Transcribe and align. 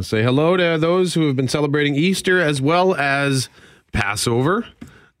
Say 0.00 0.22
hello 0.22 0.56
to 0.56 0.78
those 0.78 1.14
who 1.14 1.26
have 1.26 1.36
been 1.36 1.48
celebrating 1.48 1.94
Easter 1.94 2.40
as 2.40 2.62
well 2.62 2.94
as 2.94 3.50
Passover 3.92 4.66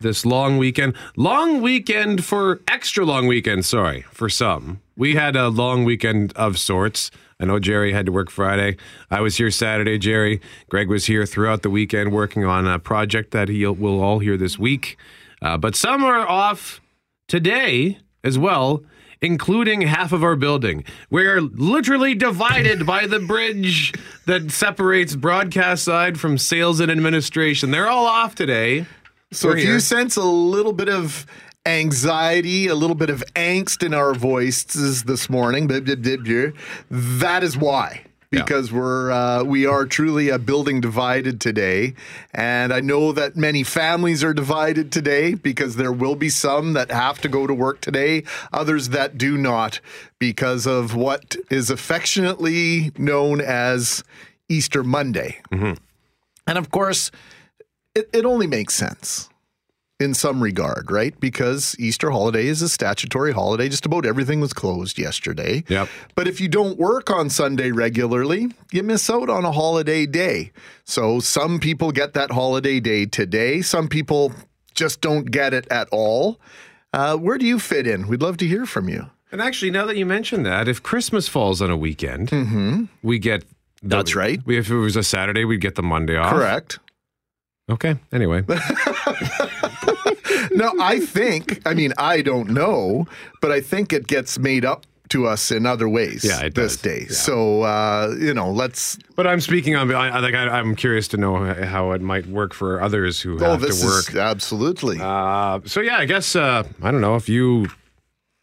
this 0.00 0.24
long 0.24 0.56
weekend. 0.56 0.94
Long 1.14 1.60
weekend 1.60 2.24
for 2.24 2.60
extra 2.66 3.04
long 3.04 3.26
weekend, 3.26 3.66
sorry, 3.66 4.02
for 4.12 4.30
some. 4.30 4.80
We 4.96 5.14
had 5.14 5.36
a 5.36 5.48
long 5.48 5.84
weekend 5.84 6.32
of 6.36 6.58
sorts. 6.58 7.10
I 7.38 7.44
know 7.44 7.58
Jerry 7.58 7.92
had 7.92 8.06
to 8.06 8.12
work 8.12 8.30
Friday. 8.30 8.76
I 9.10 9.20
was 9.20 9.36
here 9.36 9.50
Saturday, 9.50 9.98
Jerry. 9.98 10.40
Greg 10.70 10.88
was 10.88 11.04
here 11.04 11.26
throughout 11.26 11.62
the 11.62 11.70
weekend 11.70 12.10
working 12.10 12.44
on 12.44 12.66
a 12.66 12.78
project 12.78 13.30
that 13.32 13.48
he 13.48 13.66
will 13.66 14.02
all 14.02 14.20
hear 14.20 14.38
this 14.38 14.58
week. 14.58 14.96
Uh, 15.42 15.58
but 15.58 15.76
some 15.76 16.02
are 16.02 16.26
off 16.26 16.80
today 17.28 17.98
as 18.24 18.38
well, 18.38 18.82
including 19.22 19.80
half 19.82 20.12
of 20.12 20.22
our 20.22 20.36
building. 20.36 20.84
We're 21.08 21.40
literally 21.40 22.14
divided 22.14 22.84
by 22.84 23.06
the 23.06 23.20
bridge 23.20 23.94
that 24.26 24.50
separates 24.50 25.16
broadcast 25.16 25.84
side 25.84 26.20
from 26.20 26.36
sales 26.36 26.80
and 26.80 26.90
administration. 26.90 27.70
They're 27.70 27.88
all 27.88 28.06
off 28.06 28.34
today. 28.34 28.86
So 29.30 29.48
We're 29.48 29.56
if 29.56 29.62
here. 29.62 29.72
you 29.74 29.80
sense 29.80 30.16
a 30.16 30.24
little 30.24 30.72
bit 30.72 30.88
of 30.88 31.24
anxiety, 31.64 32.66
a 32.66 32.74
little 32.74 32.96
bit 32.96 33.08
of 33.08 33.22
angst 33.34 33.86
in 33.86 33.94
our 33.94 34.14
voices 34.14 35.04
this 35.04 35.30
morning, 35.30 35.68
that 36.90 37.42
is 37.42 37.56
why. 37.56 38.02
Because 38.40 38.72
we're 38.72 39.10
uh, 39.10 39.44
we 39.44 39.66
are 39.66 39.84
truly 39.86 40.28
a 40.28 40.38
building 40.38 40.80
divided 40.80 41.40
today, 41.40 41.94
and 42.32 42.72
I 42.72 42.80
know 42.80 43.12
that 43.12 43.36
many 43.36 43.62
families 43.62 44.24
are 44.24 44.32
divided 44.34 44.90
today 44.90 45.34
because 45.34 45.76
there 45.76 45.92
will 45.92 46.16
be 46.16 46.28
some 46.28 46.72
that 46.72 46.90
have 46.90 47.20
to 47.20 47.28
go 47.28 47.46
to 47.46 47.54
work 47.54 47.80
today, 47.80 48.24
others 48.52 48.88
that 48.90 49.18
do 49.18 49.36
not 49.36 49.80
because 50.18 50.66
of 50.66 50.94
what 50.94 51.36
is 51.50 51.70
affectionately 51.70 52.92
known 52.96 53.40
as 53.40 54.02
Easter 54.48 54.82
Monday, 54.82 55.40
and 56.46 56.58
of 56.58 56.70
course, 56.70 57.10
it, 57.94 58.08
it 58.12 58.24
only 58.24 58.46
makes 58.46 58.74
sense 58.74 59.28
in 60.02 60.12
some 60.12 60.42
regard, 60.42 60.90
right? 60.90 61.18
Because 61.20 61.74
Easter 61.78 62.10
holiday 62.10 62.46
is 62.46 62.60
a 62.60 62.68
statutory 62.68 63.32
holiday. 63.32 63.68
Just 63.68 63.86
about 63.86 64.04
everything 64.04 64.40
was 64.40 64.52
closed 64.52 64.98
yesterday. 64.98 65.64
Yep. 65.68 65.88
But 66.14 66.28
if 66.28 66.40
you 66.40 66.48
don't 66.48 66.78
work 66.78 67.10
on 67.10 67.30
Sunday 67.30 67.70
regularly, 67.70 68.48
you 68.70 68.82
miss 68.82 69.08
out 69.08 69.30
on 69.30 69.44
a 69.44 69.52
holiday 69.52 70.04
day. 70.04 70.52
So 70.84 71.20
some 71.20 71.60
people 71.60 71.92
get 71.92 72.12
that 72.12 72.32
holiday 72.32 72.80
day 72.80 73.06
today. 73.06 73.62
Some 73.62 73.88
people 73.88 74.32
just 74.74 75.00
don't 75.00 75.30
get 75.30 75.54
it 75.54 75.66
at 75.70 75.88
all. 75.90 76.38
Uh, 76.92 77.16
where 77.16 77.38
do 77.38 77.46
you 77.46 77.58
fit 77.58 77.86
in? 77.86 78.08
We'd 78.08 78.20
love 78.20 78.36
to 78.38 78.46
hear 78.46 78.66
from 78.66 78.88
you. 78.88 79.08
And 79.30 79.40
actually, 79.40 79.70
now 79.70 79.86
that 79.86 79.96
you 79.96 80.04
mention 80.04 80.42
that, 80.42 80.68
if 80.68 80.82
Christmas 80.82 81.26
falls 81.26 81.62
on 81.62 81.70
a 81.70 81.76
weekend, 81.76 82.30
we 83.02 83.18
get. 83.18 83.40
The, 83.40 83.46
Mm-hmm. 83.82 83.88
That's 83.88 84.14
right. 84.14 84.40
We, 84.46 84.58
if 84.58 84.70
it 84.70 84.76
was 84.76 84.94
a 84.94 85.02
Saturday, 85.02 85.44
we'd 85.44 85.60
get 85.60 85.74
the 85.74 85.82
Monday 85.82 86.16
off. 86.16 86.32
Correct. 86.32 86.78
Okay. 87.68 87.96
Anyway, 88.12 88.42
no, 90.54 90.72
I 90.80 91.00
think, 91.00 91.60
I 91.66 91.74
mean, 91.74 91.92
I 91.98 92.22
don't 92.22 92.50
know, 92.50 93.06
but 93.40 93.50
I 93.50 93.60
think 93.60 93.92
it 93.92 94.06
gets 94.06 94.38
made 94.38 94.64
up 94.64 94.86
to 95.10 95.26
us 95.26 95.50
in 95.50 95.66
other 95.66 95.88
ways 95.90 96.24
Yeah, 96.24 96.40
it 96.46 96.54
this 96.54 96.72
does. 96.76 96.82
day. 96.82 97.00
Yeah. 97.08 97.14
So, 97.14 97.62
uh, 97.62 98.14
you 98.18 98.32
know, 98.32 98.50
let's. 98.50 98.96
but 99.14 99.26
I'm 99.26 99.40
speaking 99.40 99.76
on. 99.76 99.94
I, 99.94 100.18
like 100.20 100.34
I, 100.34 100.48
I'm 100.48 100.74
curious 100.74 101.06
to 101.08 101.18
know 101.18 101.52
how 101.64 101.90
it 101.92 102.00
might 102.00 102.26
work 102.26 102.54
for 102.54 102.80
others 102.80 103.20
who 103.20 103.36
Oh, 103.44 103.50
have 103.50 103.60
to 103.60 103.84
work. 103.84 104.08
is 104.08 104.16
absolutely. 104.16 104.98
Uh, 105.00 105.60
so 105.66 105.80
yeah, 105.82 105.98
I 105.98 106.06
guess 106.06 106.34
uh, 106.34 106.62
I 106.82 106.90
don't 106.90 107.02
know 107.02 107.16
if 107.16 107.28
you 107.28 107.66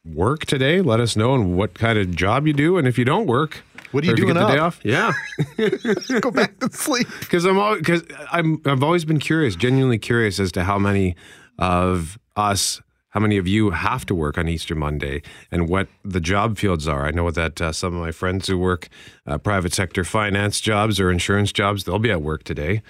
work 0.05 0.45
today. 0.45 0.81
Let 0.81 0.99
us 0.99 1.15
know 1.15 1.33
and 1.33 1.57
what 1.57 1.73
kind 1.73 1.97
of 1.97 2.15
job 2.15 2.45
you 2.45 2.53
do, 2.53 2.77
and 2.77 2.87
if 2.87 2.99
you 2.99 3.05
don't 3.05 3.25
work, 3.25 3.63
What 3.91 4.03
are 4.03 4.07
you 4.07 4.15
doing 4.15 4.35
get 4.35 4.39
the 4.39 4.47
day 4.53 4.59
off? 4.59 4.79
Yeah, 4.83 5.11
Go 6.21 6.29
back 6.29 6.59
to 6.59 6.71
sleep. 6.71 7.07
because 7.19 7.45
I'm 7.45 7.77
because 7.79 8.03
I'm 8.31 8.61
I've 8.65 8.83
always 8.83 9.05
been 9.05 9.19
curious, 9.19 9.55
genuinely 9.55 9.97
curious 9.97 10.39
as 10.39 10.51
to 10.51 10.63
how 10.65 10.77
many 10.77 11.15
of 11.59 12.17
us. 12.35 12.81
How 13.09 13.19
many 13.19 13.37
of 13.37 13.47
you 13.47 13.71
have 13.71 14.05
to 14.05 14.15
work 14.15 14.37
on 14.37 14.47
Easter 14.47 14.75
Monday 14.75 15.23
and 15.51 15.67
what 15.67 15.87
the 16.05 16.19
job 16.19 16.57
fields 16.57 16.87
are? 16.87 17.05
I 17.05 17.11
know 17.11 17.31
that 17.31 17.59
uh, 17.59 17.71
some 17.71 17.95
of 17.95 17.99
my 17.99 18.11
friends 18.11 18.47
who 18.47 18.57
work 18.57 18.87
uh, 19.25 19.37
private 19.39 19.73
sector 19.73 20.03
finance 20.03 20.61
jobs 20.61 20.99
or 20.99 21.11
insurance 21.11 21.51
jobs, 21.51 21.83
they'll 21.83 21.99
be 21.99 22.11
at 22.11 22.21
work 22.21 22.43
today, 22.43 22.81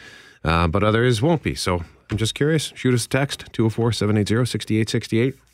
uh, 0.44 0.68
but 0.68 0.84
others 0.84 1.22
won't 1.22 1.42
be. 1.42 1.56
So 1.56 1.84
I'm 2.12 2.18
just 2.18 2.36
curious. 2.36 2.74
Shoot 2.76 2.94
us 2.94 3.06
a 3.06 3.10
text 3.10 3.46
204 3.54 3.94
780 3.94 4.46
6868. 4.46 5.49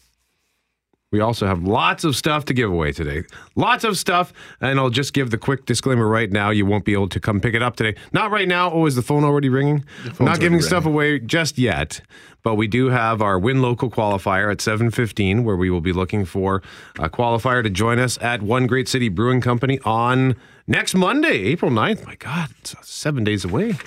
We 1.15 1.21
also 1.21 1.47
have 1.47 1.63
lots 1.63 2.03
of 2.03 2.13
stuff 2.13 2.43
to 2.43 2.53
give 2.53 2.69
away 2.69 2.91
today. 2.91 3.23
Lots 3.55 3.85
of 3.85 3.97
stuff. 3.97 4.33
And 4.59 4.77
I'll 4.77 4.89
just 4.89 5.13
give 5.13 5.31
the 5.31 5.37
quick 5.37 5.65
disclaimer 5.65 6.05
right 6.05 6.29
now. 6.29 6.49
You 6.49 6.65
won't 6.65 6.83
be 6.83 6.91
able 6.91 7.07
to 7.07 7.21
come 7.21 7.39
pick 7.39 7.53
it 7.53 7.61
up 7.61 7.77
today. 7.77 7.97
Not 8.11 8.31
right 8.31 8.49
now. 8.49 8.69
Oh, 8.69 8.85
is 8.85 8.95
the 8.95 9.01
phone 9.01 9.23
already 9.23 9.47
ringing? 9.47 9.85
I'm 10.19 10.25
not 10.25 10.41
giving 10.41 10.61
stuff 10.61 10.85
away 10.85 11.19
just 11.19 11.57
yet. 11.57 12.01
But 12.43 12.55
we 12.55 12.67
do 12.67 12.89
have 12.89 13.21
our 13.21 13.39
Win 13.39 13.61
Local 13.61 13.89
qualifier 13.89 14.51
at 14.51 14.59
715, 14.59 15.45
where 15.45 15.55
we 15.55 15.69
will 15.69 15.79
be 15.79 15.93
looking 15.93 16.25
for 16.25 16.61
a 16.99 17.09
qualifier 17.09 17.63
to 17.63 17.69
join 17.69 17.97
us 17.97 18.17
at 18.21 18.41
One 18.41 18.67
Great 18.67 18.89
City 18.89 19.07
Brewing 19.07 19.39
Company 19.39 19.79
on 19.85 20.35
next 20.67 20.95
Monday, 20.95 21.43
April 21.43 21.71
9th. 21.71 22.05
My 22.05 22.15
God, 22.15 22.49
it's 22.59 22.75
seven 22.81 23.23
days 23.23 23.45
away. 23.45 23.77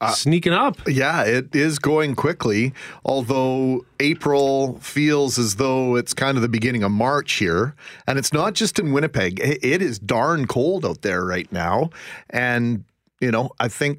Uh, 0.00 0.12
sneaking 0.12 0.52
up. 0.52 0.76
Yeah, 0.86 1.24
it 1.24 1.56
is 1.56 1.80
going 1.80 2.14
quickly, 2.14 2.72
although 3.04 3.84
April 3.98 4.78
feels 4.78 5.38
as 5.38 5.56
though 5.56 5.96
it's 5.96 6.14
kind 6.14 6.38
of 6.38 6.42
the 6.42 6.48
beginning 6.48 6.84
of 6.84 6.92
March 6.92 7.32
here. 7.32 7.74
And 8.06 8.16
it's 8.16 8.32
not 8.32 8.54
just 8.54 8.78
in 8.78 8.92
Winnipeg, 8.92 9.40
it 9.40 9.82
is 9.82 9.98
darn 9.98 10.46
cold 10.46 10.86
out 10.86 11.02
there 11.02 11.24
right 11.24 11.50
now. 11.50 11.90
And, 12.30 12.84
you 13.20 13.32
know, 13.32 13.50
I 13.58 13.66
think 13.66 13.98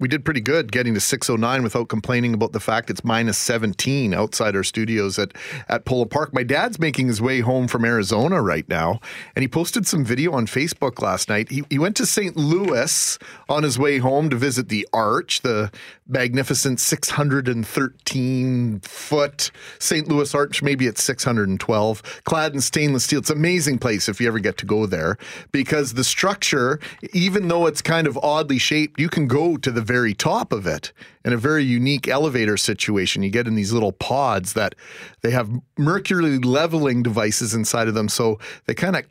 we 0.00 0.08
did 0.08 0.24
pretty 0.24 0.40
good 0.40 0.72
getting 0.72 0.94
to 0.94 1.00
609 1.00 1.62
without 1.62 1.88
complaining 1.88 2.34
about 2.34 2.52
the 2.52 2.60
fact 2.60 2.90
it's 2.90 3.04
minus 3.04 3.38
17 3.38 4.12
outside 4.12 4.56
our 4.56 4.64
studios 4.64 5.18
at, 5.18 5.32
at 5.68 5.84
Polo 5.84 6.04
Park. 6.04 6.34
My 6.34 6.42
dad's 6.42 6.78
making 6.78 7.06
his 7.06 7.22
way 7.22 7.40
home 7.40 7.68
from 7.68 7.84
Arizona 7.84 8.42
right 8.42 8.68
now, 8.68 9.00
and 9.36 9.42
he 9.42 9.48
posted 9.48 9.86
some 9.86 10.04
video 10.04 10.32
on 10.32 10.46
Facebook 10.46 11.00
last 11.00 11.28
night. 11.28 11.50
He, 11.50 11.64
he 11.70 11.78
went 11.78 11.96
to 11.96 12.06
St. 12.06 12.36
Louis 12.36 13.18
on 13.48 13.62
his 13.62 13.78
way 13.78 13.98
home 13.98 14.30
to 14.30 14.36
visit 14.36 14.68
the 14.68 14.88
Arch, 14.92 15.42
the 15.42 15.70
magnificent 16.06 16.80
613 16.80 18.80
foot 18.80 19.50
St. 19.78 20.08
Louis 20.08 20.34
Arch. 20.34 20.62
Maybe 20.62 20.86
it's 20.86 21.02
612, 21.02 22.22
clad 22.24 22.54
in 22.54 22.60
stainless 22.60 23.04
steel. 23.04 23.20
It's 23.20 23.30
an 23.30 23.38
amazing 23.38 23.78
place 23.78 24.08
if 24.08 24.20
you 24.20 24.26
ever 24.26 24.40
get 24.40 24.58
to 24.58 24.66
go 24.66 24.86
there 24.86 25.16
because 25.52 25.94
the 25.94 26.04
structure, 26.04 26.80
even 27.12 27.48
though 27.48 27.66
it's 27.66 27.80
kind 27.80 28.06
of 28.06 28.18
oddly 28.18 28.58
shaped, 28.58 29.00
you 29.00 29.08
can 29.08 29.26
go 29.26 29.56
to 29.56 29.70
the 29.70 29.80
very 29.94 30.12
top 30.12 30.52
of 30.52 30.66
it 30.66 30.92
in 31.24 31.32
a 31.32 31.36
very 31.36 31.62
unique 31.62 32.08
elevator 32.08 32.56
situation. 32.56 33.22
You 33.22 33.30
get 33.30 33.46
in 33.46 33.54
these 33.54 33.72
little 33.72 33.92
pods 33.92 34.54
that 34.54 34.74
they 35.22 35.30
have 35.30 35.48
mercury 35.78 36.38
leveling 36.38 37.04
devices 37.04 37.54
inside 37.54 37.86
of 37.86 37.94
them. 37.94 38.08
So 38.08 38.40
they 38.66 38.74
kind 38.74 38.96
of 38.96 39.04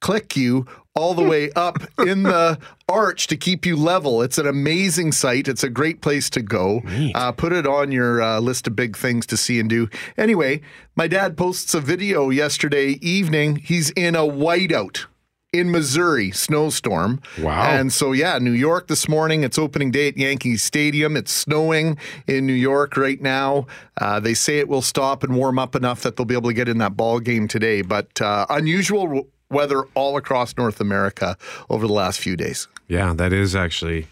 click 0.00 0.36
you 0.36 0.66
all 0.94 1.14
the 1.14 1.24
way 1.24 1.50
up 1.52 1.78
in 2.06 2.24
the 2.24 2.58
arch 2.86 3.28
to 3.28 3.36
keep 3.38 3.64
you 3.64 3.76
level. 3.76 4.20
It's 4.20 4.36
an 4.36 4.46
amazing 4.46 5.12
sight. 5.12 5.48
It's 5.48 5.64
a 5.64 5.70
great 5.70 6.02
place 6.02 6.28
to 6.30 6.42
go. 6.42 6.82
Uh, 7.14 7.32
put 7.32 7.54
it 7.54 7.66
on 7.66 7.90
your 7.90 8.20
uh, 8.20 8.40
list 8.40 8.66
of 8.66 8.76
big 8.76 8.98
things 8.98 9.24
to 9.28 9.38
see 9.38 9.58
and 9.58 9.70
do. 9.70 9.88
Anyway, 10.18 10.60
my 10.96 11.08
dad 11.08 11.34
posts 11.34 11.72
a 11.72 11.80
video 11.80 12.28
yesterday 12.28 12.98
evening. 13.00 13.56
He's 13.56 13.88
in 13.92 14.14
a 14.14 14.24
whiteout 14.24 15.06
in 15.52 15.70
Missouri 15.70 16.30
snowstorm. 16.30 17.20
Wow. 17.40 17.62
And 17.70 17.92
so, 17.92 18.12
yeah, 18.12 18.38
New 18.38 18.52
York 18.52 18.86
this 18.86 19.08
morning, 19.08 19.42
it's 19.42 19.58
opening 19.58 19.90
day 19.90 20.08
at 20.08 20.16
Yankee 20.16 20.56
Stadium. 20.56 21.16
It's 21.16 21.32
snowing 21.32 21.98
in 22.26 22.46
New 22.46 22.52
York 22.52 22.96
right 22.96 23.20
now. 23.20 23.66
Uh, 24.00 24.20
they 24.20 24.34
say 24.34 24.58
it 24.58 24.68
will 24.68 24.82
stop 24.82 25.24
and 25.24 25.34
warm 25.36 25.58
up 25.58 25.74
enough 25.74 26.02
that 26.02 26.16
they'll 26.16 26.24
be 26.24 26.34
able 26.34 26.50
to 26.50 26.54
get 26.54 26.68
in 26.68 26.78
that 26.78 26.96
ball 26.96 27.18
game 27.18 27.48
today. 27.48 27.82
But 27.82 28.20
uh, 28.20 28.46
unusual 28.48 29.04
w- 29.04 29.26
weather 29.50 29.84
all 29.94 30.16
across 30.16 30.56
North 30.56 30.80
America 30.80 31.36
over 31.68 31.86
the 31.86 31.92
last 31.92 32.20
few 32.20 32.36
days. 32.36 32.68
Yeah, 32.86 33.12
that 33.14 33.32
is 33.32 33.56
actually 33.56 34.06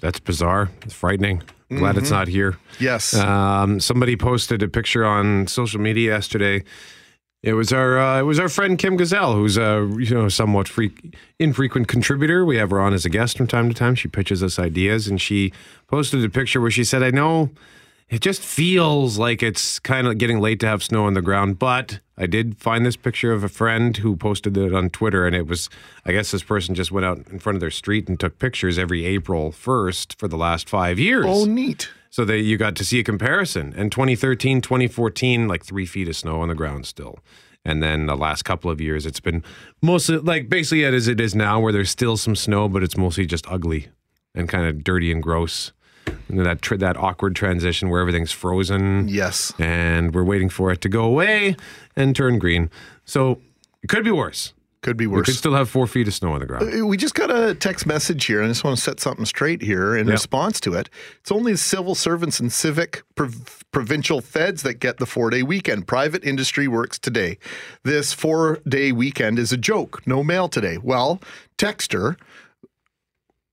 that's 0.00 0.20
bizarre. 0.20 0.70
It's 0.82 0.94
frightening. 0.94 1.42
Glad 1.68 1.96
it's 1.98 2.10
not 2.10 2.26
here. 2.26 2.58
Yes. 2.80 3.14
Um, 3.14 3.78
somebody 3.78 4.16
posted 4.16 4.60
a 4.60 4.66
picture 4.66 5.04
on 5.04 5.46
social 5.46 5.80
media 5.80 6.14
yesterday. 6.14 6.64
It 7.42 7.54
was 7.54 7.72
our 7.72 7.98
uh, 7.98 8.20
it 8.20 8.24
was 8.24 8.38
our 8.38 8.48
friend 8.50 8.78
Kim 8.78 8.96
Gazelle, 8.96 9.34
who's 9.34 9.56
a 9.56 9.88
you 9.98 10.14
know 10.14 10.28
somewhat 10.28 10.68
free, 10.68 10.92
infrequent 11.38 11.88
contributor. 11.88 12.44
We 12.44 12.56
have 12.58 12.70
her 12.70 12.80
on 12.80 12.92
as 12.92 13.04
a 13.04 13.08
guest 13.08 13.38
from 13.38 13.46
time 13.46 13.68
to 13.68 13.74
time. 13.74 13.94
She 13.94 14.08
pitches 14.08 14.42
us 14.42 14.58
ideas, 14.58 15.08
and 15.08 15.20
she 15.20 15.52
posted 15.86 16.22
a 16.22 16.28
picture 16.28 16.60
where 16.60 16.70
she 16.70 16.84
said, 16.84 17.02
"I 17.02 17.10
know 17.10 17.50
it 18.10 18.20
just 18.20 18.42
feels 18.42 19.18
like 19.18 19.40
it's 19.40 19.78
kind 19.78 20.06
of 20.06 20.18
getting 20.18 20.40
late 20.40 20.58
to 20.60 20.66
have 20.66 20.82
snow 20.82 21.06
on 21.06 21.14
the 21.14 21.22
ground, 21.22 21.60
but 21.60 22.00
I 22.18 22.26
did 22.26 22.58
find 22.58 22.84
this 22.84 22.96
picture 22.96 23.32
of 23.32 23.44
a 23.44 23.48
friend 23.48 23.96
who 23.96 24.16
posted 24.16 24.56
it 24.56 24.74
on 24.74 24.90
Twitter, 24.90 25.26
and 25.26 25.34
it 25.34 25.46
was, 25.46 25.70
I 26.04 26.10
guess 26.10 26.32
this 26.32 26.42
person 26.42 26.74
just 26.74 26.90
went 26.90 27.06
out 27.06 27.18
in 27.30 27.38
front 27.38 27.56
of 27.56 27.60
their 27.60 27.70
street 27.70 28.08
and 28.08 28.18
took 28.18 28.40
pictures 28.40 28.78
every 28.78 29.06
April 29.06 29.52
1st 29.52 30.18
for 30.18 30.26
the 30.26 30.36
last 30.36 30.68
five 30.68 30.98
years. 30.98 31.24
oh, 31.26 31.44
neat. 31.44 31.88
So 32.10 32.24
that 32.24 32.38
you 32.40 32.56
got 32.56 32.74
to 32.76 32.84
see 32.84 32.98
a 32.98 33.04
comparison. 33.04 33.72
And 33.76 33.92
2013, 33.92 34.60
2014, 34.60 35.46
like 35.46 35.64
three 35.64 35.86
feet 35.86 36.08
of 36.08 36.16
snow 36.16 36.40
on 36.40 36.48
the 36.48 36.54
ground 36.56 36.84
still. 36.86 37.20
And 37.64 37.82
then 37.82 38.06
the 38.06 38.16
last 38.16 38.42
couple 38.42 38.70
of 38.70 38.80
years, 38.80 39.06
it's 39.06 39.20
been 39.20 39.44
mostly 39.80 40.16
like 40.18 40.48
basically 40.48 40.84
as 40.84 41.06
it 41.08 41.20
is 41.20 41.34
now, 41.34 41.60
where 41.60 41.72
there's 41.72 41.90
still 41.90 42.16
some 42.16 42.34
snow, 42.34 42.68
but 42.68 42.82
it's 42.82 42.96
mostly 42.96 43.26
just 43.26 43.46
ugly. 43.48 43.88
and 44.34 44.48
kind 44.48 44.64
of 44.66 44.84
dirty 44.84 45.10
and 45.10 45.22
gross. 45.22 45.72
And 46.28 46.38
that 46.46 46.62
tr- 46.62 46.76
that 46.76 46.96
awkward 46.96 47.34
transition 47.36 47.88
where 47.90 48.00
everything's 48.00 48.30
frozen 48.32 49.08
Yes. 49.08 49.52
and 49.58 50.14
we're 50.14 50.22
waiting 50.24 50.48
for 50.48 50.70
it 50.70 50.80
to 50.82 50.88
go 50.88 51.04
away 51.04 51.56
and 51.96 52.14
turn 52.14 52.38
green. 52.38 52.70
So 53.04 53.40
it 53.82 53.88
could 53.88 54.04
be 54.04 54.10
worse. 54.12 54.52
Could 54.82 54.96
be 54.96 55.06
worse. 55.06 55.26
We 55.26 55.32
could 55.32 55.38
still 55.38 55.52
have 55.54 55.68
four 55.68 55.86
feet 55.86 56.08
of 56.08 56.14
snow 56.14 56.32
on 56.32 56.40
the 56.40 56.46
ground. 56.46 56.72
Uh, 56.82 56.86
we 56.86 56.96
just 56.96 57.14
got 57.14 57.30
a 57.30 57.54
text 57.54 57.84
message 57.84 58.24
here, 58.24 58.38
and 58.40 58.46
I 58.46 58.50
just 58.52 58.64
want 58.64 58.78
to 58.78 58.82
set 58.82 58.98
something 58.98 59.26
straight 59.26 59.60
here 59.60 59.94
in 59.94 60.06
Yep. 60.06 60.12
response 60.14 60.58
to 60.60 60.72
it. 60.72 60.88
It's 61.20 61.30
only 61.30 61.52
the 61.52 61.58
civil 61.58 61.94
servants 61.94 62.40
and 62.40 62.50
civic 62.50 63.02
prov- 63.14 63.62
provincial 63.72 64.22
feds 64.22 64.62
that 64.62 64.80
get 64.80 64.96
the 64.96 65.04
four 65.04 65.28
day 65.28 65.42
weekend. 65.42 65.86
Private 65.86 66.24
industry 66.24 66.66
works 66.66 66.98
today. 66.98 67.36
This 67.82 68.14
four 68.14 68.60
day 68.66 68.90
weekend 68.90 69.38
is 69.38 69.52
a 69.52 69.58
joke. 69.58 70.00
No 70.06 70.24
mail 70.24 70.48
today. 70.48 70.78
Well, 70.78 71.20
Texter, 71.58 72.16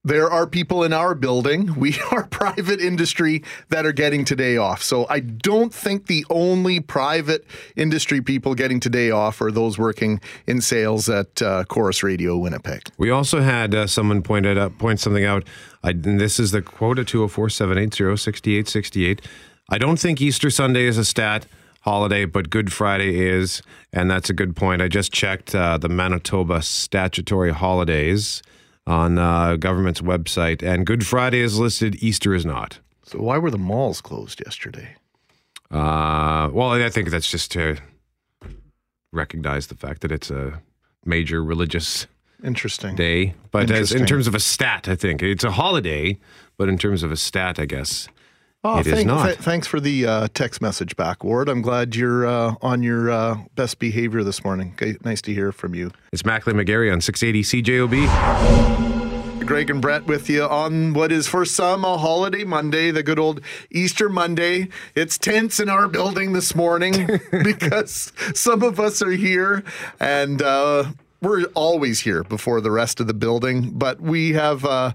there 0.04 0.30
are 0.30 0.48
people 0.48 0.84
in 0.84 0.94
our 0.94 1.14
building, 1.16 1.76
we 1.78 1.96
are 2.12 2.26
private 2.28 2.80
industry 2.80 3.44
that 3.70 3.86
are 3.86 3.92
getting 3.92 4.26
today 4.26 4.58
off. 4.58 4.82
So 4.82 5.06
I 5.10 5.20
don't 5.20 5.74
think 5.74 6.08
the 6.08 6.26
only 6.30 6.80
private 6.80 7.46
industry 7.76 8.22
people 8.22 8.56
getting 8.56 8.80
today 8.80 9.12
off 9.12 9.42
are 9.42 9.52
those 9.52 9.78
working 9.78 10.22
in 10.46 10.62
sales 10.62 11.10
at 11.10 11.42
uh, 11.42 11.66
Corus 11.66 12.04
Radio 12.04 12.38
Winnipeg. 12.38 12.84
We 12.98 13.10
also 13.10 13.42
had 13.42 13.76
uh, 13.76 13.88
someone 13.88 14.22
pointed 14.22 14.58
out 14.58 14.78
point 14.78 15.00
something 15.00 15.26
out. 15.26 15.44
I, 15.84 15.94
this 15.94 16.40
is 16.40 16.52
the 16.52 16.62
quota 16.62 17.02
at 17.02 17.08
204 17.08 17.50
780 17.50 18.18
6868. 18.18 19.22
I 19.70 19.78
don't 19.78 20.00
think 20.00 20.22
Easter 20.22 20.50
Sunday 20.50 20.86
is 20.86 20.98
a 20.98 21.06
stat 21.06 21.46
holiday, 21.82 22.26
but 22.26 22.50
Good 22.50 22.72
Friday 22.72 23.28
is. 23.28 23.62
And 23.94 24.10
that's 24.10 24.30
a 24.30 24.34
good 24.34 24.56
point. 24.56 24.82
I 24.82 24.88
just 24.88 25.12
checked 25.12 25.54
uh, 25.54 25.78
the 25.78 25.90
Manitoba 25.90 26.62
statutory 26.62 27.52
holidays 27.52 28.42
on 28.88 29.20
uh, 29.20 29.58
government's 29.58 30.02
website, 30.02 30.64
and 30.64 30.86
Good 30.86 31.06
Friday 31.06 31.42
is 31.42 31.60
listed, 31.60 32.02
Easter 32.02 32.34
is 32.34 32.46
not. 32.46 32.80
So 33.04 33.20
why 33.20 33.38
were 33.38 33.52
the 33.52 33.58
malls 33.58 34.02
closed 34.02 34.42
yesterday? 34.44 34.96
Uh, 35.70 36.50
well, 36.52 36.72
I 36.72 36.90
think 36.90 37.10
that's 37.10 37.30
just 37.30 37.52
to 37.52 37.78
recognize 39.12 39.68
the 39.68 39.76
fact 39.76 40.02
that 40.02 40.12
it's 40.12 40.32
a 40.32 40.62
major 41.06 41.44
religious 41.44 42.08
Interesting. 42.44 42.96
day. 42.96 43.34
But 43.52 43.70
as, 43.72 43.92
in 43.92 44.06
terms 44.06 44.28
of 44.28 44.36
a 44.36 44.40
stat, 44.40 44.88
I 44.88 44.96
think 44.96 45.22
it's 45.22 45.44
a 45.44 45.52
holiday. 45.52 46.18
But 46.58 46.70
in 46.70 46.78
terms 46.78 47.04
of 47.04 47.12
a 47.12 47.18
stat, 47.18 47.60
I 47.60 47.66
guess 47.66 48.08
Oh, 48.70 48.80
It 48.80 48.88
is 48.88 49.06
not. 49.06 49.26
th- 49.28 49.38
thanks 49.38 49.66
for 49.66 49.80
the 49.80 50.06
uh, 50.06 50.28
text 50.34 50.62
message 50.62 50.98
back, 50.98 51.24
Ward. 51.24 51.48
I'm 51.48 51.62
glad 51.62 51.96
you're 51.96 52.28
uh, 52.28 52.56
on 52.62 52.84
your 52.84 53.10
uh, 53.10 53.38
best 53.56 53.80
behavior 53.80 54.24
this 54.26 54.44
morning. 54.44 54.72
Okay, 54.74 54.98
nice 55.06 55.22
to 55.22 55.34
hear 55.34 55.54
from 55.54 55.74
you. 55.74 55.90
it's 56.12 56.24
Mackling 56.24 56.62
McGarry 56.62 56.92
on 56.92 57.00
680 57.00 57.64
CJOB. 57.64 59.46
Greg 59.48 59.70
and 59.70 59.82
Brett 59.82 60.06
with 60.06 60.30
you 60.30 60.44
on 60.44 60.94
what 60.94 61.14
is 61.14 61.28
for 61.28 61.46
some 61.46 61.86
a 61.86 61.98
holiday 61.98 62.44
Monday, 62.44 62.92
the 62.92 63.04
good 63.04 63.20
old 63.20 63.40
Easter 63.72 64.10
Monday. 64.10 64.68
It's 64.96 65.18
tense 65.18 65.62
in 65.62 65.70
our 65.70 65.88
building 65.88 66.34
this 66.34 66.54
morning 66.54 67.08
because 67.32 68.12
some 68.36 68.64
of 68.64 68.82
us 68.82 69.02
are 69.02 69.12
here 69.12 69.64
and 70.02 70.42
uh, 70.42 70.92
we're 71.22 71.46
always 71.56 72.02
here 72.02 72.26
before 72.26 72.60
the 72.60 72.72
rest 72.72 73.00
of 73.00 73.08
the 73.08 73.14
building. 73.14 73.70
But 73.72 74.02
we 74.02 74.34
have, 74.34 74.66
uh, 74.66 74.92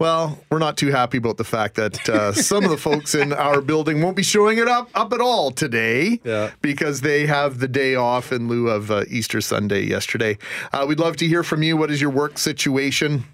well, 0.00 0.38
we're 0.50 0.58
not 0.58 0.76
too 0.76 0.88
happy 0.90 1.18
about 1.18 1.36
the 1.36 1.44
fact 1.44 1.76
that 1.76 2.08
uh, 2.08 2.32
some 2.32 2.64
of 2.64 2.70
the 2.70 2.76
folks 2.78 3.14
in 3.14 3.32
our 3.32 3.60
building 3.60 4.00
won't 4.02 4.16
be 4.16 4.22
showing 4.22 4.58
it 4.58 4.66
up 4.66 4.88
up 4.94 5.12
at 5.12 5.20
all 5.20 5.50
today 5.52 6.18
Yeah. 6.24 6.50
because 6.62 7.02
they 7.02 7.26
have 7.26 7.60
the 7.60 7.68
day 7.68 7.94
off 7.94 8.32
in 8.32 8.48
lieu 8.48 8.68
of 8.68 8.90
uh, 8.90 9.04
Easter 9.08 9.40
Sunday 9.40 9.82
yesterday. 9.82 10.38
Uh, 10.72 10.86
we'd 10.88 10.98
love 10.98 11.16
to 11.18 11.26
hear 11.28 11.42
from 11.44 11.62
you. 11.62 11.76
What 11.76 11.90
is 11.90 12.00
your 12.00 12.10
work 12.10 12.38
situation? 12.38 13.24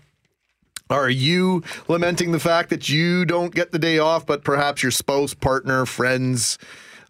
Are 0.90 1.08
you 1.10 1.62
lamenting 1.88 2.32
the 2.32 2.38
fact 2.40 2.70
that 2.70 2.88
you 2.88 3.24
don't 3.24 3.54
get 3.54 3.72
the 3.72 3.78
day 3.78 3.98
off, 3.98 4.26
but 4.26 4.44
perhaps 4.44 4.82
your 4.82 4.92
spouse, 4.92 5.34
partner, 5.34 5.86
friends, 5.86 6.58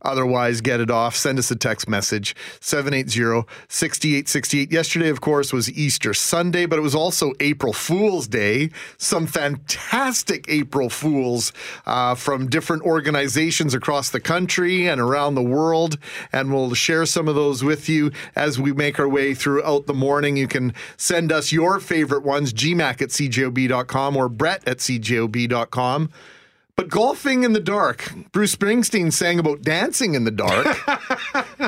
otherwise 0.07 0.61
get 0.61 0.81
it 0.81 0.91
off? 0.91 1.17
Send 1.17 1.39
us 1.39 1.51
a 1.51 1.57
text 1.57 1.89
message 1.89 2.37
780-6868. 2.61 4.73
Yesterday, 4.73 5.09
of 5.09 5.21
course, 5.21 5.53
was 5.53 5.71
Easter 5.71 6.15
Sunday, 6.15 6.67
but 6.67 6.79
it 6.79 6.83
was 6.83 6.95
also 6.95 7.33
April 7.41 7.73
Fool's 7.73 8.29
Day. 8.29 8.71
Some 8.97 9.27
fantastic 9.27 10.47
April 10.49 10.89
Fools 10.89 11.53
uh, 11.85 12.15
from 12.15 12.49
different 12.49 12.85
organizations 12.85 13.75
across 13.75 14.11
the 14.11 14.21
country 14.21 14.87
and 14.87 15.01
around 15.01 15.35
the 15.35 15.43
world, 15.43 15.99
and 16.33 16.53
we'll 16.53 16.75
share 16.75 17.07
some 17.07 17.29
of 17.29 17.35
those 17.35 17.65
with 17.65 17.89
you 17.89 18.13
as 18.35 18.59
we 18.59 18.73
make 18.73 18.99
our 18.99 19.09
way 19.09 19.35
throughout 19.35 19.87
the 19.87 19.95
morning. 19.95 20.37
You 20.37 20.49
can 20.49 20.75
send 20.97 21.33
us 21.33 21.53
your 21.53 21.81
favorite 21.81 22.23
ones, 22.23 22.53
gmac 22.53 23.03
at 23.03 23.11
cjob.com 23.11 24.17
or 24.17 24.29
brett 24.29 24.67
at 24.67 24.79
cjob.com. 24.79 26.11
But 26.77 26.91
golfing 26.91 27.43
in 27.43 27.55
the 27.55 27.61
dark, 27.61 28.13
Bruce 28.33 28.55
Springsteen 28.55 29.11
sang 29.11 29.39
about 29.39 29.63
dancing 29.63 30.15
in 30.15 30.25
the 30.25 30.31
dark. 30.31 30.67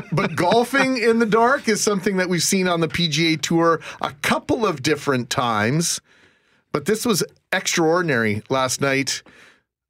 but 0.13 0.37
golfing 0.37 0.99
in 0.99 1.19
the 1.19 1.27
dark 1.27 1.67
is 1.67 1.83
something 1.83 2.19
that 2.19 2.29
we've 2.29 2.43
seen 2.43 2.69
on 2.69 2.81
the 2.81 2.89
PGA 2.89 3.41
Tour 3.41 3.81
a 4.03 4.13
couple 4.21 4.67
of 4.67 4.83
different 4.83 5.31
times. 5.31 6.03
But 6.73 6.85
this 6.85 7.07
was 7.07 7.25
extraordinary 7.53 8.43
last 8.51 8.83
night 8.83 9.23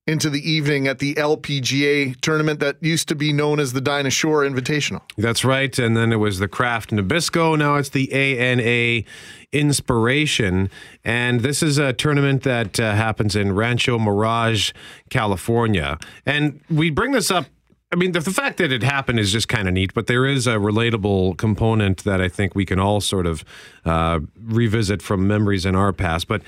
into 0.09 0.31
the 0.31 0.51
evening 0.51 0.89
at 0.89 1.01
the 1.01 1.15
LPGA 1.17 2.19
tournament 2.23 2.61
that 2.61 2.79
used 2.81 3.09
to 3.09 3.15
be 3.15 3.31
known 3.31 3.61
as 3.61 3.75
the 3.75 3.81
Dinah 3.81 4.09
Shore 4.09 4.43
Invitational. 4.43 5.03
That's 5.19 5.45
right. 5.45 5.79
And 5.79 5.95
then 5.95 6.15
it 6.15 6.17
was 6.17 6.39
the 6.39 6.49
Kraft 6.49 6.91
Nabisco. 6.91 7.59
Now 7.59 7.75
it's 7.75 7.91
the 7.91 8.11
ANA 8.11 9.05
Inspiration. 9.53 10.71
And 11.05 11.41
this 11.41 11.63
is 11.63 11.77
a 11.77 11.93
tournament 11.93 12.43
that 12.45 12.81
uh, 12.81 12.95
happens 12.95 13.37
in 13.37 13.55
Rancho 13.55 13.99
Mirage, 13.99 14.73
California. 15.11 15.99
And 16.25 16.63
we 16.71 16.89
bring 16.89 17.13
this 17.13 17.31
up. 17.31 17.45
I 17.93 17.97
mean, 17.97 18.13
the, 18.13 18.21
the 18.21 18.31
fact 18.31 18.59
that 18.59 18.73
it 18.73 18.83
happened 18.83 19.19
is 19.19 19.31
just 19.31 19.49
kind 19.49 19.69
of 19.69 19.75
neat, 19.75 19.93
but 19.93 20.07
there 20.07 20.27
is 20.27 20.47
a 20.47 20.57
relatable 20.57 21.37
component 21.37 22.05
that 22.05 22.21
I 22.21 22.29
think 22.29 22.55
we 22.55 22.65
can 22.65 22.79
all 22.79 23.01
sort 23.03 23.27
of 23.27 23.45
uh, 23.85 24.21
revisit 24.43 25.03
from 25.03 25.27
memories 25.27 25.67
in 25.67 25.75
our 25.75 25.93
past. 25.93 26.29
But 26.29 26.43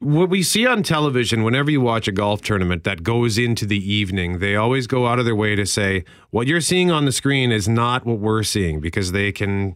what 0.00 0.28
we 0.28 0.42
see 0.42 0.66
on 0.66 0.82
television 0.82 1.42
whenever 1.42 1.70
you 1.70 1.80
watch 1.80 2.06
a 2.06 2.12
golf 2.12 2.42
tournament 2.42 2.84
that 2.84 3.02
goes 3.02 3.38
into 3.38 3.64
the 3.64 3.92
evening 3.92 4.40
they 4.40 4.54
always 4.54 4.86
go 4.86 5.06
out 5.06 5.18
of 5.18 5.24
their 5.24 5.34
way 5.34 5.54
to 5.54 5.64
say 5.64 6.04
what 6.30 6.46
you're 6.46 6.60
seeing 6.60 6.90
on 6.90 7.06
the 7.06 7.12
screen 7.12 7.50
is 7.50 7.66
not 7.66 8.04
what 8.04 8.18
we're 8.18 8.42
seeing 8.42 8.78
because 8.78 9.12
they 9.12 9.32
can 9.32 9.74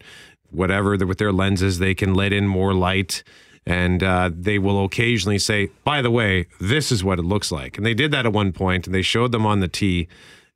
whatever 0.51 0.97
with 1.07 1.19
their 1.19 1.33
lenses 1.33 1.79
they 1.79 1.95
can 1.95 2.13
let 2.13 2.33
in 2.33 2.47
more 2.47 2.75
light 2.75 3.23
and 3.67 4.03
uh, 4.03 4.31
they 4.33 4.59
will 4.59 4.85
occasionally 4.85 5.39
say 5.39 5.71
by 5.85 6.03
the 6.03 6.11
way 6.11 6.47
this 6.61 6.93
is 6.93 7.03
what 7.03 7.19
it 7.19 7.25
looks 7.25 7.51
like 7.51 7.79
and 7.79 7.87
they 7.87 7.95
did 7.95 8.11
that 8.11 8.27
at 8.27 8.33
one 8.33 8.53
point 8.53 8.87
and 8.87 8.95
they 8.95 9.03
showed 9.03 9.33
them 9.33 9.47
on 9.47 9.61
the 9.61 9.69
tee 9.69 10.07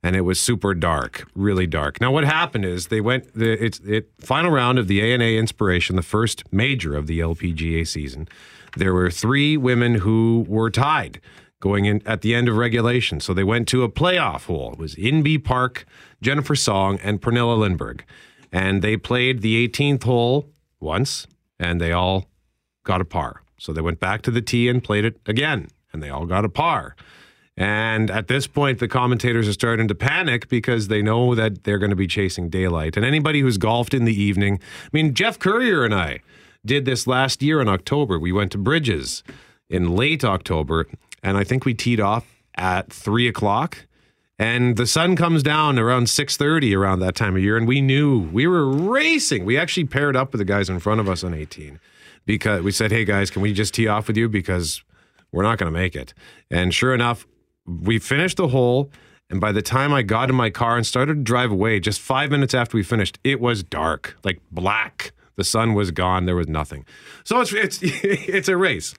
and 0.03 0.15
it 0.15 0.21
was 0.21 0.39
super 0.39 0.75
dark, 0.75 1.27
really 1.33 1.65
dark. 1.65 1.99
Now, 1.99 2.11
what 2.11 2.25
happened 2.25 2.63
is 2.63 2.87
they 2.87 3.01
went 3.01 3.33
the 3.33 3.53
it's 3.53 3.79
it 3.79 4.07
final 4.19 4.51
round 4.51 4.77
of 4.77 4.87
the 4.87 5.01
ANA 5.01 5.23
Inspiration, 5.23 5.95
the 5.95 6.03
first 6.03 6.43
major 6.53 6.95
of 6.95 7.07
the 7.07 7.21
LPGA 7.21 7.87
season. 7.87 8.27
There 8.75 8.93
were 8.93 9.09
three 9.09 9.57
women 9.57 9.95
who 9.95 10.45
were 10.47 10.69
tied 10.69 11.21
going 11.59 11.85
in 11.85 12.01
at 12.05 12.21
the 12.21 12.35
end 12.35 12.49
of 12.49 12.57
regulation, 12.57 13.19
so 13.19 13.33
they 13.33 13.43
went 13.43 13.67
to 13.69 13.83
a 13.83 13.89
playoff 13.89 14.45
hole. 14.45 14.73
It 14.73 14.79
was 14.79 14.95
Inbee 14.95 15.43
Park, 15.43 15.85
Jennifer 16.21 16.55
Song, 16.55 16.99
and 17.01 17.21
Pernilla 17.21 17.57
Lindberg, 17.57 18.01
and 18.51 18.81
they 18.81 18.97
played 18.97 19.41
the 19.41 19.67
18th 19.67 20.03
hole 20.03 20.49
once, 20.79 21.27
and 21.59 21.79
they 21.79 21.91
all 21.91 22.25
got 22.83 23.01
a 23.01 23.05
par. 23.05 23.41
So 23.57 23.73
they 23.73 23.81
went 23.81 23.99
back 23.99 24.21
to 24.23 24.31
the 24.31 24.41
tee 24.41 24.67
and 24.67 24.83
played 24.83 25.05
it 25.05 25.19
again, 25.25 25.69
and 25.91 26.03
they 26.03 26.09
all 26.09 26.25
got 26.25 26.45
a 26.45 26.49
par. 26.49 26.95
And 27.57 28.11
at 28.11 28.27
this 28.27 28.47
point, 28.47 28.79
the 28.79 28.87
commentators 28.87 29.47
are 29.47 29.53
starting 29.53 29.87
to 29.87 29.95
panic 29.95 30.49
because 30.49 30.89
they 30.89 31.01
know 31.01 31.35
that 31.35 31.63
they're 31.63 31.79
going 31.79 31.89
to 31.89 31.95
be 31.95 32.07
chasing 32.07 32.49
daylight. 32.49 32.97
And 32.97 33.05
anybody 33.05 33.39
who's 33.39 33.57
golfed 33.57 33.93
in 33.93 34.03
the 34.03 34.13
evening, 34.13 34.59
I 34.83 34.89
mean, 34.91 35.13
Jeff 35.13 35.39
Courier 35.39 35.85
and 35.85 35.95
I 35.95 36.19
did 36.65 36.85
this 36.85 37.07
last 37.07 37.41
year 37.41 37.61
in 37.61 37.67
October. 37.67 38.19
We 38.19 38.31
went 38.31 38.51
to 38.53 38.57
Bridges 38.57 39.23
in 39.69 39.95
late 39.95 40.23
October, 40.23 40.87
and 41.23 41.37
I 41.37 41.43
think 41.43 41.65
we 41.65 41.73
teed 41.73 41.99
off 41.99 42.25
at 42.55 42.91
three 42.91 43.27
o'clock. 43.27 43.85
And 44.37 44.75
the 44.75 44.85
sun 44.85 45.15
comes 45.15 45.43
down 45.43 45.79
around 45.79 46.09
6:30 46.09 46.75
around 46.75 46.99
that 46.99 47.15
time 47.15 47.35
of 47.35 47.41
year, 47.41 47.55
and 47.55 47.67
we 47.67 47.79
knew 47.79 48.19
we 48.19 48.47
were 48.47 48.67
racing. 48.67 49.45
We 49.45 49.57
actually 49.57 49.85
paired 49.85 50.15
up 50.15 50.33
with 50.33 50.39
the 50.39 50.45
guys 50.45 50.69
in 50.69 50.79
front 50.79 50.99
of 50.99 51.07
us 51.07 51.23
on 51.23 51.33
18 51.33 51.79
because 52.25 52.61
we 52.61 52.71
said, 52.71 52.91
"Hey 52.91 53.05
guys, 53.05 53.29
can 53.29 53.41
we 53.41 53.53
just 53.53 53.73
tee 53.73 53.87
off 53.87 54.07
with 54.07 54.17
you 54.17 54.27
because 54.27 54.83
we're 55.31 55.43
not 55.43 55.57
going 55.57 55.71
to 55.71 55.79
make 55.79 55.95
it." 55.95 56.13
And 56.51 56.73
sure 56.73 56.93
enough, 56.93 57.25
we 57.65 57.97
finished 57.97 58.35
the 58.35 58.49
hole, 58.49 58.91
and 59.29 59.39
by 59.39 59.53
the 59.53 59.61
time 59.61 59.93
I 59.93 60.01
got 60.01 60.29
in 60.29 60.35
my 60.35 60.49
car 60.49 60.75
and 60.75 60.85
started 60.85 61.15
to 61.15 61.21
drive 61.21 61.51
away, 61.51 61.79
just 61.79 62.01
five 62.01 62.29
minutes 62.29 62.53
after 62.53 62.75
we 62.75 62.83
finished, 62.83 63.17
it 63.23 63.39
was 63.39 63.63
dark, 63.63 64.17
like 64.25 64.41
black. 64.51 65.13
The 65.35 65.43
sun 65.43 65.73
was 65.73 65.91
gone. 65.91 66.25
There 66.25 66.35
was 66.35 66.47
nothing. 66.47 66.85
So 67.23 67.41
it's 67.41 67.53
it's 67.53 67.79
it's 67.83 68.47
a 68.47 68.57
race. 68.57 68.95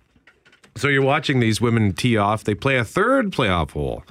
So 0.76 0.88
you're 0.88 1.02
watching 1.02 1.40
these 1.40 1.60
women 1.60 1.92
tee 1.92 2.16
off. 2.16 2.44
They 2.44 2.54
play 2.54 2.76
a 2.76 2.84
third 2.84 3.32
playoff 3.32 3.70
hole. 3.70 4.04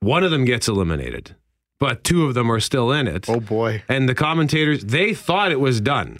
One 0.00 0.24
of 0.24 0.30
them 0.30 0.44
gets 0.44 0.68
eliminated, 0.68 1.34
but 1.78 2.04
two 2.04 2.26
of 2.26 2.34
them 2.34 2.50
are 2.50 2.60
still 2.60 2.92
in 2.92 3.08
it. 3.08 3.28
Oh 3.28 3.40
boy. 3.40 3.82
And 3.88 4.08
the 4.08 4.14
commentators, 4.14 4.84
they 4.84 5.14
thought 5.14 5.52
it 5.52 5.60
was 5.60 5.80
done. 5.80 6.18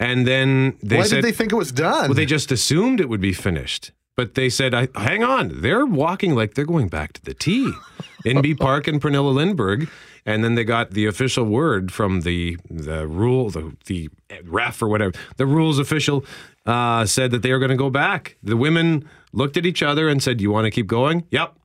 And 0.00 0.26
then 0.26 0.76
they 0.82 0.96
Why 0.96 1.04
said 1.04 1.16
did 1.16 1.24
they 1.24 1.32
think 1.32 1.52
it 1.52 1.56
was 1.56 1.70
done? 1.70 2.08
well, 2.08 2.14
they 2.14 2.26
just 2.26 2.50
assumed 2.50 3.00
it 3.00 3.08
would 3.08 3.20
be 3.20 3.32
finished. 3.32 3.92
But 4.16 4.34
they 4.34 4.50
said, 4.50 4.74
I, 4.74 4.88
hang 4.94 5.22
on, 5.24 5.62
they're 5.62 5.86
walking 5.86 6.34
like 6.34 6.54
they're 6.54 6.66
going 6.66 6.88
back 6.88 7.14
to 7.14 7.22
the 7.22 7.34
tee. 7.34 7.72
Inbee 8.24 8.58
Park 8.58 8.86
and 8.86 9.00
Pernilla 9.00 9.32
Lindberg. 9.32 9.88
And 10.24 10.44
then 10.44 10.54
they 10.54 10.62
got 10.62 10.92
the 10.92 11.06
official 11.06 11.44
word 11.44 11.92
from 11.92 12.20
the 12.20 12.56
the 12.70 13.08
rule, 13.08 13.50
the, 13.50 13.76
the 13.86 14.08
ref 14.44 14.80
or 14.80 14.88
whatever, 14.88 15.12
the 15.36 15.46
rules 15.46 15.80
official 15.80 16.24
uh, 16.64 17.04
said 17.06 17.32
that 17.32 17.42
they 17.42 17.50
are 17.50 17.58
going 17.58 17.70
to 17.70 17.76
go 17.76 17.90
back. 17.90 18.36
The 18.40 18.56
women 18.56 19.08
looked 19.32 19.56
at 19.56 19.66
each 19.66 19.82
other 19.82 20.08
and 20.08 20.22
said, 20.22 20.40
"You 20.40 20.52
want 20.52 20.66
to 20.66 20.70
keep 20.70 20.86
going?" 20.86 21.26
Yep, 21.32 21.56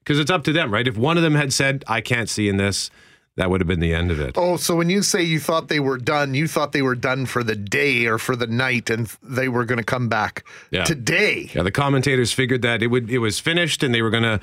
because 0.00 0.18
it's 0.18 0.30
up 0.30 0.44
to 0.44 0.52
them, 0.52 0.70
right? 0.70 0.86
If 0.86 0.98
one 0.98 1.16
of 1.16 1.22
them 1.22 1.34
had 1.34 1.50
said, 1.52 1.82
"I 1.86 2.02
can't 2.02 2.28
see 2.28 2.46
in 2.46 2.58
this," 2.58 2.90
that 3.36 3.50
would 3.50 3.60
have 3.60 3.66
been 3.68 3.80
the 3.80 3.92
end 3.94 4.10
of 4.10 4.20
it. 4.20 4.32
Oh, 4.36 4.56
so 4.56 4.76
when 4.76 4.88
you 4.90 5.02
say 5.02 5.22
you 5.22 5.40
thought 5.40 5.68
they 5.68 5.80
were 5.80 5.98
done, 5.98 6.34
you 6.34 6.46
thought 6.46 6.72
they 6.72 6.82
were 6.82 6.94
done 6.94 7.26
for 7.26 7.42
the 7.42 7.56
day 7.56 8.06
or 8.06 8.18
for 8.18 8.36
the 8.36 8.46
night, 8.46 8.90
and 8.90 9.06
they 9.22 9.48
were 9.48 9.64
going 9.64 9.78
to 9.78 9.84
come 9.84 10.08
back 10.08 10.44
Yeah. 10.70 10.84
today. 10.84 11.50
Yeah, 11.54 11.62
the 11.64 11.72
commentators 11.72 12.32
figured 12.32 12.62
that 12.62 12.82
it 12.82 12.88
would 12.88 13.10
it 13.10 13.18
was 13.18 13.40
finished 13.40 13.82
and 13.82 13.92
they 13.94 14.02
were 14.02 14.10
gonna 14.10 14.40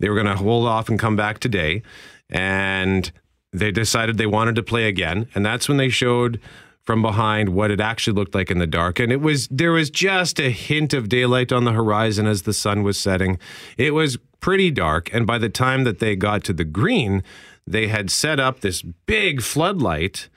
they 0.00 0.08
were 0.08 0.16
gonna 0.16 0.36
hold 0.36 0.66
off 0.66 0.88
and 0.88 0.98
come 0.98 1.14
back 1.16 1.38
today, 1.38 1.82
and 2.30 3.12
they 3.52 3.70
decided 3.70 4.18
they 4.18 4.26
wanted 4.26 4.54
to 4.56 4.62
play 4.62 4.88
again, 4.88 5.28
and 5.34 5.44
that's 5.44 5.68
when 5.68 5.76
they 5.78 5.88
showed 5.88 6.40
from 6.84 7.00
behind 7.00 7.50
what 7.50 7.70
it 7.70 7.78
actually 7.80 8.14
looked 8.14 8.34
like 8.34 8.50
in 8.50 8.58
the 8.58 8.66
dark, 8.66 8.98
and 8.98 9.12
it 9.12 9.20
was 9.20 9.46
there 9.48 9.70
was 9.72 9.88
just 9.90 10.40
a 10.40 10.50
hint 10.50 10.92
of 10.92 11.08
daylight 11.08 11.52
on 11.52 11.64
the 11.64 11.72
horizon 11.72 12.26
as 12.26 12.42
the 12.42 12.52
sun 12.52 12.82
was 12.82 12.98
setting. 12.98 13.38
It 13.76 13.94
was 13.94 14.18
pretty 14.40 14.70
dark, 14.72 15.12
and 15.14 15.24
by 15.26 15.38
the 15.38 15.48
time 15.48 15.84
that 15.84 16.00
they 16.00 16.16
got 16.16 16.42
to 16.44 16.52
the 16.52 16.64
green, 16.64 17.22
they 17.66 17.88
had 17.88 18.10
set 18.10 18.40
up 18.40 18.60
this 18.60 18.82
big 18.82 19.42
floodlight 19.42 20.28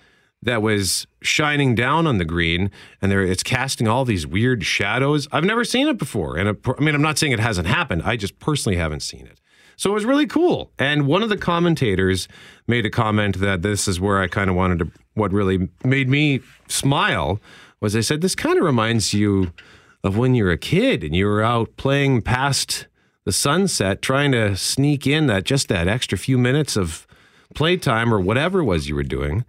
that 0.42 0.62
was 0.62 1.08
shining 1.22 1.74
down 1.74 2.06
on 2.06 2.20
the 2.20 2.26
green 2.26 2.70
and 3.02 3.12
there 3.12 3.24
it's 3.24 3.42
casting 3.42 3.88
all 3.88 4.06
these 4.06 4.28
weird 4.28 4.64
shadows. 4.64 5.28
I've 5.32 5.44
never 5.44 5.64
seen 5.64 5.88
it 5.88 5.98
before. 5.98 6.38
And 6.38 6.50
I 6.50 6.82
mean, 6.82 6.94
I'm 6.94 7.02
not 7.02 7.18
saying 7.18 7.34
it 7.34 7.40
hasn't 7.40 7.68
happened. 7.68 8.04
I 8.04 8.16
just 8.16 8.38
personally 8.40 8.78
haven't 8.78 9.02
seen 9.02 9.26
it. 9.26 9.40
So 9.76 9.90
it 9.90 9.94
was 9.94 10.06
really 10.06 10.28
cool. 10.28 10.72
And 10.80 11.08
one 11.08 11.24
of 11.24 11.30
the 11.30 11.38
commentators 11.38 12.28
made 12.68 12.86
a 12.86 12.90
comment 12.90 13.40
that 13.40 13.62
this 13.62 13.88
is 13.88 14.00
where 14.00 14.22
I 14.22 14.28
kind 14.28 14.50
of 14.50 14.56
wanted 14.56 14.80
to, 14.80 14.92
what 15.16 15.34
really 15.34 15.70
made 15.84 16.10
me 16.10 16.42
smile 16.68 17.40
was 17.82 17.94
they 17.94 18.02
said, 18.02 18.22
this 18.22 18.36
kind 18.36 18.58
of 18.58 18.64
reminds 18.64 19.14
you 19.14 19.52
of 20.04 20.18
when 20.18 20.36
you're 20.36 20.52
a 20.52 20.58
kid 20.58 21.04
and 21.04 21.16
you 21.16 21.26
were 21.26 21.42
out 21.42 21.76
playing 21.78 22.22
past 22.22 22.88
the 23.26 23.32
sunset, 23.32 24.02
trying 24.02 24.32
to 24.32 24.56
sneak 24.56 25.08
in 25.08 25.28
that 25.28 25.44
just 25.44 25.68
that 25.68 25.88
extra 25.88 26.18
few 26.18 26.38
minutes 26.38 26.78
of 26.78 27.08
playtime 27.56 28.14
or 28.14 28.20
whatever 28.20 28.60
it 28.60 28.66
was 28.66 28.88
you 28.88 28.96
were 28.96 29.04
doing. 29.04 29.46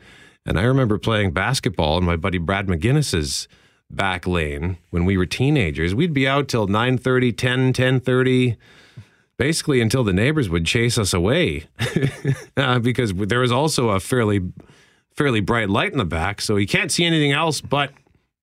And 0.46 0.58
I 0.58 0.62
remember 0.62 0.98
playing 0.98 1.32
basketball 1.32 1.98
in 1.98 2.04
my 2.04 2.16
buddy 2.16 2.38
Brad 2.38 2.68
McGinnis's 2.68 3.48
back 3.90 4.26
lane 4.26 4.78
when 4.90 5.04
we 5.04 5.16
were 5.16 5.26
teenagers. 5.26 5.94
We'd 5.94 6.14
be 6.14 6.26
out 6.26 6.48
till 6.48 6.66
9:30, 6.66 7.36
10, 7.36 7.72
10:30, 7.72 8.56
basically 9.36 9.80
until 9.80 10.04
the 10.04 10.12
neighbors 10.12 10.48
would 10.48 10.64
chase 10.64 10.98
us 10.98 11.12
away. 11.12 11.66
uh, 12.56 12.78
because 12.78 13.12
there 13.12 13.40
was 13.40 13.52
also 13.52 13.90
a 13.90 14.00
fairly 14.00 14.40
fairly 15.16 15.40
bright 15.40 15.70
light 15.70 15.92
in 15.92 15.98
the 15.98 16.04
back, 16.04 16.40
so 16.40 16.56
you 16.56 16.66
can't 16.66 16.92
see 16.92 17.04
anything 17.04 17.32
else 17.32 17.60
but 17.60 17.90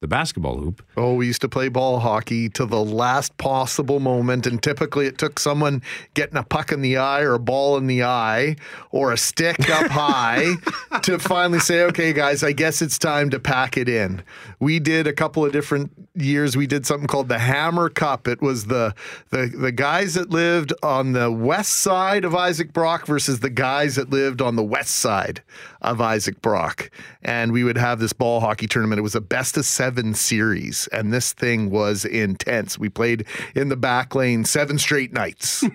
the 0.04 0.08
basketball 0.10 0.58
hoop. 0.58 0.86
Oh, 0.98 1.14
we 1.14 1.28
used 1.28 1.40
to 1.42 1.50
play 1.50 1.70
ball 1.70 2.00
hockey 2.00 2.50
to 2.50 2.66
the 2.66 2.84
last 2.84 3.38
possible 3.38 4.02
moment, 4.02 4.46
and 4.46 4.62
typically 4.62 5.06
it 5.06 5.18
took 5.18 5.40
someone 5.40 5.82
getting 6.14 6.36
a 6.36 6.44
puck 6.44 6.74
in 6.74 6.82
the 6.82 6.98
eye 6.98 7.22
or 7.22 7.36
a 7.36 7.40
ball 7.40 7.78
in 7.78 7.88
the 7.88 8.04
eye 8.04 8.58
or 8.92 9.14
a 9.14 9.18
stick 9.18 9.70
up 9.70 9.90
high 9.92 10.56
to 11.04 11.18
finally 11.20 11.60
say, 11.60 11.84
okay, 11.84 12.12
guys, 12.12 12.44
I 12.44 12.52
guess 12.52 12.82
it's 12.82 13.00
time 13.00 13.30
to 13.30 13.40
pack 13.40 13.78
it 13.78 13.88
in. 13.88 14.22
We 14.60 14.80
did 14.80 15.08
a 15.08 15.14
couple 15.14 15.46
of 15.46 15.54
different 15.54 15.92
years. 16.16 16.58
We 16.58 16.68
did 16.68 16.86
something 16.86 17.08
called 17.08 17.30
the 17.30 17.40
Hammer 17.40 17.88
Cup. 17.88 18.28
It 18.28 18.42
was 18.42 18.66
the 18.66 18.94
the, 19.30 19.48
the 19.48 19.72
guys 19.72 20.16
that 20.16 20.32
lived 20.32 20.74
on 20.84 21.14
the 21.14 21.32
west 21.32 21.78
side 21.78 22.26
of 22.26 22.36
Isaac 22.36 22.74
Brock 22.74 23.08
versus 23.08 23.40
the 23.40 23.50
guys 23.50 23.96
that 23.96 24.10
lived 24.10 24.42
on 24.42 24.58
the 24.58 24.64
west 24.64 24.96
side 24.96 25.42
of 25.84 26.02
Isaac 26.02 26.42
Brock. 26.42 26.90
And 27.22 27.52
we 27.52 27.64
would 27.64 27.78
have 27.78 28.00
this 28.00 28.14
ball 28.14 28.40
hockey 28.40 28.68
tournament. 28.68 29.00
It 29.00 29.04
was 29.04 29.16
a 29.16 29.22
best 29.22 29.58
of 29.58 29.66
seven 29.66 30.14
series, 30.14 30.88
and 30.92 31.14
this 31.14 31.34
thing 31.34 31.70
was 31.70 32.06
intense. 32.06 32.78
We 32.78 32.90
played 32.90 33.26
in 33.56 33.70
the 33.70 33.78
back 33.78 34.16
lane 34.16 34.46
seven 34.46 34.78
straight 34.78 35.14
nights. 35.14 35.64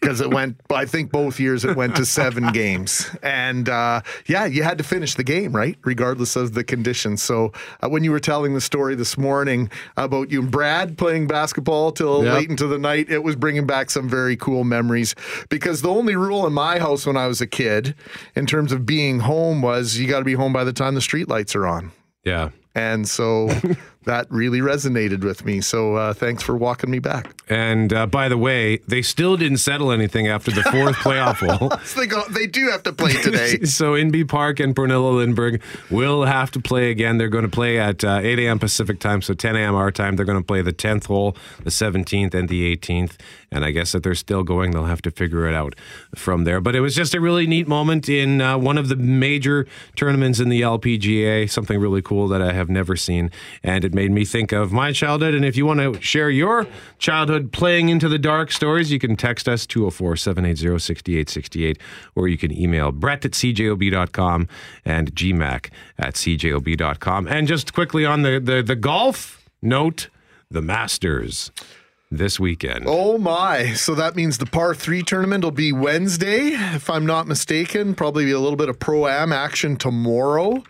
Because 0.00 0.20
it 0.20 0.30
went, 0.30 0.60
I 0.70 0.84
think 0.84 1.10
both 1.10 1.40
years 1.40 1.64
it 1.64 1.76
went 1.76 1.96
to 1.96 2.06
seven 2.06 2.52
games. 2.52 3.08
And 3.22 3.68
uh, 3.68 4.02
yeah, 4.26 4.44
you 4.46 4.62
had 4.62 4.78
to 4.78 4.84
finish 4.84 5.14
the 5.14 5.24
game, 5.24 5.54
right? 5.54 5.76
Regardless 5.82 6.36
of 6.36 6.54
the 6.54 6.62
conditions. 6.62 7.22
So 7.22 7.52
uh, 7.82 7.88
when 7.88 8.04
you 8.04 8.12
were 8.12 8.20
telling 8.20 8.54
the 8.54 8.60
story 8.60 8.94
this 8.94 9.18
morning 9.18 9.70
about 9.96 10.30
you 10.30 10.40
and 10.42 10.50
Brad 10.50 10.96
playing 10.98 11.26
basketball 11.26 11.92
till 11.92 12.24
Yep. 12.24 12.34
late 12.34 12.50
into 12.50 12.66
the 12.66 12.78
night, 12.78 13.10
it 13.10 13.22
was 13.24 13.36
bringing 13.36 13.66
back 13.66 13.90
some 13.90 14.08
very 14.08 14.36
cool 14.36 14.64
memories. 14.64 15.14
Because 15.48 15.82
the 15.82 15.90
only 15.90 16.16
rule 16.16 16.46
in 16.46 16.52
my 16.52 16.78
house 16.78 17.04
when 17.06 17.16
I 17.16 17.26
was 17.26 17.40
a 17.40 17.46
kid, 17.46 17.94
in 18.36 18.46
terms 18.46 18.72
of 18.72 18.86
being 18.86 19.20
home, 19.20 19.62
was 19.62 19.96
you 19.98 20.08
got 20.08 20.20
to 20.20 20.24
be 20.24 20.34
home 20.34 20.52
by 20.52 20.64
the 20.64 20.72
time 20.72 20.94
the 20.94 21.00
street 21.00 21.28
lights 21.28 21.54
are 21.56 21.66
on. 21.66 21.90
Yeah. 22.24 22.50
And 22.74 23.08
so 23.08 23.50
that 24.04 24.30
really 24.30 24.60
resonated 24.60 25.22
with 25.22 25.44
me. 25.44 25.60
So 25.60 25.96
uh, 25.96 26.14
thanks 26.14 26.42
for 26.42 26.56
walking 26.56 26.90
me 26.90 26.98
back. 26.98 27.34
And 27.48 27.92
uh, 27.92 28.06
by 28.06 28.28
the 28.28 28.38
way, 28.38 28.78
they 28.88 29.02
still 29.02 29.36
didn't 29.36 29.58
settle 29.58 29.92
anything 29.92 30.28
after 30.28 30.50
the 30.50 30.62
fourth 30.62 30.96
playoff 31.04 31.46
hole. 31.46 31.72
So 31.88 32.00
they 32.00 32.06
go. 32.06 32.22
They 32.28 32.46
do 32.46 32.68
have 32.68 32.82
to 32.82 32.92
play 32.92 33.12
today. 33.14 33.60
so 33.64 33.92
Inbee 33.92 34.28
Park 34.28 34.60
and 34.60 34.74
Pernilla 34.74 35.24
Lindberg 35.24 35.62
will 35.90 36.24
have 36.24 36.50
to 36.50 36.60
play 36.60 36.90
again. 36.90 37.16
They're 37.16 37.28
going 37.28 37.44
to 37.44 37.50
play 37.50 37.78
at 37.78 38.04
uh, 38.04 38.20
8 38.22 38.38
a.m. 38.40 38.58
Pacific 38.58 39.00
time, 39.00 39.22
so 39.22 39.32
10 39.32 39.56
a.m. 39.56 39.74
our 39.74 39.90
time. 39.90 40.16
They're 40.16 40.26
going 40.26 40.38
to 40.38 40.44
play 40.44 40.60
the 40.60 40.72
10th 40.72 41.06
hole, 41.06 41.36
the 41.62 41.70
17th, 41.70 42.34
and 42.34 42.48
the 42.48 42.76
18th. 42.76 43.16
And 43.50 43.64
I 43.64 43.70
guess 43.70 43.94
if 43.94 44.02
they're 44.02 44.14
still 44.14 44.42
going, 44.42 44.72
they'll 44.72 44.84
have 44.84 45.00
to 45.02 45.10
figure 45.10 45.46
it 45.46 45.54
out 45.54 45.74
from 46.14 46.44
there. 46.44 46.60
But 46.60 46.76
it 46.76 46.80
was 46.80 46.94
just 46.94 47.14
a 47.14 47.20
really 47.20 47.46
neat 47.46 47.66
moment 47.66 48.08
in 48.08 48.42
uh, 48.42 48.58
one 48.58 48.76
of 48.76 48.88
the 48.88 48.96
major 48.96 49.66
tournaments 49.96 50.40
in 50.40 50.50
the 50.50 50.60
LPGA, 50.60 51.50
something 51.50 51.80
really 51.80 52.02
cool 52.02 52.28
that 52.28 52.42
I 52.42 52.52
have 52.52 52.68
never 52.68 52.96
seen. 52.96 53.30
And 53.62 53.84
it 53.88 53.94
made 53.94 54.10
me 54.10 54.26
think 54.26 54.52
of 54.52 54.70
my 54.70 54.92
childhood. 54.92 55.32
And 55.32 55.46
if 55.46 55.56
you 55.56 55.64
want 55.64 55.80
to 55.80 55.98
share 56.02 56.28
your 56.28 56.66
childhood 56.98 57.52
playing 57.52 57.88
into 57.88 58.06
the 58.06 58.18
dark 58.18 58.52
stories, 58.52 58.92
you 58.92 58.98
can 58.98 59.16
text 59.16 59.48
us 59.48 59.66
204 59.66 60.16
780 60.16 60.78
6868, 60.78 61.78
or 62.14 62.28
you 62.28 62.36
can 62.36 62.52
email 62.52 62.92
brett 62.92 63.24
at 63.24 63.32
cjob.com 63.32 64.46
and 64.84 65.14
gmac 65.14 65.70
at 65.98 66.14
cjob.com. 66.14 67.26
And 67.28 67.48
just 67.48 67.72
quickly 67.72 68.04
on 68.04 68.22
the, 68.22 68.38
the, 68.38 68.62
the 68.62 68.76
golf 68.76 69.48
note, 69.62 70.10
the 70.50 70.60
Masters 70.60 71.50
this 72.10 72.38
weekend. 72.38 72.84
Oh 72.86 73.16
my! 73.16 73.72
So 73.72 73.94
that 73.94 74.16
means 74.16 74.36
the 74.36 74.46
par 74.46 74.74
three 74.74 75.02
tournament 75.02 75.44
will 75.44 75.50
be 75.50 75.72
Wednesday, 75.72 76.48
if 76.74 76.90
I'm 76.90 77.06
not 77.06 77.26
mistaken. 77.26 77.94
Probably 77.94 78.30
a 78.30 78.38
little 78.38 78.56
bit 78.56 78.68
of 78.68 78.78
pro 78.78 79.06
am 79.06 79.32
action 79.32 79.76
tomorrow. 79.76 80.62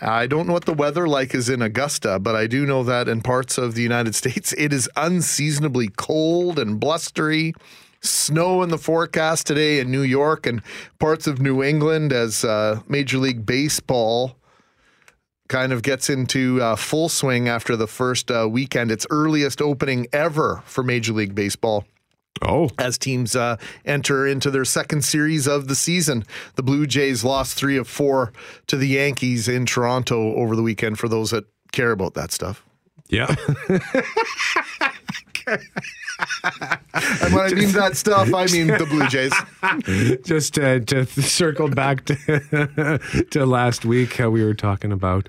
I 0.00 0.26
don't 0.26 0.46
know 0.48 0.52
what 0.52 0.64
the 0.64 0.74
weather 0.74 1.06
like 1.06 1.34
is 1.34 1.48
in 1.48 1.62
Augusta, 1.62 2.18
but 2.18 2.34
I 2.34 2.48
do 2.48 2.66
know 2.66 2.82
that 2.82 3.08
in 3.08 3.20
parts 3.20 3.58
of 3.58 3.74
the 3.74 3.82
United 3.82 4.14
States 4.22 4.52
it 4.58 4.72
is 4.72 4.88
unseasonably 4.96 5.88
cold 5.96 6.58
and 6.58 6.80
blustery. 6.80 7.54
Snow 8.00 8.62
in 8.62 8.68
the 8.68 8.76
forecast 8.76 9.46
today 9.46 9.78
in 9.78 9.90
New 9.90 10.02
York 10.02 10.46
and 10.46 10.60
parts 10.98 11.26
of 11.26 11.40
New 11.40 11.62
England 11.62 12.12
as 12.12 12.44
uh, 12.44 12.80
Major 12.86 13.16
League 13.16 13.46
Baseball 13.46 14.36
kind 15.48 15.72
of 15.72 15.82
gets 15.82 16.10
into 16.10 16.60
uh, 16.60 16.76
full 16.76 17.08
swing 17.08 17.48
after 17.48 17.76
the 17.76 17.86
first 17.86 18.30
uh, 18.30 18.46
weekend. 18.50 18.90
Its 18.90 19.06
earliest 19.08 19.62
opening 19.62 20.06
ever 20.12 20.62
for 20.66 20.82
Major 20.82 21.14
League 21.14 21.34
Baseball 21.34 21.86
Oh, 22.46 22.68
as 22.78 22.98
teams 22.98 23.34
uh, 23.34 23.56
enter 23.84 24.26
into 24.26 24.50
their 24.50 24.64
second 24.64 25.04
series 25.04 25.46
of 25.46 25.68
the 25.68 25.74
season. 25.74 26.24
The 26.56 26.62
Blue 26.62 26.86
Jays 26.86 27.24
lost 27.24 27.56
three 27.56 27.76
of 27.76 27.88
four 27.88 28.32
to 28.66 28.76
the 28.76 28.88
Yankees 28.88 29.48
in 29.48 29.66
Toronto 29.66 30.34
over 30.34 30.54
the 30.56 30.62
weekend 30.62 30.98
for 30.98 31.08
those 31.08 31.30
that 31.30 31.44
care 31.72 31.90
about 31.90 32.14
that 32.14 32.32
stuff. 32.32 32.64
yeah. 33.08 33.34
And 35.46 37.34
when 37.34 37.44
I 37.44 37.54
mean 37.54 37.72
that 37.72 37.96
stuff, 37.96 38.32
I 38.32 38.46
mean 38.46 38.68
the 38.68 38.86
Blue 38.88 39.06
Jays. 39.08 39.32
just 40.24 40.54
to, 40.54 40.80
to 40.80 41.06
circle 41.06 41.68
back 41.68 42.04
to, 42.06 43.00
to 43.30 43.46
last 43.46 43.84
week, 43.84 44.16
how 44.16 44.30
we 44.30 44.44
were 44.44 44.54
talking 44.54 44.92
about 44.92 45.28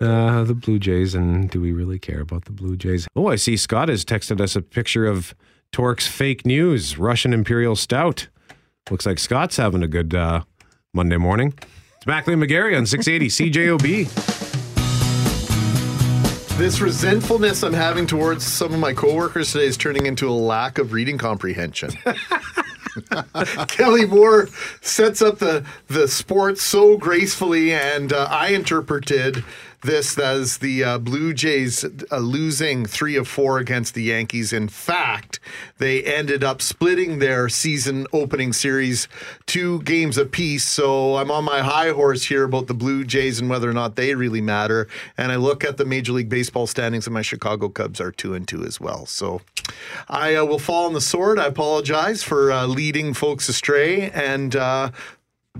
uh, 0.00 0.44
the 0.44 0.54
Blue 0.54 0.78
Jays 0.78 1.14
and 1.14 1.48
do 1.50 1.60
we 1.60 1.72
really 1.72 1.98
care 1.98 2.20
about 2.20 2.46
the 2.46 2.52
Blue 2.52 2.76
Jays? 2.76 3.06
Oh, 3.14 3.28
I 3.28 3.36
see 3.36 3.56
Scott 3.56 3.88
has 3.88 4.04
texted 4.04 4.40
us 4.40 4.56
a 4.56 4.62
picture 4.62 5.06
of 5.06 5.34
Torque's 5.74 6.06
fake 6.06 6.46
news 6.46 6.98
Russian 6.98 7.32
Imperial 7.32 7.74
Stout. 7.74 8.28
Looks 8.92 9.06
like 9.06 9.18
Scott's 9.18 9.56
having 9.56 9.82
a 9.82 9.88
good 9.88 10.14
uh, 10.14 10.44
Monday 10.92 11.16
morning. 11.16 11.52
It's 11.96 12.04
Mackling 12.04 12.40
McGarry 12.44 12.78
on 12.78 12.86
680 12.86 13.50
CJOB. 13.50 14.04
This 16.58 16.80
resentfulness 16.80 17.64
I'm 17.64 17.72
having 17.72 18.06
towards 18.06 18.44
some 18.44 18.72
of 18.72 18.78
my 18.78 18.92
coworkers 18.92 19.50
today 19.50 19.66
is 19.66 19.76
turning 19.76 20.06
into 20.06 20.28
a 20.28 20.30
lack 20.30 20.78
of 20.78 20.92
reading 20.92 21.18
comprehension. 21.18 21.90
Kelly 23.66 24.06
Moore 24.06 24.48
sets 24.80 25.20
up 25.22 25.40
the 25.40 25.64
the 25.88 26.06
sport 26.06 26.58
so 26.58 26.96
gracefully, 26.96 27.72
and 27.72 28.12
uh, 28.12 28.28
I 28.30 28.50
interpreted 28.50 29.42
this 29.84 30.18
as 30.18 30.58
the 30.58 30.82
uh, 30.82 30.98
Blue 30.98 31.32
Jays 31.32 31.84
uh, 31.84 32.18
losing 32.18 32.86
three 32.86 33.16
of 33.16 33.28
four 33.28 33.58
against 33.58 33.94
the 33.94 34.02
Yankees. 34.02 34.52
In 34.52 34.68
fact, 34.68 35.38
they 35.78 36.02
ended 36.02 36.42
up 36.42 36.60
splitting 36.60 37.18
their 37.18 37.48
season 37.48 38.06
opening 38.12 38.52
series 38.52 39.06
two 39.46 39.82
games 39.82 40.18
apiece. 40.18 40.64
So 40.64 41.16
I'm 41.16 41.30
on 41.30 41.44
my 41.44 41.60
high 41.60 41.90
horse 41.90 42.24
here 42.24 42.44
about 42.44 42.66
the 42.66 42.74
Blue 42.74 43.04
Jays 43.04 43.40
and 43.40 43.48
whether 43.48 43.68
or 43.68 43.74
not 43.74 43.96
they 43.96 44.14
really 44.14 44.40
matter. 44.40 44.88
And 45.16 45.30
I 45.30 45.36
look 45.36 45.64
at 45.64 45.76
the 45.76 45.84
Major 45.84 46.12
League 46.12 46.28
Baseball 46.28 46.66
standings, 46.66 47.06
and 47.06 47.14
my 47.14 47.22
Chicago 47.22 47.68
Cubs 47.68 48.00
are 48.00 48.10
two 48.10 48.34
and 48.34 48.48
two 48.48 48.64
as 48.64 48.80
well. 48.80 49.06
So 49.06 49.42
I 50.08 50.34
uh, 50.34 50.44
will 50.44 50.58
fall 50.58 50.86
on 50.86 50.94
the 50.94 51.00
sword. 51.00 51.38
I 51.38 51.46
apologize 51.46 52.22
for 52.22 52.50
uh, 52.50 52.66
leading 52.66 53.14
folks 53.14 53.48
astray 53.48 54.10
and. 54.10 54.56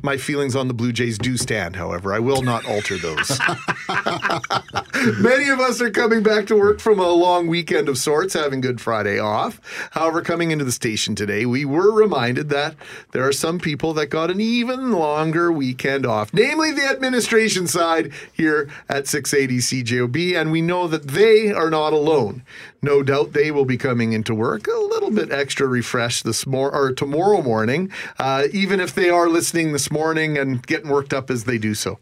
My 0.03 0.17
feelings 0.17 0.57
on 0.57 0.67
the 0.67 0.75
Blue 0.75 0.93
Jays 0.93 1.19
do 1.19 1.37
stand, 1.37 1.77
however. 1.77 2.13
I 2.13 2.19
will 2.19 2.43
not 2.43 2.67
alter 2.67 2.99
those. 2.99 3.41
Many 5.21 5.49
of 5.49 5.61
us 5.61 5.81
are 5.81 5.91
coming 5.91 6.23
back 6.23 6.47
to 6.49 6.57
work 6.57 6.81
from 6.81 6.99
a 6.99 7.09
long 7.09 7.47
weekend 7.47 7.89
of 7.89 7.97
sorts, 7.97 8.35
having 8.35 8.61
Good 8.61 8.81
Friday 8.81 9.21
off. 9.21 9.61
However, 9.93 10.21
coming 10.21 10.51
into 10.51 10.65
the 10.65 10.73
station 10.73 11.15
today, 11.15 11.47
we 11.47 11.65
were 11.65 11.93
reminded 11.93 12.49
that 12.49 12.75
there 13.13 13.27
are 13.27 13.33
some 13.33 13.61
people 13.61 13.95
that 13.95 14.09
got 14.09 14.33
an 14.33 14.41
even 14.41 14.93
longer 14.93 15.53
weekend 15.53 16.05
off, 16.05 16.35
namely 16.35 16.73
the 16.73 16.85
administration 16.85 17.69
side 17.69 18.13
here 18.33 18.69
at 18.89 19.07
680 19.07 19.59
CJOB, 19.59 20.35
and 20.39 20.51
we 20.51 20.61
know 20.61 20.89
that 20.89 21.09
they 21.09 21.53
are 21.53 21.71
not 21.71 21.93
alone. 21.93 22.43
No 22.85 23.03
doubt 23.03 23.33
they 23.33 23.51
will 23.51 23.65
be 23.65 23.79
coming 23.79 24.13
into 24.13 24.35
work 24.35 24.67
a 24.67 24.79
little 24.79 25.11
bit 25.11 25.33
extra 25.33 25.67
refreshed 25.67 26.23
this 26.25 26.47
mor- 26.47 26.71
or 26.71 26.93
tomorrow 26.93 27.41
morning, 27.41 27.91
uh, 28.19 28.49
even 28.53 28.79
if 28.79 28.95
they 28.95 29.09
are 29.09 29.27
listening 29.27 29.73
this 29.73 29.91
morning 29.91 30.37
and 30.37 30.65
getting 30.67 30.91
worked 30.91 31.15
up 31.15 31.31
as 31.31 31.45
they 31.45 31.57
do 31.57 31.73
so. 31.73 31.99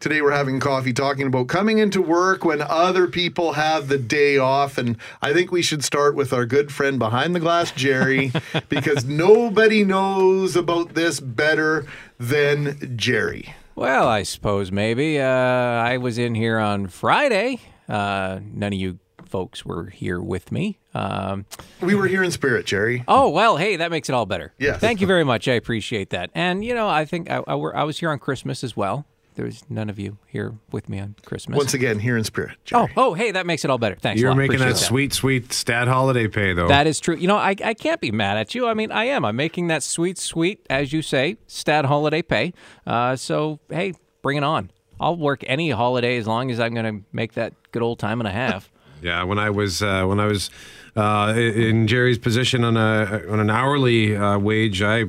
Today 0.00 0.20
we're 0.20 0.32
having 0.32 0.60
coffee 0.60 0.92
talking 0.92 1.28
about 1.28 1.48
coming 1.48 1.78
into 1.78 2.02
work 2.02 2.44
when 2.44 2.60
other 2.60 3.06
people 3.06 3.54
have 3.54 3.88
the 3.88 3.96
day 3.96 4.36
off. 4.36 4.76
And 4.76 4.98
I 5.22 5.32
think 5.32 5.50
we 5.50 5.62
should 5.62 5.82
start 5.82 6.14
with 6.14 6.34
our 6.34 6.44
good 6.44 6.70
friend 6.70 6.98
behind 6.98 7.34
the 7.34 7.40
glass, 7.40 7.72
Jerry, 7.72 8.30
because 8.68 9.06
nobody 9.06 9.82
knows 9.82 10.56
about 10.56 10.92
this 10.92 11.20
better 11.20 11.86
than 12.18 12.98
Jerry. 12.98 13.54
Well, 13.74 14.06
I 14.06 14.24
suppose 14.24 14.70
maybe. 14.70 15.18
Uh, 15.18 15.24
I 15.24 15.96
was 15.96 16.18
in 16.18 16.34
here 16.34 16.58
on 16.58 16.88
Friday. 16.88 17.62
Uh, 17.88 18.40
none 18.52 18.74
of 18.74 18.78
you 18.78 18.98
folks 19.28 19.64
were 19.64 19.86
here 19.86 20.20
with 20.20 20.50
me. 20.50 20.78
Um, 20.94 21.46
We 21.80 21.94
were 21.94 22.06
here 22.06 22.22
in 22.22 22.30
spirit, 22.30 22.66
Jerry. 22.66 23.04
oh, 23.06 23.28
well, 23.28 23.56
hey, 23.56 23.76
that 23.76 23.90
makes 23.90 24.08
it 24.08 24.14
all 24.14 24.26
better. 24.26 24.52
Yes. 24.58 24.80
Thank 24.80 25.00
you 25.00 25.06
very 25.06 25.24
much. 25.24 25.46
I 25.48 25.52
appreciate 25.52 26.10
that. 26.10 26.30
And, 26.34 26.64
you 26.64 26.74
know, 26.74 26.88
I 26.88 27.04
think 27.04 27.30
I, 27.30 27.42
I, 27.46 27.54
were, 27.54 27.76
I 27.76 27.84
was 27.84 27.98
here 27.98 28.10
on 28.10 28.18
Christmas 28.18 28.64
as 28.64 28.76
well. 28.76 29.06
There's 29.34 29.62
none 29.70 29.88
of 29.88 30.00
you 30.00 30.18
here 30.26 30.54
with 30.72 30.88
me 30.88 30.98
on 30.98 31.14
Christmas. 31.24 31.56
Once 31.56 31.72
again, 31.72 32.00
here 32.00 32.16
in 32.16 32.24
spirit, 32.24 32.56
Jerry. 32.64 32.88
oh, 32.96 33.10
oh, 33.10 33.14
hey, 33.14 33.30
that 33.30 33.46
makes 33.46 33.64
it 33.64 33.70
all 33.70 33.78
better. 33.78 33.94
Thanks. 33.94 34.18
a 34.18 34.20
You're 34.20 34.30
lot. 34.30 34.38
making 34.38 34.56
Appreciate 34.56 34.72
that 34.72 34.78
sweet, 34.80 35.12
sweet 35.12 35.52
stat 35.52 35.86
holiday 35.86 36.26
pay, 36.26 36.54
though. 36.54 36.66
That 36.66 36.88
is 36.88 36.98
true. 36.98 37.14
You 37.14 37.28
know, 37.28 37.36
I, 37.36 37.54
I 37.64 37.74
can't 37.74 38.00
be 38.00 38.10
mad 38.10 38.36
at 38.36 38.56
you. 38.56 38.66
I 38.66 38.74
mean, 38.74 38.90
I 38.90 39.04
am. 39.04 39.24
I'm 39.24 39.36
making 39.36 39.68
that 39.68 39.84
sweet, 39.84 40.18
sweet, 40.18 40.66
as 40.68 40.92
you 40.92 41.02
say, 41.02 41.36
stat 41.46 41.84
holiday 41.84 42.20
pay. 42.20 42.52
Uh, 42.84 43.14
so, 43.14 43.60
hey, 43.70 43.92
bring 44.22 44.38
it 44.38 44.42
on. 44.44 44.72
I'll 44.98 45.16
work 45.16 45.44
any 45.46 45.70
holiday 45.70 46.16
as 46.16 46.26
long 46.26 46.50
as 46.50 46.58
I'm 46.58 46.74
going 46.74 46.96
to 47.02 47.06
make 47.12 47.34
that 47.34 47.52
good 47.70 47.82
old 47.82 48.00
time 48.00 48.20
and 48.20 48.26
a 48.26 48.32
half. 48.32 48.72
Yeah, 49.02 49.22
when 49.24 49.38
I 49.38 49.50
was 49.50 49.82
uh, 49.82 50.04
when 50.04 50.20
I 50.20 50.26
was 50.26 50.50
uh, 50.96 51.34
in 51.36 51.86
Jerry's 51.86 52.18
position 52.18 52.64
on 52.64 52.76
a 52.76 53.22
on 53.30 53.40
an 53.40 53.50
hourly 53.50 54.16
uh, 54.16 54.38
wage, 54.38 54.82
I 54.82 55.04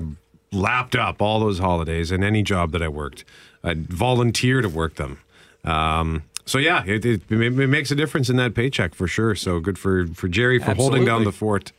lapped 0.51 0.96
up 0.96 1.22
all 1.22 1.39
those 1.39 1.60
holidays 1.60 2.12
in 2.12 2.24
any 2.24 2.43
job 2.43 2.72
that 2.72 2.81
I 2.81 2.88
worked. 2.88 3.24
I'd 3.63 3.88
volunteer 3.88 4.62
to 4.62 4.69
work 4.69 4.96
them. 4.96 5.19
Um, 5.63 6.24
so 6.46 6.58
yeah, 6.58 6.84
it, 6.86 7.05
it, 7.05 7.22
it 7.29 7.69
makes 7.69 7.91
a 7.91 7.96
difference 7.96 8.29
in 8.29 8.38
that 8.38 8.55
paycheck 8.55 8.96
for 8.96 9.08
sure. 9.08 9.36
So 9.36 9.60
good 9.60 9.77
for 9.77 10.08
for 10.08 10.27
Jerry 10.27 10.60
for 10.60 10.74
holding 10.74 11.05
down 11.05 11.24
the 11.24 11.31
fort. 11.31 11.72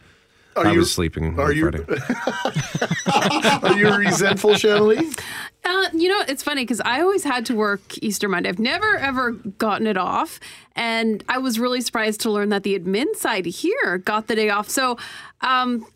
Are 0.56 0.66
I 0.66 0.72
you- 0.72 0.78
was 0.80 0.92
sleeping 0.92 1.38
are 1.38 1.52
you- 1.52 1.70
Are 3.62 3.72
you 3.78 3.92
resentful, 3.94 4.54
Shanley? 4.54 4.98
Uh, 5.64 5.86
you 5.92 6.08
know, 6.08 6.22
it's 6.26 6.42
funny 6.42 6.62
because 6.62 6.80
I 6.84 7.00
always 7.02 7.22
had 7.24 7.44
to 7.46 7.54
work 7.54 7.80
Easter 8.02 8.28
Monday. 8.28 8.48
I've 8.48 8.58
never 8.58 8.96
ever 8.96 9.32
gotten 9.32 9.86
it 9.86 9.96
off, 9.96 10.40
and 10.74 11.22
I 11.28 11.38
was 11.38 11.58
really 11.58 11.80
surprised 11.80 12.20
to 12.22 12.30
learn 12.30 12.48
that 12.48 12.62
the 12.62 12.78
admin 12.78 13.14
side 13.16 13.46
here 13.46 13.98
got 13.98 14.26
the 14.26 14.34
day 14.34 14.50
off. 14.50 14.68
So, 14.70 14.92
um, 14.92 14.96
I- 15.42 15.78
may- 15.80 15.86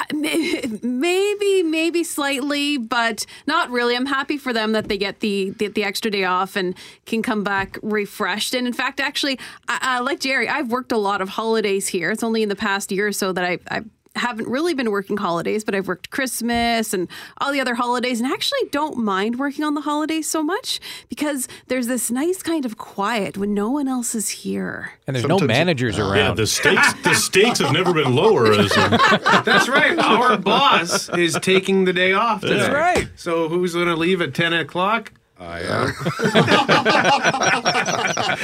maybe, 0.12 1.62
maybe 1.62 2.04
slightly, 2.04 2.78
but 2.78 3.26
not 3.46 3.70
really. 3.70 3.94
I'm 3.94 4.06
happy 4.06 4.38
for 4.38 4.52
them 4.52 4.72
that 4.72 4.88
they 4.88 4.96
get 4.96 5.20
the 5.20 5.50
the, 5.50 5.68
the 5.68 5.84
extra 5.84 6.10
day 6.10 6.24
off 6.24 6.56
and 6.56 6.74
can 7.04 7.22
come 7.22 7.44
back 7.44 7.78
refreshed. 7.82 8.54
And 8.54 8.66
in 8.66 8.72
fact, 8.72 9.00
actually, 9.00 9.38
I, 9.68 9.78
I, 9.82 9.98
like 10.00 10.20
Jerry, 10.20 10.48
I've 10.48 10.70
worked 10.70 10.92
a 10.92 10.98
lot 10.98 11.20
of 11.20 11.28
holidays 11.30 11.88
here. 11.88 12.10
It's 12.10 12.22
only 12.22 12.42
in 12.42 12.48
the 12.48 12.56
past 12.56 12.90
year 12.90 13.06
or 13.06 13.12
so 13.12 13.32
that 13.32 13.44
I. 13.44 13.58
I 13.70 13.82
haven't 14.14 14.46
really 14.48 14.74
been 14.74 14.90
working 14.90 15.16
holidays, 15.16 15.64
but 15.64 15.74
I've 15.74 15.88
worked 15.88 16.10
Christmas 16.10 16.92
and 16.92 17.08
all 17.38 17.50
the 17.52 17.60
other 17.60 17.74
holidays, 17.74 18.20
and 18.20 18.30
actually 18.30 18.60
don't 18.70 18.98
mind 18.98 19.38
working 19.38 19.64
on 19.64 19.74
the 19.74 19.80
holidays 19.80 20.28
so 20.28 20.42
much 20.42 20.80
because 21.08 21.48
there's 21.68 21.86
this 21.86 22.10
nice 22.10 22.42
kind 22.42 22.64
of 22.66 22.76
quiet 22.76 23.38
when 23.38 23.54
no 23.54 23.70
one 23.70 23.88
else 23.88 24.14
is 24.14 24.28
here. 24.28 24.92
And 25.06 25.16
there's 25.16 25.24
no 25.26 25.38
Sometimes- 25.38 25.48
managers 25.58 25.96
Yeah, 25.98 26.10
around. 26.12 26.36
the 26.36 26.46
stakes 26.46 26.92
the 27.02 27.14
stakes 27.14 27.58
have 27.60 27.72
never 27.72 27.94
been 27.94 28.14
lower. 28.14 28.52
As 28.52 28.70
a, 28.76 29.42
That's 29.44 29.68
right. 29.68 29.98
Our 29.98 30.36
boss 30.36 31.08
is 31.10 31.38
taking 31.40 31.84
the 31.86 31.92
day 31.92 32.12
off. 32.12 32.42
Today. 32.42 32.56
That's 32.58 32.72
right. 32.74 33.08
So 33.16 33.48
who's 33.48 33.72
going 33.74 33.86
to 33.88 33.96
leave 33.96 34.20
at 34.20 34.34
ten 34.34 34.52
o'clock? 34.52 35.12
I 35.42 35.60
am. 35.62 35.92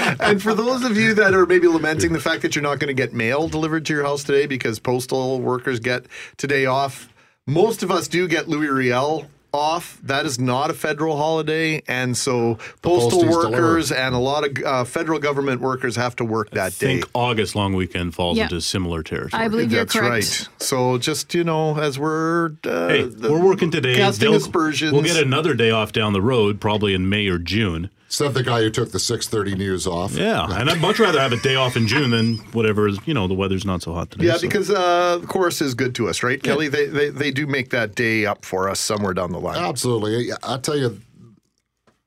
Uh, 0.01 0.15
and 0.21 0.43
for 0.43 0.55
those 0.55 0.85
of 0.85 0.97
you 0.97 1.15
that 1.15 1.33
are 1.35 1.47
maybe 1.47 1.69
lamenting 1.69 2.13
the 2.13 2.21
fact 2.21 2.43
that 2.43 2.55
you're 2.55 2.63
not 2.63 2.79
going 2.79 2.89
to 2.89 2.95
get 2.95 3.13
mail 3.15 3.49
delivered 3.49 3.87
to 3.87 3.95
your 3.95 4.03
house 4.03 4.25
today 4.25 4.47
because 4.47 4.79
postal 4.79 5.41
workers 5.41 5.81
get 5.81 6.07
today 6.37 6.67
off, 6.67 7.13
most 7.47 7.83
of 7.83 7.91
us 7.91 8.09
do 8.09 8.27
get 8.27 8.49
Louis 8.49 8.69
Riel 8.69 9.31
off. 9.53 9.99
That 10.03 10.27
is 10.27 10.39
not 10.39 10.71
a 10.71 10.75
federal 10.75 11.17
holiday, 11.17 11.83
and 11.89 12.17
so 12.17 12.59
postal 12.83 13.23
posties 13.23 13.51
workers 13.51 13.93
and 13.93 14.15
a 14.15 14.19
lot 14.19 14.45
of 14.47 14.65
uh, 14.65 14.85
federal 14.85 15.19
government 15.19 15.61
workers 15.61 15.97
have 15.97 16.15
to 16.17 16.25
work 16.25 16.49
I 16.53 16.57
that 16.57 16.73
day. 16.79 16.87
think 17.01 17.11
August 17.15 17.55
long 17.55 17.75
weekend 17.75 18.15
falls 18.15 18.37
Yeah. 18.37 18.45
into 18.45 18.61
similar 18.61 19.03
territory. 19.03 19.43
I 19.43 19.49
believe 19.49 19.71
That's 19.71 19.95
you're 19.95 20.05
correct. 20.05 20.49
right. 20.49 20.49
So 20.63 20.99
just 20.99 21.35
you 21.35 21.45
know, 21.45 21.79
as 21.79 21.99
we're 21.99 22.53
uh, 22.65 22.89
Hey, 22.89 23.05
we're 23.07 23.43
working 23.45 23.71
today. 23.71 23.97
casting 23.97 24.29
They'll- 24.31 24.37
aspersions. 24.37 24.93
We'll 24.93 25.03
get 25.03 25.17
another 25.17 25.55
day 25.55 25.71
off 25.71 25.93
down 25.93 26.13
the 26.13 26.23
road, 26.23 26.61
probably 26.61 26.95
in 26.95 27.09
May 27.09 27.27
or 27.29 27.39
June. 27.39 27.91
Said 28.11 28.33
the 28.33 28.43
guy 28.43 28.63
who 28.63 28.71
took 28.71 28.91
the 28.91 28.99
6:30 28.99 29.57
news 29.59 29.87
off. 29.87 30.13
Yeah, 30.15 30.47
and 30.59 30.71
I'd 30.71 30.81
much 30.89 30.99
rather 30.99 31.21
have 31.21 31.33
a 31.33 31.37
day 31.41 31.57
off 31.57 31.77
in 31.77 31.87
June 31.87 32.11
than 32.11 32.37
whatever 32.53 32.89
is. 32.89 32.99
You 33.05 33.13
know, 33.13 33.29
the 33.29 33.35
weather's 33.35 33.67
not 33.67 33.83
so 33.83 33.93
hot 33.93 34.11
today. 34.11 34.27
Yeah, 34.27 34.37
so- 34.39 34.41
because 34.49 34.71
uh, 34.71 35.19
the 35.21 35.27
Corus 35.27 35.61
is 35.61 35.75
good 35.75 35.95
to 35.97 36.09
us, 36.09 36.23
right, 36.23 36.43
Kelly? 36.43 36.69
They, 36.69 36.87
they 36.87 37.11
they 37.11 37.31
do 37.31 37.47
make 37.47 37.69
that 37.71 37.95
day 37.95 38.25
up 38.25 38.45
for 38.47 38.71
us 38.71 38.81
somewhere 38.81 39.13
down 39.13 39.33
the 39.33 39.39
line. 39.41 39.63
Absolutely. 39.63 40.31
I 40.43 40.57
tell 40.57 40.77
you, 40.79 41.01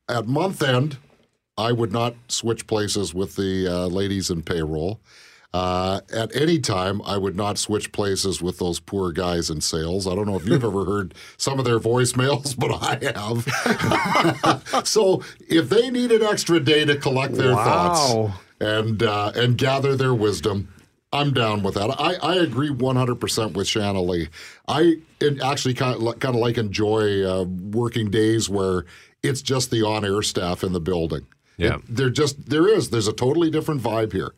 at 0.10 0.26
month 0.28 0.64
end, 0.64 0.98
I 1.56 1.72
would 1.72 1.92
not 1.92 2.16
switch 2.30 2.66
places 2.66 3.14
with 3.14 3.36
the 3.36 3.68
uh, 3.68 3.86
ladies 3.88 4.32
in 4.32 4.42
payroll. 4.42 5.00
Uh, 5.54 6.00
at 6.14 6.34
any 6.34 6.60
time, 6.60 7.02
I 7.04 7.18
would 7.18 7.36
not 7.36 7.58
switch 7.58 7.92
places 7.92 8.42
with 8.42 8.58
those 8.58 8.80
poor 8.80 9.12
guys 9.12 9.50
in 9.50 9.60
sales. 9.60 10.08
I 10.08 10.16
don't 10.16 10.26
know 10.26 10.38
if 10.38 10.46
you've 10.46 10.64
ever 10.64 10.86
heard 10.86 11.14
some 11.38 11.60
of 11.60 11.66
their 11.66 11.80
voicemails, 11.80 12.56
but 12.58 12.72
I 12.72 13.00
have. 13.14 14.86
so 14.88 15.24
if 15.50 15.70
they 15.70 15.90
need 15.90 16.12
an 16.12 16.24
extra 16.24 16.60
day 16.60 16.86
to 16.86 16.96
collect 16.96 17.34
their 17.34 17.54
Wow. 17.54 17.64
thoughts 17.66 18.38
and 18.62 19.04
uh, 19.04 19.32
and 19.36 19.58
gather 19.58 19.96
their 19.98 20.14
wisdom, 20.14 20.74
I'm 21.12 21.34
down 21.34 21.64
with 21.64 21.74
that. 21.76 21.90
I, 22.00 22.14
I 22.16 22.36
agree 22.36 22.70
100% 22.70 23.54
with 23.54 23.68
Shanna 23.68 24.02
Lee. 24.02 24.30
I 24.70 24.96
it 25.20 25.42
actually 25.42 25.74
kind 25.74 25.96
of, 26.02 26.20
kind 26.20 26.34
of 26.36 26.40
like 26.42 26.58
enjoy 26.58 27.24
uh, 27.30 27.44
working 27.44 28.10
days 28.10 28.48
where 28.50 28.86
it's 29.22 29.42
just 29.42 29.70
the 29.70 29.84
on-air 29.86 30.22
staff 30.22 30.64
in 30.64 30.72
the 30.72 30.80
building. 30.80 31.26
Yeah. 31.58 31.76
It- 31.76 31.82
they're 31.90 32.10
just 32.10 32.50
there 32.50 32.68
is 32.70 32.90
there's 32.90 33.10
a 33.10 33.14
totally 33.14 33.50
different 33.52 33.82
vibe 33.82 34.14
here. 34.14 34.32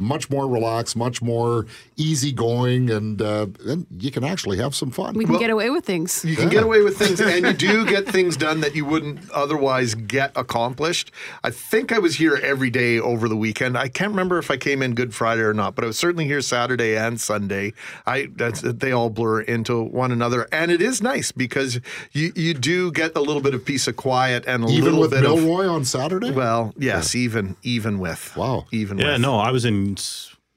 Much 0.00 0.30
more 0.30 0.48
relaxed, 0.48 0.96
much 0.96 1.20
more 1.22 1.66
easygoing, 1.96 2.90
and 2.90 3.20
uh, 3.22 3.46
and 3.66 3.86
you 3.98 4.10
can 4.10 4.24
actually 4.24 4.56
have 4.58 4.74
some 4.74 4.90
fun. 4.90 5.14
We 5.14 5.24
can 5.24 5.38
get 5.38 5.50
away 5.50 5.70
with 5.70 5.84
things. 5.84 6.24
You 6.24 6.36
can 6.36 6.48
get 6.48 6.62
away 6.62 6.82
with 6.82 6.96
things, 6.98 7.20
and 7.20 7.44
you 7.46 7.52
do 7.52 7.86
get 7.86 8.06
things 8.06 8.36
done 8.36 8.60
that 8.60 8.74
you 8.74 8.84
wouldn't 8.84 9.30
otherwise 9.30 9.94
get 9.94 10.32
accomplished. 10.36 11.12
I 11.44 11.50
think 11.50 11.92
I 11.92 11.98
was 11.98 12.16
here 12.16 12.36
every 12.42 12.70
day 12.70 12.98
over 12.98 13.28
the 13.28 13.36
weekend. 13.36 13.76
I 13.76 13.88
can't 13.88 14.10
remember 14.10 14.38
if 14.38 14.50
I 14.50 14.56
came 14.56 14.82
in 14.82 14.94
Good 14.94 15.14
Friday 15.14 15.42
or 15.42 15.54
not, 15.54 15.74
but 15.74 15.84
I 15.84 15.86
was 15.86 15.98
certainly 15.98 16.24
here 16.24 16.40
Saturday 16.40 16.96
and 16.96 17.20
Sunday. 17.20 17.72
I 18.06 18.28
that's 18.34 18.62
they 18.62 18.92
all 18.92 19.10
blur 19.10 19.42
into 19.42 19.82
one 19.82 20.10
another, 20.12 20.48
and 20.50 20.70
it 20.70 20.80
is 20.80 21.02
nice 21.02 21.30
because 21.32 21.80
you 22.12 22.32
you 22.34 22.54
do 22.54 22.90
get 22.92 23.12
a 23.16 23.20
little 23.20 23.42
bit 23.42 23.54
of 23.54 23.64
peace 23.64 23.86
of 23.86 23.96
quiet 23.96 24.44
and 24.46 24.64
a 24.64 24.68
Even 24.68 24.84
little 24.84 25.00
with 25.00 25.10
bit 25.10 25.24
of 25.24 25.38
Milroy 25.38 25.66
on 25.66 25.84
Saturday. 25.84 26.30
well, 26.30 26.72
yes, 26.78 27.14
even 27.14 27.56
even 27.62 27.98
with 27.98 28.34
Wow. 28.36 28.66
even 28.72 28.98
Yeah, 28.98 29.12
with 29.12 29.20
no, 29.20 29.36
I 29.36 29.50
was 29.50 29.64
in 29.64 29.89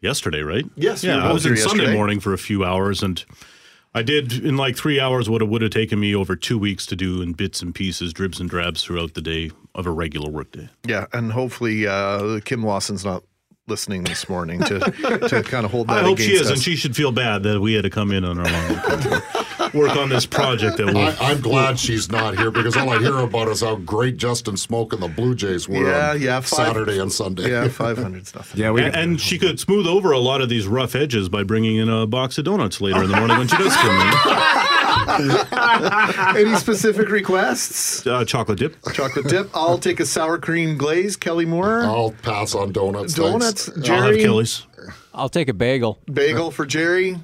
yesterday, 0.02 0.42
right? 0.42 0.66
Yes, 0.76 1.04
yeah, 1.04 1.18
I 1.18 1.32
was 1.32 1.46
in 1.46 1.56
here 1.56 1.64
Sunday 1.64 1.94
morning 1.94 2.20
for 2.20 2.34
a 2.34 2.38
few 2.38 2.64
hours, 2.64 3.02
and 3.02 3.24
I 3.96 4.04
did 4.04 4.34
in 4.34 4.58
like 4.58 4.76
three 4.76 5.00
hours 5.00 5.30
what 5.30 5.42
it 5.42 5.48
would 5.48 5.62
have 5.62 5.72
taken 5.72 6.00
me 6.00 6.14
over 6.16 6.36
two 6.36 6.58
weeks 6.58 6.86
to 6.88 6.96
do 6.96 7.22
in 7.22 7.34
bits 7.34 7.62
and 7.62 7.74
pieces, 7.74 8.14
dribs 8.14 8.40
and 8.40 8.50
drabs 8.50 8.84
throughout 8.84 9.14
the 9.14 9.22
day 9.22 9.52
of 9.76 9.86
a 9.86 9.92
regular 9.92 10.30
workday. 10.30 10.70
Yeah, 10.86 11.06
and 11.14 11.32
hopefully 11.32 11.88
uh, 11.88 12.40
Kim 12.44 12.64
Lawson's 12.64 13.06
not 13.06 13.24
listening 13.68 14.04
this 14.04 14.28
morning 14.28 14.60
to 14.60 14.78
to 15.30 15.42
kind 15.44 15.64
of 15.66 15.72
hold 15.72 15.88
that 15.88 16.00
I 16.00 16.02
hope 16.02 16.18
against 16.20 16.30
she 16.30 16.36
is, 16.36 16.42
us. 16.42 16.50
and 16.52 16.62
she 16.62 16.76
should 16.76 16.98
feel 16.98 17.14
bad 17.14 17.44
that 17.44 17.62
we 17.62 17.74
had 17.74 17.84
to 17.84 17.90
come 17.90 18.12
in 18.12 18.26
on 18.26 18.38
our 18.38 18.46
long 18.46 18.68
weekend 18.70 19.02
to 19.04 19.72
work 19.74 19.96
on 19.96 20.10
this 20.10 20.26
project 20.26 20.76
that 20.78 20.88
we. 20.94 21.00
I, 21.00 21.16
I'm 21.32 21.40
glad 21.40 21.80
she's 21.80 22.12
not 22.12 22.38
here 22.38 22.52
because 22.52 22.76
all 22.76 22.90
I 22.90 23.00
hear 23.00 23.18
about 23.20 23.48
is 23.48 23.62
how 23.62 23.78
great 23.78 24.18
Justin 24.18 24.56
Smoak 24.56 24.92
and 24.92 25.02
the 25.02 25.08
Blue 25.08 25.34
Jays 25.34 25.70
were 25.70 25.90
Yeah, 25.90 26.12
on 26.12 26.22
yeah, 26.22 26.40
five- 26.42 26.48
Saturday 26.68 27.00
and 27.00 27.10
Sunday. 27.12 27.50
yeah, 27.52 27.70
500 27.70 28.28
stuff. 28.28 28.54
Yeah, 28.54 28.72
we 28.72 28.84
and, 28.84 28.96
and 28.96 29.22
she 29.22 29.38
could 29.40 29.58
smooth 29.62 29.88
over 29.88 30.12
a 30.12 30.20
lot 30.20 30.42
of 30.42 30.50
these 30.50 30.68
rough 30.68 30.94
edges 30.94 31.30
by 31.30 31.44
bringing 31.44 31.78
in 31.78 31.88
a 31.88 32.06
box 32.06 32.38
of 32.38 32.44
donuts 32.44 32.82
later 32.82 33.02
in 33.04 33.10
the 33.10 33.16
morning 33.18 33.38
when 33.38 33.48
she 33.48 33.56
does 33.58 33.74
come 33.78 33.96
in. 33.96 34.73
Any 36.38 36.56
specific 36.56 37.10
requests? 37.10 38.06
Uh, 38.06 38.24
chocolate 38.26 38.60
dip. 38.60 38.76
Chocolate 38.94 39.28
dip. 39.28 39.50
I'll 39.54 39.78
take 39.78 40.00
a 40.00 40.06
sour 40.06 40.38
cream 40.38 40.78
glaze. 40.78 41.16
Kelly 41.16 41.46
Moore. 41.46 41.84
I'll 41.84 42.12
pass 42.22 42.56
on 42.56 42.72
donuts. 42.72 43.16
thanks. 43.16 43.32
Donuts. 43.32 43.70
I'll 43.70 43.76
have 43.76 43.84
Jerry. 43.84 44.22
Kelly's. 44.24 44.66
I'll 45.14 45.30
take 45.30 45.48
a 45.50 45.54
bagel. 45.54 46.00
Bagel 46.12 46.52
for 46.52 46.66
Jerry. 46.66 47.18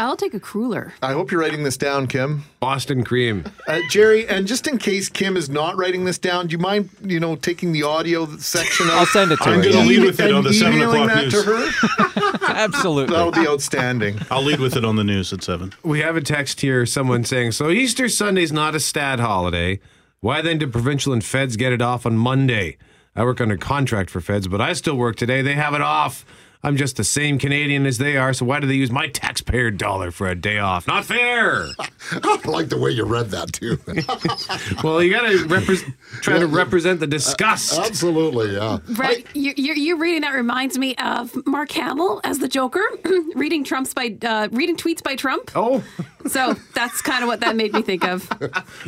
I'll 0.00 0.16
take 0.16 0.32
a 0.32 0.40
cruller. 0.40 0.94
I 1.02 1.12
hope 1.12 1.30
you're 1.30 1.40
writing 1.40 1.62
this 1.62 1.76
down, 1.76 2.06
Kim. 2.06 2.44
Boston 2.58 3.04
cream. 3.04 3.44
Uh, 3.68 3.80
Jerry, 3.90 4.26
and 4.26 4.46
just 4.46 4.66
in 4.66 4.78
case 4.78 5.10
Kim 5.10 5.36
is 5.36 5.50
not 5.50 5.76
writing 5.76 6.06
this 6.06 6.16
down, 6.16 6.46
do 6.46 6.52
you 6.52 6.58
mind, 6.58 6.88
you 7.02 7.20
know, 7.20 7.36
taking 7.36 7.72
the 7.72 7.82
audio 7.82 8.26
section 8.38 8.86
out? 8.86 8.94
I'll 8.94 9.06
send 9.06 9.30
it 9.30 9.36
to 9.36 9.44
I'm 9.44 9.58
her. 9.58 9.62
gonna 9.64 9.76
yeah. 9.76 9.84
lead 9.84 10.02
with 10.04 10.20
it 10.20 10.32
on 10.32 10.42
the 10.44 10.54
7 10.54 10.72
emailing 10.74 11.02
o'clock 11.02 11.14
that 11.14 11.24
news. 11.24 11.32
to 11.32 11.42
her? 11.42 12.38
Absolutely. 12.54 13.14
That'll 13.14 13.30
be 13.30 13.46
outstanding. 13.46 14.18
I'll 14.30 14.42
lead 14.42 14.58
with 14.58 14.74
it 14.74 14.84
on 14.84 14.96
the 14.96 15.04
news 15.04 15.32
at 15.34 15.42
seven. 15.42 15.72
We 15.82 16.00
have 16.00 16.16
a 16.16 16.20
text 16.22 16.62
here, 16.62 16.86
someone 16.86 17.24
saying, 17.24 17.52
So 17.52 17.68
Easter 17.70 18.08
Sunday's 18.08 18.52
not 18.52 18.74
a 18.74 18.80
stat 18.80 19.20
holiday. 19.20 19.80
Why 20.20 20.40
then 20.40 20.58
do 20.58 20.66
provincial 20.66 21.12
and 21.12 21.24
feds 21.24 21.56
get 21.56 21.72
it 21.72 21.82
off 21.82 22.06
on 22.06 22.16
Monday? 22.16 22.78
I 23.14 23.24
work 23.24 23.40
under 23.40 23.56
contract 23.56 24.08
for 24.08 24.20
feds, 24.20 24.48
but 24.48 24.60
I 24.60 24.72
still 24.72 24.96
work 24.96 25.16
today. 25.16 25.42
They 25.42 25.54
have 25.54 25.74
it 25.74 25.80
off. 25.80 26.24
I'm 26.62 26.76
just 26.76 26.96
the 26.96 27.04
same 27.04 27.38
Canadian 27.38 27.86
as 27.86 27.96
they 27.96 28.18
are, 28.18 28.34
so 28.34 28.44
why 28.44 28.60
do 28.60 28.66
they 28.66 28.74
use 28.74 28.90
my 28.90 29.08
taxpayer 29.08 29.70
dollar 29.70 30.10
for 30.10 30.28
a 30.28 30.34
day 30.34 30.58
off? 30.58 30.86
Not 30.86 31.06
fair. 31.06 31.68
I 32.12 32.40
like 32.44 32.68
the 32.68 32.78
way 32.78 32.90
you 32.90 33.04
read 33.04 33.30
that 33.30 33.52
too. 33.52 33.78
well, 34.84 35.02
you 35.02 35.10
got 35.10 35.22
to 35.22 35.38
repre- 35.48 35.94
try 36.20 36.38
to 36.38 36.46
represent 36.46 37.00
the 37.00 37.06
disgust. 37.06 37.78
Absolutely, 37.78 38.54
yeah. 38.54 38.78
Right, 38.90 39.26
you, 39.34 39.54
you, 39.56 39.72
you 39.72 39.96
reading 39.98 40.20
that 40.20 40.34
reminds 40.34 40.76
me 40.76 40.94
of 40.96 41.34
Mark 41.46 41.72
Hamill 41.72 42.20
as 42.24 42.40
the 42.40 42.48
Joker, 42.48 42.84
reading 43.34 43.64
Trump's 43.64 43.94
by 43.94 44.16
uh, 44.22 44.48
reading 44.52 44.76
tweets 44.76 45.02
by 45.02 45.16
Trump. 45.16 45.50
oh, 45.54 45.82
So 46.26 46.54
that's 46.74 47.00
kind 47.00 47.22
of 47.22 47.28
what 47.28 47.40
that 47.40 47.56
made 47.56 47.72
me 47.72 47.80
think 47.80 48.04
of. 48.04 48.28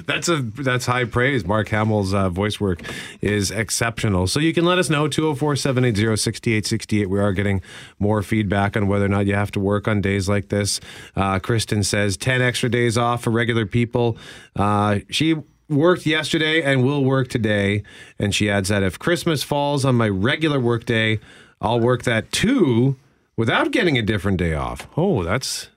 that's 0.06 0.28
a 0.28 0.42
that's 0.42 0.84
high 0.84 1.04
praise. 1.04 1.46
Mark 1.46 1.68
Hamill's 1.68 2.12
uh, 2.12 2.28
voice 2.28 2.60
work 2.60 2.82
is 3.22 3.50
exceptional. 3.50 4.26
So 4.26 4.38
you 4.38 4.52
can 4.52 4.66
let 4.66 4.76
us 4.78 4.90
know 4.90 5.08
204-780-6868. 5.08 7.06
We 7.06 7.18
are 7.18 7.32
getting 7.32 7.61
more 7.98 8.22
feedback 8.22 8.76
on 8.76 8.86
whether 8.88 9.04
or 9.04 9.08
not 9.08 9.26
you 9.26 9.34
have 9.34 9.50
to 9.52 9.60
work 9.60 9.88
on 9.88 10.00
days 10.00 10.28
like 10.28 10.48
this. 10.48 10.80
Uh, 11.16 11.38
Kristen 11.38 11.82
says 11.82 12.16
10 12.16 12.42
extra 12.42 12.68
days 12.68 12.98
off 12.98 13.22
for 13.22 13.30
regular 13.30 13.66
people. 13.66 14.16
Uh, 14.56 15.00
she 15.10 15.36
worked 15.68 16.06
yesterday 16.06 16.62
and 16.62 16.84
will 16.84 17.04
work 17.04 17.28
today. 17.28 17.82
And 18.18 18.34
she 18.34 18.50
adds 18.50 18.68
that 18.68 18.82
if 18.82 18.98
Christmas 18.98 19.42
falls 19.42 19.84
on 19.84 19.94
my 19.94 20.08
regular 20.08 20.60
work 20.60 20.84
day, 20.84 21.20
I'll 21.60 21.80
work 21.80 22.02
that 22.04 22.30
too 22.32 22.96
without 23.36 23.70
getting 23.70 23.96
a 23.96 24.02
different 24.02 24.38
day 24.38 24.54
off. 24.54 24.86
Oh, 24.96 25.22
that's 25.22 25.68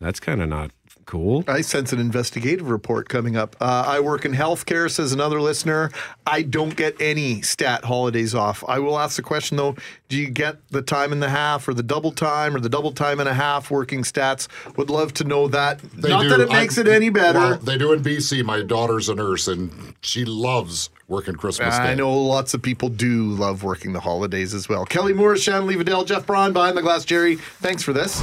that's 0.00 0.20
kind 0.20 0.42
of 0.42 0.48
not 0.48 0.70
cool. 1.06 1.44
I 1.48 1.60
sense 1.62 1.92
an 1.92 1.98
investigative 2.00 2.68
report 2.68 3.08
coming 3.08 3.36
up. 3.36 3.56
Uh, 3.60 3.84
I 3.86 4.00
work 4.00 4.24
in 4.24 4.32
healthcare, 4.32 4.90
says 4.90 5.12
another 5.12 5.40
listener. 5.40 5.90
I 6.26 6.42
don't 6.42 6.76
get 6.76 7.00
any 7.00 7.42
stat 7.42 7.84
holidays 7.84 8.34
off. 8.34 8.62
I 8.68 8.78
will 8.80 8.98
ask 8.98 9.16
the 9.16 9.22
question 9.22 9.56
though 9.56 9.76
do 10.08 10.16
you 10.16 10.28
get 10.30 10.56
the 10.70 10.82
time 10.82 11.10
and 11.12 11.22
a 11.24 11.28
half 11.28 11.66
or 11.66 11.74
the 11.74 11.82
double 11.82 12.12
time 12.12 12.54
or 12.54 12.60
the 12.60 12.68
double 12.68 12.92
time 12.92 13.18
and 13.18 13.28
a 13.28 13.34
half 13.34 13.70
working 13.72 14.02
stats? 14.02 14.46
Would 14.76 14.88
love 14.90 15.12
to 15.14 15.24
know 15.24 15.48
that. 15.48 15.78
They 15.80 16.08
Not 16.10 16.22
do. 16.22 16.28
that 16.28 16.40
it 16.40 16.50
I- 16.50 16.60
makes 16.60 16.78
it 16.78 16.86
any 16.86 17.08
better. 17.10 17.38
Well, 17.38 17.56
they 17.58 17.76
do 17.78 17.92
in 17.92 18.02
BC. 18.02 18.44
My 18.44 18.62
daughter's 18.62 19.08
a 19.08 19.14
nurse, 19.16 19.48
and 19.48 19.94
she 20.02 20.24
loves 20.24 20.90
working 21.08 21.34
Christmas 21.34 21.76
Day. 21.76 21.82
I 21.82 21.94
know 21.94 22.12
lots 22.12 22.54
of 22.54 22.62
people 22.62 22.88
do 22.88 23.26
love 23.30 23.62
working 23.64 23.92
the 23.92 24.00
holidays 24.00 24.54
as 24.54 24.68
well. 24.68 24.84
Kelly 24.84 25.12
Moore, 25.12 25.36
Shannon 25.36 25.68
Levadale, 25.68 26.06
Jeff 26.06 26.24
Braun 26.26 26.52
behind 26.52 26.76
the 26.76 26.82
glass. 26.82 27.04
Jerry, 27.04 27.36
thanks 27.36 27.82
for 27.82 27.92
this. 27.92 28.20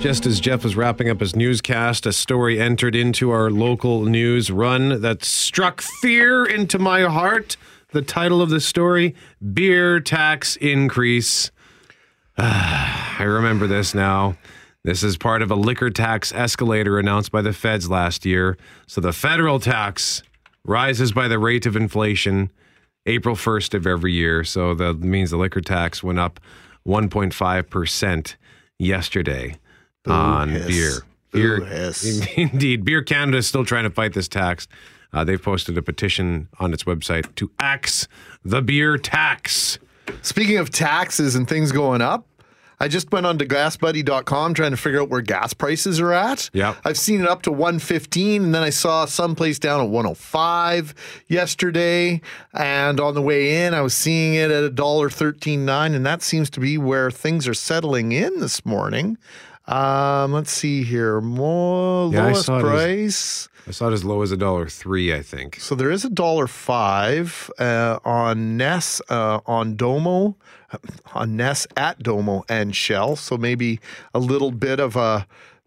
Just 0.00 0.26
as 0.26 0.38
Jeff 0.38 0.62
was 0.62 0.76
wrapping 0.76 1.10
up 1.10 1.18
his 1.18 1.34
newscast, 1.34 2.06
a 2.06 2.12
story 2.12 2.60
entered 2.60 2.94
into 2.94 3.30
our 3.30 3.50
local 3.50 4.04
news 4.04 4.48
run 4.48 5.02
that 5.02 5.24
struck 5.24 5.80
fear 5.80 6.46
into 6.46 6.78
my 6.78 7.02
heart. 7.02 7.56
The 7.90 8.02
title 8.02 8.40
of 8.40 8.48
the 8.48 8.60
story 8.60 9.16
Beer 9.52 9.98
Tax 9.98 10.54
Increase. 10.54 11.50
Ah, 12.38 13.16
I 13.18 13.24
remember 13.24 13.66
this 13.66 13.92
now. 13.92 14.38
This 14.84 15.02
is 15.02 15.16
part 15.16 15.42
of 15.42 15.50
a 15.50 15.56
liquor 15.56 15.90
tax 15.90 16.32
escalator 16.32 17.00
announced 17.00 17.32
by 17.32 17.42
the 17.42 17.52
feds 17.52 17.90
last 17.90 18.24
year. 18.24 18.56
So 18.86 19.00
the 19.00 19.12
federal 19.12 19.58
tax 19.58 20.22
rises 20.64 21.10
by 21.10 21.26
the 21.26 21.40
rate 21.40 21.66
of 21.66 21.74
inflation 21.74 22.52
April 23.04 23.34
1st 23.34 23.74
of 23.74 23.84
every 23.84 24.12
year. 24.12 24.44
So 24.44 24.74
that 24.74 25.00
means 25.00 25.32
the 25.32 25.38
liquor 25.38 25.60
tax 25.60 26.04
went 26.04 26.20
up 26.20 26.38
1.5% 26.86 28.36
yesterday 28.78 29.56
on 30.10 30.48
hiss. 30.50 30.66
beer. 30.66 30.92
Beer, 31.30 31.92
indeed. 32.36 32.84
Beer 32.84 33.02
Canada 33.02 33.38
is 33.38 33.46
still 33.46 33.64
trying 33.64 33.84
to 33.84 33.90
fight 33.90 34.14
this 34.14 34.28
tax. 34.28 34.66
Uh, 35.12 35.24
they've 35.24 35.42
posted 35.42 35.76
a 35.76 35.82
petition 35.82 36.48
on 36.58 36.72
its 36.72 36.84
website 36.84 37.34
to 37.36 37.50
axe 37.58 38.08
the 38.44 38.62
beer 38.62 38.98
tax. 38.98 39.78
Speaking 40.22 40.56
of 40.56 40.70
taxes 40.70 41.34
and 41.34 41.48
things 41.48 41.72
going 41.72 42.00
up, 42.00 42.26
I 42.80 42.86
just 42.86 43.10
went 43.10 43.26
on 43.26 43.38
to 43.38 43.46
gasbuddy.com 43.46 44.54
trying 44.54 44.70
to 44.70 44.76
figure 44.76 45.02
out 45.02 45.08
where 45.08 45.20
gas 45.20 45.52
prices 45.52 45.98
are 45.98 46.12
at. 46.12 46.48
Yep. 46.52 46.76
I've 46.84 46.98
seen 46.98 47.20
it 47.20 47.28
up 47.28 47.42
to 47.42 47.50
115 47.50 48.44
and 48.44 48.54
then 48.54 48.62
I 48.62 48.70
saw 48.70 49.04
someplace 49.04 49.58
down 49.58 49.80
at 49.80 49.88
105 49.88 50.94
yesterday 51.26 52.20
and 52.54 53.00
on 53.00 53.14
the 53.14 53.22
way 53.22 53.64
in 53.64 53.74
I 53.74 53.80
was 53.80 53.94
seeing 53.94 54.34
it 54.34 54.50
at 54.52 54.74
$1.139 54.76 55.94
and 55.94 56.06
that 56.06 56.22
seems 56.22 56.50
to 56.50 56.60
be 56.60 56.78
where 56.78 57.10
things 57.10 57.48
are 57.48 57.54
settling 57.54 58.12
in 58.12 58.38
this 58.38 58.64
morning. 58.64 59.18
Um, 59.68 60.32
let's 60.32 60.50
see 60.50 60.82
here. 60.82 61.20
More 61.20 62.12
Yeah, 62.12 62.22
I 62.22 62.26
lowest 62.32 62.46
saw 62.46 62.54
it 62.58 62.58
as- 62.58 62.62
price. 62.64 63.48
I 63.66 63.70
saw 63.70 63.88
it 63.88 63.92
as 63.92 64.02
low 64.02 64.22
as 64.22 64.32
a 64.32 64.36
dollar 64.38 64.66
three, 64.66 65.12
I 65.14 65.20
think. 65.20 65.60
So 65.60 65.74
there 65.74 65.90
is 65.90 66.02
a 66.02 66.08
dollar 66.08 66.46
five 66.46 67.50
uh, 67.58 67.98
on 68.02 68.56
Ness, 68.56 69.02
uh, 69.10 69.40
on 69.44 69.76
Domo, 69.76 70.36
on 71.14 71.36
Ness 71.36 71.66
at 71.76 71.98
Domo 72.02 72.44
and 72.48 72.74
Shell. 72.74 73.16
So 73.16 73.36
maybe 73.36 73.78
a 74.14 74.18
little 74.18 74.52
bit 74.52 74.80
of 74.80 74.96
a 74.96 75.26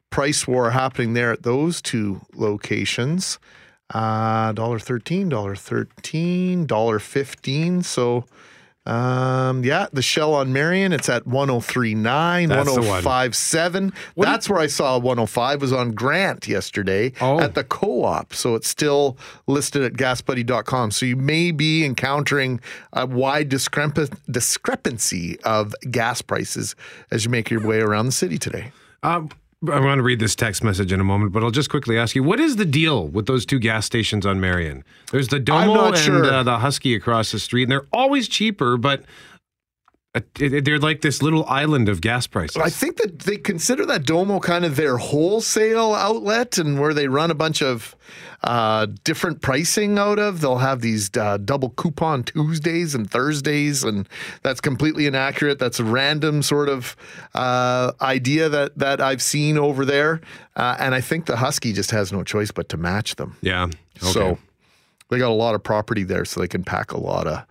price 0.09 0.47
war 0.47 0.71
happening 0.71 1.13
there 1.13 1.31
at 1.31 1.43
those 1.43 1.79
two 1.79 2.21
locations. 2.33 3.37
Uh, 3.93 4.51
dollar 4.53 4.79
thirteen, 4.79 5.29
dollar 5.29 5.55
thirteen, 5.55 6.65
dollar 6.65 6.97
fifteen. 6.97 7.83
So. 7.83 8.25
Um, 8.85 9.63
yeah, 9.63 9.85
the 9.93 10.01
shell 10.01 10.33
on 10.33 10.51
Marion, 10.51 10.91
it's 10.91 11.07
at 11.07 11.27
1039, 11.27 12.49
That's 12.49 12.65
the 12.73 12.81
one. 12.81 12.89
1057. 13.03 13.93
That's 14.17 14.49
where 14.49 14.59
I 14.59 14.67
saw 14.67 14.97
105 14.97 15.61
was 15.61 15.71
on 15.71 15.91
Grant 15.91 16.47
yesterday 16.47 17.13
Oh. 17.21 17.39
at 17.39 17.53
the 17.53 17.63
co-op. 17.63 18.33
So 18.33 18.55
it's 18.55 18.67
still 18.67 19.17
listed 19.45 19.83
at 19.83 19.93
gasbuddy.com. 19.93 20.91
So 20.91 21.05
you 21.05 21.15
may 21.15 21.51
be 21.51 21.85
encountering 21.85 22.59
a 22.93 23.05
wide 23.05 23.49
discrepa- 23.51 24.15
discrepancy 24.29 25.39
of 25.41 25.75
gas 25.91 26.21
prices 26.23 26.75
as 27.11 27.23
you 27.23 27.29
make 27.29 27.51
your 27.51 27.65
way 27.65 27.79
around 27.81 28.07
the 28.07 28.11
city 28.11 28.37
today. 28.39 28.71
Um, 29.03 29.29
I 29.69 29.79
want 29.79 29.99
to 29.99 30.03
read 30.03 30.19
this 30.19 30.35
text 30.35 30.63
message 30.63 30.91
in 30.91 30.99
a 30.99 31.03
moment, 31.03 31.33
but 31.33 31.43
I'll 31.43 31.51
just 31.51 31.69
quickly 31.69 31.97
ask 31.97 32.15
you: 32.15 32.23
What 32.23 32.39
is 32.39 32.55
the 32.55 32.65
deal 32.65 33.07
with 33.07 33.27
those 33.27 33.45
two 33.45 33.59
gas 33.59 33.85
stations 33.85 34.25
on 34.25 34.41
Marion? 34.41 34.83
There's 35.11 35.27
the 35.27 35.39
Domo 35.39 35.87
and 35.87 35.97
sure. 35.97 36.25
uh, 36.25 36.41
the 36.41 36.57
Husky 36.57 36.95
across 36.95 37.31
the 37.31 37.37
street, 37.37 37.63
and 37.63 37.71
they're 37.71 37.87
always 37.93 38.27
cheaper, 38.27 38.75
but 38.77 39.03
uh, 40.15 40.21
they're 40.35 40.79
like 40.79 41.01
this 41.01 41.21
little 41.21 41.45
island 41.45 41.89
of 41.89 42.01
gas 42.01 42.25
prices. 42.25 42.57
I 42.57 42.69
think 42.69 42.97
that 42.97 43.19
they 43.19 43.37
consider 43.37 43.85
that 43.85 44.03
Domo 44.03 44.39
kind 44.39 44.65
of 44.65 44.75
their 44.75 44.97
wholesale 44.97 45.93
outlet 45.93 46.57
and 46.57 46.79
where 46.79 46.93
they 46.93 47.07
run 47.07 47.29
a 47.29 47.35
bunch 47.35 47.61
of 47.61 47.95
uh, 48.43 48.87
different 49.03 49.41
pricing 49.41 49.97
out 49.97 50.19
of. 50.19 50.41
They'll 50.41 50.57
have 50.57 50.81
these 50.81 51.09
uh, 51.15 51.37
double 51.37 51.69
coupon 51.69 52.23
Tuesdays 52.23 52.95
and 52.95 53.09
Thursdays, 53.09 53.83
and 53.83 54.07
that's 54.41 54.61
completely 54.61 55.05
inaccurate. 55.05 55.59
That's 55.59 55.79
a 55.79 55.83
random 55.83 56.41
sort 56.41 56.69
of 56.69 56.95
uh, 57.35 57.91
idea 58.01 58.49
that 58.49 58.77
that 58.77 59.01
I've 59.01 59.21
seen 59.21 59.57
over 59.57 59.85
there, 59.85 60.21
uh, 60.55 60.75
and 60.79 60.95
I 60.95 61.01
think 61.01 61.25
the 61.25 61.37
Husky 61.37 61.73
just 61.73 61.91
has 61.91 62.11
no 62.11 62.23
choice 62.23 62.51
but 62.51 62.69
to 62.69 62.77
match 62.77 63.15
them. 63.15 63.37
yeah. 63.41 63.65
Okay. 64.03 64.11
So 64.11 64.39
they 65.09 65.19
got 65.19 65.29
a 65.29 65.33
lot 65.33 65.53
of 65.53 65.61
property 65.61 66.03
there, 66.03 66.25
so 66.25 66.39
they 66.39 66.47
can 66.47 66.63
pack 66.63 66.91
a 66.91 66.99
lot 66.99 67.27
of 67.27 67.45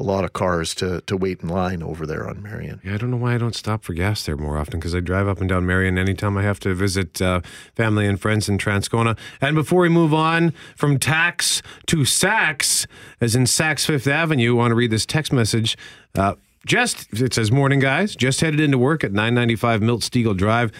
a 0.00 0.02
lot 0.02 0.24
of 0.24 0.32
cars 0.32 0.74
to 0.76 1.02
to 1.02 1.16
wait 1.16 1.42
in 1.42 1.48
line 1.48 1.82
over 1.82 2.06
there 2.06 2.28
on 2.28 2.42
Marion. 2.42 2.80
Yeah, 2.82 2.94
I 2.94 2.96
don't 2.96 3.10
know 3.10 3.18
why 3.18 3.34
I 3.34 3.38
don't 3.38 3.54
stop 3.54 3.84
for 3.84 3.92
gas 3.92 4.24
there 4.24 4.36
more 4.36 4.56
often 4.56 4.80
because 4.80 4.94
I 4.94 5.00
drive 5.00 5.28
up 5.28 5.40
and 5.40 5.48
down 5.48 5.66
Marion 5.66 5.98
anytime 5.98 6.36
I 6.38 6.42
have 6.42 6.58
to 6.60 6.74
visit 6.74 7.20
uh, 7.20 7.42
family 7.76 8.06
and 8.06 8.18
friends 8.18 8.48
in 8.48 8.58
Transcona. 8.58 9.16
And 9.40 9.54
before 9.54 9.82
we 9.82 9.90
move 9.90 10.14
on 10.14 10.52
from 10.74 10.98
tax 10.98 11.62
to 11.86 11.98
Saks, 11.98 12.86
as 13.20 13.36
in 13.36 13.44
Saks 13.44 13.86
Fifth 13.86 14.06
Avenue, 14.06 14.56
want 14.56 14.70
to 14.70 14.74
read 14.74 14.90
this 14.90 15.04
text 15.04 15.32
message. 15.32 15.76
Uh, 16.14 16.34
just 16.66 17.12
it 17.20 17.32
says 17.32 17.50
morning 17.50 17.80
guys 17.80 18.14
just 18.14 18.40
headed 18.42 18.60
into 18.60 18.76
work 18.76 19.02
at 19.02 19.12
995 19.12 19.80
milt 19.80 20.02
Stegall 20.02 20.36
drive 20.36 20.70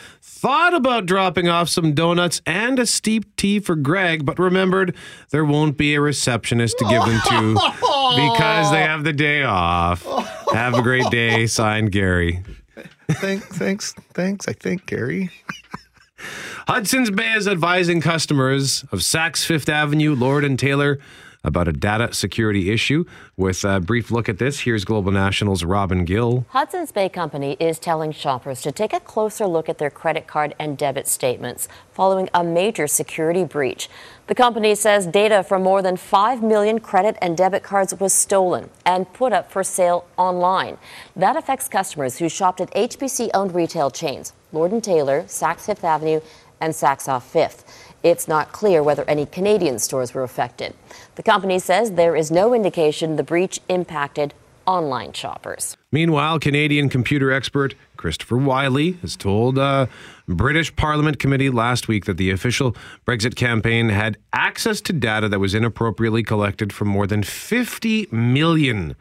thought 0.40 0.74
about 0.74 1.07
dropping 1.07 1.48
off 1.48 1.68
some 1.68 1.92
donuts 1.92 2.40
and 2.46 2.79
a 2.79 2.87
steep 2.87 3.37
tea 3.37 3.61
for 3.61 3.76
greg 3.76 4.24
but 4.24 4.38
remembered 4.38 4.94
there 5.31 5.44
won't 5.44 5.76
be 5.76 5.94
a 5.94 6.00
receptionist 6.00 6.79
to 6.79 6.85
give 6.87 7.05
them 7.05 7.20
to 7.29 7.55
because 8.16 8.70
they 8.70 8.83
have 8.83 9.05
the 9.05 9.12
day 9.12 9.42
off 9.42 10.05
have 10.53 10.74
a 10.74 10.83
great 10.83 11.09
day 11.11 11.46
signed 11.46 11.92
gary 11.92 12.42
thanks, 13.14 13.46
thanks, 13.46 13.92
thanks. 14.14 14.48
I 14.48 14.53
think 14.53 14.87
Gary. 14.87 15.31
Hudson's 16.68 17.11
Bay 17.11 17.33
is 17.33 17.48
advising 17.48 18.00
customers 18.00 18.85
of 18.92 19.00
Saks 19.00 19.44
Fifth 19.44 19.68
Avenue, 19.68 20.14
Lord 20.14 20.44
and 20.44 20.59
Taylor 20.59 20.98
about 21.42 21.68
a 21.68 21.72
data 21.72 22.12
security 22.12 22.70
issue. 22.70 23.05
With 23.37 23.64
a 23.64 23.81
brief 23.81 24.11
look 24.11 24.29
at 24.29 24.38
this, 24.38 24.61
here's 24.61 24.85
Global 24.85 25.12
National's 25.12 25.64
Robin 25.64 26.05
Gill. 26.05 26.44
Hudson's 26.50 26.92
Bay 26.92 27.09
Company 27.09 27.57
is 27.59 27.79
telling 27.79 28.12
shoppers 28.12 28.61
to 28.62 28.72
take 28.72 28.92
a 28.92 29.00
closer 29.00 29.46
look 29.46 29.68
at 29.68 29.79
their 29.79 29.90
credit 29.90 30.26
card 30.26 30.55
and 30.59 30.76
debit 30.76 31.09
statements 31.09 31.68
following 31.92 32.29
a 32.35 32.44
major 32.44 32.87
security 32.87 33.44
breach. 33.44 33.88
The 34.26 34.35
company 34.35 34.74
says 34.74 35.07
data 35.07 35.42
from 35.42 35.62
more 35.62 35.83
than 35.83 35.96
5 35.96 36.42
million 36.42 36.79
credit 36.79 37.16
and 37.20 37.37
debit 37.37 37.62
cards 37.62 37.94
was 37.98 38.12
stolen 38.12 38.70
and 38.85 39.12
put 39.12 39.33
up 39.33 39.50
for 39.50 39.64
sale 39.64 40.07
online. 40.16 40.79
That 41.16 41.37
affects 41.37 41.68
customers 41.68 42.18
who 42.18 42.29
shopped 42.29 42.61
at 42.61 42.72
HBC 42.74 43.31
owned 43.35 43.55
retail 43.55 43.90
chains 43.90 44.33
Lord 44.53 44.83
& 44.83 44.85
Taylor, 44.85 45.22
Saks 45.22 45.66
Fifth 45.66 45.85
Avenue, 45.85 46.20
and 46.61 46.72
Saks 46.74 47.09
Off 47.09 47.31
Fifth. 47.31 47.89
It's 48.02 48.26
not 48.26 48.52
clear 48.52 48.82
whether 48.82 49.04
any 49.08 49.26
Canadian 49.26 49.78
stores 49.78 50.14
were 50.14 50.22
affected. 50.22 50.74
The 51.16 51.22
company 51.22 51.58
says 51.58 51.92
there 51.92 52.16
is 52.16 52.30
no 52.30 52.54
indication 52.54 53.16
the 53.16 53.22
breach 53.22 53.60
impacted 53.68 54.34
online 54.66 55.12
shoppers. 55.12 55.76
Meanwhile, 55.90 56.38
Canadian 56.38 56.88
computer 56.88 57.32
expert 57.32 57.74
Christopher 57.96 58.36
Wylie 58.36 58.92
has 59.02 59.16
told 59.16 59.58
a 59.58 59.88
British 60.28 60.74
Parliament 60.76 61.18
committee 61.18 61.50
last 61.50 61.88
week 61.88 62.04
that 62.04 62.16
the 62.16 62.30
official 62.30 62.76
Brexit 63.04 63.34
campaign 63.34 63.88
had 63.88 64.16
access 64.32 64.80
to 64.82 64.92
data 64.92 65.28
that 65.28 65.40
was 65.40 65.54
inappropriately 65.54 66.22
collected 66.22 66.72
from 66.72 66.88
more 66.88 67.06
than 67.06 67.22
50 67.22 68.06
million 68.12 68.94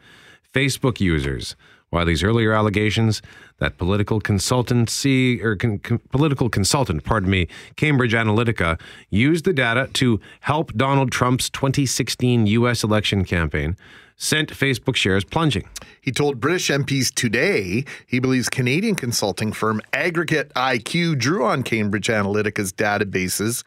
Facebook 0.52 1.00
users. 1.00 1.54
Wylie's 1.92 2.22
earlier 2.22 2.52
allegations 2.52 3.20
that 3.58 3.76
political 3.76 4.20
consultancy 4.20 5.42
or 5.42 5.56
con- 5.56 5.80
con- 5.80 5.98
political 6.10 6.48
consultant, 6.48 7.02
pardon 7.02 7.30
me, 7.30 7.48
Cambridge 7.74 8.12
Analytica 8.12 8.80
used 9.10 9.44
the 9.44 9.52
data 9.52 9.88
to 9.94 10.20
help 10.40 10.72
Donald 10.74 11.10
Trump's 11.10 11.50
2016 11.50 12.46
U.S. 12.46 12.84
election 12.84 13.24
campaign 13.24 13.76
sent 14.16 14.50
Facebook 14.50 14.96
shares 14.96 15.24
plunging. 15.24 15.66
He 16.00 16.12
told 16.12 16.40
British 16.40 16.68
MPs 16.68 17.12
today 17.12 17.84
he 18.06 18.20
believes 18.20 18.48
Canadian 18.48 18.94
consulting 18.94 19.50
firm 19.50 19.80
Aggregate 19.92 20.52
IQ 20.54 21.18
drew 21.18 21.44
on 21.44 21.62
Cambridge 21.62 22.08
Analytica's 22.08 22.72
databases 22.72 23.64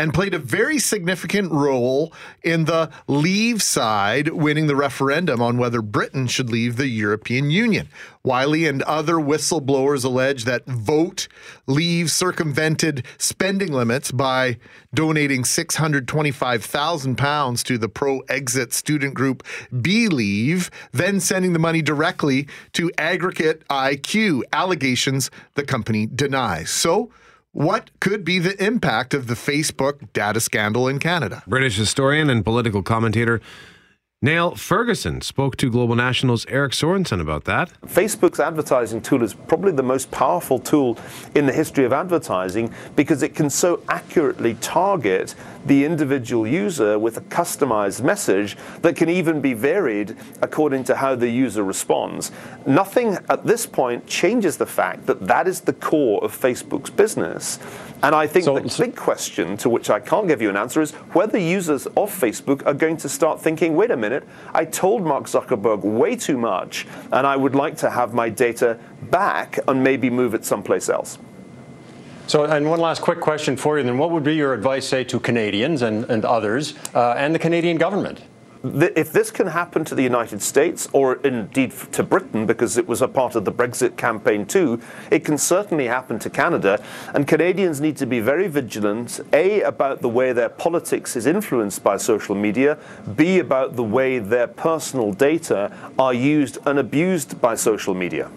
and 0.00 0.12
played 0.14 0.32
a 0.32 0.38
very 0.38 0.78
significant 0.78 1.52
role 1.52 2.10
in 2.42 2.64
the 2.64 2.90
Leave 3.06 3.62
side 3.62 4.28
winning 4.28 4.66
the 4.66 4.74
referendum 4.74 5.42
on 5.42 5.58
whether 5.58 5.82
Britain 5.82 6.26
should 6.26 6.48
leave 6.48 6.78
the 6.78 6.88
European 6.88 7.50
Union. 7.50 7.86
Wylie 8.22 8.66
and 8.66 8.80
other 8.84 9.16
whistleblowers 9.16 10.02
allege 10.02 10.46
that 10.46 10.64
Vote 10.64 11.28
Leave 11.66 12.10
circumvented 12.10 13.04
spending 13.18 13.74
limits 13.74 14.10
by 14.10 14.56
donating 14.94 15.42
£625,000 15.42 17.64
to 17.64 17.76
the 17.76 17.90
pro 17.90 18.20
exit 18.20 18.72
student 18.72 19.12
group 19.12 19.42
BeLeave, 19.70 20.70
then 20.92 21.20
sending 21.20 21.52
the 21.52 21.58
money 21.58 21.82
directly 21.82 22.48
to 22.72 22.90
Aggregate 22.96 23.68
IQ, 23.68 24.44
allegations 24.50 25.30
the 25.56 25.64
company 25.64 26.06
denies. 26.06 26.70
So, 26.70 27.10
what 27.52 27.90
could 28.00 28.24
be 28.24 28.38
the 28.38 28.62
impact 28.64 29.12
of 29.12 29.26
the 29.26 29.34
Facebook 29.34 30.12
data 30.12 30.40
scandal 30.40 30.86
in 30.86 30.98
Canada? 31.00 31.42
British 31.46 31.76
historian 31.76 32.30
and 32.30 32.44
political 32.44 32.82
commentator 32.82 33.40
Niall 34.22 34.54
Ferguson 34.54 35.22
spoke 35.22 35.56
to 35.56 35.70
Global 35.70 35.96
National's 35.96 36.44
Eric 36.46 36.72
Sorensen 36.72 37.22
about 37.22 37.44
that. 37.44 37.72
Facebook's 37.86 38.38
advertising 38.38 39.00
tool 39.00 39.22
is 39.22 39.32
probably 39.32 39.72
the 39.72 39.82
most 39.82 40.10
powerful 40.10 40.58
tool 40.58 40.98
in 41.34 41.46
the 41.46 41.52
history 41.54 41.86
of 41.86 41.92
advertising 41.94 42.70
because 42.96 43.22
it 43.22 43.34
can 43.34 43.48
so 43.48 43.82
accurately 43.88 44.54
target 44.60 45.34
the 45.66 45.84
individual 45.84 46.46
user 46.46 46.98
with 46.98 47.16
a 47.16 47.20
customized 47.22 48.02
message 48.02 48.56
that 48.82 48.96
can 48.96 49.08
even 49.08 49.40
be 49.40 49.54
varied 49.54 50.16
according 50.40 50.84
to 50.84 50.96
how 50.96 51.14
the 51.14 51.28
user 51.28 51.62
responds. 51.62 52.32
Nothing 52.66 53.18
at 53.28 53.46
this 53.46 53.66
point 53.66 54.06
changes 54.06 54.56
the 54.56 54.66
fact 54.66 55.06
that 55.06 55.26
that 55.26 55.46
is 55.46 55.60
the 55.60 55.72
core 55.72 56.22
of 56.24 56.38
Facebook's 56.38 56.90
business. 56.90 57.58
And 58.02 58.14
I 58.14 58.26
think 58.26 58.46
So- 58.46 58.58
the 58.58 58.68
so- 58.68 58.84
big 58.84 58.96
question 58.96 59.56
to 59.58 59.68
which 59.68 59.90
I 59.90 60.00
can't 60.00 60.26
give 60.26 60.40
you 60.40 60.48
an 60.48 60.56
answer 60.56 60.80
is 60.80 60.92
whether 61.12 61.38
users 61.38 61.86
of 61.88 62.10
Facebook 62.10 62.66
are 62.66 62.72
going 62.74 62.96
to 62.98 63.08
start 63.08 63.40
thinking, 63.40 63.76
wait 63.76 63.90
a 63.90 63.96
minute, 63.96 64.24
I 64.54 64.64
told 64.64 65.04
Mark 65.04 65.24
Zuckerberg 65.24 65.80
way 65.82 66.16
too 66.16 66.38
much, 66.38 66.86
and 67.12 67.26
I 67.26 67.36
would 67.36 67.54
like 67.54 67.76
to 67.78 67.90
have 67.90 68.14
my 68.14 68.30
data 68.30 68.78
back 69.10 69.58
and 69.68 69.84
maybe 69.84 70.08
move 70.08 70.34
it 70.34 70.44
someplace 70.44 70.88
else. 70.88 71.18
So, 72.30 72.44
and 72.44 72.70
one 72.70 72.78
last 72.78 73.02
quick 73.02 73.18
question 73.18 73.56
for 73.56 73.76
you 73.76 73.82
then. 73.82 73.98
What 73.98 74.12
would 74.12 74.22
be 74.22 74.36
your 74.36 74.54
advice, 74.54 74.86
say, 74.86 75.02
to 75.02 75.18
Canadians 75.18 75.82
and, 75.82 76.04
and 76.04 76.24
others 76.24 76.74
uh, 76.94 77.14
and 77.18 77.34
the 77.34 77.40
Canadian 77.40 77.76
government? 77.76 78.22
If 78.62 79.10
this 79.10 79.32
can 79.32 79.48
happen 79.48 79.84
to 79.86 79.96
the 79.96 80.04
United 80.04 80.40
States, 80.40 80.88
or 80.92 81.14
indeed 81.24 81.72
to 81.90 82.04
Britain, 82.04 82.46
because 82.46 82.78
it 82.78 82.86
was 82.86 83.02
a 83.02 83.08
part 83.08 83.34
of 83.34 83.44
the 83.44 83.50
Brexit 83.50 83.96
campaign 83.96 84.46
too, 84.46 84.80
it 85.10 85.24
can 85.24 85.38
certainly 85.38 85.88
happen 85.88 86.20
to 86.20 86.30
Canada. 86.30 86.80
And 87.14 87.26
Canadians 87.26 87.80
need 87.80 87.96
to 87.96 88.06
be 88.06 88.20
very 88.20 88.46
vigilant, 88.46 89.18
A, 89.32 89.62
about 89.62 90.00
the 90.00 90.08
way 90.08 90.32
their 90.32 90.50
politics 90.50 91.16
is 91.16 91.26
influenced 91.26 91.82
by 91.82 91.96
social 91.96 92.36
media, 92.36 92.78
B, 93.16 93.40
about 93.40 93.74
the 93.74 93.82
way 93.82 94.20
their 94.20 94.46
personal 94.46 95.12
data 95.12 95.76
are 95.98 96.14
used 96.14 96.58
and 96.64 96.78
abused 96.78 97.40
by 97.40 97.56
social 97.56 97.92
media. 97.92 98.30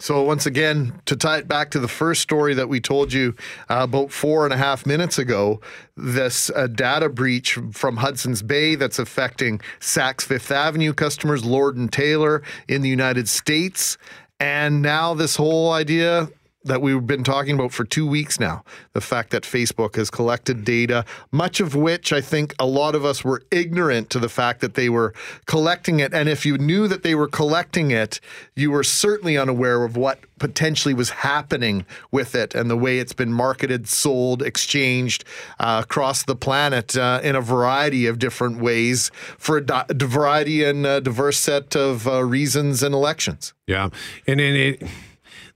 So, 0.00 0.22
once 0.24 0.44
again, 0.44 1.00
to 1.06 1.14
tie 1.14 1.38
it 1.38 1.46
back 1.46 1.70
to 1.70 1.78
the 1.78 1.86
first 1.86 2.20
story 2.20 2.52
that 2.54 2.68
we 2.68 2.80
told 2.80 3.12
you 3.12 3.36
uh, 3.70 3.78
about 3.82 4.10
four 4.10 4.44
and 4.44 4.52
a 4.52 4.56
half 4.56 4.86
minutes 4.86 5.18
ago, 5.18 5.60
this 5.96 6.50
uh, 6.50 6.66
data 6.66 7.08
breach 7.08 7.58
from 7.70 7.98
Hudson's 7.98 8.42
Bay 8.42 8.74
that's 8.74 8.98
affecting 8.98 9.60
Saks 9.78 10.22
Fifth 10.22 10.50
Avenue 10.50 10.94
customers, 10.94 11.44
Lord 11.44 11.76
and 11.76 11.92
Taylor 11.92 12.42
in 12.66 12.82
the 12.82 12.88
United 12.88 13.28
States. 13.28 13.96
And 14.40 14.82
now, 14.82 15.14
this 15.14 15.36
whole 15.36 15.70
idea 15.70 16.28
that 16.64 16.80
we've 16.80 17.06
been 17.06 17.24
talking 17.24 17.54
about 17.54 17.72
for 17.72 17.84
two 17.84 18.06
weeks 18.06 18.40
now 18.40 18.64
the 18.92 19.00
fact 19.00 19.30
that 19.30 19.42
Facebook 19.42 19.96
has 19.96 20.10
collected 20.10 20.64
data, 20.64 21.04
much 21.30 21.60
of 21.60 21.74
which 21.74 22.12
I 22.12 22.20
think 22.20 22.54
a 22.58 22.66
lot 22.66 22.94
of 22.94 23.04
us 23.04 23.24
were 23.24 23.42
ignorant 23.50 24.10
to 24.10 24.18
the 24.18 24.28
fact 24.28 24.60
that 24.60 24.74
they 24.74 24.88
were 24.88 25.12
collecting 25.46 26.00
it. 26.00 26.14
And 26.14 26.28
if 26.28 26.46
you 26.46 26.56
knew 26.58 26.88
that 26.88 27.02
they 27.02 27.14
were 27.14 27.28
collecting 27.28 27.90
it, 27.90 28.20
you 28.54 28.70
were 28.70 28.84
certainly 28.84 29.36
unaware 29.36 29.84
of 29.84 29.96
what 29.96 30.20
potentially 30.38 30.94
was 30.94 31.10
happening 31.10 31.86
with 32.10 32.34
it 32.34 32.54
and 32.54 32.70
the 32.70 32.76
way 32.76 32.98
it's 32.98 33.12
been 33.12 33.32
marketed, 33.32 33.88
sold, 33.88 34.42
exchanged 34.42 35.24
uh, 35.58 35.82
across 35.84 36.22
the 36.24 36.36
planet 36.36 36.96
uh, 36.96 37.20
in 37.22 37.36
a 37.36 37.40
variety 37.40 38.06
of 38.06 38.18
different 38.18 38.58
ways 38.58 39.10
for 39.38 39.58
a, 39.58 39.64
di- 39.64 39.86
variety 39.94 40.64
and 40.64 40.86
uh, 40.86 41.00
diverse 41.00 41.38
set 41.38 41.76
of 41.76 42.06
uh, 42.08 42.22
reasons 42.24 42.82
and 42.82 42.94
elections. 42.94 43.54
Yeah, 43.66 43.90
and, 44.26 44.40
and 44.40 44.56
it, 44.56 44.82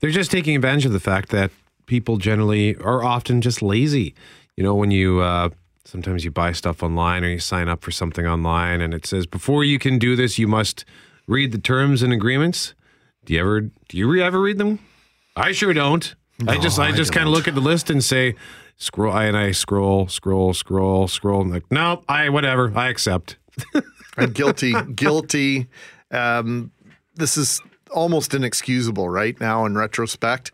they're 0.01 0.11
just 0.11 0.31
taking 0.31 0.55
advantage 0.57 0.87
of 0.87 0.93
the 0.93 1.01
fact 1.01 1.31
that 1.31 1.51
people 1.87 2.17
generally 2.17 2.77
are 2.77 3.03
often 3.03 3.41
just 3.41 3.63
lazy. 3.63 4.15
You 4.57 4.65
know, 4.65 4.75
when 4.75 4.91
you 4.91 5.21
uh, 5.21 5.51
sometimes 5.85 6.25
you 6.25 6.31
buy 6.31 6.53
stuff 6.53 6.83
online 6.83 7.25
or 7.25 7.29
you 7.29 7.39
sign 7.39 7.69
up 7.69 7.83
for 7.83 7.91
something 7.91 8.27
online, 8.27 8.81
and 8.81 8.95
it 8.95 9.07
says 9.07 9.27
before 9.27 9.65
you 9.65 9.79
can 9.79 9.99
do 9.99 10.17
this, 10.17 10.39
you 10.39 10.47
must 10.47 10.85
read 11.27 11.53
the 11.53 11.59
terms 11.59 12.03
and 12.03 12.13
agreements. 12.13 12.75
Do 13.25 13.35
you 13.35 13.41
ever 13.41 13.61
do 13.61 13.97
you 13.97 14.09
re- 14.09 14.23
ever 14.23 14.41
read 14.41 14.59
them? 14.59 14.79
I 15.37 15.53
sure 15.53 15.73
don't. 15.73 16.15
I 16.47 16.59
just 16.59 16.79
I, 16.79 16.89
I 16.89 16.93
just 16.93 17.13
kind 17.13 17.27
of 17.27 17.35
look 17.35 17.49
at 17.49 17.55
the 17.55 17.61
list 17.61 17.91
and 17.91 18.03
say 18.03 18.37
scroll. 18.77 19.13
I 19.13 19.25
and 19.25 19.37
I 19.37 19.51
scroll, 19.53 20.09
scroll, 20.09 20.55
scroll, 20.55 21.09
scroll. 21.09 21.43
And 21.43 21.51
like, 21.51 21.71
no, 21.71 22.03
I 22.09 22.29
whatever. 22.29 22.73
I 22.77 22.89
accept. 22.89 23.37
I'm 24.17 24.33
guilty, 24.33 24.75
guilty. 24.95 25.69
Um, 26.11 26.73
this 27.15 27.37
is 27.37 27.61
almost 27.91 28.35
inexcusable 28.35 29.09
right 29.09 29.39
now 29.41 29.65
in 29.67 29.77
retrospect. 29.77 30.53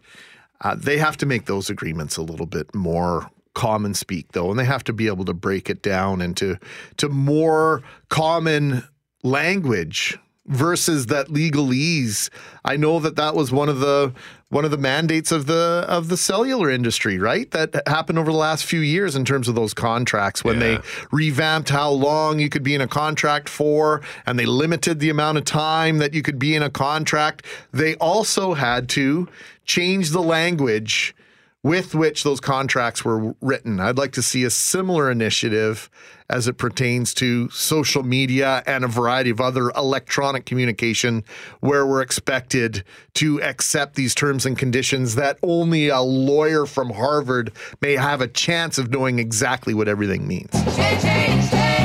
Uh, 0.61 0.75
they 0.75 0.99
have 0.99 1.17
to 1.19 1.27
make 1.27 1.47
those 1.47 1.69
agreements 1.69 2.17
a 2.17 2.23
little 2.23 2.47
bit 2.47 2.75
more 2.75 3.31
common 3.55 3.95
speak, 3.95 4.33
though, 4.33 4.51
and 4.51 4.59
they 4.59 4.65
have 4.65 4.85
to 4.85 4.93
be 4.93 5.07
able 5.07 5.25
to 5.25 5.35
break 5.35 5.71
it 5.71 5.83
down 5.83 6.21
into 6.21 6.59
to 6.97 7.09
more 7.09 7.83
common 8.09 8.85
language 9.23 10.19
versus 10.47 11.07
that 11.07 11.29
legalese. 11.29 12.29
I 12.65 12.77
know 12.77 12.99
that 13.01 13.17
that 13.17 13.35
was 13.35 13.53
one 13.53 13.69
of 13.69 13.81
the 13.81 14.13
one 14.55 14.65
of 14.65 14.71
the 14.71 14.79
mandates 14.79 15.33
of 15.33 15.47
the 15.47 15.85
of 15.89 16.09
the 16.09 16.17
cellular 16.17 16.71
industry, 16.71 17.19
right? 17.19 17.51
That 17.51 17.75
happened 17.89 18.21
over 18.21 18.31
the 18.31 18.39
last 18.39 18.65
few 18.65 18.79
years 18.79 19.17
in 19.17 19.25
terms 19.25 19.49
of 19.49 19.57
those 19.57 19.75
contracts 19.75 20.45
when 20.45 20.61
Yeah. 20.61 20.79
they 20.79 20.79
revamped 21.11 21.71
how 21.71 21.91
long 21.91 22.39
you 22.39 22.49
could 22.49 22.63
be 22.63 22.73
in 22.73 22.81
a 22.81 22.87
contract 22.87 23.49
for 23.49 24.01
and 24.25 24.39
they 24.39 24.47
limited 24.47 25.01
the 25.01 25.11
amount 25.11 25.39
of 25.39 25.45
time 25.45 25.99
that 25.99 26.15
you 26.15 26.23
could 26.23 26.39
be 26.39 26.55
in 26.55 26.63
a 26.63 26.71
contract. 26.71 27.45
They 27.73 27.97
also 27.97 28.55
had 28.55 28.89
to 28.91 29.27
change 29.67 30.11
the 30.11 30.23
language 30.23 31.17
with 31.65 31.95
which 31.95 32.23
those 32.23 32.41
contracts 32.41 33.05
were 33.05 33.35
written. 33.41 33.81
I'd 33.81 33.97
like 33.97 34.13
to 34.13 34.23
see 34.23 34.45
a 34.45 34.51
similar 34.51 35.11
initiative 35.11 35.91
as 36.29 36.47
it 36.47 36.59
pertains 36.59 37.13
to 37.15 37.49
social 37.51 38.03
media 38.03 38.63
and 38.67 38.85
a 38.85 38.89
variety 38.89 39.31
of 39.31 39.41
other 39.41 39.71
electronic 39.71 40.45
communication 40.45 41.25
where 41.61 41.87
we're 41.87 42.03
expected 42.03 42.85
to 43.15 43.43
accept 43.43 43.95
these 43.95 44.15
terms 44.15 44.47
and 44.47 44.59
conditions 44.59 45.15
that 45.15 45.39
only 45.43 45.89
a 45.89 46.01
lawyer 46.01 46.67
from 46.67 46.91
Harvard 46.91 47.51
may 47.81 47.95
have 47.95 48.21
a 48.21 48.29
chance 48.29 48.79
of 48.79 48.91
knowing 48.91 49.19
exactly 49.19 49.73
what 49.73 49.89
everything 49.89 50.29
means. 50.29 50.51
I 50.53 51.84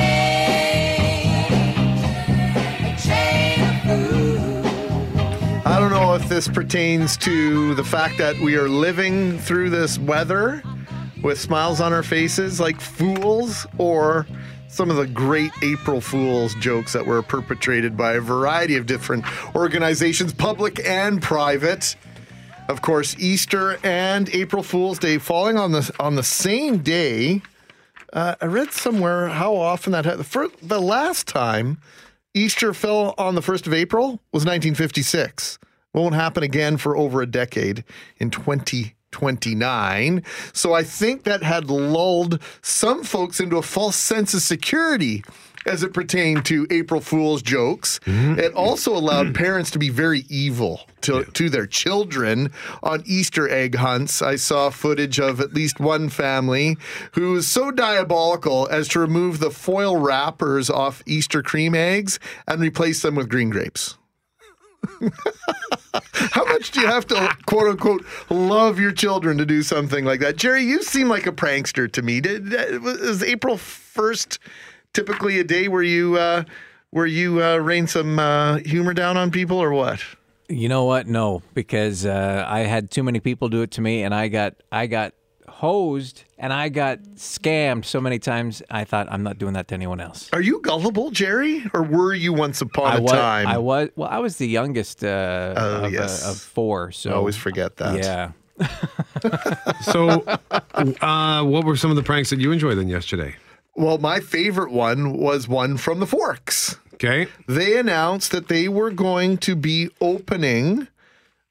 this 6.40 6.48
pertains 6.48 7.18
to 7.18 7.76
the 7.76 7.84
fact 7.84 8.18
that 8.18 8.34
we 8.40 8.56
are 8.56 8.70
living 8.70 9.38
through 9.40 9.70
this 9.70 10.00
weather 10.00 10.64
with 11.22 11.38
smiles 11.38 11.82
on 11.82 11.92
our 11.92 12.02
faces 12.02 12.62
like 12.62 12.80
fools 12.80 13.68
or 13.78 14.26
some 14.70 14.90
of 14.90 14.96
the 14.96 15.06
great 15.06 15.52
April 15.62 16.00
Fools 16.00 16.56
jokes 16.62 16.94
that 16.94 17.06
were 17.06 17.22
perpetrated 17.22 17.98
by 17.98 18.14
a 18.14 18.22
variety 18.22 18.78
of 18.78 18.86
different 18.86 19.26
organizations, 19.54 20.32
public 20.32 20.80
and 20.88 21.22
private. 21.22 21.98
Of 22.70 22.82
course, 22.82 23.18
Easter 23.20 23.78
and 23.84 24.30
April 24.30 24.64
Fool's 24.64 24.98
Day 24.98 25.18
falling 25.18 25.58
on 25.58 25.74
the 25.74 25.94
on 26.00 26.16
the 26.16 26.24
same 26.24 26.78
day. 26.78 27.42
Uh, 28.14 28.36
I 28.40 28.46
read 28.46 28.72
somewhere 28.72 29.28
how 29.28 29.58
often 29.58 29.92
that 29.92 30.06
had 30.06 30.26
for 30.26 30.48
the 30.62 30.80
last 30.80 31.28
time 31.28 31.82
Easter 32.34 32.74
fell 32.74 33.14
on 33.18 33.36
the 33.36 33.42
1st 33.42 33.68
of 33.68 33.74
April 33.74 34.22
was 34.32 34.46
1956. 34.46 35.60
Won't 35.94 36.16
happen 36.16 36.44
again 36.44 36.78
for 36.78 36.96
over 36.96 37.22
a 37.22 37.26
decade 37.26 37.84
in 38.18 38.30
2029. 38.30 40.24
So 40.54 40.74
I 40.74 40.84
think 40.84 41.24
that 41.24 41.42
had 41.42 41.70
lulled 41.70 42.42
some 42.62 43.04
folks 43.04 43.40
into 43.40 43.58
a 43.58 43.64
false 43.64 43.96
sense 43.96 44.34
of 44.34 44.42
security 44.42 45.24
as 45.66 45.84
it 45.84 45.94
pertained 45.94 46.46
to 46.46 46.66
April 46.70 47.02
Fool's 47.02 47.42
jokes. 47.42 48.00
Mm-hmm. 48.06 48.40
It 48.40 48.54
also 48.54 48.96
allowed 48.96 49.28
mm-hmm. 49.28 49.44
parents 49.44 49.72
to 49.72 49.80
be 49.80 49.90
very 49.90 50.26
evil 50.30 50.82
to, 51.02 51.24
to 51.26 51.50
their 51.50 51.68
children 51.68 52.52
on 52.82 53.04
Easter 53.06 53.50
egg 53.50 53.76
hunts. 53.76 54.22
I 54.22 54.36
saw 54.36 54.70
footage 54.70 55.20
of 55.20 55.40
at 55.40 55.54
least 55.54 55.80
one 55.80 56.10
family 56.10 56.78
who 57.14 57.34
was 57.34 57.48
so 57.48 57.72
diabolical 57.72 58.68
as 58.72 58.88
to 58.90 59.00
remove 59.00 59.40
the 59.40 59.52
foil 59.52 59.98
wrappers 59.98 60.70
off 60.70 61.04
Easter 61.06 61.42
cream 61.42 61.76
eggs 61.76 62.20
and 62.48 62.62
replace 62.62 63.02
them 63.02 63.16
with 63.16 63.30
green 63.30 63.50
grapes. 63.50 63.99
How 66.14 66.46
much 66.46 66.72
do 66.72 66.82
you 66.82 66.88
have 66.88 67.08
to 67.08 67.36
quote 67.46 67.70
unquote 67.70 68.06
love 68.30 68.80
your 68.80 68.92
children 68.92 69.38
to 69.38 69.46
do 69.46 69.62
something 69.62 70.06
like 70.06 70.20
that? 70.20 70.38
Jerry, 70.38 70.64
you 70.64 70.84
seem 70.84 71.10
like 71.10 71.28
a 71.28 71.32
prankster 71.32 71.92
to 71.92 72.02
me. 72.02 72.22
Did, 72.22 72.82
was 72.82 73.24
April 73.24 73.56
1st 73.56 74.38
typically 74.94 75.40
a 75.40 75.44
day 75.44 75.68
where 75.68 75.84
you 75.84 76.18
uh, 76.18 76.44
where 76.92 77.06
you 77.06 77.44
uh, 77.44 77.58
rain 77.58 77.88
some 77.88 78.20
uh, 78.20 78.58
humor 78.58 78.94
down 78.94 79.18
on 79.18 79.32
people 79.32 79.58
or 79.58 79.72
what? 79.72 80.04
You 80.48 80.68
know 80.68 80.86
what? 80.86 81.08
No, 81.08 81.44
because 81.54 82.06
uh, 82.06 82.46
I 82.48 82.62
had 82.62 82.90
too 82.90 83.04
many 83.04 83.20
people 83.20 83.50
do 83.50 83.62
it 83.62 83.72
to 83.72 83.82
me, 83.82 84.04
and 84.04 84.14
I 84.16 84.30
got 84.30 84.56
I 84.72 84.88
got 84.88 85.14
hosed 85.60 86.24
and 86.38 86.54
I 86.54 86.70
got 86.70 87.00
scammed 87.16 87.84
so 87.84 88.00
many 88.00 88.18
times. 88.18 88.64
I 88.72 88.86
thought 88.86 89.08
I'm 89.12 89.24
not 89.24 89.38
doing 89.38 89.54
that 89.54 89.68
to 89.68 89.76
anyone 89.76 90.00
else. 90.00 90.30
Are 90.32 90.42
you 90.42 90.62
gullible, 90.62 91.12
Jerry, 91.12 91.66
or 91.74 91.84
were 91.84 92.14
you 92.14 92.32
once 92.32 92.62
upon 92.62 92.86
I 92.94 92.96
a 92.96 93.02
was, 93.02 93.12
time? 93.12 93.48
I 93.48 93.58
was. 93.58 93.90
Well, 93.98 94.08
I 94.10 94.20
was 94.20 94.38
the 94.38 94.48
youngest 94.48 95.04
uh, 95.04 95.54
Oh, 95.58 95.84
of, 95.86 95.92
yes. 95.92 96.26
uh, 96.26 96.32
of 96.32 96.38
four. 96.38 96.92
So 96.94 97.10
I 97.12 97.14
always 97.14 97.36
forget 97.36 97.76
that. 97.78 97.98
Yeah. 98.04 98.32
So, 99.82 100.24
uh, 101.02 101.44
what 101.44 101.64
were 101.66 101.76
some 101.76 101.90
of 101.90 101.96
the 101.98 102.04
pranks 102.04 102.30
that 102.30 102.40
you 102.40 102.52
enjoyed 102.52 102.78
then 102.78 102.88
yesterday? 102.88 103.36
Well, 103.76 103.98
my 103.98 104.20
favorite 104.20 104.72
one 104.72 105.18
was 105.18 105.48
one 105.48 105.78
from 105.78 106.00
the 106.00 106.06
Forks. 106.08 106.78
Okay. 106.96 107.28
They 107.48 107.78
announced 107.78 108.32
that 108.32 108.48
they 108.48 108.68
were 108.68 108.92
going 108.92 109.38
to 109.40 109.56
be 109.56 109.90
opening 110.02 110.88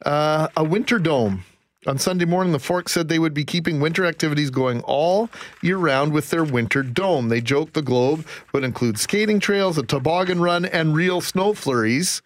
uh, 0.04 0.48
a 0.56 0.64
winter 0.64 0.98
dome. 0.98 1.44
On 1.88 1.96
Sunday 1.96 2.26
morning, 2.26 2.52
the 2.52 2.58
Forks 2.58 2.92
said 2.92 3.08
they 3.08 3.18
would 3.18 3.32
be 3.32 3.46
keeping 3.46 3.80
winter 3.80 4.04
activities 4.04 4.50
going 4.50 4.82
all 4.82 5.30
year 5.62 5.78
round 5.78 6.12
with 6.12 6.28
their 6.28 6.44
winter 6.44 6.82
dome. 6.82 7.30
They 7.30 7.40
joked 7.40 7.72
the 7.72 7.80
globe 7.80 8.26
would 8.52 8.62
include 8.62 8.98
skating 8.98 9.40
trails, 9.40 9.78
a 9.78 9.82
toboggan 9.82 10.38
run, 10.38 10.66
and 10.66 10.94
real 10.94 11.22
snow 11.22 11.54
flurries. 11.54 12.20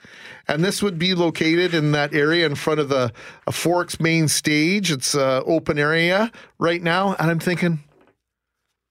And 0.49 0.65
this 0.65 0.83
would 0.83 0.99
be 0.99 1.15
located 1.15 1.75
in 1.75 1.93
that 1.93 2.13
area 2.13 2.45
in 2.45 2.57
front 2.57 2.81
of 2.81 2.89
the 2.89 3.13
a 3.47 3.53
Forks 3.53 4.01
main 4.01 4.27
stage. 4.27 4.91
It's 4.91 5.15
an 5.15 5.45
open 5.47 5.79
area 5.79 6.33
right 6.59 6.83
now. 6.83 7.15
And 7.21 7.31
I'm 7.31 7.39
thinking, 7.39 7.85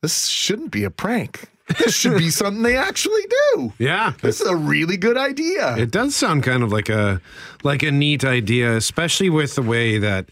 this 0.01 0.27
shouldn't 0.27 0.71
be 0.71 0.85
a 0.85 0.89
prank. 0.89 1.49
This 1.79 1.93
should 1.93 2.17
be 2.17 2.29
something 2.29 2.63
they 2.63 2.77
actually 2.77 3.25
do. 3.53 3.73
Yeah. 3.77 4.13
This 4.21 4.39
is 4.39 4.47
a 4.47 4.55
really 4.55 4.95
good 4.95 5.17
idea. 5.17 5.75
It 5.75 5.91
does 5.91 6.15
sound 6.15 6.43
kind 6.43 6.63
of 6.63 6.71
like 6.71 6.87
a 6.87 7.19
like 7.61 7.83
a 7.83 7.91
neat 7.91 8.23
idea, 8.23 8.77
especially 8.77 9.29
with 9.29 9.55
the 9.55 9.61
way 9.61 9.97
that 9.97 10.27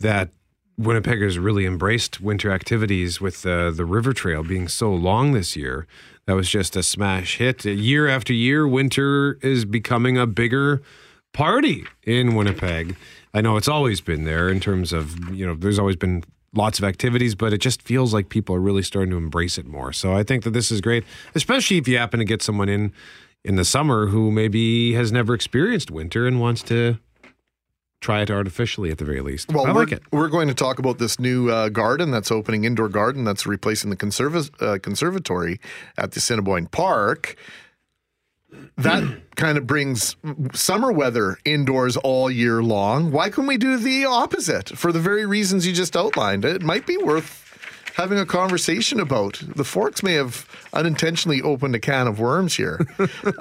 that 0.00 0.30
Winnipeggers 0.80 1.42
really 1.42 1.66
embraced 1.66 2.20
winter 2.20 2.50
activities 2.50 3.20
with 3.20 3.42
the 3.42 3.72
the 3.74 3.84
river 3.84 4.12
trail 4.12 4.42
being 4.42 4.66
so 4.66 4.92
long 4.92 5.32
this 5.32 5.54
year. 5.56 5.86
That 6.26 6.34
was 6.34 6.48
just 6.48 6.76
a 6.76 6.82
smash 6.82 7.36
hit. 7.38 7.64
Year 7.64 8.08
after 8.08 8.32
year, 8.32 8.66
winter 8.66 9.38
is 9.42 9.64
becoming 9.64 10.16
a 10.16 10.26
bigger 10.26 10.82
party 11.32 11.84
in 12.04 12.34
Winnipeg. 12.34 12.96
I 13.34 13.40
know 13.40 13.56
it's 13.56 13.68
always 13.68 14.00
been 14.00 14.24
there 14.24 14.48
in 14.48 14.60
terms 14.60 14.92
of, 14.92 15.32
you 15.34 15.46
know, 15.46 15.54
there's 15.54 15.78
always 15.78 15.96
been 15.96 16.24
lots 16.54 16.78
of 16.78 16.84
activities, 16.84 17.34
but 17.34 17.52
it 17.52 17.58
just 17.58 17.82
feels 17.82 18.12
like 18.12 18.28
people 18.28 18.54
are 18.54 18.60
really 18.60 18.82
starting 18.82 19.10
to 19.10 19.16
embrace 19.16 19.56
it 19.56 19.66
more. 19.66 19.92
So 19.92 20.14
I 20.14 20.22
think 20.22 20.44
that 20.44 20.50
this 20.50 20.72
is 20.72 20.80
great, 20.80 21.04
especially 21.34 21.78
if 21.78 21.86
you 21.86 21.98
happen 21.98 22.18
to 22.18 22.24
get 22.24 22.42
someone 22.42 22.68
in 22.68 22.92
in 23.44 23.56
the 23.56 23.64
summer 23.64 24.06
who 24.06 24.30
maybe 24.30 24.92
has 24.92 25.10
never 25.10 25.34
experienced 25.34 25.90
winter 25.90 26.26
and 26.26 26.40
wants 26.40 26.62
to 26.62 26.98
try 28.00 28.22
it 28.22 28.30
artificially 28.30 28.90
at 28.90 28.98
the 28.98 29.04
very 29.04 29.20
least. 29.20 29.52
Well, 29.52 29.66
I 29.66 29.72
we're, 29.72 29.80
like 29.80 29.92
it. 29.92 30.02
we're 30.10 30.28
going 30.28 30.48
to 30.48 30.54
talk 30.54 30.78
about 30.78 30.98
this 30.98 31.20
new 31.20 31.50
uh, 31.50 31.68
garden 31.68 32.10
that's 32.10 32.30
opening, 32.30 32.64
indoor 32.64 32.88
garden 32.88 33.24
that's 33.24 33.46
replacing 33.46 33.90
the 33.90 33.96
conserva- 33.96 34.50
uh, 34.62 34.78
conservatory 34.78 35.60
at 35.98 36.12
the 36.12 36.18
Assiniboine 36.18 36.66
Park. 36.66 37.36
That 38.78 39.20
kind 39.36 39.58
of 39.58 39.66
brings 39.66 40.16
summer 40.54 40.90
weather 40.90 41.38
indoors 41.44 41.96
all 41.98 42.30
year 42.30 42.62
long. 42.62 43.12
Why 43.12 43.30
can't 43.30 43.46
we 43.46 43.58
do 43.58 43.76
the 43.76 44.06
opposite 44.06 44.70
for 44.70 44.92
the 44.92 45.00
very 45.00 45.26
reasons 45.26 45.66
you 45.66 45.72
just 45.72 45.96
outlined? 45.96 46.44
It 46.44 46.62
might 46.62 46.86
be 46.86 46.96
worth 46.96 47.49
having 47.94 48.18
a 48.18 48.26
conversation 48.26 49.00
about. 49.00 49.40
The 49.56 49.64
Forks 49.64 50.02
may 50.02 50.14
have 50.14 50.46
unintentionally 50.72 51.42
opened 51.42 51.74
a 51.74 51.78
can 51.80 52.06
of 52.06 52.18
worms 52.18 52.54
here. 52.54 52.86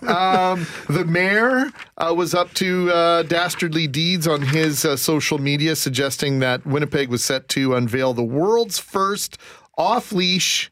um, 0.07 0.65
the 0.87 1.05
mayor 1.07 1.71
uh, 1.97 2.13
was 2.15 2.33
up 2.33 2.53
to 2.55 2.91
uh, 2.91 3.23
dastardly 3.23 3.87
deeds 3.87 4.27
on 4.27 4.41
his 4.41 4.85
uh, 4.85 4.95
social 4.97 5.37
media, 5.37 5.75
suggesting 5.75 6.39
that 6.39 6.65
Winnipeg 6.65 7.09
was 7.09 7.23
set 7.23 7.47
to 7.49 7.75
unveil 7.75 8.13
the 8.13 8.23
world's 8.23 8.79
first 8.79 9.37
off 9.77 10.11
leash 10.11 10.71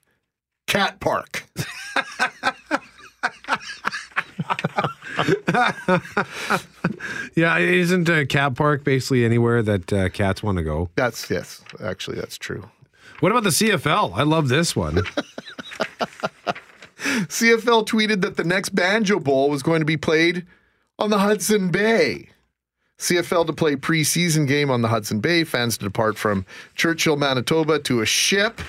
cat 0.68 1.00
park. 1.00 1.46
Yeah, 7.38 7.60
isn't 7.60 8.10
a 8.10 8.26
cat 8.26 8.56
park 8.56 8.84
basically 8.84 9.24
anywhere 9.24 9.62
that 9.62 9.94
uh, 9.94 10.10
cats 10.10 10.42
want 10.42 10.58
to 10.58 10.64
go? 10.64 10.90
That's, 10.96 11.30
yes, 11.30 11.64
actually, 11.80 12.18
that's 12.18 12.36
true. 12.36 12.68
What 13.20 13.32
about 13.32 13.44
the 13.44 13.50
CFL? 13.50 14.14
I 14.16 14.24
love 14.24 14.48
this 14.48 14.76
one. 14.76 14.96
CFL 16.98 17.88
tweeted 17.88 18.22
that 18.22 18.38
the 18.38 18.44
next 18.44 18.76
Banjo 18.76 19.20
Bowl 19.20 19.50
was 19.50 19.64
going 19.64 19.80
to 19.80 19.86
be 19.86 19.98
played 19.98 20.46
on 21.00 21.10
the 21.10 21.18
Hudson 21.18 21.70
Bay. 21.70 22.30
CFL 23.00 23.48
to 23.48 23.54
play 23.54 23.76
preseason 23.76 24.48
game 24.48 24.70
on 24.70 24.82
the 24.82 24.88
Hudson 24.88 25.20
Bay. 25.20 25.44
Fans 25.44 25.78
to 25.78 25.86
depart 25.86 26.18
from 26.18 26.46
Churchill, 26.76 27.16
Manitoba 27.16 27.80
to 27.80 28.02
a 28.02 28.06
ship 28.06 28.62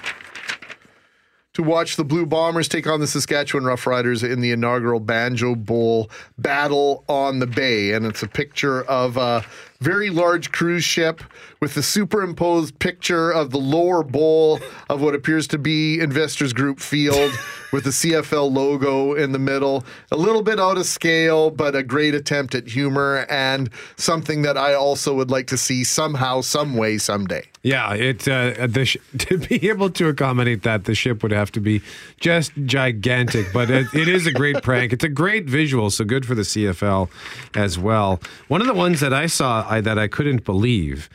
to 1.59 1.63
watch 1.65 1.97
the 1.97 2.05
Blue 2.05 2.25
Bombers 2.25 2.69
take 2.69 2.87
on 2.87 3.01
the 3.01 3.07
Saskatchewan 3.09 3.65
Roughriders 3.65 4.23
in 4.23 4.41
the 4.41 4.53
inaugural 4.53 5.01
Banjo 5.01 5.57
Bowl 5.57 6.09
battle 6.39 7.05
on 7.09 7.41
the 7.41 7.49
Bay. 7.49 7.95
And 7.95 8.07
it's 8.07 8.23
a 8.23 8.29
picture 8.29 8.83
of 8.85 9.17
a 9.17 9.45
very 9.81 10.11
large 10.11 10.51
cruise 10.51 10.83
ship 10.83 11.23
with 11.61 11.75
the 11.75 11.83
superimposed 11.83 12.77
picture 12.81 13.31
of 13.31 13.51
the 13.51 13.59
lower 13.59 14.03
bowl 14.03 14.59
of 14.91 15.01
what 15.01 15.15
appears 15.15 15.47
to 15.47 15.59
be 15.59 16.01
Investors 16.01 16.53
Group 16.53 16.81
Field 16.81 17.33
with 17.73 17.85
the 17.85 17.91
CFL 17.91 18.53
logo 18.53 19.15
in 19.15 19.31
the 19.31 19.39
middle. 19.39 19.85
A 20.11 20.17
little 20.17 20.43
bit 20.43 20.59
out 20.59 20.79
of 20.79 20.87
scale, 20.87 21.51
but 21.51 21.77
a 21.77 21.85
great 21.85 22.15
attempt 22.15 22.57
at 22.57 22.67
humor 22.67 23.25
and 23.31 23.71
something 23.97 24.43
that 24.43 24.57
I 24.57 24.75
also 24.75 25.15
would 25.15 25.31
like 25.31 25.47
to 25.49 25.57
see 25.57 25.85
somehow, 25.85 26.41
some 26.41 26.77
way, 26.77 26.99
someday. 26.99 27.45
Yeah, 27.63 27.93
it 27.95 28.27
uh, 28.29 28.67
the 28.67 28.85
sh- 28.85 28.97
to 29.19 29.39
be 29.39 29.69
able 29.69 29.91
to 29.91 30.09
accommodate 30.09 30.63
that, 30.63 30.85
the 30.85 30.95
ship 30.95 31.23
would 31.23 31.33
have 31.33 31.53
to 31.53 31.61
be 31.61 31.83
just 32.19 32.53
gigantic. 32.65 33.53
But 33.53 33.71
it, 33.71 33.93
it 33.95 34.09
is 34.09 34.27
a 34.27 34.33
great 34.33 34.63
prank. 34.63 34.93
It's 34.93 35.05
a 35.05 35.09
great 35.09 35.47
visual, 35.47 35.91
so 35.91 36.05
good 36.05 36.25
for 36.25 36.35
the 36.35 36.43
CFL 36.43 37.11
as 37.55 37.79
well. 37.79 38.21
One 38.47 38.61
of 38.61 38.67
the 38.67 38.75
ones 38.75 39.01
that 39.01 39.13
I 39.13 39.27
saw 39.27 39.68
I, 39.69 39.81
that 39.81 39.99
I 39.99 40.09
couldn't 40.09 40.45
believe, 40.45 41.09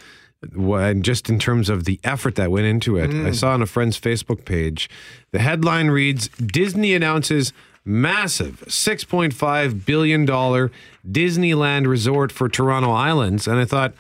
when 0.54 1.04
just 1.04 1.30
in 1.30 1.40
terms 1.40 1.70
of 1.70 1.86
the 1.86 2.00
effort 2.04 2.36
that 2.36 2.52
went 2.52 2.66
into 2.66 2.98
it, 2.98 3.10
I 3.10 3.32
mm. 3.32 3.36
saw 3.36 3.54
on 3.54 3.62
a 3.62 3.66
friend's 3.66 4.00
Facebook 4.00 4.46
page. 4.46 4.90
The 5.32 5.40
headline 5.40 5.88
reads: 5.90 6.28
Disney 6.30 6.94
announces 6.94 7.54
massive 7.86 8.64
$6.5 8.68 9.86
billion 9.86 10.26
Disneyland 10.26 11.88
resort 11.88 12.32
for 12.32 12.50
Toronto 12.50 12.92
Islands. 12.92 13.48
And 13.48 13.60
I 13.60 13.66
thought, 13.66 13.94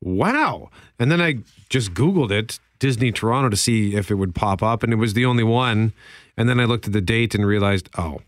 wow. 0.00 0.70
And 0.98 1.10
then 1.10 1.20
I 1.20 1.38
just 1.68 1.94
Googled 1.94 2.30
it, 2.30 2.58
Disney 2.78 3.10
Toronto, 3.12 3.48
to 3.48 3.56
see 3.56 3.94
if 3.94 4.10
it 4.10 4.14
would 4.14 4.34
pop 4.34 4.62
up. 4.62 4.82
And 4.82 4.92
it 4.92 4.96
was 4.96 5.14
the 5.14 5.26
only 5.26 5.44
one. 5.44 5.92
And 6.36 6.48
then 6.48 6.60
I 6.60 6.64
looked 6.64 6.86
at 6.86 6.92
the 6.92 7.00
date 7.00 7.34
and 7.34 7.46
realized, 7.46 7.88
oh, 7.98 8.20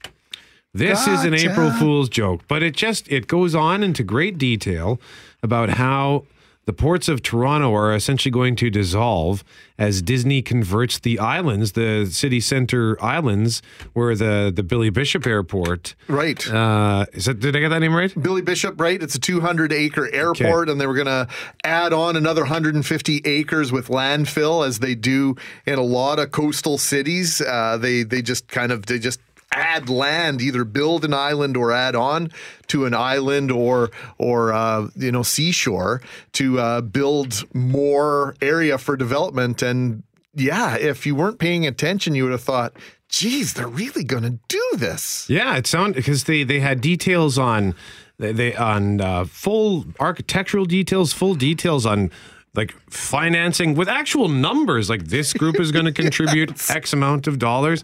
this 0.75 1.07
is 1.07 1.25
an 1.25 1.35
April 1.35 1.71
Fool's 1.73 2.09
joke. 2.09 2.43
But 2.49 2.63
it 2.63 2.75
just, 2.75 3.11
it 3.11 3.27
goes 3.27 3.55
on 3.55 3.83
into 3.83 4.03
great 4.03 4.39
detail 4.39 5.01
about 5.43 5.71
how 5.71 6.25
the 6.69 6.75
ports 6.75 7.09
of 7.09 7.23
Toronto 7.23 7.75
are 7.75 7.95
essentially 7.95 8.31
going 8.31 8.55
to 8.57 8.69
dissolve 8.69 9.43
as 9.79 10.03
Disney 10.03 10.43
converts 10.43 10.99
the 10.99 11.19
islands, 11.19 11.73
the 11.73 12.05
city 12.13 12.41
center 12.41 13.03
islands, 13.03 13.63
where 13.95 14.15
the, 14.15 14.53
the 14.55 14.63
Billy 14.63 14.91
Bishop 14.91 15.27
Airport. 15.27 15.95
Right. 16.09 16.47
Uh, 16.47 17.07
is 17.15 17.25
that, 17.25 17.41
did 17.41 17.57
I 17.57 17.61
get 17.61 17.71
that 17.71 17.79
name 17.79 17.95
right? 17.95 18.13
Billy 18.21 18.43
Bishop, 18.43 18.79
right? 18.79 19.03
It's 19.03 19.15
a 19.15 19.19
200 19.19 19.73
acre 19.73 20.13
airport, 20.13 20.69
and 20.69 20.79
they 20.79 20.87
were 20.87 20.93
going 20.93 21.07
to 21.07 21.27
add 21.65 21.95
on 21.95 22.17
another 22.17 22.43
150 22.43 23.23
acres 23.25 23.73
with 23.73 23.89
landfill, 23.89 24.67
as 24.67 24.81
they 24.81 24.95
do 24.95 25.37
in 25.65 25.79
a 25.79 25.83
lot 25.83 26.19
of 26.19 26.33
coastal 26.33 26.77
cities. 26.77 27.41
Uh, 27.41 27.79
they 27.81 28.03
they 28.03 28.21
just 28.21 28.47
kind 28.49 28.73
of 28.73 28.85
they 28.85 28.99
just 28.99 29.21
add 29.53 29.89
land, 29.89 30.43
either 30.43 30.65
build 30.65 31.05
an 31.05 31.15
island 31.15 31.57
or 31.57 31.73
add 31.73 31.95
on 31.95 32.31
to 32.69 32.85
an 32.85 32.95
island 32.95 33.51
or 33.51 33.91
or 34.19 34.53
uh, 34.53 34.89
you 34.97 35.13
know 35.13 35.23
seashore 35.23 36.03
to 36.33 36.59
uh, 36.59 36.81
build 36.81 37.45
more 37.55 38.35
area 38.41 38.79
for 38.79 38.97
development. 38.97 39.63
And 39.63 40.03
yeah, 40.35 40.77
if 40.77 41.07
you 41.07 41.15
weren't 41.15 41.39
paying 41.39 41.67
attention, 41.67 42.15
you 42.15 42.25
would 42.25 42.33
have 42.33 42.43
thought. 42.43 42.75
Geez, 43.09 43.55
they're 43.55 43.67
really 43.67 44.05
going 44.05 44.25
to 44.25 44.39
do 44.49 44.71
this. 44.77 45.31
Yeah, 45.31 45.57
it 45.57 45.67
sounded 45.67 45.97
because 45.97 46.25
they 46.25 46.45
they 46.45 46.61
had 46.61 46.83
details 46.83 47.39
on 47.39 47.75
they, 48.19 48.33
they 48.33 48.55
on 48.55 49.01
uh, 49.01 49.25
full 49.25 49.87
architectural 49.99 50.67
details, 50.67 51.15
full 51.15 51.35
details 51.35 51.87
on 51.87 52.11
like 52.55 52.75
financing 52.91 53.75
with 53.75 53.89
actual 53.89 54.29
numbers. 54.29 54.91
Like 54.91 55.05
this 55.05 55.33
group 55.33 55.59
is 55.59 55.73
going 55.73 55.85
to 55.93 55.93
contribute 55.93 56.71
X 56.71 56.93
amount 56.93 57.27
of 57.27 57.39
dollars. 57.39 57.83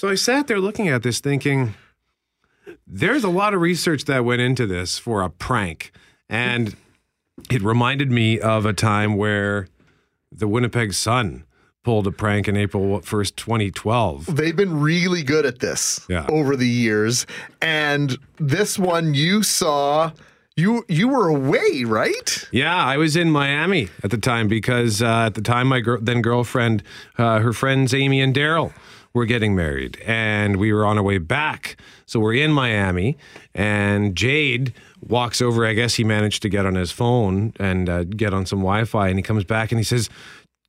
So 0.00 0.08
I 0.08 0.14
sat 0.14 0.46
there 0.46 0.60
looking 0.60 0.88
at 0.88 1.02
this, 1.02 1.20
thinking, 1.20 1.74
there's 2.86 3.22
a 3.22 3.28
lot 3.28 3.52
of 3.52 3.60
research 3.60 4.06
that 4.06 4.24
went 4.24 4.40
into 4.40 4.66
this 4.66 4.98
for 4.98 5.20
a 5.20 5.28
prank, 5.28 5.92
and 6.26 6.74
it 7.50 7.60
reminded 7.60 8.10
me 8.10 8.40
of 8.40 8.64
a 8.64 8.72
time 8.72 9.18
where 9.18 9.68
the 10.32 10.48
Winnipeg 10.48 10.94
Sun 10.94 11.44
pulled 11.84 12.06
a 12.06 12.12
prank 12.12 12.48
in 12.48 12.56
April 12.56 12.98
1st, 13.02 13.36
2012. 13.36 14.34
They've 14.36 14.56
been 14.56 14.80
really 14.80 15.22
good 15.22 15.44
at 15.44 15.58
this 15.58 16.00
Yeah. 16.08 16.24
over 16.30 16.56
the 16.56 16.66
years. 16.66 17.26
And 17.60 18.16
this 18.38 18.78
one 18.78 19.12
you 19.12 19.42
saw, 19.42 20.12
you 20.56 20.82
you 20.88 21.08
were 21.08 21.28
away, 21.28 21.84
right? 21.84 22.48
Yeah, 22.50 22.74
I 22.74 22.96
was 22.96 23.16
in 23.16 23.30
Miami 23.30 23.90
at 24.02 24.10
the 24.10 24.16
time 24.16 24.48
because 24.48 25.02
uh, 25.02 25.26
at 25.26 25.34
the 25.34 25.42
time 25.42 25.66
my 25.68 25.80
gir- 25.80 26.00
then 26.00 26.22
girlfriend, 26.22 26.82
uh, 27.18 27.40
her 27.40 27.52
friends 27.52 27.92
Amy 27.92 28.22
and 28.22 28.34
Daryl 28.34 28.72
were 29.12 29.26
getting 29.26 29.54
married, 29.54 30.00
and 30.06 30.56
we 30.56 30.72
were 30.72 30.86
on 30.86 30.96
our 30.96 31.02
way 31.02 31.18
back. 31.18 31.76
So 32.06 32.20
we're 32.20 32.34
in 32.34 32.52
Miami, 32.52 33.16
and 33.54 34.14
Jade 34.14 34.72
walks 35.00 35.42
over. 35.42 35.66
I 35.66 35.74
guess 35.74 35.94
he 35.94 36.04
managed 36.04 36.42
to 36.42 36.48
get 36.48 36.66
on 36.66 36.74
his 36.74 36.92
phone 36.92 37.52
and 37.58 37.88
uh, 37.88 38.04
get 38.04 38.32
on 38.32 38.46
some 38.46 38.60
Wi-Fi, 38.60 39.08
and 39.08 39.18
he 39.18 39.22
comes 39.22 39.44
back 39.44 39.72
and 39.72 39.78
he 39.78 39.84
says. 39.84 40.08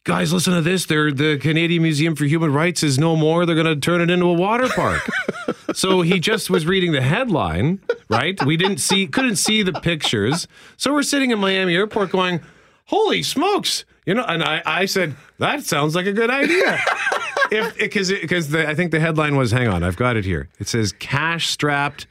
Guys, 0.04 0.34
listen 0.34 0.56
to 0.56 0.62
this. 0.62 0.88
They're, 0.88 1.12
the 1.12 1.38
Canadian 1.38 1.84
Museum 1.84 2.16
for 2.16 2.26
Human 2.26 2.52
Rights 2.52 2.82
is 2.82 2.98
no 2.98 3.16
more. 3.16 3.46
They're 3.46 3.54
going 3.54 3.68
to 3.68 3.76
turn 3.76 4.02
it 4.02 4.10
into 4.10 4.26
a 4.26 4.34
water 4.34 4.68
park. 4.70 5.08
so 5.76 6.02
he 6.02 6.20
just 6.20 6.50
was 6.50 6.66
reading 6.66 6.92
the 6.92 7.04
headline, 7.04 7.80
right? 8.10 8.44
We 8.44 8.58
didn't 8.58 8.80
see, 8.80 9.06
couldn't 9.06 9.36
see 9.36 9.62
the 9.62 9.74
pictures. 9.74 10.48
So 10.76 10.92
we're 10.92 11.04
sitting 11.04 11.30
in 11.30 11.38
Miami 11.38 11.76
Airport 11.76 12.10
going, 12.10 12.42
"Holy 12.86 13.22
smokes!" 13.22 13.86
You 14.08 14.16
know, 14.16 14.26
and 14.28 14.44
I, 14.44 14.64
I 14.66 14.86
said 14.86 15.16
that 15.38 15.66
sounds 15.66 15.94
like 15.94 16.08
a 16.08 16.14
good 16.14 16.32
idea. 16.32 16.80
if 17.52 17.78
because 17.78 18.12
because 18.12 18.54
I 18.56 18.74
think 18.74 18.92
the 18.92 19.00
headline 19.00 19.36
was, 19.36 19.52
hang 19.52 19.68
on, 19.68 19.84
I've 19.84 19.98
got 19.98 20.16
it 20.16 20.26
here. 20.26 20.50
It 20.60 20.68
says 20.68 20.92
cash 20.94 21.50
strapped. 21.50 22.08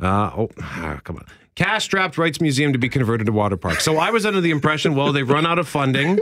Uh, 0.00 0.30
oh, 0.36 0.50
ah, 0.62 1.00
come 1.04 1.16
on. 1.16 1.26
Cash 1.54 1.84
strapped 1.84 2.16
Rights 2.16 2.40
Museum 2.40 2.72
to 2.72 2.78
be 2.78 2.88
converted 2.88 3.26
to 3.26 3.32
water 3.32 3.56
park. 3.56 3.80
So 3.80 3.98
I 3.98 4.10
was 4.10 4.24
under 4.24 4.40
the 4.40 4.50
impression, 4.50 4.94
well, 4.94 5.12
they've 5.12 5.28
run 5.28 5.44
out 5.44 5.58
of 5.58 5.68
funding. 5.68 6.18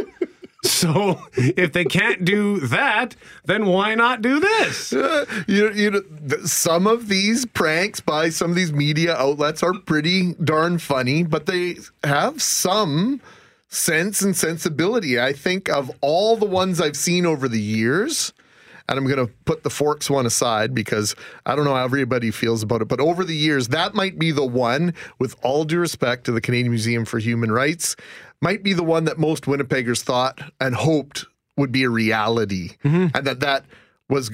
So 0.65 1.21
if 1.37 1.73
they 1.73 1.85
can't 1.85 2.25
do 2.25 2.59
that, 2.61 3.15
then 3.45 3.67
why 3.67 3.95
not 3.95 4.23
do 4.23 4.41
this? 4.41 4.93
You, 5.47 5.73
you 5.73 5.91
know, 5.91 6.01
th- 6.29 6.43
some 6.43 6.87
of 6.87 7.09
these 7.09 7.47
pranks 7.47 8.01
by 8.01 8.29
some 8.31 8.51
of 8.51 8.57
these 8.57 8.73
media 8.73 9.15
outlets 9.15 9.63
are 9.63 9.73
pretty 9.73 10.35
darn 10.35 10.79
funny, 10.79 11.23
but 11.23 11.47
they 11.47 11.77
have 12.03 12.43
some 12.43 13.21
sense 13.69 14.21
and 14.21 14.37
sensibility. 14.37 15.21
I 15.21 15.33
think 15.33 15.69
of 15.69 15.91
all 16.01 16.37
the 16.37 16.47
ones 16.47 16.81
I've 16.81 16.97
seen 16.97 17.25
over 17.25 17.49
the 17.49 17.61
years, 17.61 18.33
and 18.89 18.99
I'm 18.99 19.07
going 19.07 19.27
to 19.27 19.33
put 19.45 19.63
the 19.63 19.71
forks 19.71 20.09
one 20.09 20.27
aside 20.27 20.75
because 20.75 21.15
I 21.45 21.55
don't 21.55 21.65
know 21.65 21.75
how 21.75 21.85
everybody 21.85 22.31
feels 22.31 22.63
about 22.63 22.83
it, 22.83 22.89
but 22.89 23.01
over 23.01 23.25
the 23.25 23.37
years, 23.37 23.69
that 23.69 23.95
might 23.95 24.19
be 24.19 24.31
the 24.31 24.47
one, 24.47 24.95
with 25.19 25.37
all 25.43 25.65
due 25.65 25.79
respect 25.79 26.25
to 26.25 26.33
the 26.33 26.41
Canadian 26.41 26.71
Museum 26.71 27.05
for 27.05 27.19
Human 27.19 27.53
Rights, 27.53 27.97
might 28.41 28.63
be 28.63 28.73
the 28.73 28.85
one 28.85 29.05
that 29.05 29.19
most 29.19 29.45
Winnipeggers 29.45 30.03
thought 30.03 30.41
and 30.61 30.75
hoped 30.75 31.27
would 31.57 31.73
be 31.73 31.85
a 31.85 31.91
reality, 31.91 32.77
mm-hmm. 32.85 33.09
and 33.15 33.27
that 33.27 33.41
that 33.41 33.65
was 34.09 34.31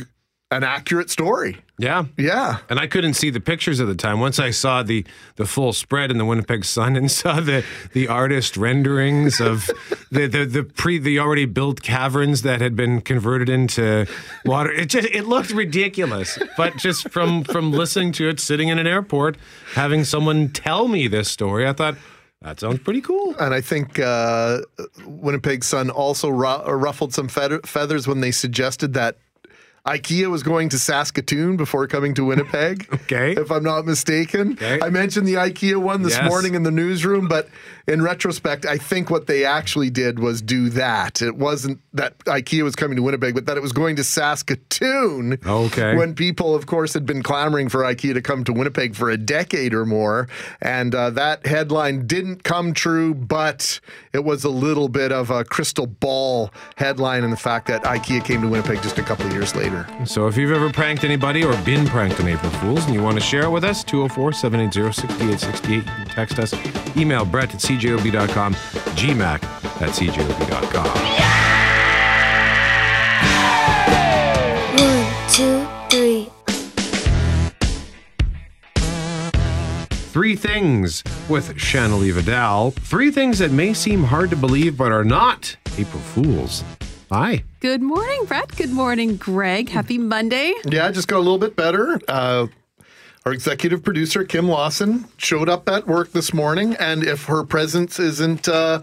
an 0.57 0.62
accurate 0.64 1.11
story. 1.11 1.59
Yeah. 1.78 2.05
Yeah. 2.16 2.59
And 2.70 2.78
I 2.78 2.86
couldn't 2.86 3.14
see 3.14 3.30
the 3.30 3.40
pictures 3.40 3.80
at 3.80 3.88
the 3.88 3.96
time. 3.96 4.20
Once 4.20 4.38
I 4.38 4.50
saw 4.50 4.82
the 4.84 5.05
the 5.36 5.44
full 5.44 5.72
spread 5.72 6.11
in 6.11 6.18
the 6.18 6.24
Winnipeg 6.24 6.64
Sun 6.64 6.94
and 6.96 7.11
saw 7.20 7.40
the 7.40 7.64
the 7.92 8.07
artist 8.09 8.57
renderings 8.57 9.40
of 9.40 9.68
the 10.11 10.26
the, 10.28 10.44
the 10.44 10.62
pre 10.62 10.98
the 10.98 11.18
already 11.18 11.46
built 11.46 11.82
caverns 11.82 12.42
that 12.42 12.61
had 12.61 12.76
been 12.76 13.00
converted 13.00 13.48
into 13.48 14.07
water, 14.44 14.70
it 14.72 14.86
just 14.86 15.09
it 15.09 15.26
looked 15.26 15.50
ridiculous. 15.50 16.38
But 16.57 16.76
just 16.76 17.09
from 17.11 17.42
from 17.42 17.72
listening 17.72 18.12
to 18.12 18.28
it, 18.28 18.38
sitting 18.38 18.68
in 18.68 18.78
an 18.78 18.86
airport, 18.86 19.36
having 19.74 20.05
someone 20.05 20.50
tell 20.50 20.86
me 20.86 21.09
this 21.09 21.28
story, 21.28 21.66
I 21.66 21.72
thought 21.72 21.96
that 22.42 22.61
sounds 22.61 22.78
pretty 22.80 23.00
cool. 23.00 23.34
And 23.40 23.55
I 23.55 23.61
think 23.62 23.98
uh, 23.98 24.59
Winnipeg 25.07 25.64
Sun 25.64 25.88
also 25.90 26.28
ru- 26.28 26.62
ruffled 26.66 27.14
some 27.14 27.26
feather- 27.26 27.61
feathers 27.64 28.07
when 28.07 28.20
they 28.20 28.30
suggested 28.30 28.92
that 28.94 29.16
IKEA 29.87 30.30
was 30.30 30.43
going 30.43 30.70
to 30.70 30.78
Saskatoon 30.78 31.57
before 31.59 31.87
coming 31.87 32.14
to 32.14 32.24
Winnipeg. 32.24 32.89
Okay. 33.05 33.32
If 33.32 33.51
I'm 33.51 33.62
not 33.62 33.85
mistaken. 33.85 34.53
Okay. 34.53 34.78
I 34.80 34.89
mentioned 34.89 35.26
the 35.28 35.35
IKEA 35.35 35.76
one 35.76 36.03
this 36.03 36.14
Yes. 36.14 36.26
morning 36.26 36.55
in 36.55 36.62
the 36.62 36.70
newsroom, 36.70 37.28
but 37.28 37.49
in 37.87 38.01
retrospect, 38.01 38.64
I 38.64 38.78
think 38.78 39.11
what 39.11 39.26
they 39.26 39.45
actually 39.45 39.91
did 39.91 40.18
was 40.18 40.41
do 40.41 40.70
that. 40.70 41.20
It 41.20 41.37
wasn't 41.37 41.80
that 41.93 42.18
IKEA 42.20 42.62
was 42.62 42.74
coming 42.74 42.97
to 42.97 43.03
Winnipeg, 43.03 43.35
but 43.35 43.45
that 43.47 43.59
it 43.59 43.62
was 43.62 43.72
going 43.72 43.97
to 43.97 44.05
Saskatoon. 44.05 45.39
Okay. 45.47 45.97
When 45.97 46.14
people, 46.14 46.55
of 46.55 46.66
course, 46.66 46.95
had 46.95 47.05
been 47.05 47.22
clamoring 47.22 47.68
for 47.68 47.82
IKEA 47.82 48.14
to 48.14 48.22
come 48.22 48.43
to 48.45 48.53
Winnipeg 48.53 48.95
for 48.95 49.11
a 49.11 49.18
decade 49.18 49.74
or 49.74 49.85
more. 49.85 50.28
And 50.62 50.95
uh, 50.95 51.11
that 51.11 51.45
headline 51.47 52.07
didn't 52.07 52.43
come 52.43 52.72
true, 52.72 53.12
but 53.14 53.80
it 54.12 54.24
was 54.24 54.45
a 54.45 54.51
little 54.51 54.89
bit 54.89 55.12
of 55.12 55.30
a 55.30 55.45
crystal 55.45 55.87
ball 55.87 56.51
headline 56.76 57.22
in 57.22 57.30
the 57.30 57.37
fact 57.37 57.66
that 57.66 57.85
IKEA 57.85 58.24
came 58.24 58.41
to 58.41 58.49
Winnipeg 58.49 58.82
just 58.82 58.99
a 58.99 59.03
couple 59.03 59.26
of 59.26 59.32
years 59.32 59.55
later. 59.55 59.87
So 60.07 60.26
if 60.26 60.39
you've 60.39 60.53
ever 60.53 60.72
pranked 60.72 61.05
anybody 61.05 61.45
or 61.45 61.55
been 61.64 61.87
pranked 61.87 62.18
on 62.20 62.28
April 62.28 62.51
Fools 62.53 62.87
and 62.87 62.95
you 62.95 63.03
want 63.03 63.18
to 63.18 63.22
share 63.22 63.43
it 63.43 63.51
with 63.51 63.64
us, 63.64 63.85
204-780-6868, 63.85 66.14
text 66.14 66.39
us, 66.39 66.55
email 66.97 67.26
brett 67.26 67.55
at 67.55 67.61
cjob.com, 67.79 68.55
gmac 68.55 69.43
at 69.81 69.91
cjob.com. 69.91 70.87
One, 74.79 75.31
two, 75.31 75.66
three. 75.91 76.31
Three 80.12 80.37
Things 80.37 81.03
with 81.29 81.59
Shanley 81.59 82.11
Vidal. 82.12 82.70
Three 82.70 83.11
things 83.11 83.41
that 83.41 83.51
may 83.51 83.75
seem 83.75 84.05
hard 84.05 84.31
to 84.31 84.37
believe 84.37 84.77
but 84.77 84.93
are 84.93 85.05
not 85.05 85.57
April 85.77 86.01
Fools. 86.01 86.62
Hi. 87.11 87.43
Good 87.61 87.83
morning, 87.83 88.25
Brett. 88.27 88.57
Good 88.57 88.70
morning, 88.70 89.16
Greg. 89.16 89.68
Happy 89.68 89.99
Monday. 89.99 90.55
Yeah, 90.64 90.91
just 90.91 91.09
got 91.09 91.16
a 91.16 91.18
little 91.18 91.39
bit 91.39 91.57
better. 91.57 92.01
Uh, 92.09 92.47
our 93.27 93.33
executive 93.33 93.83
producer, 93.83 94.25
Kim 94.25 94.49
Lawson, 94.49 95.07
showed 95.16 95.49
up 95.49 95.68
at 95.68 95.87
work 95.87 96.12
this 96.12 96.35
morning, 96.35 96.77
and 96.79 97.03
if 97.03 97.25
her 97.25 97.43
presence 97.43 97.99
isn't 97.99 98.49
uh, 98.49 98.83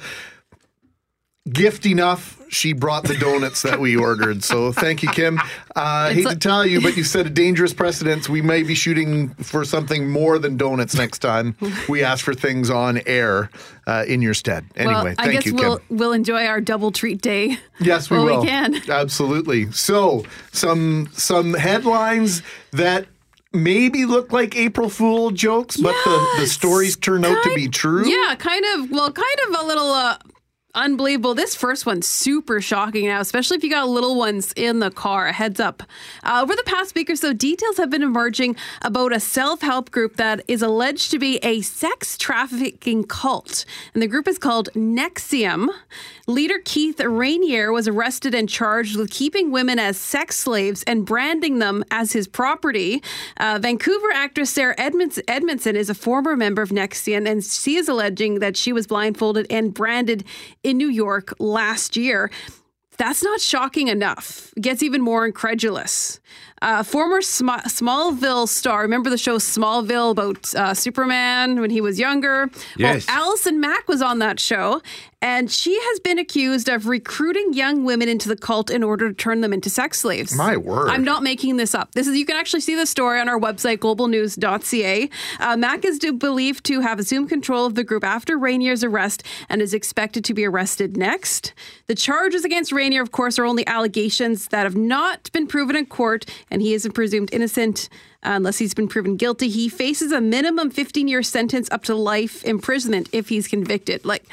gift 1.52 1.86
enough, 1.86 2.42
she 2.50 2.74
brought 2.74 3.04
the 3.04 3.16
donuts 3.16 3.62
that 3.62 3.80
we 3.80 3.96
ordered. 3.98 4.44
So 4.44 4.72
thank 4.72 5.04
you, 5.04 5.10
Kim. 5.10 5.38
Uh, 5.40 5.44
I 5.76 6.14
hate 6.14 6.28
to 6.28 6.36
tell 6.36 6.66
you, 6.66 6.82
but 6.82 6.98
you 6.98 7.04
set 7.04 7.26
a 7.26 7.30
dangerous 7.30 7.72
precedence. 7.74 8.28
We 8.28 8.42
may 8.42 8.64
be 8.64 8.76
shooting 8.76 9.30
for 9.36 9.64
something 9.64 10.10
more 10.10 10.40
than 10.40 10.58
donuts 10.58 10.96
next 10.96 11.20
time. 11.20 11.56
We 11.88 12.04
ask 12.04 12.26
for 12.26 12.34
things 12.34 12.70
on 12.70 13.02
air 13.06 13.50
uh, 13.86 14.06
in 14.08 14.22
your 14.24 14.34
stead. 14.34 14.66
Anyway, 14.76 14.94
well, 14.94 15.16
I 15.18 15.32
guess 15.32 15.46
you, 15.46 15.54
we'll 15.54 15.78
Kim. 15.78 15.98
we'll 15.98 16.14
enjoy 16.14 16.46
our 16.46 16.62
double 16.62 16.92
treat 16.92 17.22
day. 17.22 17.58
Yes, 17.80 18.12
we 18.12 18.20
will. 18.20 18.42
we 18.42 18.48
can. 18.48 18.76
Absolutely. 18.90 19.72
So, 19.72 20.24
some 20.52 21.10
some 21.14 21.56
headlines 21.56 22.44
that 22.74 23.08
maybe 23.54 24.06
look 24.06 24.32
like 24.32 24.56
April 24.56 24.90
Fool 24.90 25.32
jokes, 25.32 25.78
but 25.78 25.96
the, 26.06 26.28
the 26.40 26.48
stories 26.48 26.96
turn 26.98 27.26
out 27.26 27.44
to 27.44 27.54
be 27.56 27.68
true. 27.68 28.08
Yeah, 28.08 28.36
kind 28.36 28.64
of. 28.76 28.92
Well, 28.92 29.12
kind 29.12 29.38
of 29.48 29.62
a 29.62 29.66
little 29.66 29.92
uh, 29.92 30.18
unbelievable. 30.74 31.34
This 31.34 31.56
first 31.56 31.86
one's 31.86 32.08
super 32.08 32.62
shocking 32.62 33.06
now, 33.06 33.20
especially 33.20 33.58
if 33.58 33.64
you 33.64 33.70
got 33.70 33.88
little 33.90 34.16
ones 34.16 34.54
in 34.56 34.80
the 34.80 34.92
car. 34.92 35.32
Heads 35.32 35.60
up. 35.60 35.84
Uh, 36.24 36.40
over 36.42 36.56
the 36.56 36.64
past 36.66 36.96
week 36.96 37.10
or 37.10 37.16
so, 37.16 37.34
details 37.34 37.78
have 37.78 37.90
been 37.90 38.04
emerging 38.04 38.56
about 38.82 39.14
a 39.14 39.20
self 39.20 39.62
help 39.62 39.92
group 39.92 40.16
that 40.18 40.44
is 40.48 40.62
alleged 40.62 41.12
to 41.12 41.20
be 41.20 41.38
a 41.38 41.62
sex 41.62 42.18
trafficking 42.18 43.04
cult. 43.04 43.66
And 43.94 44.02
the 44.02 44.08
group 44.08 44.28
is 44.28 44.38
called 44.38 44.70
NXIVM. 44.74 45.70
Leader 46.32 46.60
Keith 46.64 46.98
Raniere 46.98 47.74
was 47.74 47.90
arrested 47.90 48.34
and 48.34 48.48
charged 48.48 48.96
with 48.96 49.12
keeping 49.12 49.52
women 49.52 49.78
as 49.78 49.98
sex 49.98 50.38
slaves 50.38 50.82
and 50.84 51.06
branding 51.06 51.60
them 51.60 51.84
as 51.92 52.14
his 52.14 52.26
property. 52.26 53.04
Uh, 53.38 53.60
Vancouver 53.62 54.12
actress 54.14 54.50
Sarah 54.50 54.76
Edmonds- 54.78 55.20
Edmondson 55.28 55.76
is 55.76 55.90
a 55.90 55.94
former 55.94 56.38
member 56.38 56.62
of 56.62 56.70
NXIVM, 56.70 57.30
and 57.30 57.44
she 57.44 57.76
is 57.76 57.90
alleging 57.90 58.40
that 58.40 58.56
she 58.56 58.72
was 58.72 58.88
blindfolded 58.88 59.46
and 59.50 59.74
branded 59.74 60.24
in 60.64 60.78
New 60.78 60.88
York 60.88 61.34
last 61.38 61.98
year. 61.98 62.32
That's 62.98 63.24
not 63.24 63.42
shocking 63.42 63.90
enough. 63.90 64.54
It 64.56 64.62
gets 64.62 64.84
even 64.84 65.02
more 65.02 65.26
incredulous. 65.26 66.22
Uh, 66.62 66.84
former 66.84 67.22
Sm- 67.22 67.50
Smallville 67.68 68.48
star, 68.48 68.82
remember 68.84 69.10
the 69.10 69.18
show 69.18 69.38
Smallville 69.38 70.12
about 70.12 70.54
uh, 70.56 70.74
Superman 70.74 71.60
when 71.60 71.70
he 71.72 71.82
was 71.82 72.00
younger? 72.00 72.50
Yes. 72.78 73.08
Well, 73.08 73.18
Allison 73.18 73.60
Mack 73.60 73.88
was 73.88 74.02
on 74.02 74.20
that 74.20 74.40
show, 74.40 74.82
and 75.24 75.52
she 75.52 75.80
has 75.80 76.00
been 76.00 76.18
accused 76.18 76.68
of 76.68 76.88
recruiting 76.88 77.54
young 77.54 77.84
women 77.84 78.10
into 78.10 78.28
the 78.28 78.36
cult 78.36 78.70
in 78.72 78.84
order 78.84 79.10
to 79.10 79.14
turn 79.16 79.42
them 79.42 79.54
into 79.54 79.70
sex 79.70 80.00
slaves. 80.00 80.36
My 80.36 80.58
word. 80.58 80.90
I'm 80.90 81.04
not 81.04 81.22
making 81.22 81.58
this 81.58 81.76
up. 81.76 81.94
This 81.94 82.08
is 82.08 82.16
you 82.18 82.26
can 82.26 82.36
actually 82.38 82.62
see 82.62 82.76
the 82.76 82.86
story 82.86 83.20
on 83.20 83.30
our 83.30 83.40
website 83.40 83.78
globalnews.ca. 83.78 85.10
Uh, 85.40 85.58
Mack 85.58 85.86
is 85.86 86.00
believed 86.00 86.64
to 86.66 86.82
have 86.82 87.00
assumed 87.00 87.30
control 87.30 87.66
of 87.66 87.76
the 87.76 87.84
group 87.84 88.04
after 88.04 88.38
Raniere's 88.38 88.84
arrest 88.84 89.24
and 89.50 89.62
is 89.62 89.74
expected 89.74 90.24
to 90.26 90.34
be 90.34 90.46
arrested 90.46 90.98
next. 90.98 91.54
The 91.88 91.96
charges 91.96 92.44
against 92.44 92.72
Rainier, 92.72 93.02
of 93.02 93.12
course, 93.12 93.38
are 93.38 93.46
only 93.46 93.66
allegations 93.68 94.48
that 94.48 94.64
have 94.64 94.76
not 94.76 95.32
been 95.32 95.46
proven 95.46 95.76
in 95.76 95.86
court, 95.86 96.26
and 96.52 96.62
he 96.62 96.74
isn't 96.74 96.92
presumed 96.92 97.30
innocent 97.34 97.90
uh, 98.24 98.32
unless 98.36 98.58
he's 98.60 98.74
been 98.76 98.88
proven 98.88 99.16
guilty. 99.18 99.48
He 99.50 99.70
faces 99.70 100.12
a 100.12 100.22
minimum 100.22 100.70
15 100.70 101.08
year 101.08 101.24
sentence 101.24 101.68
up 101.72 101.84
to 101.86 101.96
life 101.96 102.44
imprisonment 102.44 103.10
if 103.12 103.30
he's 103.30 103.48
convicted. 103.48 104.06
Like 104.06 104.26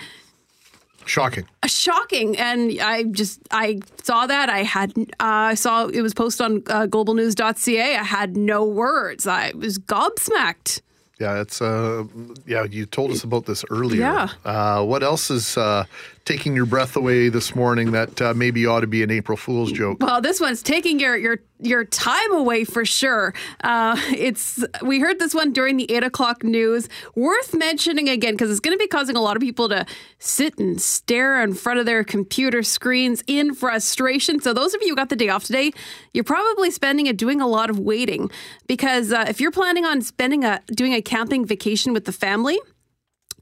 Shocking. 1.07 1.47
shocking 1.66 2.37
and 2.37 2.79
i 2.83 3.03
just 3.05 3.41
i 3.51 3.81
saw 4.03 4.27
that 4.27 4.51
i 4.51 4.62
had 4.62 4.93
uh, 4.99 5.05
i 5.53 5.55
saw 5.55 5.87
it 5.87 6.03
was 6.03 6.12
posted 6.12 6.45
on 6.45 6.57
uh, 6.66 6.87
globalnews.ca 6.87 7.97
i 7.97 8.03
had 8.03 8.37
no 8.37 8.62
words 8.62 9.27
i 9.27 9.51
was 9.57 9.79
gobsmacked 9.79 10.83
Yeah, 11.19 11.41
it's 11.41 11.61
uh, 11.62 12.05
yeah. 12.47 12.64
You 12.71 12.87
told 12.87 13.11
us 13.11 13.25
about 13.25 13.45
this 13.47 13.64
earlier. 13.71 14.03
Yeah. 14.03 14.29
Uh, 14.45 14.85
what 14.87 15.03
else 15.03 15.31
is 15.35 15.57
uh, 15.57 15.83
taking 16.29 16.55
your 16.55 16.66
breath 16.66 16.95
away 16.95 17.31
this 17.31 17.55
morning 17.55 17.93
that 17.93 18.20
uh, 18.20 18.35
maybe 18.35 18.66
ought 18.66 18.81
to 18.81 18.87
be 18.87 19.03
an 19.03 19.11
April 19.11 19.37
Fool's 19.37 19.72
joke? 19.72 19.97
well 20.01 20.20
this 20.20 20.41
one's 20.41 20.62
taking 20.62 21.01
your 21.01 21.16
your 21.16 21.39
your 21.61 21.85
time 21.85 22.33
away 22.33 22.64
for 22.64 22.85
sure. 22.85 23.35
Uh, 23.64 23.97
it's 24.11 24.64
we 24.83 25.01
heard 25.01 25.18
this 25.18 25.35
one 25.35 25.53
during 25.53 25.76
the 25.76 25.91
8 25.91 26.05
o'clock 26.05 26.45
news. 26.45 26.89
Worth 27.14 27.55
mentioning 27.55 28.09
again 28.09 28.35
because 28.35 28.51
it's 28.51 28.61
going 28.61 28.76
to 28.76 28.79
be 28.79 28.87
causing 28.87 29.16
a 29.16 29.20
lot 29.20 29.37
of 29.37 29.41
people 29.41 29.68
to 29.70 29.87
sit 30.18 30.59
and 30.59 30.81
stare 30.81 31.43
in 31.43 31.55
front 31.55 31.81
of 31.81 31.87
their 31.87 32.05
computer 32.05 32.62
screens 32.62 33.24
in 33.26 33.55
frustration. 33.55 34.41
So 34.41 34.53
those 34.53 34.74
of 34.74 34.83
you 34.83 34.91
who 34.91 34.97
got 34.97 35.09
the 35.09 35.16
day 35.16 35.31
off 35.31 35.45
today 35.45 35.72
you're 36.12 36.24
probably 36.24 36.70
spending 36.70 37.07
it 37.07 37.16
doing 37.16 37.41
a 37.41 37.47
lot 37.47 37.70
of 37.70 37.79
waiting. 37.79 38.31
Because 38.66 39.12
uh, 39.12 39.24
if 39.29 39.41
you're 39.41 39.51
planning 39.51 39.85
on 39.85 40.03
spending 40.03 40.45
a 40.45 40.61
doing 40.74 40.93
a 40.93 41.03
camping 41.03 41.45
vacation 41.45 41.93
with 41.93 42.05
the 42.05 42.12
family 42.12 42.59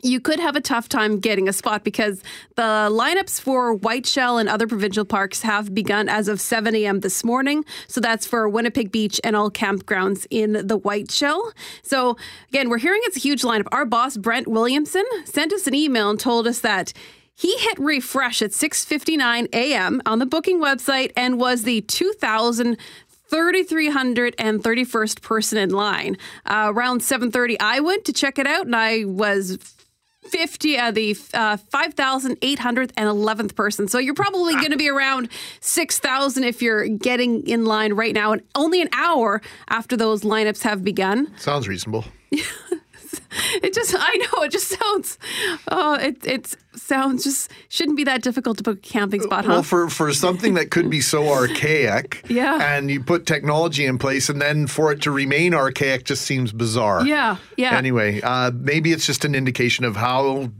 you 0.03 0.21
could 0.21 0.39
have 0.39 0.57
a 0.57 0.61
tough 0.61 0.89
time 0.89 1.19
getting 1.19 1.49
a 1.49 1.53
spot 1.53 1.85
because 1.85 2.23
the 2.57 2.63
lineups 2.63 3.41
for 3.41 3.75
Whiteshell 3.75 4.39
and 4.39 4.49
other 4.49 4.67
provincial 4.67 5.05
parks 5.05 5.43
have 5.43 5.75
begun 5.75 6.09
as 6.09 6.29
of 6.29 6.41
7 6.41 6.75
a.m. 6.75 7.01
this 7.01 7.25
morning. 7.25 7.65
So 7.89 8.01
that's 8.01 8.27
for 8.27 8.49
Winnipeg 8.49 8.93
Beach 8.93 9.21
and 9.25 9.35
all 9.35 9.51
campgrounds 9.51 10.27
in 10.31 10.67
the 10.67 10.77
Whiteshell. 10.77 11.53
So 11.83 12.17
again, 12.49 12.69
we're 12.69 12.79
hearing 12.79 13.01
it's 13.05 13.17
a 13.17 13.21
huge 13.21 13.43
lineup. 13.43 13.67
Our 13.73 13.85
boss, 13.85 14.17
Brent 14.17 14.49
Williamson, 14.49 15.05
sent 15.25 15.53
us 15.53 15.67
an 15.67 15.75
email 15.75 16.11
and 16.11 16.21
told 16.21 16.47
us 16.47 16.61
that 16.61 16.93
he 17.35 17.57
hit 17.59 17.79
refresh 17.79 18.41
at 18.41 18.53
6:59 18.53 19.49
a.m. 19.53 20.01
on 20.07 20.19
the 20.19 20.27
booking 20.27 20.61
website 20.61 21.13
and 21.17 21.39
was 21.39 21.65
the 21.65 21.83
2000 21.83 22.79
3331st 23.29 25.21
person 25.21 25.59
in 25.59 25.71
line. 25.71 26.17
Uh, 26.47 26.71
around 26.73 27.01
7:30 27.01 27.57
I 27.59 27.81
went 27.81 28.05
to 28.05 28.13
check 28.13 28.39
it 28.39 28.47
out 28.47 28.67
and 28.67 28.77
I 28.77 29.05
was 29.05 29.76
50 30.29 30.79
uh, 30.79 30.91
the 30.91 31.11
uh, 31.35 31.57
5811th 31.57 33.55
person. 33.55 33.89
So 33.89 33.99
you're 33.99 34.15
probably 34.15 34.55
going 34.55 34.71
to 34.71 34.77
be 34.77 34.89
around 34.89 35.29
6000 35.61 36.45
if 36.45 36.63
you're 36.63 36.89
getting 36.89 37.47
in 37.47 37.65
line 37.65 37.93
right 37.93 38.15
now 38.15 38.33
and 38.33 38.43
only 38.55 38.83
an 38.83 38.89
hour 38.93 39.41
after 39.69 39.97
those 39.97 40.23
lineups 40.23 40.63
have 40.63 40.85
begun. 40.85 41.33
Sounds 41.39 41.69
reasonable. 41.69 42.05
It 43.63 43.73
just 43.75 43.95
I 43.99 44.17
know 44.17 44.43
it 44.43 44.51
just 44.53 44.69
sounds 44.81 45.19
oh 45.69 45.95
it 45.95 46.25
it 46.27 46.57
sounds 46.75 47.25
just 47.25 47.51
shouldn't 47.69 47.97
be 47.97 48.05
that 48.05 48.23
difficult 48.23 48.59
to 48.59 48.63
book 48.63 48.79
a 48.79 48.81
camping 48.81 49.23
spot, 49.23 49.45
huh? 49.45 49.53
Well, 49.53 49.63
for 49.63 49.89
for 49.89 50.13
something 50.13 50.55
that 50.55 50.71
could 50.71 50.91
be 50.91 51.01
so 51.01 51.29
archaic, 51.29 52.23
Yeah. 52.29 52.77
and 52.77 52.91
you 52.91 53.03
put 53.03 53.25
technology 53.27 53.87
in 53.87 53.99
place, 53.99 54.29
and 54.29 54.41
then 54.43 54.67
for 54.67 54.93
it 54.93 55.01
to 55.03 55.11
remain 55.11 55.55
archaic 55.55 56.05
just 56.05 56.23
seems 56.23 56.53
bizarre. 56.53 57.07
Yeah, 57.07 57.37
yeah. 57.57 57.77
Anyway, 57.77 58.21
uh, 58.21 58.51
maybe 58.55 58.93
it's 58.93 59.07
just 59.07 59.25
an 59.25 59.35
indication 59.35 59.85
of 59.85 59.97
how 59.97 60.51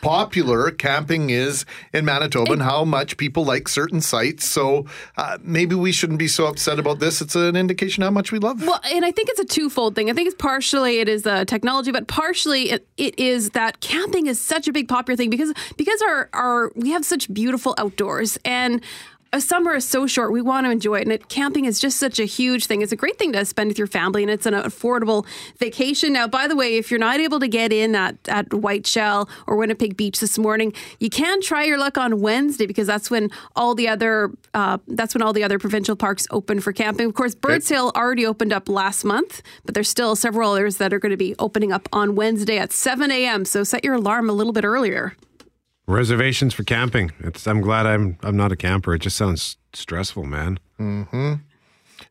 popular 0.00 0.70
camping 0.70 1.30
is 1.30 1.64
in 1.92 2.04
Manitoba 2.04 2.52
and 2.52 2.62
how 2.62 2.84
much 2.84 3.16
people 3.16 3.44
like 3.44 3.68
certain 3.68 4.00
sites. 4.00 4.44
So 4.44 4.86
uh, 5.16 5.38
maybe 5.42 5.74
we 5.74 5.92
shouldn't 5.92 6.18
be 6.18 6.28
so 6.28 6.46
upset 6.46 6.78
about 6.78 6.98
this. 6.98 7.20
It's 7.20 7.34
an 7.34 7.56
indication 7.56 8.02
how 8.02 8.10
much 8.10 8.32
we 8.32 8.38
love. 8.38 8.62
Well, 8.62 8.80
and 8.84 9.04
I 9.04 9.10
think 9.10 9.28
it's 9.30 9.40
a 9.40 9.44
twofold 9.44 9.94
thing. 9.94 10.10
I 10.10 10.12
think 10.12 10.26
it's 10.26 10.36
partially 10.36 10.98
it 11.00 11.08
is 11.08 11.26
uh, 11.26 11.44
technology, 11.44 11.92
but 11.92 12.06
partially 12.06 12.70
it, 12.70 12.86
it 12.96 13.18
is 13.18 13.50
that 13.50 13.80
camping 13.80 14.26
is 14.26 14.40
such 14.40 14.68
a 14.68 14.72
big 14.72 14.88
popular 14.88 15.16
thing 15.16 15.30
because 15.30 15.52
because 15.76 16.02
our 16.02 16.28
our 16.32 16.72
we 16.74 16.90
have 16.90 17.04
such 17.04 17.32
beautiful 17.32 17.74
outdoors 17.78 18.38
and. 18.44 18.82
A 19.32 19.40
summer 19.40 19.74
is 19.74 19.84
so 19.84 20.06
short. 20.06 20.32
We 20.32 20.40
want 20.40 20.66
to 20.66 20.70
enjoy 20.70 20.98
it, 20.98 21.02
and 21.02 21.12
it, 21.12 21.28
camping 21.28 21.64
is 21.64 21.80
just 21.80 21.98
such 21.98 22.18
a 22.18 22.24
huge 22.24 22.66
thing. 22.66 22.80
It's 22.80 22.92
a 22.92 22.96
great 22.96 23.18
thing 23.18 23.32
to 23.32 23.44
spend 23.44 23.68
with 23.68 23.76
your 23.76 23.88
family, 23.88 24.22
and 24.22 24.30
it's 24.30 24.46
an 24.46 24.54
affordable 24.54 25.26
vacation. 25.58 26.12
Now, 26.12 26.28
by 26.28 26.46
the 26.46 26.54
way, 26.54 26.76
if 26.76 26.90
you're 26.90 27.00
not 27.00 27.18
able 27.18 27.40
to 27.40 27.48
get 27.48 27.72
in 27.72 27.94
at 27.94 28.16
at 28.28 28.54
Whiteshell 28.54 29.28
or 29.46 29.56
Winnipeg 29.56 29.96
Beach 29.96 30.20
this 30.20 30.38
morning, 30.38 30.72
you 31.00 31.10
can 31.10 31.42
try 31.42 31.64
your 31.64 31.76
luck 31.76 31.98
on 31.98 32.20
Wednesday 32.20 32.66
because 32.66 32.86
that's 32.86 33.10
when 33.10 33.30
all 33.56 33.74
the 33.74 33.88
other 33.88 34.30
uh, 34.54 34.78
that's 34.86 35.14
when 35.14 35.22
all 35.22 35.32
the 35.32 35.42
other 35.42 35.58
provincial 35.58 35.96
parks 35.96 36.26
open 36.30 36.60
for 36.60 36.72
camping. 36.72 37.06
Of 37.06 37.14
course, 37.14 37.34
Birds 37.34 37.68
Hill 37.68 37.92
already 37.96 38.24
opened 38.24 38.52
up 38.52 38.68
last 38.68 39.04
month, 39.04 39.42
but 39.64 39.74
there's 39.74 39.88
still 39.88 40.14
several 40.14 40.52
others 40.52 40.76
that 40.76 40.94
are 40.94 40.98
going 40.98 41.10
to 41.10 41.16
be 41.16 41.34
opening 41.38 41.72
up 41.72 41.88
on 41.92 42.14
Wednesday 42.14 42.58
at 42.58 42.72
7 42.72 43.10
a.m. 43.10 43.44
So 43.44 43.64
set 43.64 43.84
your 43.84 43.94
alarm 43.94 44.30
a 44.30 44.32
little 44.32 44.52
bit 44.52 44.64
earlier. 44.64 45.16
Reservations 45.88 46.52
for 46.52 46.64
camping. 46.64 47.12
It's, 47.20 47.46
I'm 47.46 47.60
glad 47.60 47.86
I'm 47.86 48.18
I'm 48.22 48.36
not 48.36 48.50
a 48.50 48.56
camper. 48.56 48.94
It 48.94 49.00
just 49.02 49.16
sounds 49.16 49.56
stressful, 49.72 50.24
man. 50.24 50.58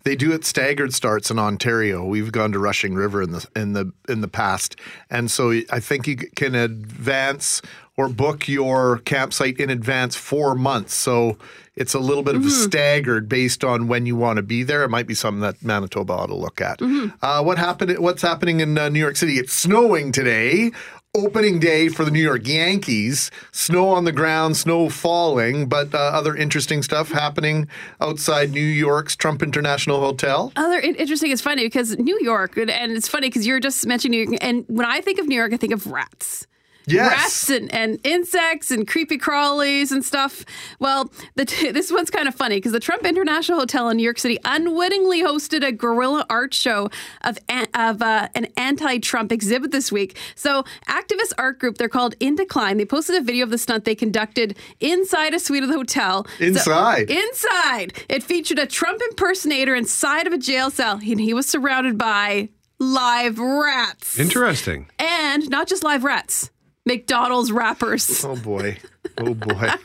They 0.04 0.16
do 0.16 0.32
it 0.32 0.46
staggered 0.46 0.94
starts 0.94 1.30
in 1.30 1.38
Ontario. 1.38 2.06
We've 2.06 2.32
gone 2.32 2.52
to 2.54 2.60
Rushing 2.60 2.96
River 2.96 3.22
in 3.22 3.32
the 3.32 3.48
in 3.56 3.74
the 3.74 3.92
in 4.08 4.22
the 4.22 4.28
past, 4.28 4.78
and 5.10 5.30
so 5.30 5.52
I 5.72 5.80
think 5.80 6.08
you 6.08 6.16
can 6.16 6.56
advance 6.56 7.62
or 7.98 8.10
book 8.10 8.48
your 8.48 9.00
campsite 9.00 9.58
in 9.60 9.70
advance 9.70 10.16
four 10.16 10.54
months. 10.56 10.94
So 10.94 11.38
it's 11.76 11.94
a 11.94 12.00
little 12.00 12.24
bit 12.24 12.36
of 12.36 12.46
a 12.46 12.50
staggered 12.50 13.30
based 13.30 13.64
on 13.64 13.88
when 13.88 14.06
you 14.06 14.16
want 14.16 14.38
to 14.38 14.44
be 14.44 14.64
there. 14.64 14.84
It 14.84 14.90
might 14.90 15.08
be 15.08 15.14
something 15.14 15.42
that 15.42 15.64
Manitoba 15.64 16.14
ought 16.14 16.28
to 16.28 16.36
look 16.36 16.62
at. 16.62 16.80
Uh, 17.22 17.44
what 17.44 17.58
happened? 17.58 17.98
What's 18.00 18.22
happening 18.22 18.60
in 18.62 18.78
uh, 18.78 18.90
New 18.90 19.00
York 19.00 19.16
City? 19.16 19.34
It's 19.38 19.54
snowing 19.54 20.12
today. 20.12 20.72
Opening 21.16 21.60
day 21.60 21.88
for 21.88 22.04
the 22.04 22.12
New 22.12 22.20
York 22.22 22.46
Yankees. 22.46 23.32
Snow 23.54 23.88
on 23.88 24.04
the 24.04 24.12
ground, 24.12 24.58
snow 24.58 24.90
falling, 24.90 25.70
but 25.70 25.96
uh, 25.96 25.98
other 25.98 26.36
interesting 26.36 26.84
stuff 26.84 27.10
happening 27.10 27.70
outside 28.02 28.52
New 28.52 28.60
York's 28.60 29.16
Trump 29.16 29.42
International 29.42 30.02
Hotel. 30.02 30.52
Other 30.58 30.78
interesting. 30.78 31.32
It's 31.32 31.42
funny 31.42 31.64
because 31.64 31.98
New 31.98 32.20
York, 32.22 32.58
and- 32.58 32.70
it's 32.70 33.08
funny 33.08 33.30
because 33.30 33.48
you're 33.48 33.62
just 33.62 33.88
mentioning 33.88 34.20
New 34.20 34.30
York, 34.32 34.44
and 34.44 34.66
when 34.68 34.86
I 34.86 35.00
think 35.00 35.18
of 35.20 35.26
New 35.28 35.36
York, 35.36 35.54
I 35.54 35.58
think 35.58 35.72
of 35.72 35.88
rats. 35.88 36.48
Yes. 36.88 37.12
Rats 37.12 37.50
and, 37.50 37.74
and 37.74 38.00
insects 38.04 38.72
and 38.72 38.88
creepy 38.88 39.18
crawlies 39.18 39.92
and 39.92 40.04
stuff. 40.04 40.46
Well, 40.80 41.12
the 41.36 41.46
t- 41.46 41.72
this 41.78 41.92
one's 41.92 42.10
kind 42.12 42.28
of 42.28 42.36
funny 42.36 42.58
because 42.58 42.72
the 42.72 42.80
Trump 42.80 43.06
International 43.06 43.60
Hotel 43.60 43.90
in 43.90 43.98
New 43.98 44.04
York 44.04 44.20
City 44.20 44.38
unwittingly 44.46 45.24
hosted 45.24 45.66
a 45.66 45.72
guerrilla 45.72 46.26
art 46.30 46.54
show 46.54 46.90
of 47.22 47.38
an, 47.50 47.68
of 47.74 48.02
uh, 48.02 48.30
an 48.36 48.48
anti-Trump 48.58 49.32
exhibit 49.32 49.72
this 49.72 49.92
week. 49.92 50.18
So, 50.36 50.64
activist 50.88 51.34
art 51.38 51.60
group, 51.60 51.78
they're 51.78 51.90
called 51.90 52.16
Indecline. 52.20 52.78
They 52.78 52.86
posted 52.86 53.16
a 53.16 53.22
video 53.22 53.44
of 53.44 53.50
the 53.50 53.58
stunt 53.58 53.86
they 53.86 53.96
conducted 53.96 54.58
inside 54.80 55.34
a 55.34 55.40
suite 55.40 55.64
of 55.64 55.70
the 55.70 55.76
hotel. 55.76 56.26
So- 56.38 56.44
Inside? 56.46 57.10
inside, 57.10 57.94
it 58.10 58.24
featured 58.24 58.60
a 58.60 58.66
Trump 58.66 59.02
impersonator 59.10 59.76
inside 59.76 60.28
of 60.28 60.34
a 60.34 60.38
jail 60.38 60.70
cell, 60.70 61.00
and 61.04 61.20
he 61.20 61.34
was 61.34 61.46
surrounded 61.48 61.98
by 61.98 62.50
live 62.80 63.40
rats. 63.40 64.20
Interesting. 64.20 64.88
And 65.00 65.50
not 65.50 65.68
just 65.68 65.84
live 65.84 66.04
rats, 66.04 66.52
McDonald's 66.86 67.52
wrappers. 67.52 68.24
Oh 68.24 68.36
boy. 68.36 68.78
Oh 69.18 69.34
boy. 69.34 69.70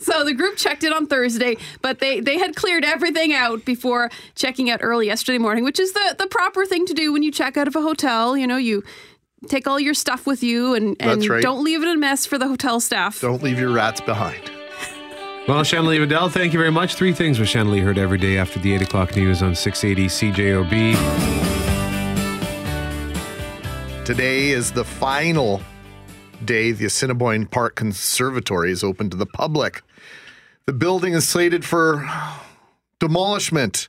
So 0.00 0.24
the 0.24 0.32
group 0.32 0.56
checked 0.56 0.82
in 0.82 0.94
on 0.94 1.06
Thursday, 1.06 1.58
but 1.82 1.98
they 1.98 2.20
they 2.20 2.38
had 2.38 2.56
cleared 2.56 2.86
everything 2.86 3.34
out 3.34 3.66
before 3.66 4.08
checking 4.34 4.70
out 4.70 4.80
early 4.82 5.04
yesterday 5.08 5.36
morning, 5.36 5.62
which 5.62 5.78
is 5.78 5.92
the 5.92 6.16
the 6.18 6.26
proper 6.26 6.64
thing 6.64 6.86
to 6.86 6.94
do 6.94 7.12
when 7.12 7.22
you 7.22 7.30
check 7.30 7.58
out 7.58 7.68
of 7.68 7.76
a 7.76 7.82
hotel. 7.82 8.34
You 8.34 8.46
know, 8.46 8.56
you 8.56 8.82
take 9.46 9.66
all 9.66 9.78
your 9.78 9.92
stuff 9.92 10.26
with 10.26 10.42
you 10.42 10.72
and, 10.72 10.96
and 11.00 11.22
right. 11.28 11.42
don't 11.42 11.62
leave 11.62 11.82
it 11.82 11.88
a 11.88 11.98
mess 11.98 12.24
for 12.24 12.38
the 12.38 12.48
hotel 12.48 12.80
staff. 12.80 13.20
Don't 13.20 13.42
leave 13.42 13.58
your 13.58 13.70
rats 13.70 14.00
behind. 14.00 14.50
Well, 15.46 15.62
Shanley 15.64 15.98
Vidal, 15.98 16.30
thank 16.30 16.54
you 16.54 16.58
very 16.58 16.72
much. 16.72 16.94
Three 16.94 17.12
things 17.12 17.38
with 17.38 17.50
Shanley 17.50 17.80
heard 17.80 17.98
every 17.98 18.18
day 18.18 18.38
after 18.38 18.58
the 18.58 18.74
8 18.74 18.82
o'clock 18.82 19.16
news 19.16 19.42
on 19.42 19.54
680 19.54 20.32
CJOB. 20.32 20.94
Today 24.04 24.48
is 24.48 24.72
the 24.72 24.84
final 24.84 25.62
day 26.44 26.72
the 26.72 26.84
Assiniboine 26.86 27.46
Park 27.46 27.76
Conservatory 27.76 28.70
is 28.70 28.84
open 28.84 29.10
to 29.10 29.16
the 29.16 29.26
public. 29.26 29.82
The 30.66 30.72
building 30.72 31.14
is 31.14 31.26
slated 31.26 31.64
for 31.64 32.08
demolishment. 32.98 33.88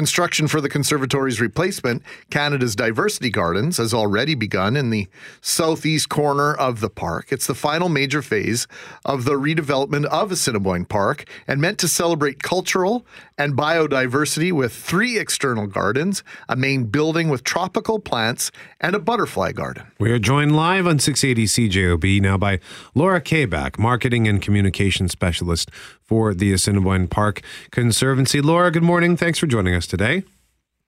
Construction 0.00 0.46
for 0.46 0.60
the 0.60 0.68
conservatory's 0.68 1.40
replacement, 1.40 2.04
Canada's 2.30 2.76
Diversity 2.76 3.28
Gardens, 3.28 3.78
has 3.78 3.92
already 3.92 4.36
begun 4.36 4.76
in 4.76 4.90
the 4.90 5.08
southeast 5.40 6.08
corner 6.08 6.54
of 6.54 6.78
the 6.78 6.88
park. 6.88 7.32
It's 7.32 7.48
the 7.48 7.56
final 7.56 7.88
major 7.88 8.22
phase 8.22 8.68
of 9.04 9.24
the 9.24 9.32
redevelopment 9.32 10.04
of 10.04 10.30
Assiniboine 10.30 10.84
Park 10.84 11.24
and 11.48 11.60
meant 11.60 11.78
to 11.78 11.88
celebrate 11.88 12.40
cultural 12.40 13.04
and 13.36 13.54
biodiversity 13.54 14.52
with 14.52 14.72
three 14.72 15.18
external 15.18 15.66
gardens, 15.66 16.22
a 16.48 16.54
main 16.54 16.84
building 16.84 17.28
with 17.28 17.42
tropical 17.42 17.98
plants, 17.98 18.52
and 18.80 18.94
a 18.94 19.00
butterfly 19.00 19.50
garden. 19.50 19.90
We 19.98 20.12
are 20.12 20.20
joined 20.20 20.54
live 20.54 20.86
on 20.86 21.00
680 21.00 21.68
CJOB 21.68 22.22
now 22.22 22.38
by 22.38 22.60
Laura 22.94 23.20
Kabak, 23.20 23.76
Marketing 23.76 24.28
and 24.28 24.40
Communication 24.40 25.08
Specialist 25.08 25.68
for 26.10 26.34
the 26.34 26.52
Assiniboine 26.52 27.06
Park 27.06 27.40
Conservancy. 27.70 28.40
Laura, 28.40 28.72
good 28.72 28.82
morning. 28.82 29.16
Thanks 29.16 29.38
for 29.38 29.46
joining 29.46 29.74
us 29.76 29.86
today. 29.86 30.24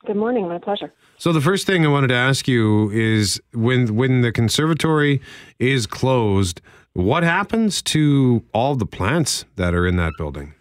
Good 0.04 0.16
morning. 0.16 0.48
My 0.48 0.58
pleasure. 0.58 0.92
So 1.16 1.32
the 1.32 1.40
first 1.40 1.64
thing 1.64 1.86
I 1.86 1.88
wanted 1.88 2.08
to 2.08 2.16
ask 2.16 2.48
you 2.48 2.90
is 2.90 3.40
when 3.54 3.94
when 3.94 4.22
the 4.22 4.32
conservatory 4.32 5.22
is 5.60 5.86
closed, 5.86 6.60
what 6.94 7.22
happens 7.22 7.80
to 7.82 8.42
all 8.52 8.74
the 8.74 8.84
plants 8.84 9.44
that 9.54 9.74
are 9.74 9.86
in 9.86 9.96
that 9.96 10.12
building? 10.18 10.54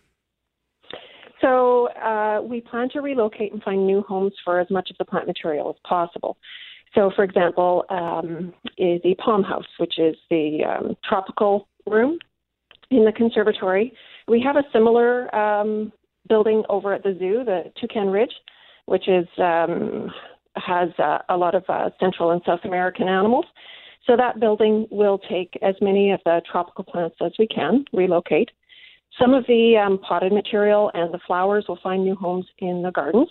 So 1.42 1.88
uh, 1.94 2.42
we 2.44 2.62
plan 2.62 2.90
to 2.94 3.02
relocate 3.02 3.52
and 3.52 3.64
find 3.64 3.88
new 3.88 4.04
homes 4.04 4.34
for 4.46 4.60
as 4.60 4.70
much 4.70 4.92
of 4.92 4.98
the 5.00 5.06
plant 5.06 5.26
material 5.26 5.72
as 5.72 5.76
possible. 5.90 6.38
So, 6.94 7.10
for 7.16 7.24
example, 7.24 7.86
um, 7.90 8.54
is 8.78 9.02
the 9.02 9.16
palm 9.16 9.42
house, 9.42 9.66
which 9.80 9.98
is 9.98 10.16
the 10.30 10.60
um, 10.66 10.98
tropical 11.04 11.68
room 11.88 12.20
in 12.92 13.06
the 13.06 13.12
conservatory. 13.12 13.94
We 14.32 14.42
have 14.46 14.56
a 14.56 14.64
similar 14.72 15.34
um, 15.36 15.92
building 16.30 16.64
over 16.70 16.94
at 16.94 17.04
the 17.04 17.18
zoo, 17.20 17.44
the 17.44 17.64
Toucan 17.78 18.08
Ridge, 18.08 18.32
which 18.86 19.10
is 19.10 19.28
um, 19.38 20.10
has 20.56 20.88
uh, 21.00 21.18
a 21.28 21.36
lot 21.36 21.54
of 21.54 21.66
uh, 21.68 21.90
Central 22.00 22.32
and 22.32 22.42
South 22.46 22.62
American 22.64 23.10
animals. 23.10 23.44
So 24.08 24.16
that 24.16 24.40
building 24.40 24.88
will 24.90 25.20
take 25.30 25.60
as 25.62 25.76
many 25.82 26.12
of 26.12 26.22
the 26.24 26.42
tropical 26.50 26.86
plants 26.86 27.18
as 27.20 27.34
we 27.38 27.46
can 27.46 27.84
relocate. 27.92 28.50
Some 29.20 29.34
of 29.34 29.44
the 29.48 29.76
um, 29.76 29.98
potted 29.98 30.32
material 30.32 30.92
and 30.94 31.14
the 31.14 31.20
flowers 31.28 31.66
will 31.68 31.80
find 31.84 32.02
new 32.02 32.16
homes 32.16 32.46
in 32.60 32.82
the 32.82 32.92
gardens. 32.92 33.28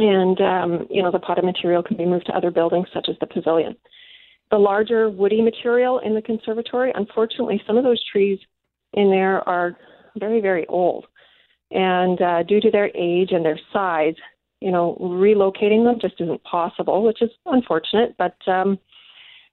And, 0.00 0.40
um, 0.40 0.88
you 0.90 1.00
know, 1.00 1.12
the 1.12 1.20
potted 1.20 1.44
material 1.44 1.84
can 1.84 1.96
be 1.96 2.04
moved 2.04 2.26
to 2.26 2.36
other 2.36 2.50
buildings 2.50 2.88
such 2.92 3.06
as 3.08 3.14
the 3.20 3.26
pavilion. 3.26 3.76
The 4.50 4.58
larger 4.58 5.10
woody 5.10 5.42
material 5.42 6.00
in 6.00 6.16
the 6.16 6.22
conservatory, 6.22 6.90
unfortunately, 6.96 7.62
some 7.68 7.76
of 7.76 7.84
those 7.84 8.02
trees 8.10 8.40
in 8.94 9.10
there 9.10 9.48
are 9.48 9.76
very, 10.16 10.40
very 10.40 10.66
old. 10.66 11.06
And 11.70 12.20
uh, 12.20 12.42
due 12.44 12.60
to 12.60 12.70
their 12.70 12.90
age 12.94 13.32
and 13.32 13.44
their 13.44 13.60
size, 13.72 14.14
you 14.60 14.70
know, 14.70 14.96
relocating 15.00 15.84
them 15.84 15.98
just 16.00 16.20
isn't 16.20 16.42
possible, 16.44 17.02
which 17.02 17.22
is 17.22 17.30
unfortunate. 17.46 18.14
But 18.18 18.36
um, 18.46 18.78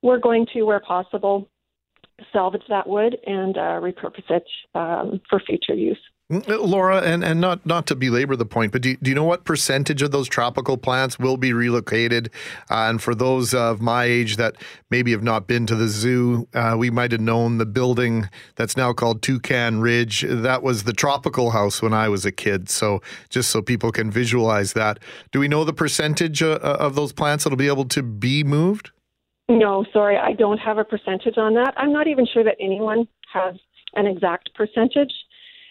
we're 0.01 0.19
going 0.19 0.47
to, 0.53 0.63
where 0.63 0.79
possible, 0.79 1.49
salvage 2.31 2.63
that 2.69 2.87
wood 2.87 3.17
and 3.25 3.57
uh, 3.57 3.79
repurpose 3.81 4.29
it 4.29 4.45
um, 4.73 5.21
for 5.29 5.39
future 5.39 5.73
use. 5.73 5.99
Mm, 6.31 6.43
Laura, 6.67 7.01
and, 7.01 7.23
and 7.23 7.39
not, 7.39 7.63
not 7.67 7.85
to 7.85 7.95
belabor 7.95 8.35
the 8.35 8.47
point, 8.47 8.71
but 8.71 8.81
do, 8.81 8.95
do 8.97 9.11
you 9.11 9.15
know 9.15 9.23
what 9.23 9.43
percentage 9.43 10.01
of 10.01 10.09
those 10.09 10.27
tropical 10.27 10.75
plants 10.75 11.19
will 11.19 11.37
be 11.37 11.53
relocated? 11.53 12.31
Uh, 12.71 12.89
and 12.89 13.01
for 13.01 13.13
those 13.13 13.53
of 13.53 13.79
my 13.79 14.05
age 14.05 14.37
that 14.37 14.55
maybe 14.89 15.11
have 15.11 15.21
not 15.21 15.45
been 15.45 15.67
to 15.67 15.75
the 15.75 15.87
zoo, 15.87 16.47
uh, 16.55 16.75
we 16.75 16.89
might 16.89 17.11
have 17.11 17.21
known 17.21 17.59
the 17.59 17.65
building 17.65 18.27
that's 18.55 18.75
now 18.75 18.91
called 18.91 19.21
Toucan 19.21 19.81
Ridge. 19.81 20.25
That 20.27 20.63
was 20.63 20.85
the 20.85 20.93
tropical 20.93 21.51
house 21.51 21.79
when 21.79 21.93
I 21.93 22.09
was 22.09 22.25
a 22.25 22.31
kid. 22.31 22.69
So 22.69 23.03
just 23.29 23.51
so 23.51 23.61
people 23.61 23.91
can 23.91 24.09
visualize 24.09 24.73
that, 24.73 24.97
do 25.31 25.39
we 25.39 25.47
know 25.47 25.63
the 25.63 25.73
percentage 25.73 26.41
uh, 26.41 26.57
of 26.57 26.95
those 26.95 27.13
plants 27.13 27.43
that'll 27.43 27.55
be 27.55 27.67
able 27.67 27.85
to 27.85 28.01
be 28.01 28.43
moved? 28.43 28.89
No, 29.47 29.85
sorry, 29.93 30.17
I 30.17 30.33
don't 30.33 30.57
have 30.57 30.79
a 30.79 30.83
percentage 30.83 31.37
on 31.37 31.53
that. 31.53 31.75
I'm 31.77 31.93
not 31.93 32.07
even 32.07 32.25
sure 32.25 32.43
that 32.43 32.55
anyone 32.59 33.07
has 33.31 33.53
an 33.93 34.07
exact 34.07 34.49
percentage. 34.55 35.13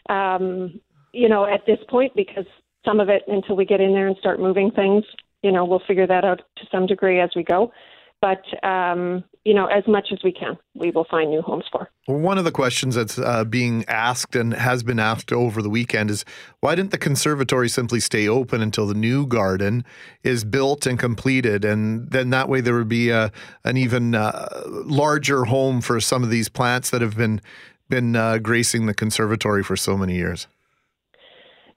Um, 0.09 0.81
you 1.13 1.29
know, 1.29 1.47
at 1.47 1.65
this 1.67 1.79
point, 1.89 2.13
because 2.17 2.47
some 2.85 3.01
of 3.01 3.09
it, 3.09 3.23
until 3.29 3.57
we 3.57 3.65
get 3.65 3.81
in 3.81 3.93
there 3.93 4.07
and 4.07 4.17
start 4.19 4.41
moving 4.41 4.71
things, 4.71 5.05
you 5.43 5.53
know, 5.53 5.65
we'll 5.65 5.83
figure 5.87 6.07
that 6.07 6.25
out 6.25 6.43
to 6.57 6.67
some 6.71 6.87
degree 6.87 7.21
as 7.21 7.31
we 7.37 7.43
go. 7.43 7.73
But 8.21 8.43
um, 8.67 9.23
you 9.45 9.53
know, 9.53 9.67
as 9.67 9.87
much 9.87 10.09
as 10.11 10.19
we 10.25 10.33
can, 10.33 10.57
we 10.75 10.91
will 10.91 11.05
find 11.11 11.29
new 11.31 11.43
homes 11.43 11.65
for. 11.71 11.91
One 12.07 12.39
of 12.39 12.45
the 12.45 12.51
questions 12.51 12.95
that's 12.95 13.19
uh, 13.19 13.45
being 13.45 13.85
asked 13.87 14.35
and 14.35 14.55
has 14.55 14.83
been 14.83 14.99
asked 14.99 15.31
over 15.31 15.61
the 15.61 15.69
weekend 15.69 16.11
is 16.11 16.25
why 16.61 16.75
didn't 16.75 16.91
the 16.91 16.99
conservatory 16.99 17.69
simply 17.69 18.01
stay 18.01 18.27
open 18.27 18.63
until 18.63 18.87
the 18.87 18.95
new 18.95 19.27
garden 19.27 19.85
is 20.23 20.45
built 20.45 20.87
and 20.87 20.99
completed? 20.99 21.67
And 21.67 22.11
then 22.11 22.31
that 22.31 22.49
way 22.49 22.63
there 22.63 22.75
would 22.75 22.89
be 22.89 23.11
a, 23.11 23.31
an 23.65 23.77
even 23.77 24.15
uh, 24.15 24.63
larger 24.67 25.45
home 25.45 25.83
for 25.83 26.01
some 26.01 26.23
of 26.23 26.31
these 26.31 26.49
plants 26.49 26.89
that 26.89 27.03
have 27.03 27.19
been 27.19 27.43
been 27.89 28.17
uh, 28.17 28.39
gracing 28.39 28.87
the 28.87 28.95
conservatory 28.95 29.63
for 29.63 29.77
so 29.77 29.97
many 29.97 30.15
years. 30.15 30.47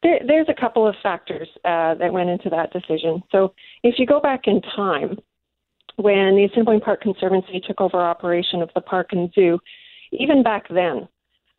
There, 0.04 0.20
there's 0.26 0.48
a 0.50 0.60
couple 0.60 0.88
of 0.88 0.96
factors 1.02 1.48
uh, 1.66 1.96
that 1.96 2.14
went 2.14 2.30
into 2.30 2.50
that 2.50 2.72
decision. 2.72 3.24
So 3.32 3.54
if 3.84 3.96
you 3.98 4.06
go 4.06 4.20
back 4.20 4.42
in 4.46 4.62
time, 4.62 5.18
when 5.96 6.36
the 6.36 6.46
Assiniboine 6.46 6.82
Park 6.82 7.02
Conservancy 7.02 7.60
took 7.60 7.82
over 7.82 7.98
operation 7.98 8.62
of 8.62 8.70
the 8.76 8.82
park 8.82 9.10
and 9.12 9.32
zoo, 9.34 9.60
even 10.12 10.44
back 10.44 10.68
then, 10.70 11.08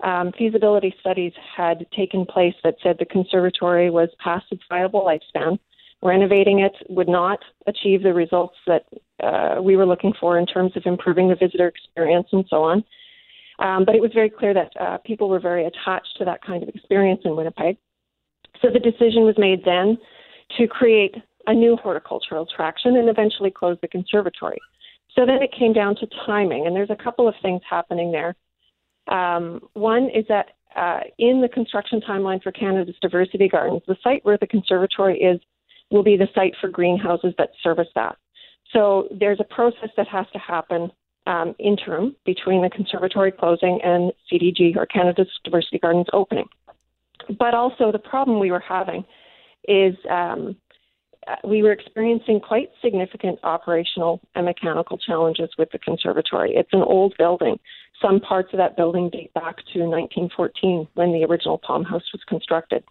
um, 0.05 0.33
feasibility 0.39 0.95
studies 1.01 1.33
had 1.57 1.85
taken 1.97 2.25
place 2.25 2.55
that 2.63 2.77
said 2.83 2.97
the 2.99 3.05
conservatory 3.05 3.91
was 3.91 4.09
past 4.23 4.47
its 4.53 4.63
viable 4.69 5.05
lifespan. 5.05 5.59
Renovating 6.01 6.61
it 6.61 6.77
would 6.89 7.09
not 7.09 7.41
achieve 7.67 8.05
the 8.05 8.15
results 8.15 8.55
that 8.69 8.85
uh, 9.21 9.61
we 9.61 9.75
were 9.75 9.87
looking 9.87 10.13
for 10.21 10.39
in 10.39 10.47
terms 10.47 10.77
of 10.77 10.85
improving 10.87 11.29
the 11.29 11.35
visitor 11.35 11.67
experience 11.67 12.29
and 12.31 12.45
so 12.49 12.63
on. 12.63 12.85
Um, 13.59 13.85
but 13.85 13.95
it 13.95 14.03
was 14.03 14.13
very 14.15 14.31
clear 14.31 14.55
that 14.55 14.71
uh, 14.81 14.99
people 14.99 15.29
were 15.29 15.41
very 15.41 15.67
attached 15.67 16.17
to 16.19 16.25
that 16.25 16.43
kind 16.43 16.63
of 16.63 16.69
experience 16.69 17.23
in 17.25 17.35
Winnipeg. 17.35 17.77
So 18.63 18.69
the 18.73 18.79
decision 18.79 19.25
was 19.25 19.37
made 19.39 19.65
then 19.65 19.99
to 20.57 20.67
create 20.67 21.15
a 21.47 21.55
new 21.55 21.77
horticultural 21.77 22.43
attraction 22.45 22.97
and 22.97 23.09
eventually 23.09 23.51
close 23.51 23.77
the 23.81 23.89
conservatory. 23.89 24.59
So 25.15 25.27
then 25.27 25.43
it 25.43 25.51
came 25.59 25.73
down 25.73 25.97
to 25.97 26.07
timing, 26.27 26.67
and 26.67 26.77
there's 26.77 26.91
a 26.91 26.97
couple 26.97 27.27
of 27.27 27.35
things 27.43 27.63
happening 27.69 28.13
there. 28.13 28.37
Um, 29.09 29.61
one 29.73 30.11
is 30.11 30.25
that 30.29 30.51
uh, 30.77 31.01
in 31.19 31.41
the 31.41 31.49
construction 31.49 32.01
timeline 32.07 32.43
for 32.43 32.53
Canada's 32.53 32.95
diversity 33.01 33.49
gardens, 33.49 33.83
the 33.89 33.97
site 34.05 34.25
where 34.25 34.39
the 34.39 34.47
conservatory 34.47 35.19
is 35.19 35.41
will 35.91 36.03
be 36.03 36.17
the 36.17 36.29
site 36.35 36.55
for 36.61 36.69
greenhouses 36.69 37.33
that 37.39 37.51
service 37.63 37.89
that. 37.95 38.17
So 38.73 39.09
there's 39.19 39.41
a 39.41 39.55
process 39.55 39.89
that 39.97 40.07
has 40.09 40.27
to 40.35 40.39
happen 40.39 40.93
um, 41.29 41.55
interim 41.59 42.17
between 42.25 42.63
the 42.63 42.71
conservatory 42.71 43.31
closing 43.31 43.79
and 43.85 44.13
CDG 44.33 44.77
or 44.77 44.87
Canada's 44.87 45.29
Diversity 45.45 45.79
Gardens 45.79 46.07
opening. 46.13 46.47
But 47.39 47.55
also 47.55 47.93
the 47.93 47.99
problem 47.99 48.41
we 48.41 48.51
were 48.51 48.65
having 48.67 49.05
is 49.69 49.95
um, 50.11 50.57
uh, 51.27 51.37
we 51.45 51.63
were 51.63 51.73
experiencing 51.73 52.41
quite 52.41 52.71
significant 52.83 53.39
operational 53.43 54.21
and 54.35 54.47
mechanical 54.47 54.97
challenges 54.97 55.51
with 55.59 55.71
the 55.71 55.79
conservatory. 55.79 56.55
It's 56.55 56.73
an 56.73 56.83
old 56.83 57.15
building. 57.19 57.59
Some 58.01 58.21
parts 58.21 58.49
of 58.55 58.59
that 58.59 58.77
building 58.77 59.11
date 59.11 59.35
back 59.35 59.57
to 59.75 59.81
1914 59.81 60.89
when 60.95 61.13
the 61.13 61.25
original 61.25 61.59
Palm 61.59 61.85
House 61.85 62.05
was 62.15 62.23
constructed. 62.27 62.83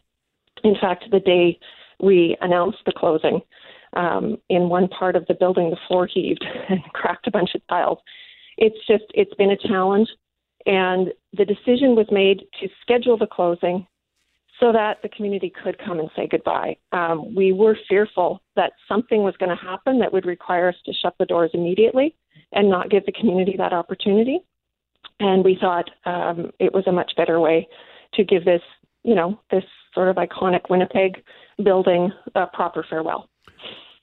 In 0.63 0.75
fact, 0.79 1.05
the 1.09 1.19
day 1.19 1.57
we 1.99 2.37
announced 2.41 2.79
the 2.85 2.91
closing, 2.95 3.41
um, 3.93 4.37
in 4.49 4.69
one 4.69 4.87
part 4.87 5.15
of 5.15 5.25
the 5.27 5.33
building, 5.33 5.71
the 5.71 5.77
floor 5.87 6.05
heaved 6.05 6.45
and 6.69 6.83
cracked 6.93 7.25
a 7.25 7.31
bunch 7.31 7.55
of 7.55 7.65
tiles. 7.67 7.97
It's 8.57 8.77
just, 8.87 9.05
it's 9.13 9.33
been 9.35 9.51
a 9.51 9.57
challenge. 9.57 10.09
And 10.65 11.13
the 11.33 11.45
decision 11.45 11.95
was 11.95 12.07
made 12.11 12.39
to 12.61 12.67
schedule 12.81 13.17
the 13.17 13.27
closing 13.27 13.87
so 14.59 14.71
that 14.71 15.01
the 15.03 15.09
community 15.09 15.53
could 15.63 15.77
come 15.77 15.99
and 15.99 16.09
say 16.15 16.27
goodbye. 16.29 16.75
Um, 16.91 17.35
we 17.35 17.51
were 17.51 17.77
fearful 17.87 18.41
that 18.55 18.73
something 18.87 19.21
was 19.23 19.37
going 19.37 19.55
to 19.55 19.63
happen 19.63 19.99
that 19.99 20.11
would 20.11 20.25
require 20.25 20.69
us 20.69 20.75
to 20.85 20.93
shut 20.93 21.15
the 21.19 21.25
doors 21.25 21.51
immediately 21.53 22.15
and 22.51 22.69
not 22.69 22.89
give 22.89 23.05
the 23.05 23.11
community 23.11 23.55
that 23.57 23.73
opportunity. 23.73 24.39
And 25.19 25.43
we 25.43 25.57
thought 25.59 25.89
um, 26.05 26.51
it 26.59 26.73
was 26.73 26.85
a 26.87 26.91
much 26.91 27.11
better 27.15 27.39
way 27.39 27.67
to 28.15 28.23
give 28.23 28.45
this, 28.45 28.61
you 29.03 29.15
know, 29.15 29.39
this 29.51 29.63
sort 29.93 30.09
of 30.09 30.15
iconic 30.15 30.69
Winnipeg 30.69 31.23
building 31.63 32.11
a 32.35 32.47
proper 32.47 32.85
farewell. 32.89 33.29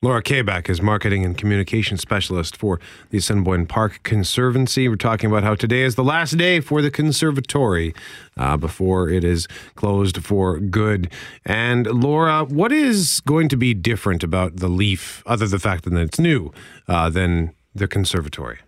Laura 0.05 0.21
Kabak 0.21 0.69
is 0.69 0.83
marketing 0.83 1.25
and 1.25 1.35
communication 1.35 1.97
specialist 1.97 2.59
for 2.59 2.79
the 3.09 3.17
Assiniboine 3.17 3.65
Park 3.65 4.01
Conservancy. 4.03 4.87
We're 4.87 4.97
talking 4.97 5.31
about 5.31 5.45
how 5.45 5.55
today 5.55 5.81
is 5.81 5.95
the 5.95 6.05
last 6.05 6.37
day 6.37 6.61
for 6.61 6.83
the 6.83 6.91
conservatory 6.91 7.95
uh, 8.37 8.59
before 8.59 9.09
it 9.09 9.25
is 9.25 9.49
closed 9.77 10.23
for 10.23 10.61
good. 10.61 11.11
And 11.47 11.87
Laura, 11.87 12.45
what 12.45 12.71
is 12.71 13.21
going 13.21 13.49
to 13.49 13.57
be 13.57 13.73
different 13.73 14.23
about 14.23 14.57
the 14.57 14.69
Leaf, 14.69 15.23
other 15.25 15.47
than 15.47 15.53
the 15.53 15.59
fact 15.59 15.85
that 15.85 15.95
it's 15.95 16.21
new, 16.21 16.53
uh, 16.87 17.09
than 17.09 17.55
the 17.75 17.89
conservatory? 17.89 18.59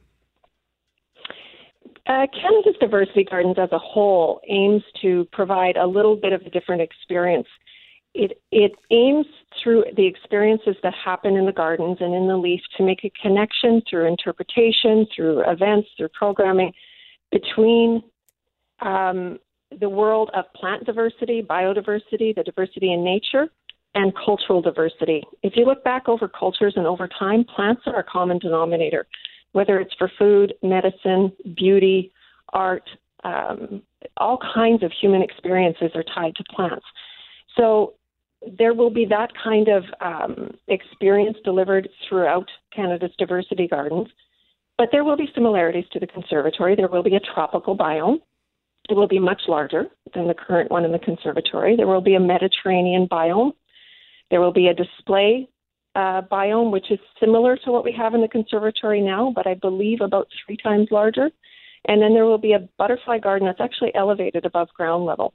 Uh, 2.07 2.27
Canada's 2.33 2.77
Diversity 2.81 3.25
Gardens 3.25 3.59
as 3.59 3.69
a 3.73 3.79
whole 3.79 4.41
aims 4.49 4.83
to 5.03 5.29
provide 5.33 5.77
a 5.77 5.87
little 5.87 6.17
bit 6.17 6.33
of 6.33 6.41
a 6.47 6.49
different 6.51 6.81
experience 6.81 7.49
it 8.17 8.41
it 8.51 8.73
aims 8.91 9.27
through 9.63 9.85
the 9.97 10.07
experiences 10.07 10.77
that 10.83 10.95
happen 10.95 11.37
in 11.37 11.47
the 11.47 11.53
gardens 11.53 11.99
and 12.01 12.15
in 12.15 12.27
the 12.27 12.37
leaf 12.37 12.61
to 12.77 12.85
make 12.85 13.05
a 13.05 13.13
connection 13.21 13.83
through 13.89 14.07
interpretation, 14.07 15.07
through 15.15 15.43
events, 15.49 15.89
through 15.97 16.09
programming 16.09 16.73
between 17.31 18.03
um, 18.81 19.39
the 19.81 19.89
world 19.89 20.31
of 20.35 20.45
plant 20.55 20.85
diversity, 20.85 21.43
biodiversity, 21.43 22.35
the 22.35 22.43
diversity 22.45 22.93
in 22.93 23.05
nature, 23.05 23.49
and 23.95 24.13
cultural 24.25 24.63
diversity. 24.63 25.23
If 25.43 25.55
you 25.57 25.65
look 25.65 25.85
back 25.85 26.09
over 26.09 26.29
cultures 26.29 26.75
and 26.77 26.87
over 26.87 27.09
time, 27.09 27.45
plants 27.45 27.83
are 27.87 27.99
a 27.99 28.05
common 28.05 28.39
denominator, 28.39 29.07
whether 29.53 29.81
it's 29.81 29.95
for 29.99 30.11
food, 30.19 30.55
medicine, 30.63 31.33
beauty, 31.57 32.13
art, 32.53 32.89
um, 33.25 33.83
all 34.19 34.39
kinds 34.55 34.83
of 34.83 34.93
human 35.01 35.23
experiences 35.23 35.91
are 35.95 36.05
tied 36.15 36.37
to 36.37 36.45
plants. 36.55 36.87
So 37.57 37.95
there 38.59 38.75
will 38.75 38.91
be 38.91 39.07
that 39.07 39.31
kind 39.43 39.69
of 39.69 39.85
um, 40.01 40.51
experience 40.69 41.37
delivered 41.45 41.89
throughout 42.09 42.49
Canada's 42.75 43.13
diversity 43.19 43.67
gardens, 43.67 44.09
but 44.79 44.89
there 44.93 45.05
will 45.05 45.17
be 45.17 45.29
similarities 45.35 45.87
to 45.93 46.01
the 46.01 46.07
conservatory. 46.07 46.77
There 46.77 46.89
will 46.89 47.03
be 47.03 47.17
a 47.17 47.21
tropical 47.21 47.77
biome. 47.77 48.19
It 48.89 48.95
will 48.95 49.09
be 49.09 49.19
much 49.19 49.43
larger 49.49 49.87
than 50.15 50.29
the 50.29 50.35
current 50.35 50.71
one 50.71 50.85
in 50.85 50.93
the 50.93 50.99
conservatory. 50.99 51.77
There 51.77 51.87
will 51.87 52.01
be 52.01 52.15
a 52.15 52.21
Mediterranean 52.21 53.09
biome. 53.09 53.53
There 54.31 54.41
will 54.41 54.53
be 54.53 54.69
a 54.69 54.75
display 54.75 55.49
uh, 55.95 56.23
biome, 56.31 56.71
which 56.71 56.91
is 56.91 56.99
similar 57.19 57.57
to 57.57 57.73
what 57.73 57.85
we 57.85 57.93
have 57.93 58.15
in 58.15 58.21
the 58.21 58.29
conservatory 58.29 59.01
now, 59.01 59.33
but 59.35 59.47
I 59.47 59.55
believe 59.55 60.03
about 60.03 60.29
three 60.45 60.57
times 60.57 60.89
larger. 60.91 61.31
And 61.89 62.03
then 62.03 62.13
there 62.13 62.27
will 62.27 62.39
be 62.39 62.53
a 62.53 62.69
butterfly 62.79 63.19
garden 63.19 63.47
that's 63.47 63.61
actually 63.61 63.95
elevated 63.95 64.45
above 64.45 64.69
ground 64.77 65.05
level. 65.05 65.33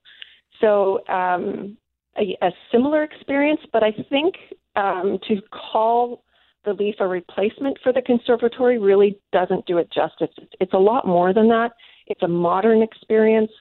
So 0.59 1.05
um, 1.07 1.77
a, 2.17 2.37
a 2.41 2.51
similar 2.71 3.03
experience, 3.03 3.61
but 3.71 3.83
I 3.83 3.91
think 4.09 4.35
um, 4.75 5.19
to 5.27 5.41
call 5.51 6.23
the 6.65 6.73
leaf 6.73 6.95
a 6.99 7.07
replacement 7.07 7.77
for 7.83 7.91
the 7.91 8.01
conservatory 8.01 8.77
really 8.77 9.19
doesn't 9.31 9.65
do 9.65 9.77
it 9.77 9.91
justice. 9.91 10.29
It's, 10.59 10.73
a 10.73 10.77
lot 10.77 11.07
more 11.07 11.33
than 11.33 11.47
that. 11.47 11.71
It's 12.07 12.21
a 12.21 12.27
modern 12.27 12.81
experience, 12.81 13.51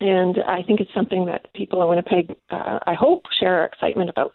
and 0.00 0.38
I 0.46 0.62
think 0.62 0.80
it's 0.80 0.92
something 0.94 1.26
that 1.26 1.52
people 1.54 1.82
in 1.82 1.88
Winnipeg, 1.88 2.34
uh, 2.50 2.78
I 2.86 2.94
hope, 2.94 3.24
share 3.38 3.60
our 3.60 3.66
excitement 3.66 4.10
about. 4.10 4.32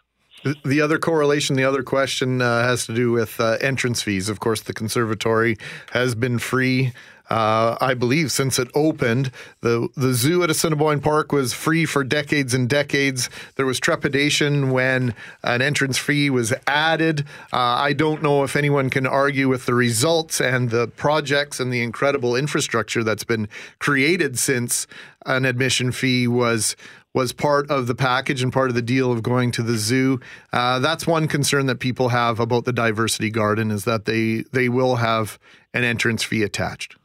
The 0.64 0.80
other 0.80 0.98
correlation, 0.98 1.56
the 1.56 1.64
other 1.64 1.82
question 1.82 2.40
uh, 2.40 2.62
has 2.62 2.86
to 2.86 2.94
do 2.94 3.10
with 3.10 3.38
uh, 3.40 3.58
entrance 3.60 4.02
fees. 4.02 4.30
Of 4.30 4.40
course, 4.40 4.62
the 4.62 4.72
conservatory 4.72 5.56
has 5.92 6.14
been 6.14 6.38
free 6.38 6.92
uh, 7.30 7.76
I 7.80 7.94
believe, 7.94 8.32
since 8.32 8.58
it 8.58 8.68
opened. 8.74 9.30
The 9.60 9.88
the 9.96 10.12
zoo 10.12 10.42
at 10.42 10.50
Assiniboine 10.50 11.00
Park 11.00 11.32
was 11.32 11.52
free 11.52 11.84
for 11.86 12.02
decades 12.02 12.52
and 12.54 12.68
decades. 12.68 13.30
There 13.56 13.66
was 13.66 13.78
trepidation 13.78 14.70
when 14.70 15.14
an 15.44 15.62
entrance 15.62 15.96
fee 15.96 16.28
was 16.28 16.52
added. 16.66 17.20
Uh, 17.52 17.58
I 17.58 17.92
don't 17.92 18.22
know 18.22 18.42
if 18.42 18.56
anyone 18.56 18.90
can 18.90 19.06
argue 19.06 19.48
with 19.48 19.66
the 19.66 19.74
results 19.74 20.40
and 20.40 20.70
the 20.70 20.88
projects 20.88 21.60
and 21.60 21.72
the 21.72 21.82
incredible 21.82 22.34
infrastructure 22.34 23.04
that's 23.04 23.24
been 23.24 23.48
created 23.78 24.38
since 24.38 24.86
an 25.26 25.44
admission 25.44 25.92
fee 25.92 26.26
was 26.26 26.74
was 27.12 27.32
part 27.32 27.70
of 27.70 27.86
the 27.86 27.94
package 27.94 28.42
and 28.42 28.52
part 28.52 28.70
of 28.70 28.74
the 28.74 28.82
deal 28.82 29.10
of 29.10 29.22
going 29.22 29.50
to 29.50 29.62
the 29.62 29.76
zoo. 29.76 30.20
Uh, 30.52 30.78
that's 30.78 31.06
one 31.06 31.26
concern 31.26 31.66
that 31.66 31.80
people 31.80 32.10
have 32.10 32.38
about 32.38 32.64
the 32.64 32.72
diversity 32.72 33.30
garden 33.30 33.70
is 33.70 33.84
that 33.84 34.04
they 34.04 34.44
they 34.52 34.68
will 34.68 34.96
have 34.96 35.38
an 35.74 35.84
entrance 35.84 36.22
fee 36.22 36.42
attached. 36.42 36.96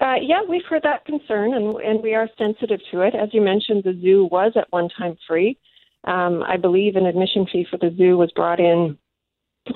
Uh, 0.00 0.14
yeah, 0.22 0.42
we've 0.48 0.64
heard 0.68 0.82
that 0.84 1.04
concern, 1.04 1.54
and, 1.54 1.76
and 1.80 2.02
we 2.02 2.14
are 2.14 2.28
sensitive 2.38 2.80
to 2.90 3.00
it. 3.00 3.14
As 3.14 3.30
you 3.32 3.40
mentioned, 3.40 3.82
the 3.84 3.98
zoo 4.00 4.28
was 4.30 4.52
at 4.54 4.70
one 4.70 4.88
time 4.96 5.16
free. 5.26 5.58
Um, 6.04 6.42
I 6.44 6.56
believe 6.56 6.94
an 6.94 7.06
admission 7.06 7.46
fee 7.50 7.66
for 7.68 7.78
the 7.78 7.94
zoo 7.96 8.16
was 8.16 8.30
brought 8.32 8.60
in 8.60 8.96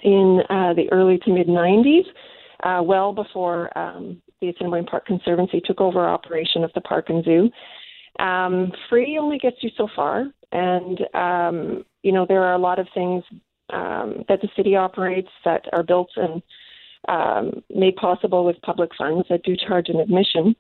in 0.03 0.41
uh, 0.49 0.73
the 0.75 0.89
early 0.91 1.19
to 1.19 1.31
mid 1.31 1.49
90s, 1.49 2.05
uh, 2.63 2.83
well 2.83 3.13
before 3.13 3.77
um, 3.77 4.23
the 4.41 4.49
Assiniboine 4.49 4.87
Park 4.87 5.07
Conservancy 5.07 5.61
took 5.63 5.81
over 5.81 6.09
operation 6.09 6.65
of 6.65 6.71
the 6.75 6.81
park 6.81 7.11
and 7.11 7.25
zoo. 7.25 7.51
Um, 8.23 8.73
free 8.89 9.19
only 9.19 9.39
gets 9.39 9.57
you 9.61 9.71
so 9.77 9.89
far, 9.95 10.27
and 10.53 11.01
um, 11.15 11.85
you 12.03 12.13
know 12.13 12.25
there 12.27 12.45
are 12.45 12.55
a 12.55 12.59
lot 12.59 12.79
of 12.79 12.87
things 12.95 13.25
um, 13.71 14.25
that 14.29 14.41
the 14.41 14.49
city 14.57 14.77
operates 14.77 15.31
that 15.45 15.65
are 15.73 15.83
built 15.83 16.11
and 16.17 16.43
um, 17.09 17.63
made 17.75 17.97
possible 17.97 18.45
with 18.45 18.61
public 18.63 18.91
funds 18.97 19.27
that 19.29 19.43
do 19.43 19.57
charge 19.57 19.89
an 19.89 20.01
admission. 20.01 20.55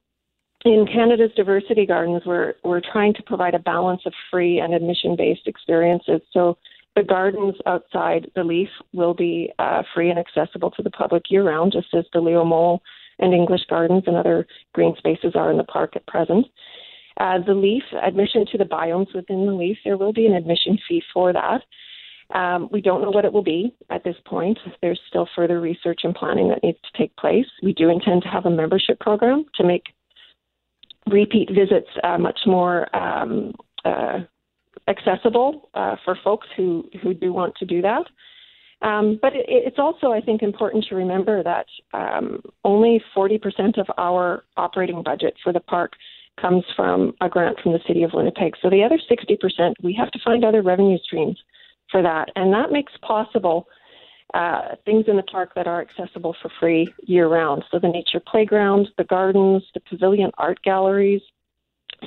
In 0.64 0.86
Canada's 0.86 1.32
diversity 1.34 1.86
gardens, 1.86 2.22
we're 2.24 2.55
we're 2.62 2.80
trying 2.80 3.14
to 3.14 3.22
provide 3.24 3.55
a 3.55 3.59
balance 3.59 4.03
of 4.07 4.12
free 4.30 4.61
and 4.61 4.74
admission-based 4.74 5.47
experiences. 5.47 6.20
So 6.32 6.57
the 6.95 7.03
gardens 7.03 7.55
outside 7.66 8.30
the 8.36 8.45
Leaf 8.45 8.68
will 8.93 9.14
be 9.14 9.51
uh, 9.59 9.82
free 9.95 10.11
and 10.11 10.18
accessible 10.18 10.70
to 10.72 10.82
the 10.82 10.90
public 10.90 11.24
year-round, 11.30 11.72
just 11.72 11.93
as 11.95 12.05
the 12.12 12.20
Leo 12.20 12.45
Mol 12.45 12.82
and 13.18 13.34
English 13.34 13.62
Gardens 13.68 14.05
and 14.07 14.16
other 14.16 14.47
green 14.74 14.95
spaces 14.99 15.32
are 15.34 15.51
in 15.51 15.57
the 15.57 15.64
park 15.64 15.97
at 15.97 16.07
present. 16.07 16.47
Uh, 17.18 17.38
the 17.45 17.55
Leaf 17.55 17.82
admission 18.03 18.47
to 18.51 18.59
the 18.59 18.64
biomes 18.64 19.14
within 19.14 19.47
the 19.47 19.53
Leaf, 19.53 19.78
there 19.84 19.97
will 19.97 20.12
be 20.12 20.26
an 20.26 20.34
admission 20.34 20.78
fee 20.88 21.03
for 21.12 21.32
that. 21.32 21.62
Um, 22.35 22.68
we 22.72 22.80
don't 22.80 23.03
know 23.03 23.11
what 23.11 23.24
it 23.24 23.33
will 23.33 23.43
be 23.43 23.74
at 23.91 24.05
this 24.05 24.16
point. 24.26 24.59
There's 24.80 25.01
still 25.09 25.28
further 25.37 25.61
research 25.61 26.01
and 26.05 26.14
planning 26.14 26.49
that 26.49 26.62
needs 26.62 26.78
to 26.80 26.99
take 26.99 27.14
place. 27.16 27.47
We 27.62 27.74
do 27.74 27.91
intend 27.91 28.22
to 28.22 28.28
have 28.28 28.47
a 28.47 28.51
membership 28.51 29.01
program 29.01 29.45
to 29.57 29.64
make 29.64 29.85
repeat 31.07 31.51
visits 31.51 31.89
uh, 32.05 32.16
much 32.16 32.41
more 32.47 32.95
um, 32.97 33.53
uh, 33.85 34.20
accessible 34.89 35.68
uh, 35.74 35.97
for 36.05 36.16
folks 36.24 36.47
who, 36.57 36.85
who 37.03 37.12
do 37.12 37.33
want 37.33 37.55
to 37.57 37.66
do 37.66 37.83
that. 37.83 38.07
Um, 38.80 39.18
but 39.20 39.35
it, 39.35 39.45
it's 39.49 39.78
also, 39.78 40.11
I 40.11 40.20
think, 40.20 40.43
important 40.43 40.87
to 40.89 40.95
remember 40.95 41.43
that 41.43 41.66
um, 41.93 42.41
only 42.64 43.03
40% 43.16 43.78
of 43.78 43.87
our 43.99 44.45
operating 44.57 45.03
budget 45.03 45.35
for 45.43 45.53
the 45.53 45.61
park 45.61 45.93
comes 46.41 46.64
from 46.74 47.14
a 47.20 47.28
grant 47.28 47.61
from 47.61 47.72
the 47.72 47.80
City 47.87 48.03
of 48.03 48.12
Winnipeg. 48.14 48.55
So 48.62 48.70
the 48.70 48.83
other 48.83 48.99
60%, 48.99 49.74
we 49.83 49.95
have 49.95 50.11
to 50.12 50.18
find 50.24 50.45
other 50.45 50.62
revenue 50.62 50.99
streams 51.05 51.39
for 51.93 52.03
that. 52.03 52.30
And 52.34 52.53
that 52.53 52.72
makes 52.72 52.93
possible 53.03 53.68
uh, 54.34 54.76
things 54.84 55.05
in 55.09 55.16
the 55.16 55.22
park 55.24 55.53
that 55.55 55.66
are 55.66 55.80
accessible 55.80 56.34
for 56.40 56.51
free 56.59 56.93
year 57.03 57.28
round. 57.28 57.64
So 57.70 57.78
the 57.78 57.88
nature 57.88 58.20
playgrounds, 58.26 58.88
the 58.97 59.05
gardens, 59.05 59.62
the 59.74 59.80
pavilion 59.80 60.30
art 60.38 60.59
galleries, 60.64 61.20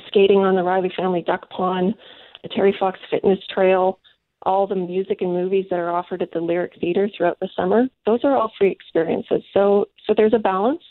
skating 0.08 0.40
on 0.40 0.56
the 0.56 0.62
Riley 0.62 0.92
Family 0.96 1.22
Duck 1.24 1.48
Pond, 1.50 1.94
the 2.42 2.48
Terry 2.48 2.74
Fox 2.78 2.98
Fitness 3.10 3.38
Trail, 3.54 4.00
all 4.42 4.66
the 4.66 4.74
music 4.74 5.18
and 5.20 5.32
movies 5.32 5.66
that 5.70 5.78
are 5.78 5.90
offered 5.90 6.20
at 6.20 6.32
the 6.32 6.40
Lyric 6.40 6.72
Theater 6.80 7.08
throughout 7.16 7.38
the 7.40 7.48
summer. 7.56 7.86
Those 8.04 8.20
are 8.24 8.36
all 8.36 8.52
free 8.58 8.70
experiences. 8.70 9.42
So 9.54 9.86
so 10.06 10.12
there's 10.16 10.34
a 10.34 10.38
balance. 10.38 10.82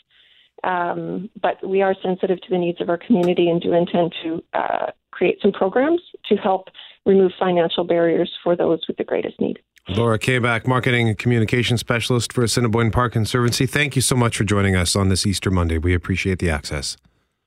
Um, 0.64 1.28
but 1.40 1.66
we 1.66 1.82
are 1.82 1.94
sensitive 2.02 2.40
to 2.40 2.50
the 2.50 2.58
needs 2.58 2.80
of 2.80 2.88
our 2.88 2.96
community 2.96 3.50
and 3.50 3.60
do 3.60 3.74
intend 3.74 4.14
to 4.22 4.42
uh, 4.54 4.86
create 5.10 5.38
some 5.42 5.52
programs 5.52 6.00
to 6.28 6.36
help 6.36 6.68
remove 7.06 7.32
financial 7.38 7.84
barriers 7.84 8.30
for 8.42 8.56
those 8.56 8.80
with 8.86 8.96
the 8.96 9.04
greatest 9.04 9.40
need. 9.40 9.58
Laura 9.88 10.18
Kabak, 10.18 10.66
Marketing 10.66 11.08
and 11.08 11.16
Communication 11.16 11.78
Specialist 11.78 12.32
for 12.32 12.42
Assiniboine 12.42 12.90
Park 12.90 13.12
Conservancy. 13.12 13.66
Thank 13.66 13.94
you 13.94 14.02
so 14.02 14.16
much 14.16 14.36
for 14.36 14.44
joining 14.44 14.74
us 14.74 14.96
on 14.96 15.08
this 15.08 15.24
Easter 15.24 15.50
Monday. 15.50 15.78
We 15.78 15.94
appreciate 15.94 16.40
the 16.40 16.50
access. 16.50 16.96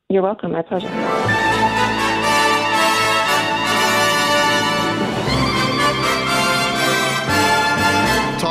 You're 0.10 0.24
welcome. 0.24 0.54
My 0.54 0.62
pleasure. 0.62 0.88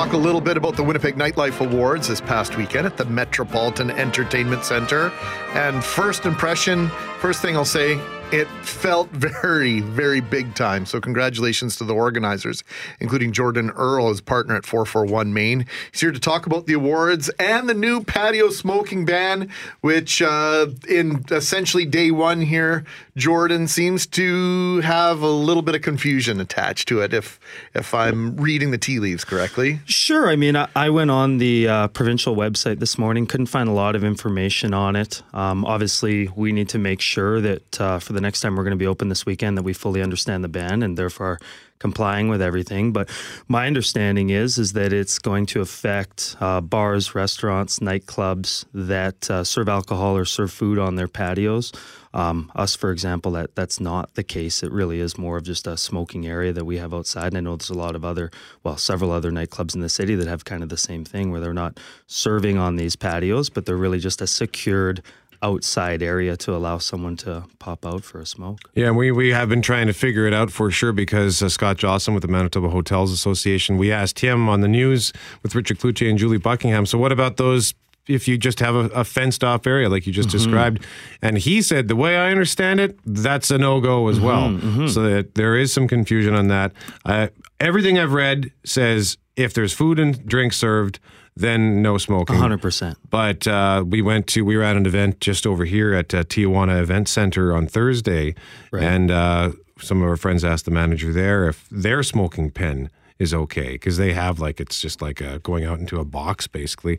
talk 0.09 0.13
a 0.13 0.17
little 0.17 0.41
bit 0.41 0.57
about 0.57 0.77
the 0.77 0.83
Winnipeg 0.83 1.17
Nightlife 1.17 1.61
Awards 1.61 2.09
this 2.09 2.21
past 2.21 2.57
weekend 2.57 2.87
at 2.87 2.97
the 2.97 3.05
Metropolitan 3.07 3.91
Entertainment 3.91 4.65
Center. 4.65 5.11
And 5.55 5.85
first 5.85 6.25
impression, 6.25 6.89
first 7.19 7.43
thing 7.43 7.57
I'll 7.57 7.65
say, 7.65 7.99
it 8.33 8.47
felt 8.63 9.11
very, 9.13 9.81
very 9.81 10.21
big 10.21 10.55
time. 10.55 10.87
So, 10.87 11.01
congratulations 11.01 11.77
to 11.77 11.85
the 11.85 11.95
organizers, 11.95 12.63
including 13.01 13.33
Jordan 13.33 13.71
Earl, 13.71 14.09
his 14.09 14.21
partner 14.21 14.57
at 14.57 14.67
441 14.67 15.33
Main. 15.33 15.67
He's 15.93 16.01
here 16.01 16.13
to 16.13 16.21
talk 16.21 16.47
about 16.47 16.67
the 16.67 16.75
awards 16.75 17.29
and 17.39 17.69
the 17.69 17.75
new 17.75 18.03
patio 18.03 18.51
smoking 18.51 19.05
ban, 19.05 19.51
which, 19.81 20.21
uh, 20.23 20.67
in 20.89 21.25
essentially 21.31 21.87
day 21.87 22.11
one 22.11 22.41
here, 22.41 22.85
Jordan 23.17 23.67
seems 23.67 24.07
to 24.07 24.81
have 24.81 25.23
a 25.23 25.31
little 25.31 25.63
bit 25.63 25.75
of 25.75 25.83
confusion 25.83 26.41
attached 26.41 26.89
to 26.89 27.01
it, 27.01 27.13
if 27.13 27.41
if 27.75 27.95
I'm 27.95 28.37
reading 28.37 28.71
the 28.71 28.79
tea 28.79 29.01
leaves 29.01 29.25
correctly. 29.25 29.81
Sure. 29.87 30.29
I 30.29 30.37
mean, 30.37 30.57
I, 30.57 30.69
I 30.77 30.91
went 30.91 31.11
on 31.11 31.39
the 31.39 31.69
uh, 31.69 31.89
provincial 31.89 32.37
website 32.37 32.79
this 32.79 32.99
morning, 32.99 33.27
couldn't 33.27 33.47
find 33.47 33.69
a 33.69 33.73
lot 33.73 33.97
of 33.97 34.05
information 34.05 34.75
on 34.75 34.97
it. 34.97 35.23
Um, 35.33 35.65
obviously, 35.65 36.29
we 36.37 36.53
need 36.53 36.69
to 36.71 36.79
make 36.79 37.01
sure 37.01 37.41
that 37.41 37.81
uh, 37.81 37.99
for 37.99 38.13
the 38.19 38.23
next 38.23 38.41
time 38.41 38.57
we're 38.57 38.65
going 38.65 38.73
to 38.73 38.77
be 38.77 38.87
open 38.89 39.09
this 39.09 39.25
weekend, 39.25 39.57
that 39.57 39.63
we 39.63 39.73
fully 39.73 40.03
understand 40.03 40.43
the 40.43 40.49
ban 40.49 40.83
and 40.83 40.99
therefore 40.99 41.39
complying 41.79 42.27
with 42.27 42.43
everything. 42.43 42.93
But 42.93 43.09
my 43.47 43.69
understanding 43.69 44.31
is 44.31 44.59
is 44.59 44.73
that 44.73 44.93
it's 44.93 45.21
going 45.21 45.47
to 45.47 45.61
affect 45.61 46.37
uh, 46.41 46.61
bars, 46.61 47.15
restaurants, 47.15 47.79
nightclubs 47.79 48.65
that 48.75 49.31
uh, 49.31 49.45
serve 49.45 49.69
alcohol 49.69 50.17
or 50.17 50.25
serve 50.25 50.51
food 50.51 50.81
on 50.81 50.97
their 50.97 51.07
patios. 51.07 51.73
Um, 52.13 52.51
us, 52.57 52.75
for 52.75 52.91
example, 52.91 53.31
that 53.33 53.55
that's 53.55 53.79
not 53.79 54.15
the 54.15 54.25
case. 54.25 54.65
It 54.65 54.73
really 54.73 54.99
is 54.99 55.17
more 55.17 55.37
of 55.37 55.45
just 55.45 55.69
a 55.69 55.77
smoking 55.77 56.27
area 56.27 56.53
that 56.53 56.65
we 56.65 56.79
have 56.79 56.93
outside. 56.93 57.29
And 57.29 57.37
I 57.37 57.41
know 57.41 57.55
there's 57.55 57.71
a 57.71 57.75
lot 57.75 57.95
of 57.95 58.05
other, 58.05 58.33
well, 58.65 58.77
several 58.77 59.13
other 59.13 59.31
nightclubs 59.31 59.77
in 59.77 59.81
the 59.81 59.89
city 59.89 60.17
that 60.17 60.27
have 60.27 60.45
kind 60.45 60.65
of 60.65 60.71
the 60.71 60.77
same 60.77 61.05
thing 61.05 61.31
where 61.31 61.41
they're 61.41 61.53
not 61.53 61.79
serving 62.07 62.59
on 62.59 62.75
these 62.75 62.97
patios, 62.97 63.49
but 63.49 63.67
they're 63.67 63.77
really 63.77 64.01
just 64.01 64.21
a 64.21 64.27
secured 64.27 65.03
outside 65.43 66.03
area 66.03 66.37
to 66.37 66.55
allow 66.55 66.79
someone 66.79 67.17
to 67.17 67.45
pop 67.59 67.87
out 67.87 68.05
for 68.05 68.21
a 68.21 68.27
smoke. 68.27 68.61
Yeah, 68.75 68.91
we, 68.91 69.13
we 69.13 69.31
have 69.31 69.49
been 69.49 69.63
trying 69.63 69.87
to 69.87 69.93
figure 69.93 70.27
it 70.27 70.35
out 70.35 70.51
for 70.51 70.71
sure 70.71 70.93
because 70.93 71.43
uh, 71.43 71.49
Scott 71.49 71.77
Jocelyn 71.77 72.15
with 72.15 72.23
the 72.23 72.29
Manitoba 72.29 72.69
Hotels 72.69 73.13
Association, 73.13 73.77
we 73.77 73.93
asked 73.93 74.21
him 74.21 74.49
on 74.49 74.61
the 74.61 74.69
news 74.69 75.13
with 75.43 75.55
Richard 75.55 75.79
Cloutier 75.79 76.09
and 76.09 76.19
Julie 76.19 76.39
Buckingham. 76.39 76.87
So, 76.87 76.99
what 76.99 77.13
about 77.13 77.37
those 77.37 77.75
if 78.07 78.27
you 78.27 78.39
just 78.39 78.59
have 78.61 78.75
a, 78.75 78.87
a 78.89 79.05
fenced 79.05 79.45
off 79.45 79.67
area 79.67 79.89
like 79.89 80.07
you 80.07 80.13
just 80.13 80.29
mm-hmm. 80.29 80.39
described? 80.39 80.85
And 81.23 81.39
he 81.39 81.63
said, 81.63 81.89
the 81.89 81.97
way 81.97 82.17
I 82.17 82.31
understand 82.31 82.81
it, 82.81 82.99
that's 83.05 83.51
a 83.51 83.59
no 83.59 83.81
go 83.81 84.09
as 84.09 84.17
mm-hmm, 84.17 84.27
well. 84.27 84.49
Mm-hmm. 84.49 84.87
So 84.89 85.03
that 85.03 85.35
there 85.35 85.57
is 85.57 85.73
some 85.73 85.87
confusion 85.87 86.35
on 86.35 86.49
that. 86.49 86.73
Uh, 87.05 87.29
everything 87.61 87.99
I've 87.99 88.13
read 88.13 88.51
says 88.65 89.19
if 89.37 89.55
there's 89.55 89.73
food 89.73 90.01
and 90.01 90.27
drink 90.27 90.53
served, 90.53 90.99
then 91.39 91.83
no 91.83 91.99
smoking. 91.99 92.37
100%. 92.37 92.97
But 93.11 93.47
uh, 93.47 93.85
we 93.87 94.03
went 94.03 94.27
to, 94.29 94.43
we 94.43 94.57
were 94.57 94.63
at 94.63 94.77
an 94.77 94.87
event 94.87 95.21
just 95.21 95.47
over 95.47 95.65
here 95.65 95.95
at 95.95 96.13
uh, 96.13 96.25
Tijuana 96.25 96.81
Event 96.81 97.09
Center 97.09 97.55
on 97.55 97.67
Thursday. 97.67 98.35
Right. 98.71 98.83
And 98.83 99.11
uh, 99.11 99.53
some 99.79 100.03
of 100.03 100.09
our 100.09 100.17
friends 100.17 100.45
asked 100.45 100.65
the 100.65 100.71
manager 100.71 101.13
there 101.13 101.49
if 101.49 101.69
their 101.71 102.03
smoking 102.03 102.51
pen 102.51 102.91
is 103.19 103.33
okay 103.33 103.73
because 103.73 103.97
they 103.97 104.13
have 104.13 104.41
like, 104.41 104.61
it's 104.61 104.81
just 104.81 105.01
like 105.01 105.21
a, 105.21 105.39
going 105.39 105.65
out 105.65 105.79
into 105.79 105.99
a 106.01 106.05
box 106.05 106.47
basically 106.47 106.99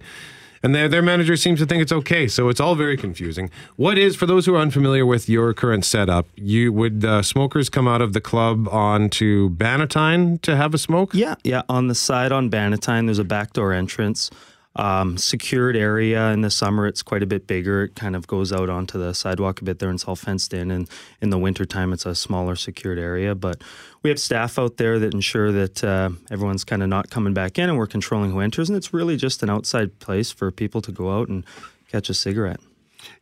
and 0.63 0.75
their 0.75 0.87
their 0.87 1.01
manager 1.01 1.35
seems 1.35 1.59
to 1.59 1.65
think 1.65 1.81
it's 1.81 1.91
okay. 1.91 2.27
So 2.27 2.49
it's 2.49 2.59
all 2.59 2.75
very 2.75 2.97
confusing. 2.97 3.49
What 3.75 3.97
is 3.97 4.15
for 4.15 4.25
those 4.25 4.45
who 4.45 4.55
are 4.55 4.59
unfamiliar 4.59 5.05
with 5.05 5.29
your 5.29 5.53
current 5.53 5.85
setup? 5.85 6.27
You 6.35 6.73
would 6.73 7.05
uh, 7.05 7.21
smokers 7.21 7.69
come 7.69 7.87
out 7.87 8.01
of 8.01 8.13
the 8.13 8.21
club 8.21 8.67
onto 8.69 9.49
Bannatyne 9.51 10.41
to 10.41 10.55
have 10.55 10.73
a 10.73 10.77
smoke? 10.77 11.13
Yeah, 11.13 11.35
yeah. 11.43 11.63
On 11.69 11.87
the 11.87 11.95
side 11.95 12.31
on 12.31 12.49
Bannatyne, 12.49 13.05
there's 13.05 13.19
a 13.19 13.23
back 13.23 13.53
door 13.53 13.73
entrance 13.73 14.29
um, 14.75 15.17
secured 15.17 15.75
area 15.75 16.29
in 16.29 16.41
the 16.41 16.51
summer 16.51 16.87
it's 16.87 17.01
quite 17.01 17.23
a 17.23 17.25
bit 17.25 17.47
bigger. 17.47 17.83
It 17.83 17.95
kind 17.95 18.15
of 18.15 18.27
goes 18.27 18.53
out 18.53 18.69
onto 18.69 18.99
the 18.99 19.13
sidewalk 19.13 19.61
a 19.61 19.63
bit 19.63 19.79
there 19.79 19.89
and 19.89 19.97
it's 19.97 20.05
all 20.05 20.15
fenced 20.15 20.53
in. 20.53 20.71
And 20.71 20.87
in 21.21 21.31
the 21.31 21.37
wintertime 21.37 21.91
it's 21.91 22.05
a 22.05 22.15
smaller 22.15 22.55
secured 22.55 22.99
area 22.99 23.35
but 23.35 23.61
we 24.03 24.09
have 24.09 24.19
staff 24.19 24.59
out 24.59 24.77
there 24.77 24.99
that 24.99 25.13
ensure 25.13 25.51
that 25.51 25.83
uh, 25.83 26.09
everyone's 26.31 26.63
kind 26.63 26.83
of 26.83 26.89
not 26.89 27.09
coming 27.09 27.33
back 27.33 27.57
in 27.57 27.69
and 27.69 27.77
we're 27.77 27.87
controlling 27.87 28.31
who 28.31 28.39
enters. 28.39 28.69
And 28.69 28.77
it's 28.77 28.93
really 28.93 29.17
just 29.17 29.43
an 29.43 29.49
outside 29.49 29.99
place 29.99 30.31
for 30.31 30.51
people 30.51 30.81
to 30.81 30.91
go 30.91 31.11
out 31.19 31.29
and 31.29 31.43
catch 31.89 32.09
a 32.09 32.13
cigarette. 32.13 32.59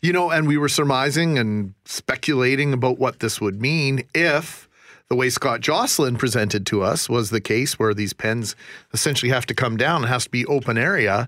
You 0.01 0.11
know 0.11 0.29
and 0.31 0.47
we 0.47 0.57
were 0.57 0.69
surmising 0.69 1.37
and 1.37 1.73
speculating 1.85 2.73
about 2.73 2.99
what 2.99 3.19
this 3.19 3.39
would 3.39 3.61
mean 3.61 4.03
if 4.13 4.66
the 5.09 5.15
way 5.15 5.29
Scott 5.29 5.61
Jocelyn 5.61 6.17
presented 6.17 6.65
to 6.67 6.81
us 6.83 7.09
was 7.09 7.29
the 7.29 7.41
case 7.41 7.79
where 7.79 7.93
these 7.93 8.13
pens 8.13 8.55
essentially 8.93 9.31
have 9.31 9.45
to 9.45 9.53
come 9.53 9.77
down. 9.77 10.03
It 10.03 10.07
has 10.07 10.25
to 10.25 10.29
be 10.29 10.45
open 10.45 10.77
area 10.77 11.27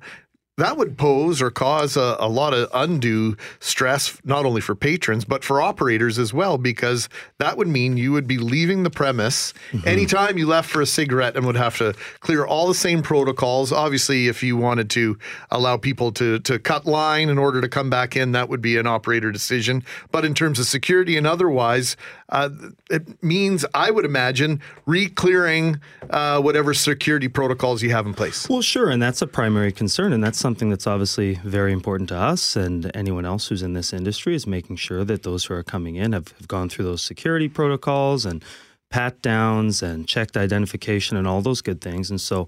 that 0.59 0.77
would 0.77 0.97
pose 0.97 1.41
or 1.41 1.49
cause 1.49 1.97
a, 1.97 2.17
a, 2.19 2.27
lot 2.27 2.53
of 2.53 2.69
undue 2.73 3.35
stress, 3.59 4.19
not 4.23 4.45
only 4.45 4.61
for 4.61 4.75
patrons, 4.75 5.25
but 5.25 5.43
for 5.43 5.61
operators 5.61 6.19
as 6.19 6.33
well, 6.33 6.57
because 6.57 7.09
that 7.39 7.57
would 7.57 7.67
mean 7.67 7.97
you 7.97 8.11
would 8.11 8.27
be 8.27 8.37
leaving 8.37 8.83
the 8.83 8.89
premise 8.89 9.53
mm-hmm. 9.71 9.87
anytime 9.87 10.37
you 10.37 10.45
left 10.45 10.69
for 10.69 10.81
a 10.81 10.85
cigarette 10.85 11.35
and 11.35 11.45
would 11.45 11.55
have 11.55 11.77
to 11.77 11.93
clear 12.19 12.45
all 12.45 12.67
the 12.67 12.73
same 12.73 13.01
protocols. 13.01 13.71
Obviously, 13.71 14.27
if 14.27 14.43
you 14.43 14.57
wanted 14.57 14.89
to 14.91 15.17
allow 15.49 15.77
people 15.77 16.11
to, 16.11 16.39
to 16.39 16.59
cut 16.59 16.85
line 16.85 17.29
in 17.29 17.37
order 17.37 17.61
to 17.61 17.69
come 17.69 17.89
back 17.89 18.15
in, 18.15 18.33
that 18.33 18.49
would 18.49 18.61
be 18.61 18.77
an 18.77 18.85
operator 18.85 19.31
decision. 19.31 19.83
But 20.11 20.25
in 20.25 20.33
terms 20.33 20.59
of 20.59 20.65
security 20.65 21.17
and 21.17 21.25
otherwise, 21.25 21.95
uh, 22.29 22.49
it 22.89 23.23
means, 23.23 23.65
I 23.73 23.91
would 23.91 24.05
imagine, 24.05 24.61
re-clearing 24.85 25.79
uh, 26.09 26.41
whatever 26.41 26.73
security 26.73 27.27
protocols 27.27 27.81
you 27.81 27.91
have 27.91 28.05
in 28.05 28.13
place. 28.13 28.47
Well, 28.47 28.61
sure, 28.61 28.89
and 28.89 29.01
that's 29.01 29.21
a 29.21 29.27
primary 29.27 29.71
concern, 29.71 30.13
and 30.13 30.23
that's 30.23 30.39
something 30.39 30.69
that's 30.69 30.87
obviously 30.87 31.35
very 31.43 31.73
important 31.73 32.09
to 32.09 32.15
us 32.15 32.55
and 32.55 32.91
anyone 32.95 33.25
else 33.25 33.47
who's 33.47 33.63
in 33.63 33.73
this 33.73 33.93
industry 33.93 34.35
is 34.35 34.45
making 34.45 34.75
sure 34.77 35.03
that 35.03 35.23
those 35.23 35.45
who 35.45 35.53
are 35.55 35.63
coming 35.63 35.95
in 35.95 36.13
have, 36.13 36.29
have 36.37 36.47
gone 36.47 36.69
through 36.69 36.85
those 36.85 37.01
security 37.01 37.49
protocols 37.49 38.25
and 38.25 38.43
pat 38.89 39.21
downs 39.21 39.83
and 39.83 40.07
checked 40.07 40.35
identification 40.35 41.17
and 41.17 41.27
all 41.27 41.41
those 41.41 41.61
good 41.61 41.81
things. 41.81 42.09
And 42.09 42.19
so, 42.19 42.47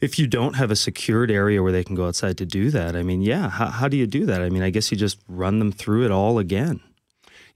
if 0.00 0.18
you 0.18 0.26
don't 0.26 0.54
have 0.54 0.70
a 0.70 0.76
secured 0.76 1.30
area 1.30 1.62
where 1.62 1.72
they 1.72 1.84
can 1.84 1.94
go 1.94 2.06
outside 2.06 2.36
to 2.38 2.44
do 2.44 2.70
that, 2.70 2.94
I 2.94 3.02
mean, 3.02 3.22
yeah, 3.22 3.48
how, 3.48 3.66
how 3.66 3.88
do 3.88 3.96
you 3.96 4.06
do 4.06 4.26
that? 4.26 4.42
I 4.42 4.50
mean, 4.50 4.62
I 4.62 4.68
guess 4.68 4.90
you 4.90 4.98
just 4.98 5.18
run 5.28 5.60
them 5.60 5.72
through 5.72 6.04
it 6.04 6.10
all 6.10 6.38
again. 6.38 6.80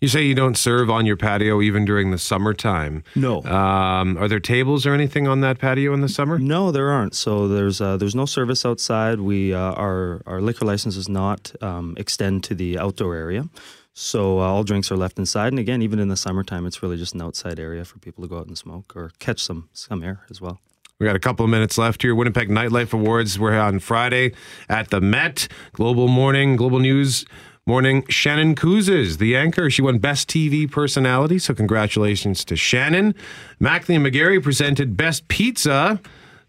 You 0.01 0.07
say 0.07 0.22
you 0.22 0.34
don't 0.34 0.57
serve 0.57 0.90
on 0.90 1.07
your 1.07 1.16
patio 1.16 1.61
even 1.61 1.84
during 1.84 2.12
the 2.12 2.18
summertime. 2.18 3.03
No. 3.16 3.42
Um, 3.42 4.16
are 4.16 4.28
there 4.28 4.38
tables 4.38 4.86
or 4.86 4.94
anything 4.94 5.26
on 5.26 5.40
that 5.40 5.59
patio 5.59 5.92
in 5.92 6.03
the 6.03 6.09
summer? 6.09 6.38
No, 6.38 6.70
there 6.70 6.90
aren't. 6.90 7.16
So 7.16 7.49
there's 7.49 7.80
uh, 7.80 7.96
there's 7.96 8.14
no 8.14 8.24
service 8.24 8.64
outside. 8.64 9.20
We 9.20 9.53
uh, 9.53 9.72
our 9.72 10.22
our 10.24 10.40
liquor 10.40 10.64
license 10.64 10.94
does 10.94 11.09
not 11.09 11.53
um, 11.61 11.94
extend 11.96 12.44
to 12.44 12.55
the 12.55 12.78
outdoor 12.78 13.16
area. 13.16 13.49
So 13.92 14.38
uh, 14.38 14.44
all 14.44 14.62
drinks 14.62 14.92
are 14.92 14.96
left 14.96 15.18
inside, 15.18 15.49
and 15.49 15.59
again, 15.59 15.82
even 15.82 15.99
in 15.99 16.07
the 16.07 16.16
summertime, 16.16 16.64
it's 16.66 16.80
really 16.80 16.96
just 16.96 17.14
an 17.14 17.22
outside 17.22 17.59
area 17.59 17.84
for 17.84 17.99
people 17.99 18.22
to 18.22 18.28
go 18.28 18.38
out 18.38 18.46
and 18.46 18.57
smoke 18.57 18.94
or 18.94 19.11
catch 19.18 19.42
some 19.42 19.68
some 19.72 20.05
air 20.05 20.20
as 20.30 20.40
well. 20.40 20.61
We 21.01 21.07
got 21.07 21.16
a 21.16 21.20
couple 21.20 21.44
of 21.44 21.51
minutes 21.51 21.76
left 21.76 22.03
here. 22.03 22.14
Winnipeg 22.14 22.49
Nightlife 22.49 22.92
Awards. 22.92 23.38
We're 23.38 23.59
on 23.59 23.80
Friday 23.80 24.32
at 24.68 24.90
the 24.90 25.01
Met 25.01 25.49
Global 25.72 26.07
Morning 26.07 26.55
Global 26.55 26.78
News 26.78 27.24
Morning, 27.68 28.02
Shannon 28.08 28.54
Cuciz, 28.54 29.18
the 29.18 29.36
anchor. 29.36 29.68
She 29.68 29.82
won 29.82 29.98
Best 29.98 30.26
TV 30.26 30.70
Personality, 30.70 31.38
so 31.38 31.52
congratulations 31.52 32.42
to 32.46 32.56
Shannon. 32.56 33.14
Mackling 33.60 33.96
and 33.96 34.06
McGarry 34.06 34.42
presented 34.42 34.96
Best 34.96 35.28
Pizza. 35.28 36.00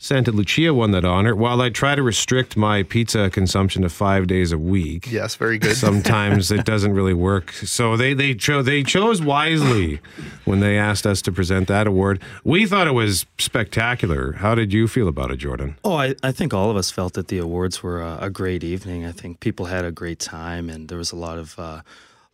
Santa 0.02 0.32
Lucia 0.32 0.74
won 0.74 0.92
that 0.92 1.04
honor. 1.04 1.36
While 1.36 1.62
I 1.62 1.70
try 1.70 1.94
to 1.94 2.02
restrict 2.02 2.56
my 2.56 2.84
pizza 2.84 3.30
consumption 3.30 3.82
to 3.82 3.90
five 3.90 4.28
days 4.28 4.54
a 4.54 4.58
week, 4.58 5.12
Yes, 5.12 5.36
very 5.36 5.58
good. 5.58 5.76
sometimes 5.90 6.52
it 6.52 6.64
doesn't 6.66 6.94
really 6.94 7.14
work. 7.14 7.52
So 7.52 7.98
they 7.98 8.14
they 8.14 8.34
chose 8.34 8.66
they 8.66 8.82
chose 8.82 9.22
wisely 9.22 10.00
when 10.46 10.62
they 10.62 10.78
asked 10.78 11.06
us 11.06 11.22
to 11.24 11.34
present 11.34 11.68
that 11.68 11.86
award. 11.86 12.22
We 12.46 12.66
thought 12.66 12.88
it 12.88 12.94
was 12.94 13.26
spectacular. 13.38 14.32
How 14.34 14.56
did 14.56 14.72
you 14.72 14.88
feel 14.88 15.10
about 15.10 15.32
it, 15.32 15.38
Jordan? 15.38 15.76
Oh, 15.84 15.96
I, 15.96 16.16
I 16.24 16.32
think 16.32 16.54
all 16.54 16.72
of 16.72 16.78
us 16.78 16.90
felt 16.92 17.14
that 17.14 17.28
the 17.28 17.38
awards 17.38 17.84
were 17.84 18.02
a, 18.02 18.20
a 18.22 18.30
great 18.30 18.64
evening. 18.64 19.06
I 19.06 19.12
think 19.12 19.42
people 19.42 19.66
had 19.66 19.84
a 19.84 19.92
great 19.92 20.20
time, 20.20 20.70
and 20.70 20.88
there 20.88 20.98
was 20.98 21.12
a 21.12 21.18
lot 21.18 21.38
of 21.38 21.60
uh, 21.60 21.82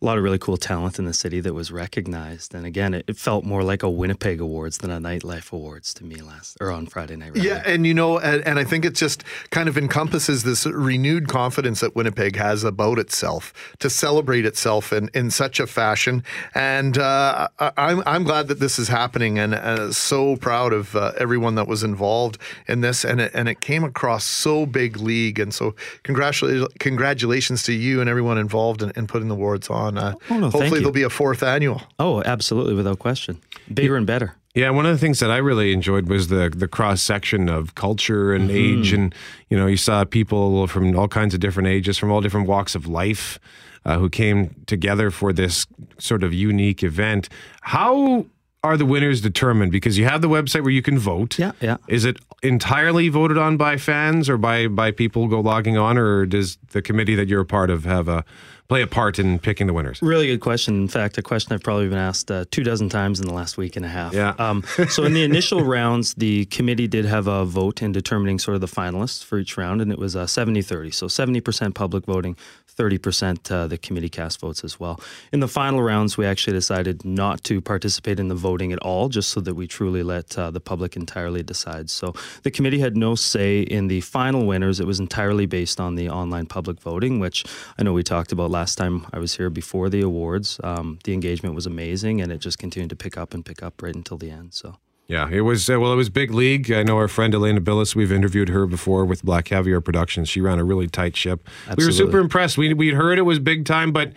a 0.02 0.04
lot 0.04 0.18
of 0.18 0.24
really 0.24 0.38
cool 0.38 0.58
talent 0.58 0.98
in 0.98 1.06
the 1.06 1.14
city 1.14 1.40
that 1.40 1.54
was 1.54 1.72
recognized. 1.72 2.54
And 2.54 2.66
again, 2.66 2.92
it, 2.92 3.04
it 3.08 3.16
felt 3.16 3.44
more 3.44 3.62
like 3.62 3.82
a 3.82 3.88
Winnipeg 3.88 4.40
Awards 4.40 4.78
than 4.78 4.90
a 4.90 4.98
Nightlife 4.98 5.52
Awards 5.52 5.94
to 5.94 6.04
me 6.04 6.16
last 6.16 6.58
or 6.60 6.70
on 6.70 6.86
Friday 6.86 7.16
night. 7.16 7.34
rather. 7.34 7.40
Yeah, 7.40 7.62
and 7.64 7.86
you 7.86 7.94
know, 7.94 8.18
and, 8.18 8.46
and 8.46 8.58
I 8.58 8.64
think 8.64 8.84
it 8.84 8.94
just 8.94 9.24
kind 9.50 9.70
of 9.70 9.78
encompasses 9.78 10.42
this 10.42 10.66
renewed 10.66 11.28
confidence 11.28 11.80
that 11.80 11.96
Winnipeg 11.96 12.36
has 12.36 12.62
about 12.62 12.98
itself 12.98 13.54
to 13.78 13.88
celebrate 13.88 14.44
itself 14.44 14.92
in, 14.92 15.08
in 15.14 15.30
such 15.30 15.60
a 15.60 15.66
fashion. 15.66 16.22
And 16.54 16.98
uh, 16.98 17.48
I'm 17.58 18.02
I'm 18.06 18.24
glad 18.24 18.48
that 18.48 18.60
this 18.60 18.78
is 18.78 18.88
happening, 18.88 19.38
and 19.38 19.54
uh, 19.54 19.92
so 19.92 20.36
proud 20.36 20.72
of 20.74 20.94
uh, 20.94 21.12
everyone 21.18 21.54
that 21.54 21.68
was 21.68 21.82
involved 21.82 22.38
in 22.68 22.82
this. 22.82 23.04
And 23.04 23.20
it, 23.20 23.30
and 23.34 23.48
it 23.48 23.60
came 23.60 23.82
across 23.82 24.24
so 24.24 24.66
big 24.66 24.98
league, 24.98 25.38
and 25.38 25.54
so 25.54 25.74
congratulations 26.02 26.68
congratulations 26.78 27.62
to 27.62 27.72
you 27.72 28.00
and 28.00 28.10
everyone 28.10 28.38
involved 28.38 28.82
in, 28.82 28.90
in 28.96 29.06
putting 29.06 29.28
the 29.28 29.34
awards 29.34 29.68
on. 29.70 29.85
Uh, 29.88 30.14
Oh, 30.30 30.38
no, 30.38 30.50
thank 30.50 30.52
hopefully, 30.52 30.66
you. 30.66 30.76
there'll 30.76 30.92
be 30.92 31.02
a 31.02 31.10
fourth 31.10 31.42
annual. 31.42 31.82
Oh, 31.98 32.22
absolutely, 32.24 32.74
without 32.74 32.98
question. 32.98 33.38
Bigger 33.72 33.96
and 33.96 34.06
better. 34.06 34.34
Yeah, 34.54 34.70
one 34.70 34.86
of 34.86 34.92
the 34.92 34.98
things 34.98 35.18
that 35.20 35.30
I 35.30 35.36
really 35.36 35.72
enjoyed 35.72 36.08
was 36.08 36.28
the 36.28 36.48
the 36.56 36.66
cross 36.68 37.02
section 37.02 37.48
of 37.50 37.74
culture 37.74 38.32
and 38.34 38.50
age, 38.50 38.92
and 38.94 39.14
you 39.50 39.56
know, 39.58 39.66
you 39.66 39.76
saw 39.76 40.04
people 40.04 40.66
from 40.66 40.96
all 40.98 41.08
kinds 41.08 41.34
of 41.34 41.40
different 41.40 41.68
ages, 41.68 41.98
from 41.98 42.10
all 42.10 42.22
different 42.22 42.48
walks 42.48 42.74
of 42.74 42.86
life, 42.86 43.38
uh, 43.84 43.98
who 43.98 44.08
came 44.08 44.54
together 44.66 45.10
for 45.10 45.32
this 45.34 45.66
sort 45.98 46.22
of 46.24 46.32
unique 46.32 46.82
event. 46.82 47.28
How 47.60 48.24
are 48.64 48.78
the 48.78 48.86
winners 48.86 49.20
determined? 49.20 49.72
Because 49.72 49.98
you 49.98 50.06
have 50.06 50.22
the 50.22 50.28
website 50.28 50.62
where 50.62 50.72
you 50.72 50.82
can 50.82 50.98
vote. 50.98 51.38
Yeah, 51.38 51.52
yeah. 51.60 51.76
Is 51.86 52.06
it 52.06 52.16
entirely 52.42 53.08
voted 53.10 53.36
on 53.38 53.58
by 53.58 53.76
fans 53.76 54.28
or 54.30 54.38
by 54.38 54.68
by 54.68 54.90
people 54.90 55.28
go 55.28 55.40
logging 55.40 55.76
on, 55.76 55.98
or 55.98 56.24
does 56.24 56.56
the 56.72 56.80
committee 56.80 57.14
that 57.14 57.28
you're 57.28 57.42
a 57.42 57.46
part 57.46 57.68
of 57.68 57.84
have 57.84 58.08
a 58.08 58.24
play 58.68 58.82
a 58.82 58.86
part 58.86 59.18
in 59.18 59.38
picking 59.38 59.66
the 59.66 59.72
winners? 59.72 60.00
Really 60.02 60.26
good 60.26 60.40
question. 60.40 60.74
In 60.74 60.88
fact, 60.88 61.18
a 61.18 61.22
question 61.22 61.52
I've 61.52 61.62
probably 61.62 61.88
been 61.88 61.98
asked 61.98 62.30
uh, 62.30 62.44
two 62.50 62.64
dozen 62.64 62.88
times 62.88 63.20
in 63.20 63.26
the 63.26 63.34
last 63.34 63.56
week 63.56 63.76
and 63.76 63.84
a 63.84 63.88
half. 63.88 64.12
Yeah. 64.12 64.34
Um, 64.38 64.64
so 64.88 65.04
in 65.04 65.14
the 65.14 65.22
initial 65.22 65.64
rounds, 65.64 66.14
the 66.14 66.46
committee 66.46 66.88
did 66.88 67.04
have 67.04 67.26
a 67.26 67.44
vote 67.44 67.82
in 67.82 67.92
determining 67.92 68.38
sort 68.38 68.56
of 68.56 68.60
the 68.60 68.66
finalists 68.66 69.24
for 69.24 69.38
each 69.38 69.56
round, 69.56 69.80
and 69.80 69.92
it 69.92 69.98
was 69.98 70.16
uh, 70.16 70.24
70-30. 70.24 70.92
So 70.94 71.06
70% 71.06 71.74
public 71.74 72.04
voting, 72.06 72.36
30% 72.76 73.50
uh, 73.50 73.66
the 73.66 73.78
committee 73.78 74.08
cast 74.08 74.40
votes 74.40 74.62
as 74.62 74.78
well. 74.78 75.00
In 75.32 75.40
the 75.40 75.48
final 75.48 75.82
rounds, 75.82 76.16
we 76.16 76.26
actually 76.26 76.52
decided 76.52 77.04
not 77.04 77.42
to 77.44 77.60
participate 77.60 78.20
in 78.20 78.28
the 78.28 78.34
voting 78.34 78.72
at 78.72 78.78
all, 78.80 79.08
just 79.08 79.30
so 79.30 79.40
that 79.40 79.54
we 79.54 79.66
truly 79.66 80.02
let 80.02 80.36
uh, 80.36 80.50
the 80.50 80.60
public 80.60 80.96
entirely 80.96 81.42
decide. 81.42 81.88
So 81.88 82.14
the 82.42 82.50
committee 82.50 82.78
had 82.78 82.96
no 82.96 83.14
say 83.14 83.60
in 83.60 83.88
the 83.88 84.00
final 84.02 84.46
winners. 84.46 84.80
It 84.80 84.86
was 84.86 85.00
entirely 85.00 85.46
based 85.46 85.80
on 85.80 85.94
the 85.94 86.10
online 86.10 86.46
public 86.46 86.80
voting, 86.80 87.18
which 87.18 87.44
I 87.78 87.82
know 87.82 87.92
we 87.92 88.02
talked 88.02 88.32
about 88.32 88.50
last 88.56 88.76
time 88.76 89.06
I 89.12 89.18
was 89.18 89.36
here 89.36 89.50
before 89.50 89.88
the 89.88 90.00
awards. 90.00 90.58
Um, 90.64 90.98
the 91.04 91.12
engagement 91.12 91.54
was 91.54 91.66
amazing, 91.66 92.20
and 92.20 92.32
it 92.32 92.38
just 92.38 92.58
continued 92.58 92.90
to 92.90 92.96
pick 92.96 93.16
up 93.16 93.34
and 93.34 93.44
pick 93.44 93.62
up 93.62 93.82
right 93.82 93.94
until 93.94 94.16
the 94.16 94.30
end. 94.30 94.54
So. 94.54 94.76
Yeah, 95.08 95.28
it 95.30 95.42
was 95.42 95.70
uh, 95.70 95.78
well. 95.78 95.92
It 95.92 95.96
was 95.96 96.08
big 96.08 96.32
league. 96.32 96.72
I 96.72 96.82
know 96.82 96.96
our 96.96 97.06
friend 97.06 97.32
Elena 97.32 97.60
Billis. 97.60 97.94
We've 97.94 98.10
interviewed 98.10 98.48
her 98.48 98.66
before 98.66 99.04
with 99.04 99.22
Black 99.22 99.44
Caviar 99.44 99.80
Productions. 99.80 100.28
She 100.28 100.40
ran 100.40 100.58
a 100.58 100.64
really 100.64 100.88
tight 100.88 101.16
ship. 101.16 101.48
We 101.76 101.84
were 101.84 101.92
super 101.92 102.18
impressed. 102.18 102.58
We 102.58 102.74
we'd 102.74 102.94
heard 102.94 103.18
it 103.18 103.22
was 103.22 103.38
big 103.38 103.66
time, 103.66 103.92
but 103.92 104.12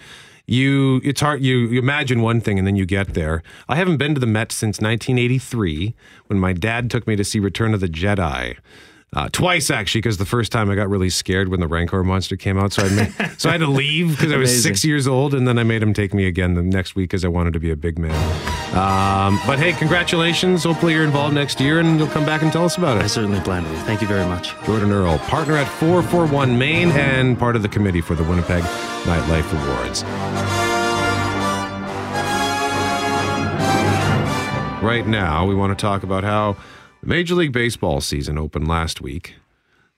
you 0.47 0.99
it's 1.03 1.21
hard. 1.21 1.43
You, 1.43 1.57
you 1.57 1.79
imagine 1.79 2.21
one 2.21 2.41
thing 2.41 2.57
and 2.57 2.65
then 2.65 2.75
you 2.75 2.87
get 2.87 3.13
there. 3.13 3.43
I 3.67 3.75
haven't 3.75 3.97
been 3.97 4.15
to 4.15 4.19
the 4.19 4.25
Met 4.25 4.51
since 4.51 4.81
1983 4.81 5.93
when 6.25 6.39
my 6.39 6.53
dad 6.53 6.89
took 6.89 7.05
me 7.05 7.15
to 7.15 7.23
see 7.23 7.39
Return 7.39 7.75
of 7.75 7.81
the 7.81 7.87
Jedi. 7.87 8.57
Uh, 9.11 9.27
twice 9.31 9.71
actually, 9.71 10.01
because 10.01 10.17
the 10.17 10.25
first 10.25 10.51
time 10.51 10.69
I 10.69 10.75
got 10.75 10.87
really 10.87 11.09
scared 11.09 11.49
when 11.49 11.59
the 11.59 11.67
Rancor 11.67 12.03
monster 12.03 12.35
came 12.35 12.59
out, 12.59 12.71
so 12.73 12.83
I 12.83 12.89
made, 12.89 13.39
so 13.39 13.49
I 13.49 13.53
had 13.53 13.61
to 13.61 13.67
leave 13.71 14.11
because 14.11 14.31
I 14.31 14.37
was 14.37 14.61
six 14.61 14.85
years 14.85 15.07
old, 15.07 15.33
and 15.33 15.47
then 15.47 15.57
I 15.57 15.63
made 15.63 15.81
him 15.81 15.95
take 15.95 16.13
me 16.13 16.27
again 16.27 16.53
the 16.53 16.61
next 16.61 16.95
week 16.95 17.09
because 17.09 17.25
I 17.25 17.27
wanted 17.27 17.53
to 17.53 17.59
be 17.59 17.71
a 17.71 17.75
big 17.75 17.97
man. 17.97 18.13
Um, 18.77 19.39
but 19.47 19.57
hey, 19.57 19.73
congratulations! 19.73 20.63
Hopefully 20.63 20.93
you're 20.93 21.03
involved 21.03 21.33
next 21.33 21.59
year, 21.59 21.79
and 21.79 21.97
you'll 21.97 22.07
come 22.09 22.23
back 22.23 22.43
and 22.43 22.51
tell 22.51 22.65
us 22.65 22.77
about 22.77 22.97
it. 22.97 23.03
I 23.03 23.07
certainly 23.07 23.39
plan 23.39 23.63
to. 23.63 23.69
Thank 23.81 24.01
you 24.01 24.07
very 24.07 24.25
much. 24.25 24.53
Jordan 24.63 24.91
Earl, 24.91 25.17
partner 25.19 25.57
at 25.57 25.67
441 25.67 26.55
Maine 26.55 26.91
and 26.91 27.37
part 27.37 27.55
of 27.55 27.63
the 27.63 27.69
committee 27.69 28.01
for 28.01 28.13
the 28.13 28.23
Winnipeg 28.23 28.61
Nightlife 29.05 29.51
Awards. 29.63 30.03
Right 34.83 35.05
now, 35.07 35.47
we 35.47 35.55
want 35.55 35.77
to 35.77 35.81
talk 35.81 36.03
about 36.03 36.23
how 36.23 36.55
Major 37.09 37.33
League 37.33 37.51
Baseball 37.51 38.01
season 38.01 38.37
opened 38.37 38.67
last 38.67 39.01
week 39.01 39.33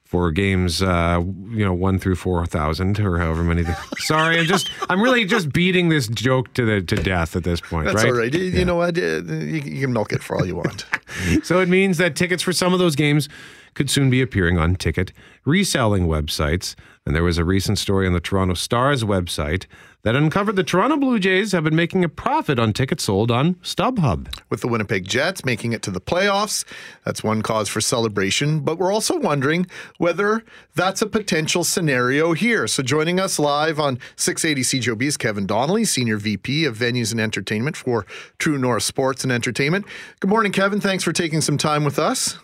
for 0.05 0.31
games, 0.31 0.81
uh, 0.81 1.21
you 1.49 1.65
know, 1.65 1.73
one 1.73 1.99
through 1.99 2.15
four 2.15 2.45
thousand 2.45 3.01
or 3.01 3.17
however 3.17 3.43
many. 3.43 3.63
The, 3.63 3.77
sorry, 3.97 4.39
I'm 4.39 4.45
just, 4.45 4.71
I'm 4.89 5.01
really 5.01 5.25
just 5.25 5.51
beating 5.51 5.89
this 5.89 6.07
joke 6.07 6.53
to 6.53 6.65
the 6.65 6.81
to 6.81 6.95
death 6.95 7.35
at 7.35 7.43
this 7.43 7.59
point. 7.59 7.87
That's 7.87 7.95
right? 7.97 8.05
all 8.05 8.17
right. 8.17 8.33
You, 8.33 8.43
you 8.45 8.63
know 8.63 8.75
what? 8.75 8.95
You, 8.95 9.21
you 9.25 9.81
can 9.81 9.91
milk 9.91 10.13
it 10.13 10.23
for 10.23 10.37
all 10.37 10.45
you 10.45 10.55
want. 10.55 10.85
So 11.43 11.59
it 11.59 11.67
means 11.67 11.97
that 11.97 12.15
tickets 12.15 12.41
for 12.41 12.53
some 12.53 12.71
of 12.71 12.79
those 12.79 12.95
games 12.95 13.27
could 13.73 13.89
soon 13.89 14.09
be 14.09 14.21
appearing 14.21 14.57
on 14.57 14.75
ticket 14.75 15.11
reselling 15.45 16.07
websites. 16.07 16.75
And 17.05 17.15
there 17.15 17.23
was 17.23 17.39
a 17.39 17.45
recent 17.45 17.79
story 17.79 18.05
on 18.05 18.13
the 18.13 18.19
Toronto 18.19 18.53
Stars 18.53 19.03
website 19.03 19.65
that 20.03 20.15
uncovered 20.15 20.55
the 20.55 20.63
Toronto 20.63 20.97
Blue 20.97 21.19
Jays 21.19 21.51
have 21.51 21.63
been 21.63 21.75
making 21.75 22.03
a 22.03 22.09
profit 22.09 22.59
on 22.59 22.73
tickets 22.73 23.03
sold 23.03 23.31
on 23.31 23.55
StubHub. 23.55 24.27
with 24.49 24.61
the 24.61 24.67
Winnipeg 24.67 25.07
Jets 25.07 25.43
making 25.43 25.73
it 25.73 25.81
to 25.83 25.91
the 25.91 26.01
playoffs. 26.01 26.63
That's 27.05 27.23
one 27.23 27.41
cause 27.41 27.69
for 27.69 27.81
celebration, 27.81 28.59
but 28.59 28.77
we're 28.77 28.91
also 28.91 29.19
wondering 29.19 29.67
whether 29.97 30.43
that's 30.75 31.01
a 31.01 31.07
potential 31.07 31.63
scenario 31.63 32.33
here. 32.33 32.67
So 32.67 32.83
joining 32.83 33.19
us 33.19 33.39
live 33.39 33.79
on 33.79 33.99
680 34.15 34.79
CJOB 34.79 35.01
is 35.03 35.17
Kevin 35.17 35.47
Donnelly, 35.47 35.85
Senior 35.85 36.17
VP 36.17 36.65
of 36.65 36.77
Venues 36.77 37.11
and 37.11 37.21
Entertainment 37.21 37.75
for 37.75 38.05
True 38.37 38.59
North 38.59 38.83
Sports 38.83 39.23
and 39.23 39.31
Entertainment. 39.31 39.85
Good 40.19 40.29
morning, 40.29 40.51
Kevin. 40.51 40.79
Thanks 40.79 41.03
for 41.03 41.13
taking 41.13 41.41
some 41.41 41.57
time 41.57 41.83
with 41.83 41.97
us. 41.97 42.37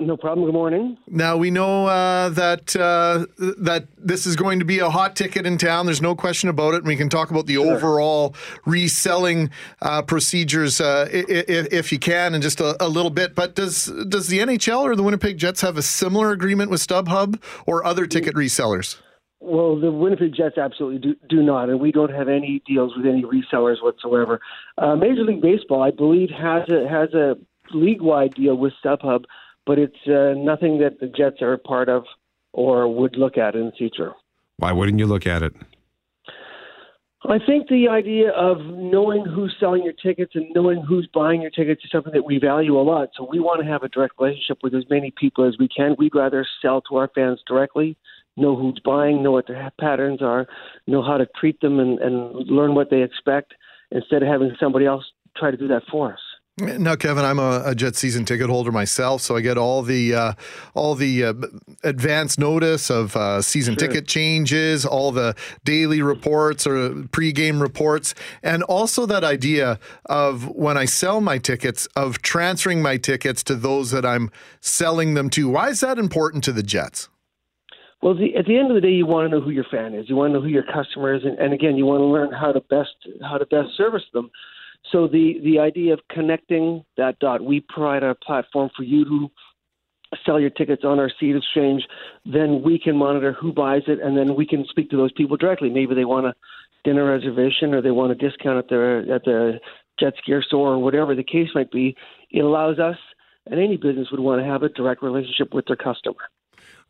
No 0.00 0.16
problem. 0.16 0.44
Good 0.44 0.54
morning. 0.54 0.98
Now 1.06 1.36
we 1.36 1.52
know 1.52 1.86
uh, 1.86 2.28
that 2.30 2.74
uh, 2.74 3.26
that 3.58 3.86
this 3.96 4.26
is 4.26 4.34
going 4.34 4.58
to 4.58 4.64
be 4.64 4.80
a 4.80 4.90
hot 4.90 5.14
ticket 5.14 5.46
in 5.46 5.56
town. 5.56 5.86
There's 5.86 6.02
no 6.02 6.16
question 6.16 6.48
about 6.48 6.74
it. 6.74 6.78
And 6.78 6.88
we 6.88 6.96
can 6.96 7.08
talk 7.08 7.30
about 7.30 7.46
the 7.46 7.58
overall 7.58 8.34
reselling 8.66 9.50
uh, 9.80 10.02
procedures 10.02 10.80
uh, 10.80 11.08
if, 11.12 11.72
if 11.72 11.92
you 11.92 12.00
can 12.00 12.34
in 12.34 12.42
just 12.42 12.60
a, 12.60 12.82
a 12.84 12.88
little 12.88 13.10
bit. 13.10 13.36
But 13.36 13.54
does 13.54 13.86
does 14.08 14.26
the 14.26 14.40
NHL 14.40 14.82
or 14.82 14.96
the 14.96 15.04
Winnipeg 15.04 15.38
Jets 15.38 15.60
have 15.60 15.76
a 15.76 15.82
similar 15.82 16.32
agreement 16.32 16.72
with 16.72 16.84
StubHub 16.84 17.40
or 17.64 17.86
other 17.86 18.06
ticket 18.06 18.34
resellers? 18.34 19.00
Well, 19.38 19.78
the 19.78 19.92
Winnipeg 19.92 20.34
Jets 20.34 20.58
absolutely 20.58 20.98
do, 20.98 21.14
do 21.28 21.42
not, 21.42 21.68
and 21.68 21.78
we 21.78 21.92
don't 21.92 22.10
have 22.10 22.28
any 22.28 22.62
deals 22.66 22.94
with 22.96 23.06
any 23.06 23.22
resellers 23.22 23.80
whatsoever. 23.80 24.40
Uh, 24.76 24.96
Major 24.96 25.22
League 25.22 25.42
Baseball, 25.42 25.82
I 25.82 25.92
believe, 25.92 26.30
has 26.30 26.68
a 26.68 26.88
has 26.88 27.12
a 27.14 27.36
league 27.72 28.02
wide 28.02 28.34
deal 28.34 28.56
with 28.56 28.72
StubHub, 28.82 29.24
but 29.66 29.78
it's 29.78 30.06
uh, 30.06 30.34
nothing 30.36 30.78
that 30.78 31.00
the 31.00 31.06
Jets 31.06 31.42
are 31.42 31.52
a 31.52 31.58
part 31.58 31.88
of 31.88 32.04
or 32.52 32.92
would 32.92 33.16
look 33.16 33.36
at 33.36 33.54
in 33.54 33.66
the 33.66 33.72
future. 33.72 34.12
Why 34.58 34.72
wouldn't 34.72 34.98
you 34.98 35.06
look 35.06 35.26
at 35.26 35.42
it? 35.42 35.54
I 37.26 37.38
think 37.38 37.68
the 37.68 37.88
idea 37.88 38.32
of 38.32 38.58
knowing 38.60 39.24
who's 39.24 39.56
selling 39.58 39.82
your 39.82 39.94
tickets 39.94 40.32
and 40.34 40.46
knowing 40.54 40.82
who's 40.86 41.08
buying 41.14 41.40
your 41.40 41.50
tickets 41.50 41.82
is 41.82 41.90
something 41.90 42.12
that 42.12 42.24
we 42.24 42.38
value 42.38 42.78
a 42.78 42.82
lot. 42.82 43.08
So 43.16 43.26
we 43.28 43.40
want 43.40 43.62
to 43.62 43.66
have 43.66 43.82
a 43.82 43.88
direct 43.88 44.20
relationship 44.20 44.58
with 44.62 44.74
as 44.74 44.84
many 44.90 45.10
people 45.18 45.48
as 45.48 45.56
we 45.58 45.66
can. 45.66 45.96
We'd 45.98 46.14
rather 46.14 46.46
sell 46.60 46.82
to 46.82 46.96
our 46.96 47.10
fans 47.14 47.40
directly, 47.48 47.96
know 48.36 48.54
who's 48.56 48.78
buying, 48.84 49.22
know 49.22 49.32
what 49.32 49.46
their 49.46 49.72
patterns 49.80 50.20
are, 50.20 50.46
know 50.86 51.02
how 51.02 51.16
to 51.16 51.26
treat 51.40 51.58
them, 51.62 51.80
and, 51.80 51.98
and 51.98 52.34
learn 52.46 52.74
what 52.74 52.90
they 52.90 53.02
expect 53.02 53.54
instead 53.90 54.22
of 54.22 54.28
having 54.28 54.54
somebody 54.60 54.84
else 54.84 55.04
try 55.34 55.50
to 55.50 55.56
do 55.56 55.68
that 55.68 55.82
for 55.90 56.12
us. 56.12 56.20
Now, 56.56 56.94
Kevin, 56.94 57.24
I'm 57.24 57.40
a, 57.40 57.62
a 57.66 57.74
Jet 57.74 57.96
season 57.96 58.24
ticket 58.24 58.48
holder 58.48 58.70
myself, 58.70 59.22
so 59.22 59.34
I 59.34 59.40
get 59.40 59.58
all 59.58 59.82
the 59.82 60.14
uh, 60.14 60.32
all 60.74 60.94
the 60.94 61.24
uh, 61.24 61.34
advance 61.82 62.38
notice 62.38 62.90
of 62.90 63.16
uh, 63.16 63.42
season 63.42 63.74
ticket 63.74 64.06
changes, 64.06 64.86
all 64.86 65.10
the 65.10 65.34
daily 65.64 66.00
reports 66.00 66.64
or 66.64 66.90
pregame 67.10 67.60
reports, 67.60 68.14
and 68.44 68.62
also 68.62 69.04
that 69.04 69.24
idea 69.24 69.80
of 70.06 70.46
when 70.48 70.76
I 70.76 70.84
sell 70.84 71.20
my 71.20 71.38
tickets 71.38 71.86
of 71.96 72.22
transferring 72.22 72.80
my 72.80 72.98
tickets 72.98 73.42
to 73.44 73.56
those 73.56 73.90
that 73.90 74.06
I'm 74.06 74.30
selling 74.60 75.14
them 75.14 75.30
to. 75.30 75.48
Why 75.48 75.70
is 75.70 75.80
that 75.80 75.98
important 75.98 76.44
to 76.44 76.52
the 76.52 76.62
Jets? 76.62 77.08
Well, 78.00 78.14
the, 78.14 78.36
at 78.36 78.44
the 78.44 78.56
end 78.56 78.70
of 78.70 78.76
the 78.76 78.80
day, 78.80 78.92
you 78.92 79.06
want 79.06 79.28
to 79.28 79.36
know 79.36 79.42
who 79.42 79.50
your 79.50 79.64
fan 79.72 79.94
is. 79.94 80.08
You 80.08 80.14
want 80.14 80.30
to 80.30 80.34
know 80.34 80.42
who 80.42 80.50
your 80.50 80.62
customer 80.72 81.14
is, 81.14 81.24
and, 81.24 81.36
and 81.38 81.52
again, 81.52 81.74
you 81.74 81.84
want 81.84 82.00
to 82.00 82.04
learn 82.04 82.30
how 82.32 82.52
to 82.52 82.60
best 82.60 82.94
how 83.22 83.38
to 83.38 83.46
best 83.46 83.76
service 83.76 84.04
them. 84.12 84.30
So 84.92 85.08
the 85.08 85.40
the 85.42 85.58
idea 85.58 85.92
of 85.94 86.00
connecting 86.10 86.84
that 86.96 87.18
dot, 87.18 87.42
we 87.42 87.64
provide 87.68 88.02
a 88.02 88.14
platform 88.14 88.70
for 88.76 88.82
you 88.82 89.04
to 89.04 89.30
sell 90.24 90.38
your 90.38 90.50
tickets 90.50 90.84
on 90.84 91.00
our 91.00 91.10
seat 91.18 91.34
exchange, 91.34 91.82
then 92.24 92.62
we 92.62 92.78
can 92.78 92.96
monitor 92.96 93.32
who 93.32 93.52
buys 93.52 93.82
it, 93.88 93.98
and 94.00 94.16
then 94.16 94.36
we 94.36 94.46
can 94.46 94.64
speak 94.68 94.88
to 94.90 94.96
those 94.96 95.10
people 95.12 95.36
directly. 95.36 95.70
Maybe 95.70 95.94
they 95.94 96.04
want 96.04 96.26
a 96.26 96.34
dinner 96.84 97.04
reservation 97.04 97.74
or 97.74 97.82
they 97.82 97.90
want 97.90 98.12
a 98.12 98.14
discount 98.14 98.58
at 98.58 98.68
their 98.68 99.00
at 99.12 99.24
the 99.24 99.58
jet 99.98 100.14
ski 100.18 100.34
store 100.46 100.74
or 100.74 100.78
whatever 100.78 101.14
the 101.14 101.24
case 101.24 101.48
might 101.54 101.70
be. 101.70 101.96
It 102.30 102.40
allows 102.40 102.78
us 102.78 102.96
and 103.46 103.60
any 103.60 103.76
business 103.76 104.08
would 104.10 104.20
want 104.20 104.40
to 104.40 104.46
have 104.46 104.62
a 104.62 104.68
direct 104.68 105.02
relationship 105.02 105.52
with 105.52 105.66
their 105.66 105.76
customer. 105.76 106.16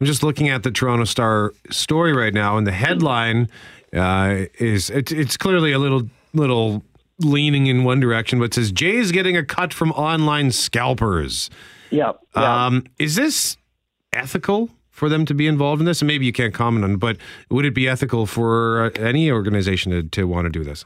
I'm 0.00 0.06
just 0.06 0.22
looking 0.22 0.48
at 0.48 0.62
the 0.62 0.70
Toronto 0.70 1.04
Star 1.04 1.52
story 1.70 2.12
right 2.12 2.34
now, 2.34 2.56
and 2.56 2.66
the 2.66 2.72
headline 2.72 3.48
uh, 3.94 4.46
is 4.58 4.90
it's 4.90 5.36
clearly 5.36 5.72
a 5.72 5.78
little 5.78 6.08
little 6.32 6.82
leaning 7.20 7.66
in 7.66 7.84
one 7.84 8.00
direction, 8.00 8.38
but 8.38 8.54
says 8.54 8.72
Jay's 8.72 9.12
getting 9.12 9.36
a 9.36 9.44
cut 9.44 9.72
from 9.72 9.92
online 9.92 10.50
scalpers. 10.50 11.50
Yeah. 11.90 12.12
yeah. 12.36 12.66
Um, 12.66 12.84
is 12.98 13.14
this 13.14 13.56
ethical 14.12 14.70
for 14.90 15.08
them 15.08 15.24
to 15.26 15.34
be 15.34 15.46
involved 15.46 15.80
in 15.80 15.86
this? 15.86 16.00
And 16.00 16.06
maybe 16.06 16.26
you 16.26 16.32
can't 16.32 16.54
comment 16.54 16.84
on, 16.84 16.92
it, 16.92 17.00
but 17.00 17.16
would 17.50 17.64
it 17.64 17.74
be 17.74 17.88
ethical 17.88 18.26
for 18.26 18.86
uh, 18.86 18.90
any 18.98 19.30
organization 19.30 19.92
to, 19.92 20.02
to 20.02 20.24
want 20.24 20.46
to 20.46 20.50
do 20.50 20.64
this? 20.64 20.84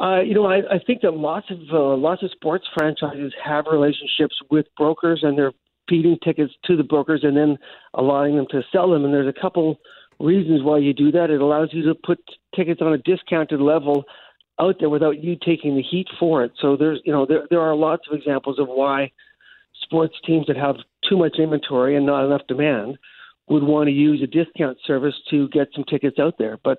Uh, 0.00 0.20
you 0.20 0.34
know, 0.34 0.46
I, 0.46 0.56
I 0.58 0.78
think 0.86 1.02
that 1.02 1.12
lots 1.12 1.46
of 1.50 1.58
uh, 1.72 1.96
lots 1.96 2.22
of 2.22 2.30
sports 2.32 2.64
franchises 2.74 3.32
have 3.44 3.66
relationships 3.70 4.34
with 4.50 4.66
brokers, 4.76 5.20
and 5.22 5.38
they're 5.38 5.52
feeding 5.88 6.16
tickets 6.24 6.52
to 6.64 6.76
the 6.76 6.82
brokers 6.82 7.20
and 7.22 7.36
then 7.36 7.58
allowing 7.94 8.36
them 8.36 8.46
to 8.50 8.62
sell 8.72 8.90
them. 8.90 9.04
And 9.04 9.12
there's 9.12 9.32
a 9.32 9.40
couple 9.40 9.78
reasons 10.18 10.62
why 10.62 10.78
you 10.78 10.92
do 10.92 11.12
that. 11.12 11.30
It 11.30 11.40
allows 11.40 11.68
you 11.72 11.82
to 11.82 11.94
put 11.94 12.18
tickets 12.56 12.80
on 12.80 12.92
a 12.92 12.98
discounted 12.98 13.60
level 13.60 14.04
out 14.62 14.76
there 14.78 14.88
without 14.88 15.22
you 15.22 15.36
taking 15.36 15.76
the 15.76 15.82
heat 15.82 16.08
for 16.18 16.44
it. 16.44 16.52
So 16.60 16.76
there's, 16.76 17.00
you 17.04 17.12
know, 17.12 17.26
there 17.26 17.46
there 17.50 17.60
are 17.60 17.74
lots 17.74 18.02
of 18.08 18.16
examples 18.16 18.58
of 18.58 18.68
why 18.68 19.10
sports 19.82 20.14
teams 20.24 20.46
that 20.46 20.56
have 20.56 20.76
too 21.08 21.16
much 21.16 21.36
inventory 21.38 21.96
and 21.96 22.06
not 22.06 22.24
enough 22.24 22.42
demand 22.46 22.98
would 23.48 23.62
want 23.62 23.88
to 23.88 23.92
use 23.92 24.22
a 24.22 24.26
discount 24.26 24.78
service 24.86 25.14
to 25.30 25.48
get 25.48 25.68
some 25.74 25.84
tickets 25.84 26.18
out 26.18 26.34
there. 26.38 26.58
But 26.62 26.78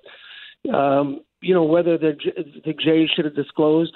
um, 0.72 1.20
you 1.40 1.54
know, 1.54 1.64
whether 1.64 1.98
the 1.98 2.12
the 2.64 2.72
Jays 2.72 3.10
should 3.14 3.26
have 3.26 3.36
disclosed 3.36 3.94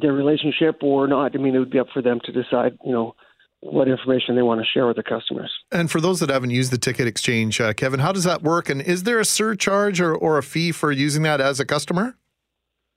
their 0.00 0.12
relationship 0.12 0.82
or 0.82 1.06
not, 1.06 1.34
I 1.34 1.38
mean, 1.38 1.54
it 1.54 1.58
would 1.60 1.70
be 1.70 1.78
up 1.78 1.88
for 1.94 2.02
them 2.02 2.20
to 2.24 2.32
decide. 2.32 2.78
You 2.84 2.92
know 2.92 3.14
what 3.60 3.88
information 3.88 4.36
they 4.36 4.42
want 4.42 4.60
to 4.60 4.66
share 4.66 4.86
with 4.86 4.94
their 4.94 5.02
customers. 5.02 5.50
And 5.72 5.90
for 5.90 6.00
those 6.00 6.20
that 6.20 6.30
haven't 6.30 6.50
used 6.50 6.70
the 6.70 6.78
ticket 6.78 7.08
exchange, 7.08 7.60
uh, 7.60 7.72
Kevin, 7.72 7.98
how 7.98 8.12
does 8.12 8.22
that 8.22 8.42
work? 8.42 8.68
And 8.68 8.80
is 8.80 9.02
there 9.02 9.18
a 9.18 9.24
surcharge 9.24 10.00
or, 10.00 10.14
or 10.14 10.38
a 10.38 10.44
fee 10.44 10.70
for 10.70 10.92
using 10.92 11.24
that 11.24 11.40
as 11.40 11.58
a 11.58 11.64
customer? 11.64 12.16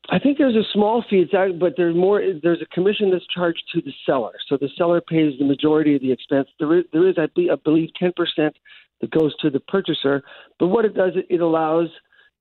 I 0.10 0.20
think 0.20 0.38
there's 0.38 0.56
a 0.56 0.68
small 0.74 1.04
fee, 1.10 1.26
but 1.60 1.74
there's 1.78 1.95
more. 1.95 2.22
There's 2.41 2.62
a 2.62 2.74
commission 2.74 3.12
that's 3.12 3.26
charged 3.28 3.64
to 3.74 3.82
the 3.82 3.93
seller, 4.06 4.34
so 4.47 4.58
the 4.58 4.70
seller 4.78 4.99
pays 4.99 5.34
the 5.38 5.45
majority 5.45 5.95
of 5.95 6.02
the 6.02 6.12
expense. 6.12 6.47
There 6.60 6.80
is, 6.80 6.86
there 6.91 7.08
is 7.08 7.16
I 7.18 7.28
believe, 7.64 7.89
ten 7.99 8.12
percent 8.16 8.56
that 9.02 9.12
goes 9.12 9.36
to 9.38 9.49
the 9.49 9.60
purchaser. 9.60 10.24
But 10.60 10.68
what 10.68 10.86
it 10.86 10.95
does, 10.95 11.14
it 11.30 11.41
allows 11.41 11.88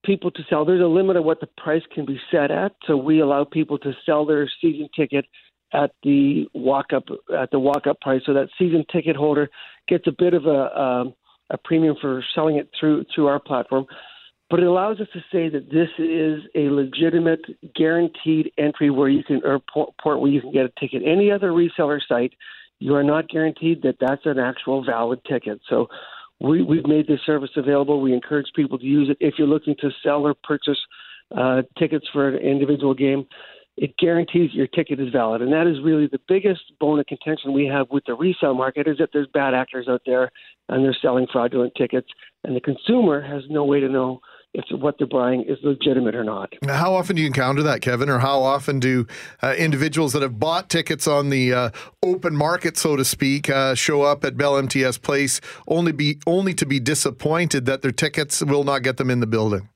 people 0.05 0.31
to 0.31 0.43
sell. 0.49 0.65
There's 0.65 0.83
a 0.83 0.87
limit 0.87 1.17
of 1.17 1.25
what 1.25 1.41
the 1.41 1.49
price 1.59 1.83
can 1.95 2.07
be 2.07 2.19
set 2.31 2.51
at, 2.51 2.73
so 2.87 2.97
we 2.97 3.21
allow 3.21 3.45
people 3.45 3.79
to 3.79 3.93
sell 4.07 4.25
their 4.25 4.51
season 4.61 4.89
ticket 4.97 5.27
at 5.73 5.93
the 6.03 6.47
walk 6.55 6.87
up 6.95 7.05
at 7.37 7.51
the 7.51 7.59
walk 7.59 7.87
up 7.87 8.01
price. 8.01 8.23
So 8.25 8.33
that 8.35 8.49
season 8.59 8.85
ticket 8.91 9.17
holder 9.17 9.51
gets 9.87 10.07
a 10.07 10.13
bit 10.19 10.35
of 10.35 10.47
a 10.47 10.81
um, 10.81 11.15
a 11.51 11.59
premium 11.59 11.97
for 12.01 12.25
selling 12.35 12.57
it 12.57 12.71
through 12.79 13.05
through 13.15 13.27
our 13.27 13.39
platform. 13.39 13.87
But 14.51 14.61
it 14.61 14.67
allows 14.67 15.01
us 15.01 15.07
to 15.13 15.21
say 15.33 15.49
that 15.49 15.71
this 15.71 15.89
is 15.97 16.43
a 16.57 16.71
legitimate, 16.71 17.41
guaranteed 17.75 18.51
entry 18.59 18.91
where 18.91 19.09
you 19.09 19.23
can 19.23 19.41
or 19.45 19.61
port 19.61 20.21
where 20.21 20.31
you 20.31 20.41
can 20.41 20.53
get 20.53 20.65
a 20.65 20.73
ticket. 20.81 21.03
Any 21.07 21.31
other 21.31 21.53
reseller 21.53 22.01
site, 22.07 22.33
you 22.81 22.97
are 22.97 23.05
not 23.05 23.29
guaranteed 23.29 23.83
that 23.83 23.97
that's 24.01 24.23
an 24.25 24.41
actual 24.41 24.85
valid 24.85 25.21
ticket. 25.25 25.61
So 25.69 25.87
we, 26.41 26.63
we've 26.63 26.87
made 26.87 27.07
this 27.07 27.21
service 27.25 27.51
available. 27.57 28.01
We 28.01 28.13
encourage 28.13 28.49
people 28.57 28.79
to 28.79 28.85
use 28.85 29.09
it. 29.09 29.19
If 29.21 29.35
you're 29.39 29.47
looking 29.47 29.77
to 29.83 29.91
sell 30.03 30.27
or 30.27 30.35
purchase 30.35 30.79
uh, 31.37 31.63
tickets 31.79 32.07
for 32.13 32.29
an 32.29 32.37
individual 32.37 32.95
game, 32.95 33.27
it 33.77 33.97
guarantees 33.99 34.53
your 34.53 34.67
ticket 34.67 34.99
is 34.99 35.11
valid. 35.13 35.43
And 35.43 35.53
that 35.53 35.67
is 35.67 35.77
really 35.85 36.09
the 36.09 36.21
biggest 36.27 36.61
bone 36.81 36.99
of 36.99 37.07
contention 37.07 37.53
we 37.53 37.67
have 37.67 37.87
with 37.91 38.05
the 38.07 38.15
resale 38.15 38.55
market 38.55 38.89
is 38.89 38.99
that 38.99 39.11
there's 39.13 39.29
bad 39.33 39.55
actors 39.55 39.87
out 39.89 40.03
there 40.05 40.33
and 40.69 40.85
they're 40.85 40.97
selling 41.01 41.27
fraudulent 41.33 41.73
tickets. 41.77 42.09
And 42.43 42.57
the 42.57 42.61
consumer 42.61 43.23
has 43.23 43.43
no 43.49 43.65
way 43.65 43.79
to 43.81 43.89
know 43.89 44.21
if 44.53 44.65
what 44.81 44.97
they're 44.99 45.07
buying 45.07 45.43
is 45.43 45.59
legitimate 45.63 46.15
or 46.15 46.25
not. 46.25 46.53
How 46.67 46.95
often 46.95 47.17
do 47.17 47.23
you 47.23 47.27
encounter 47.27 47.63
that, 47.63 47.81
Kevin? 47.81 48.09
Or 48.09 48.19
how 48.19 48.43
often 48.43 48.81
do 48.81 49.07
uh, 49.43 49.55
individuals 49.57 50.13
that 50.13 50.23
have 50.23 50.39
bought 50.39 50.69
tickets 50.69 51.07
on 51.07 51.31
the 51.31 51.53
uh, 51.53 51.71
open 52.03 52.37
market, 52.37 52.77
so 52.77 52.97
to 52.97 53.05
speak, 53.05 53.49
uh, 53.49 53.75
show 53.75 54.03
up 54.03 54.25
at 54.25 54.37
Bell 54.37 54.57
MTS 54.57 54.99
Place 54.99 55.41
only 55.69 55.93
be 55.93 56.19
only 56.27 56.55
to 56.55 56.67
be 56.67 56.81
disappointed 56.81 57.67
that 57.67 57.83
their 57.83 57.93
tickets 57.93 58.43
will 58.43 58.65
not 58.65 58.83
get 58.83 58.97
them 58.97 59.11
in 59.11 59.21
the 59.21 59.27
building? 59.27 59.69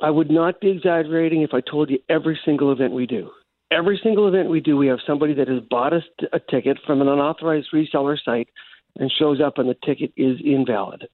I 0.00 0.10
would 0.10 0.30
not 0.30 0.60
be 0.60 0.70
exaggerating 0.70 1.42
if 1.42 1.54
I 1.54 1.60
told 1.60 1.90
you 1.90 1.98
every 2.08 2.38
single 2.44 2.70
event 2.72 2.92
we 2.92 3.06
do. 3.06 3.30
Every 3.70 3.98
single 4.02 4.28
event 4.28 4.50
we 4.50 4.60
do, 4.60 4.76
we 4.76 4.86
have 4.88 4.98
somebody 5.06 5.34
that 5.34 5.48
has 5.48 5.60
bought 5.70 5.92
a, 5.92 6.02
a 6.32 6.38
ticket 6.38 6.78
from 6.86 7.00
an 7.00 7.08
unauthorized 7.08 7.68
reseller 7.72 8.16
site 8.22 8.48
and 8.96 9.10
shows 9.10 9.40
up 9.40 9.58
and 9.58 9.68
the 9.68 9.76
ticket 9.84 10.12
is 10.16 10.38
invalid. 10.44 11.08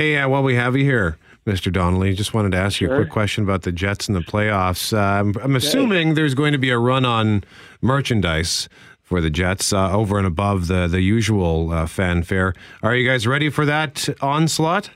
Hey, 0.00 0.16
uh, 0.16 0.30
while 0.30 0.42
we 0.42 0.54
have 0.54 0.78
you 0.78 0.82
here, 0.82 1.18
Mr. 1.44 1.70
Donnelly, 1.70 2.14
just 2.14 2.32
wanted 2.32 2.52
to 2.52 2.56
ask 2.56 2.78
sure. 2.78 2.88
you 2.88 2.94
a 2.94 2.96
quick 2.96 3.10
question 3.10 3.44
about 3.44 3.64
the 3.64 3.70
Jets 3.70 4.08
and 4.08 4.16
the 4.16 4.22
playoffs. 4.22 4.96
Uh, 4.96 5.20
I'm, 5.20 5.34
I'm, 5.42 5.54
assuming 5.54 6.14
there's 6.14 6.34
going 6.34 6.52
to 6.52 6.58
be 6.58 6.70
a 6.70 6.78
run 6.78 7.04
on 7.04 7.44
merchandise 7.82 8.66
for 9.02 9.20
the 9.20 9.28
Jets 9.28 9.74
uh, 9.74 9.92
over 9.92 10.16
and 10.16 10.26
above 10.26 10.68
the, 10.68 10.86
the 10.86 11.02
usual 11.02 11.70
uh, 11.70 11.86
fanfare. 11.86 12.54
Are 12.82 12.94
you 12.96 13.06
guys 13.06 13.26
ready 13.26 13.50
for 13.50 13.66
that 13.66 14.08
onslaught? 14.22 14.88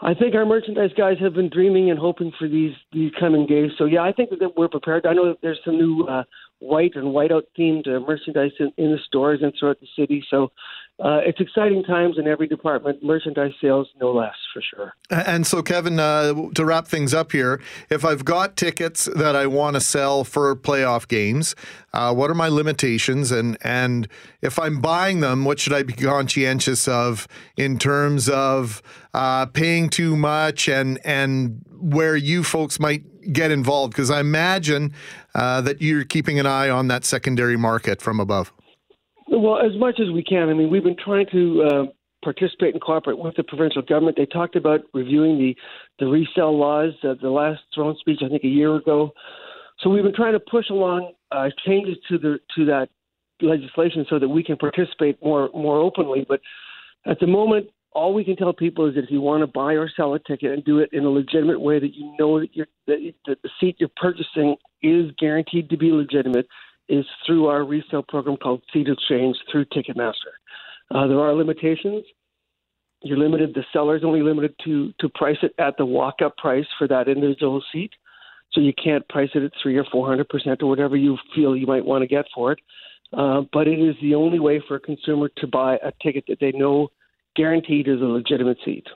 I 0.00 0.14
think 0.14 0.34
our 0.34 0.46
merchandise 0.46 0.92
guys 0.96 1.18
have 1.20 1.34
been 1.34 1.50
dreaming 1.50 1.90
and 1.90 1.98
hoping 1.98 2.32
for 2.38 2.48
these 2.48 2.72
these 2.90 3.12
coming 3.20 3.46
days. 3.46 3.72
So 3.76 3.84
yeah, 3.84 4.02
I 4.02 4.12
think 4.12 4.30
that 4.30 4.56
we're 4.56 4.68
prepared. 4.68 5.04
I 5.04 5.12
know 5.12 5.28
that 5.28 5.42
there's 5.42 5.60
some 5.62 5.76
new 5.76 6.06
uh, 6.06 6.24
white 6.58 6.92
and 6.94 7.08
whiteout 7.08 7.42
themed 7.58 7.86
uh, 7.86 8.00
merchandise 8.00 8.52
in, 8.58 8.72
in 8.78 8.92
the 8.92 8.98
stores 9.06 9.40
and 9.42 9.52
throughout 9.60 9.78
the 9.80 9.88
city. 9.94 10.24
So 10.30 10.50
uh, 11.00 11.20
it's 11.24 11.40
exciting 11.40 11.82
times 11.82 12.16
in 12.18 12.28
every 12.28 12.46
department, 12.46 13.02
merchandise 13.02 13.52
sales 13.60 13.88
no 14.00 14.12
less 14.12 14.34
for 14.52 14.62
sure. 14.62 14.94
And 15.10 15.46
so, 15.46 15.62
Kevin, 15.62 15.98
uh, 15.98 16.50
to 16.54 16.64
wrap 16.64 16.86
things 16.86 17.12
up 17.12 17.32
here, 17.32 17.60
if 17.90 18.04
I've 18.04 18.24
got 18.24 18.56
tickets 18.56 19.08
that 19.16 19.34
I 19.34 19.46
want 19.46 19.74
to 19.74 19.80
sell 19.80 20.22
for 20.22 20.54
playoff 20.54 21.08
games, 21.08 21.56
uh, 21.92 22.14
what 22.14 22.30
are 22.30 22.34
my 22.34 22.48
limitations? 22.48 23.32
And 23.32 23.56
and 23.62 24.06
if 24.42 24.58
I'm 24.58 24.80
buying 24.80 25.20
them, 25.20 25.44
what 25.44 25.58
should 25.58 25.72
I 25.72 25.82
be 25.82 25.94
conscientious 25.94 26.86
of 26.86 27.26
in 27.56 27.78
terms 27.78 28.28
of 28.28 28.80
uh, 29.12 29.46
paying 29.46 29.88
too 29.88 30.16
much 30.16 30.68
and 30.68 31.00
and 31.04 31.64
where 31.80 32.16
you 32.16 32.44
folks 32.44 32.78
might 32.78 33.32
get 33.32 33.50
involved? 33.50 33.92
Because 33.92 34.10
I 34.10 34.20
imagine 34.20 34.92
uh, 35.34 35.62
that 35.62 35.82
you're 35.82 36.04
keeping 36.04 36.38
an 36.38 36.46
eye 36.46 36.68
on 36.68 36.88
that 36.88 37.04
secondary 37.04 37.56
market 37.56 38.00
from 38.00 38.20
above. 38.20 38.52
Well, 39.32 39.58
as 39.58 39.74
much 39.78 39.98
as 39.98 40.10
we 40.10 40.22
can. 40.22 40.50
I 40.50 40.54
mean, 40.54 40.70
we've 40.70 40.84
been 40.84 40.96
trying 41.02 41.26
to 41.32 41.62
uh, 41.62 41.84
participate 42.22 42.74
and 42.74 42.82
cooperate 42.82 43.18
with 43.18 43.34
the 43.36 43.42
provincial 43.42 43.80
government. 43.80 44.18
They 44.18 44.26
talked 44.26 44.56
about 44.56 44.80
reviewing 44.92 45.38
the 45.38 45.56
the 45.98 46.06
resale 46.06 46.56
laws. 46.56 46.92
Uh, 47.02 47.14
the 47.20 47.30
last 47.30 47.60
throne 47.74 47.96
speech, 47.98 48.20
I 48.24 48.28
think, 48.28 48.44
a 48.44 48.48
year 48.48 48.76
ago. 48.76 49.12
So 49.80 49.88
we've 49.88 50.02
been 50.02 50.14
trying 50.14 50.34
to 50.34 50.40
push 50.40 50.68
along 50.68 51.14
uh, 51.30 51.48
changes 51.66 51.96
to 52.10 52.18
the 52.18 52.38
to 52.56 52.66
that 52.66 52.90
legislation 53.40 54.04
so 54.08 54.18
that 54.18 54.28
we 54.28 54.44
can 54.44 54.58
participate 54.58 55.16
more 55.24 55.48
more 55.54 55.78
openly. 55.78 56.26
But 56.28 56.40
at 57.06 57.18
the 57.18 57.26
moment, 57.26 57.68
all 57.92 58.12
we 58.12 58.24
can 58.24 58.36
tell 58.36 58.52
people 58.52 58.86
is 58.86 58.96
that 58.96 59.04
if 59.04 59.10
you 59.10 59.22
want 59.22 59.42
to 59.42 59.46
buy 59.46 59.72
or 59.72 59.90
sell 59.96 60.12
a 60.12 60.18
ticket 60.18 60.52
and 60.52 60.62
do 60.62 60.78
it 60.80 60.90
in 60.92 61.04
a 61.04 61.10
legitimate 61.10 61.60
way, 61.60 61.80
that 61.80 61.94
you 61.94 62.14
know 62.18 62.38
that, 62.38 62.48
that, 62.86 63.14
that 63.26 63.42
the 63.42 63.50
seat 63.58 63.76
you're 63.78 63.90
purchasing 63.96 64.56
is 64.82 65.10
guaranteed 65.18 65.70
to 65.70 65.78
be 65.78 65.90
legitimate 65.90 66.46
is 66.88 67.04
through 67.26 67.46
our 67.46 67.64
resale 67.64 68.02
program 68.02 68.36
called 68.36 68.62
Seat 68.72 68.88
Exchange 68.88 69.36
through 69.50 69.64
Ticketmaster. 69.66 70.34
Uh, 70.90 71.06
there 71.06 71.20
are 71.20 71.34
limitations. 71.34 72.04
You're 73.02 73.18
limited. 73.18 73.54
The 73.54 73.64
seller 73.72 73.96
is 73.96 74.04
only 74.04 74.22
limited 74.22 74.54
to 74.64 74.92
to 75.00 75.08
price 75.08 75.38
it 75.42 75.54
at 75.58 75.76
the 75.76 75.84
walk-up 75.84 76.36
price 76.36 76.66
for 76.78 76.86
that 76.88 77.08
individual 77.08 77.62
seat. 77.72 77.90
So 78.52 78.60
you 78.60 78.72
can't 78.74 79.08
price 79.08 79.30
it 79.34 79.42
at 79.42 79.52
three 79.62 79.76
or 79.76 79.84
four 79.90 80.06
hundred 80.06 80.28
percent 80.28 80.62
or 80.62 80.68
whatever 80.68 80.96
you 80.96 81.16
feel 81.34 81.56
you 81.56 81.66
might 81.66 81.84
want 81.84 82.02
to 82.02 82.06
get 82.06 82.26
for 82.34 82.52
it. 82.52 82.60
Uh, 83.12 83.42
but 83.52 83.66
it 83.66 83.78
is 83.78 83.94
the 84.00 84.14
only 84.14 84.38
way 84.38 84.62
for 84.66 84.76
a 84.76 84.80
consumer 84.80 85.30
to 85.38 85.46
buy 85.46 85.76
a 85.76 85.92
ticket 86.02 86.24
that 86.28 86.38
they 86.40 86.52
know 86.52 86.88
guaranteed 87.34 87.88
is 87.88 88.00
a 88.00 88.04
legitimate 88.04 88.58
seat. 88.64 88.86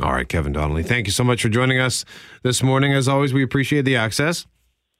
All 0.00 0.12
right, 0.12 0.28
Kevin 0.28 0.52
Donnelly, 0.52 0.82
thank 0.82 1.06
you 1.06 1.12
so 1.12 1.22
much 1.22 1.42
for 1.42 1.48
joining 1.48 1.78
us 1.78 2.04
this 2.42 2.62
morning. 2.62 2.92
As 2.92 3.06
always, 3.06 3.32
we 3.32 3.44
appreciate 3.44 3.82
the 3.82 3.96
access. 3.96 4.46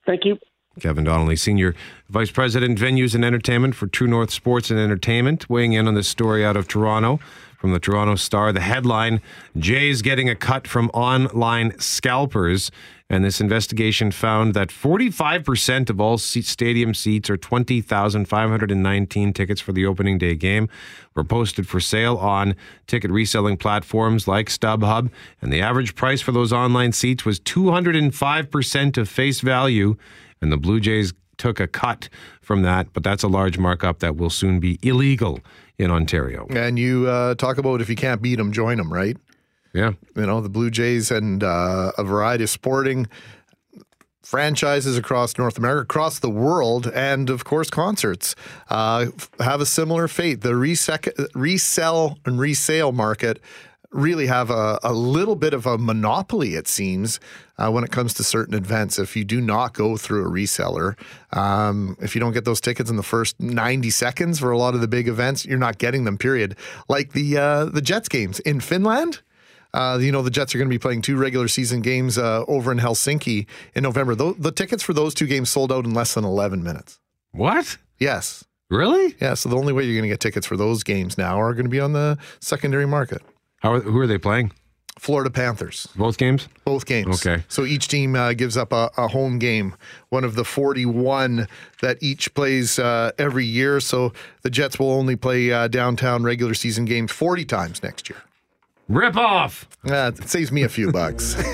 Thank 0.06 0.24
you. 0.24 0.36
Kevin 0.80 1.04
Donnelly, 1.04 1.36
Senior 1.36 1.74
Vice 2.08 2.30
President, 2.30 2.78
Venues 2.78 3.14
and 3.14 3.24
Entertainment 3.24 3.74
for 3.74 3.86
True 3.86 4.08
North 4.08 4.30
Sports 4.30 4.70
and 4.70 4.78
Entertainment, 4.78 5.48
weighing 5.48 5.72
in 5.72 5.86
on 5.86 5.94
this 5.94 6.08
story 6.08 6.44
out 6.44 6.56
of 6.56 6.68
Toronto 6.68 7.20
from 7.64 7.72
the 7.72 7.80
Toronto 7.80 8.14
Star. 8.14 8.52
The 8.52 8.60
headline 8.60 9.22
Jay's 9.56 10.02
getting 10.02 10.28
a 10.28 10.34
cut 10.34 10.68
from 10.68 10.90
online 10.90 11.78
scalpers. 11.78 12.70
And 13.08 13.24
this 13.24 13.40
investigation 13.40 14.10
found 14.10 14.52
that 14.54 14.68
45% 14.68 15.88
of 15.88 16.00
all 16.00 16.18
stadium 16.18 16.92
seats, 16.92 17.30
or 17.30 17.36
20,519 17.36 19.32
tickets 19.32 19.60
for 19.60 19.72
the 19.72 19.86
opening 19.86 20.18
day 20.18 20.34
game, 20.34 20.68
were 21.14 21.24
posted 21.24 21.68
for 21.68 21.80
sale 21.80 22.16
on 22.16 22.54
ticket 22.86 23.10
reselling 23.10 23.56
platforms 23.56 24.28
like 24.28 24.48
StubHub. 24.48 25.10
And 25.40 25.52
the 25.52 25.62
average 25.62 25.94
price 25.94 26.20
for 26.20 26.32
those 26.32 26.52
online 26.52 26.92
seats 26.92 27.24
was 27.24 27.40
205% 27.40 28.98
of 28.98 29.08
face 29.08 29.40
value. 29.40 29.96
And 30.44 30.52
the 30.52 30.58
Blue 30.58 30.78
Jays 30.78 31.14
took 31.38 31.58
a 31.58 31.66
cut 31.66 32.10
from 32.42 32.60
that, 32.60 32.92
but 32.92 33.02
that's 33.02 33.22
a 33.22 33.28
large 33.28 33.56
markup 33.56 34.00
that 34.00 34.14
will 34.16 34.28
soon 34.28 34.60
be 34.60 34.78
illegal 34.82 35.40
in 35.78 35.90
Ontario. 35.90 36.46
And 36.50 36.78
you 36.78 37.08
uh, 37.08 37.34
talk 37.34 37.56
about 37.56 37.80
if 37.80 37.88
you 37.88 37.96
can't 37.96 38.20
beat 38.20 38.36
them, 38.36 38.52
join 38.52 38.76
them, 38.76 38.92
right? 38.92 39.16
Yeah. 39.72 39.92
You 40.14 40.26
know, 40.26 40.42
the 40.42 40.50
Blue 40.50 40.70
Jays 40.70 41.10
and 41.10 41.42
uh, 41.42 41.92
a 41.96 42.04
variety 42.04 42.44
of 42.44 42.50
sporting 42.50 43.06
franchises 44.22 44.98
across 44.98 45.38
North 45.38 45.56
America, 45.56 45.84
across 45.84 46.18
the 46.18 46.28
world, 46.28 46.88
and 46.94 47.30
of 47.30 47.44
course, 47.46 47.70
concerts 47.70 48.34
uh, 48.68 49.06
have 49.40 49.62
a 49.62 49.66
similar 49.66 50.08
fate. 50.08 50.42
The 50.42 50.52
resec- 50.52 51.26
resell 51.34 52.18
and 52.26 52.38
resale 52.38 52.92
market 52.92 53.40
really 53.94 54.26
have 54.26 54.50
a, 54.50 54.78
a 54.82 54.92
little 54.92 55.36
bit 55.36 55.54
of 55.54 55.66
a 55.66 55.78
monopoly, 55.78 56.56
it 56.56 56.66
seems, 56.66 57.20
uh, 57.58 57.70
when 57.70 57.84
it 57.84 57.90
comes 57.90 58.12
to 58.14 58.24
certain 58.24 58.54
events. 58.54 58.98
If 58.98 59.16
you 59.16 59.24
do 59.24 59.40
not 59.40 59.72
go 59.72 59.96
through 59.96 60.26
a 60.26 60.30
reseller, 60.30 60.98
um, 61.32 61.96
if 62.00 62.14
you 62.14 62.20
don't 62.20 62.32
get 62.32 62.44
those 62.44 62.60
tickets 62.60 62.90
in 62.90 62.96
the 62.96 63.02
first 63.02 63.40
90 63.40 63.88
seconds 63.90 64.40
for 64.40 64.50
a 64.50 64.58
lot 64.58 64.74
of 64.74 64.80
the 64.80 64.88
big 64.88 65.08
events, 65.08 65.46
you're 65.46 65.58
not 65.58 65.78
getting 65.78 66.04
them, 66.04 66.18
period. 66.18 66.56
Like 66.88 67.12
the, 67.12 67.38
uh, 67.38 67.64
the 67.66 67.80
Jets 67.80 68.08
games 68.08 68.40
in 68.40 68.60
Finland. 68.60 69.20
Uh, 69.72 69.98
you 70.00 70.12
know, 70.12 70.22
the 70.22 70.30
Jets 70.30 70.54
are 70.54 70.58
going 70.58 70.68
to 70.68 70.74
be 70.74 70.78
playing 70.78 71.02
two 71.02 71.16
regular 71.16 71.48
season 71.48 71.80
games 71.80 72.16
uh, 72.16 72.44
over 72.46 72.70
in 72.70 72.78
Helsinki 72.78 73.46
in 73.74 73.82
November. 73.82 74.14
Tho- 74.14 74.34
the 74.34 74.52
tickets 74.52 74.84
for 74.84 74.92
those 74.92 75.14
two 75.14 75.26
games 75.26 75.50
sold 75.50 75.72
out 75.72 75.84
in 75.84 75.92
less 75.92 76.14
than 76.14 76.24
11 76.24 76.62
minutes. 76.62 77.00
What? 77.32 77.78
Yes. 77.98 78.44
Really? 78.70 79.16
Yeah. 79.20 79.34
So 79.34 79.48
the 79.48 79.56
only 79.56 79.72
way 79.72 79.82
you're 79.82 79.94
going 79.94 80.08
to 80.08 80.08
get 80.08 80.20
tickets 80.20 80.46
for 80.46 80.56
those 80.56 80.84
games 80.84 81.18
now 81.18 81.40
are 81.40 81.52
going 81.54 81.64
to 81.64 81.70
be 81.70 81.80
on 81.80 81.92
the 81.92 82.18
secondary 82.40 82.86
market. 82.86 83.20
How 83.64 83.72
are, 83.72 83.80
who 83.80 83.98
are 83.98 84.06
they 84.06 84.18
playing? 84.18 84.52
Florida 84.98 85.30
Panthers. 85.30 85.88
Both 85.96 86.18
games? 86.18 86.48
Both 86.66 86.84
games. 86.84 87.26
Okay. 87.26 87.44
So 87.48 87.64
each 87.64 87.88
team 87.88 88.14
uh, 88.14 88.34
gives 88.34 88.58
up 88.58 88.74
a, 88.74 88.90
a, 88.98 89.08
home 89.08 89.38
game, 89.38 89.74
one 90.10 90.22
of 90.22 90.34
the 90.34 90.44
41 90.44 91.48
that 91.80 91.96
each 92.02 92.34
plays 92.34 92.78
uh, 92.78 93.12
every 93.18 93.46
year. 93.46 93.80
So 93.80 94.12
the 94.42 94.50
Jets 94.50 94.78
will 94.78 94.92
only 94.92 95.16
play 95.16 95.50
uh, 95.50 95.68
downtown 95.68 96.24
regular 96.24 96.52
season 96.52 96.84
games 96.84 97.10
40 97.10 97.46
times 97.46 97.82
next 97.82 98.10
year. 98.10 98.18
Rip 98.86 99.16
off. 99.16 99.66
It 99.84 100.28
saves 100.28 100.52
me 100.52 100.62
a 100.62 100.68
few 100.68 100.92
bucks. 100.92 101.34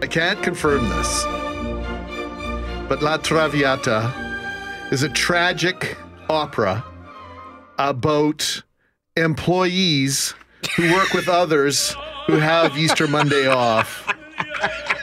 I 0.00 0.06
can't 0.10 0.42
confirm 0.42 0.88
this, 0.88 1.24
but 2.88 3.02
La 3.02 3.18
Traviata 3.18 4.12
is 4.90 5.02
a 5.02 5.08
tragic 5.10 5.96
opera 6.30 6.82
about 7.78 8.62
employees 9.16 10.34
who 10.76 10.90
work 10.92 11.12
with 11.12 11.28
others 11.28 11.94
who 12.26 12.34
have 12.34 12.76
Easter 12.78 13.06
Monday 13.06 13.46
off 13.46 14.08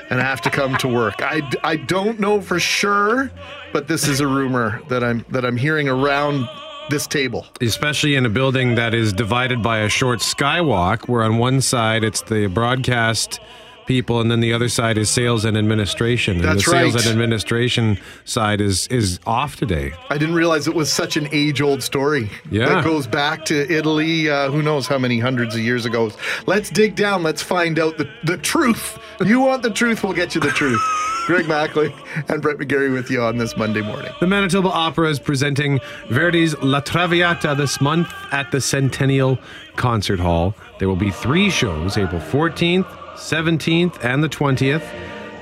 and 0.10 0.20
have 0.20 0.42
to 0.42 0.50
come 0.50 0.76
to 0.78 0.88
work. 0.88 1.16
I, 1.20 1.42
I 1.64 1.76
don't 1.76 2.20
know 2.20 2.42
for 2.42 2.60
sure, 2.60 3.32
but 3.72 3.88
this 3.88 4.08
is 4.08 4.20
a 4.20 4.28
rumor 4.28 4.82
that 4.90 5.04
I'm 5.04 5.26
that 5.30 5.46
I'm 5.46 5.58
hearing 5.58 5.88
around 5.88 6.50
this 6.90 7.08
table. 7.08 7.46
Especially 7.62 8.16
in 8.16 8.26
a 8.26 8.30
building 8.30 8.76
that 8.76 8.94
is 8.94 9.14
divided 9.14 9.62
by 9.62 9.80
a 9.80 9.90
short 9.90 10.20
skywalk, 10.20 11.08
where 11.08 11.24
on 11.24 11.38
one 11.38 11.62
side 11.62 12.04
it's 12.04 12.22
the 12.22 12.48
broadcast 12.48 13.40
people, 13.88 14.20
and 14.22 14.30
then 14.30 14.40
the 14.40 14.54
other 14.54 14.70
side 14.70 14.98
is 14.98 15.10
sales 15.10 15.46
and 15.46 15.58
administration. 15.58 16.38
And 16.38 16.46
That's 16.46 16.66
the 16.66 16.72
sales 16.72 16.96
right. 16.96 17.06
and 17.06 17.12
administration 17.14 17.98
side 18.26 18.62
is 18.62 18.88
is 18.88 19.20
off 19.26 19.56
today. 19.56 19.94
I 20.10 20.18
didn't 20.18 20.36
realize 20.36 20.68
it 20.68 20.76
was 20.76 20.92
such 20.92 21.18
an 21.18 21.28
age-old 21.32 21.84
story. 21.84 22.30
Yeah. 22.50 22.68
that 22.68 22.84
goes 22.84 23.08
back 23.08 23.46
to 23.46 23.72
Italy. 23.72 24.30
Uh, 24.30 24.50
who 24.52 24.62
knows 24.62 24.88
how 24.88 24.98
many 24.98 25.20
hundreds 25.20 25.56
of 25.56 25.62
years 25.62 25.86
ago? 25.86 26.12
Let's 26.46 26.70
dig 26.70 26.96
down. 26.96 27.24
Let's 27.24 27.42
find 27.42 27.80
out 27.80 27.98
the 27.98 28.10
the 28.24 28.38
truth. 28.38 28.98
You 29.26 29.40
want 29.40 29.64
the 29.64 29.72
truth? 29.72 30.04
We'll 30.04 30.14
get 30.14 30.36
you 30.36 30.42
the 30.42 30.50
truth. 30.50 30.82
Greg 31.26 31.46
Mackling 31.46 31.92
and 32.30 32.40
Brett 32.40 32.58
McGarry 32.58 32.94
with 32.94 33.10
you 33.10 33.24
on 33.24 33.38
this 33.38 33.58
Monday 33.58 33.82
morning. 33.82 34.12
The 34.20 34.28
Manitoba 34.28 34.70
Opera 34.70 35.10
is 35.10 35.20
presenting 35.20 35.80
Verdi's 36.10 36.56
La 36.60 36.82
Traviata 36.82 37.56
this 37.56 37.82
month 37.82 38.14
at 38.32 38.52
the 38.52 38.62
Centennial 38.62 39.40
Concert 39.76 40.20
Hall. 40.20 40.54
There 40.78 40.88
will 40.88 40.96
be 40.96 41.10
three 41.10 41.50
shows 41.50 41.98
April 41.98 42.22
14th, 42.22 42.86
17th, 43.16 44.04
and 44.04 44.24
the 44.24 44.30
20th. 44.30 44.84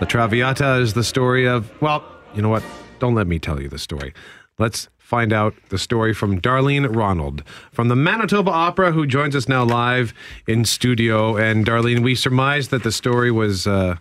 La 0.02 0.08
Traviata 0.08 0.80
is 0.82 0.94
the 0.94 1.04
story 1.04 1.48
of, 1.48 1.70
well, 1.82 2.04
you 2.34 2.42
know 2.42 2.50
what? 2.50 2.64
Don't 3.00 3.16
let 3.16 3.28
me 3.28 3.40
tell 3.40 3.62
you 3.62 3.70
the 3.70 3.80
story. 3.80 4.14
Let's 4.58 4.88
find 4.98 5.34
out 5.34 5.54
the 5.70 5.78
story 5.78 6.14
from 6.14 6.40
Darlene 6.40 6.96
Ronald 6.96 7.44
from 7.72 7.88
the 7.88 7.96
Manitoba 7.96 8.50
Opera, 8.50 8.92
who 8.92 9.06
joins 9.06 9.36
us 9.36 9.48
now 9.48 9.64
live 9.64 10.14
in 10.48 10.66
studio. 10.66 11.36
And 11.36 11.66
Darlene, 11.66 12.04
we 12.04 12.16
surmised 12.16 12.72
that 12.72 12.84
the 12.84 12.92
story 12.92 13.32
was 13.32 13.68
uh, 13.68 13.98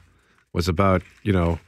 was 0.52 0.68
about 0.68 1.02
you 1.22 1.32
know 1.32 1.58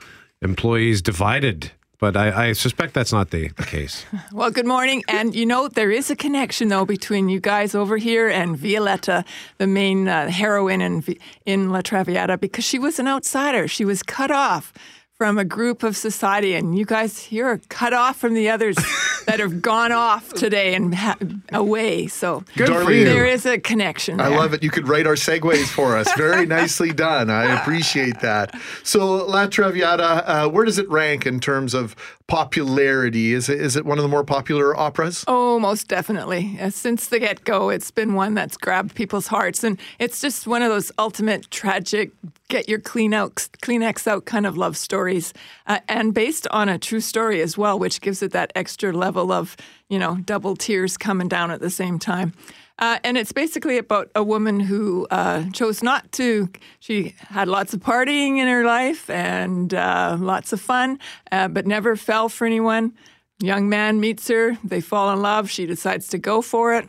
employees 0.40 1.02
divided, 1.02 1.72
but 1.98 2.16
I, 2.16 2.48
I 2.48 2.52
suspect 2.52 2.94
that's 2.94 3.12
not 3.12 3.30
the, 3.30 3.48
the 3.48 3.64
case. 3.64 4.04
Well, 4.32 4.50
good 4.50 4.66
morning. 4.66 5.02
And 5.08 5.34
you 5.34 5.46
know, 5.46 5.68
there 5.68 5.90
is 5.90 6.10
a 6.10 6.16
connection, 6.16 6.68
though, 6.68 6.84
between 6.84 7.28
you 7.28 7.40
guys 7.40 7.74
over 7.74 7.96
here 7.96 8.28
and 8.28 8.56
Violetta, 8.56 9.24
the 9.58 9.66
main 9.66 10.08
uh, 10.08 10.28
heroine 10.28 10.80
in, 10.80 11.04
in 11.46 11.70
La 11.70 11.82
Traviata, 11.82 12.36
because 12.38 12.64
she 12.64 12.78
was 12.78 12.98
an 12.98 13.06
outsider. 13.06 13.68
She 13.68 13.84
was 13.84 14.02
cut 14.02 14.30
off 14.30 14.72
from 15.18 15.38
a 15.38 15.44
group 15.44 15.82
of 15.84 15.96
society, 15.96 16.54
and 16.54 16.76
you 16.76 16.84
guys 16.84 17.18
here 17.20 17.46
are 17.46 17.60
cut 17.68 17.92
off 17.92 18.16
from 18.16 18.34
the 18.34 18.50
others 18.50 18.76
that 19.26 19.38
have 19.38 19.62
gone 19.62 19.92
off 19.92 20.32
today 20.34 20.74
and 20.74 20.92
ha- 20.94 21.16
away. 21.52 22.08
So 22.08 22.42
Good 22.56 22.68
for 22.68 22.90
you. 22.90 23.04
there 23.04 23.24
is 23.24 23.46
a 23.46 23.58
connection. 23.58 24.20
I 24.20 24.28
there. 24.28 24.38
love 24.38 24.54
it. 24.54 24.62
You 24.64 24.70
could 24.70 24.88
write 24.88 25.06
our 25.06 25.14
segues 25.14 25.66
for 25.68 25.96
us. 25.96 26.12
Very 26.16 26.46
nicely 26.58 26.92
done. 26.92 27.30
I 27.30 27.60
appreciate 27.60 28.20
that. 28.20 28.58
So, 28.82 29.24
La 29.26 29.46
Traviata, 29.46 30.02
uh, 30.28 30.48
where 30.48 30.64
does 30.64 30.78
it 30.78 30.88
rank 30.90 31.26
in 31.26 31.38
terms 31.38 31.74
of 31.74 31.94
popularity? 32.26 33.34
Is 33.34 33.48
it 33.48 33.60
is 33.60 33.76
it 33.76 33.84
one 33.84 33.98
of 33.98 34.02
the 34.02 34.08
more 34.08 34.24
popular 34.24 34.76
operas? 34.76 35.24
Oh, 35.28 35.60
most 35.60 35.86
definitely. 35.86 36.58
Uh, 36.60 36.70
since 36.70 37.06
the 37.06 37.20
get 37.20 37.44
go, 37.44 37.68
it's 37.70 37.90
been 37.92 38.14
one 38.14 38.34
that's 38.34 38.56
grabbed 38.56 38.94
people's 38.96 39.28
hearts. 39.28 39.62
And 39.62 39.78
it's 40.00 40.20
just 40.20 40.46
one 40.48 40.62
of 40.62 40.70
those 40.70 40.90
ultimate 40.98 41.50
tragic, 41.52 42.10
get 42.54 42.68
your 42.68 42.78
Kleenex, 42.78 43.48
Kleenex 43.62 44.06
out 44.06 44.26
kind 44.26 44.46
of 44.46 44.56
love 44.56 44.76
stories. 44.76 45.34
Uh, 45.66 45.80
and 45.88 46.14
based 46.14 46.46
on 46.52 46.68
a 46.68 46.78
true 46.78 47.00
story 47.00 47.42
as 47.42 47.58
well, 47.58 47.80
which 47.80 48.00
gives 48.00 48.22
it 48.22 48.30
that 48.30 48.52
extra 48.54 48.92
level 48.92 49.32
of, 49.32 49.56
you 49.88 49.98
know, 49.98 50.18
double 50.24 50.54
tears 50.54 50.96
coming 50.96 51.26
down 51.26 51.50
at 51.50 51.60
the 51.60 51.68
same 51.68 51.98
time. 51.98 52.32
Uh, 52.78 52.98
and 53.02 53.18
it's 53.18 53.32
basically 53.32 53.76
about 53.76 54.08
a 54.14 54.22
woman 54.22 54.60
who 54.60 55.04
uh, 55.10 55.50
chose 55.50 55.82
not 55.82 56.12
to. 56.12 56.48
She 56.78 57.16
had 57.18 57.48
lots 57.48 57.74
of 57.74 57.80
partying 57.80 58.38
in 58.38 58.46
her 58.46 58.64
life 58.64 59.10
and 59.10 59.74
uh, 59.74 60.16
lots 60.20 60.52
of 60.52 60.60
fun, 60.60 61.00
uh, 61.32 61.48
but 61.48 61.66
never 61.66 61.96
fell 61.96 62.28
for 62.28 62.46
anyone. 62.46 62.92
Young 63.40 63.68
man 63.68 63.98
meets 63.98 64.28
her, 64.28 64.56
they 64.62 64.80
fall 64.80 65.12
in 65.12 65.20
love. 65.20 65.50
She 65.50 65.66
decides 65.66 66.06
to 66.08 66.18
go 66.18 66.40
for 66.40 66.72
it. 66.72 66.86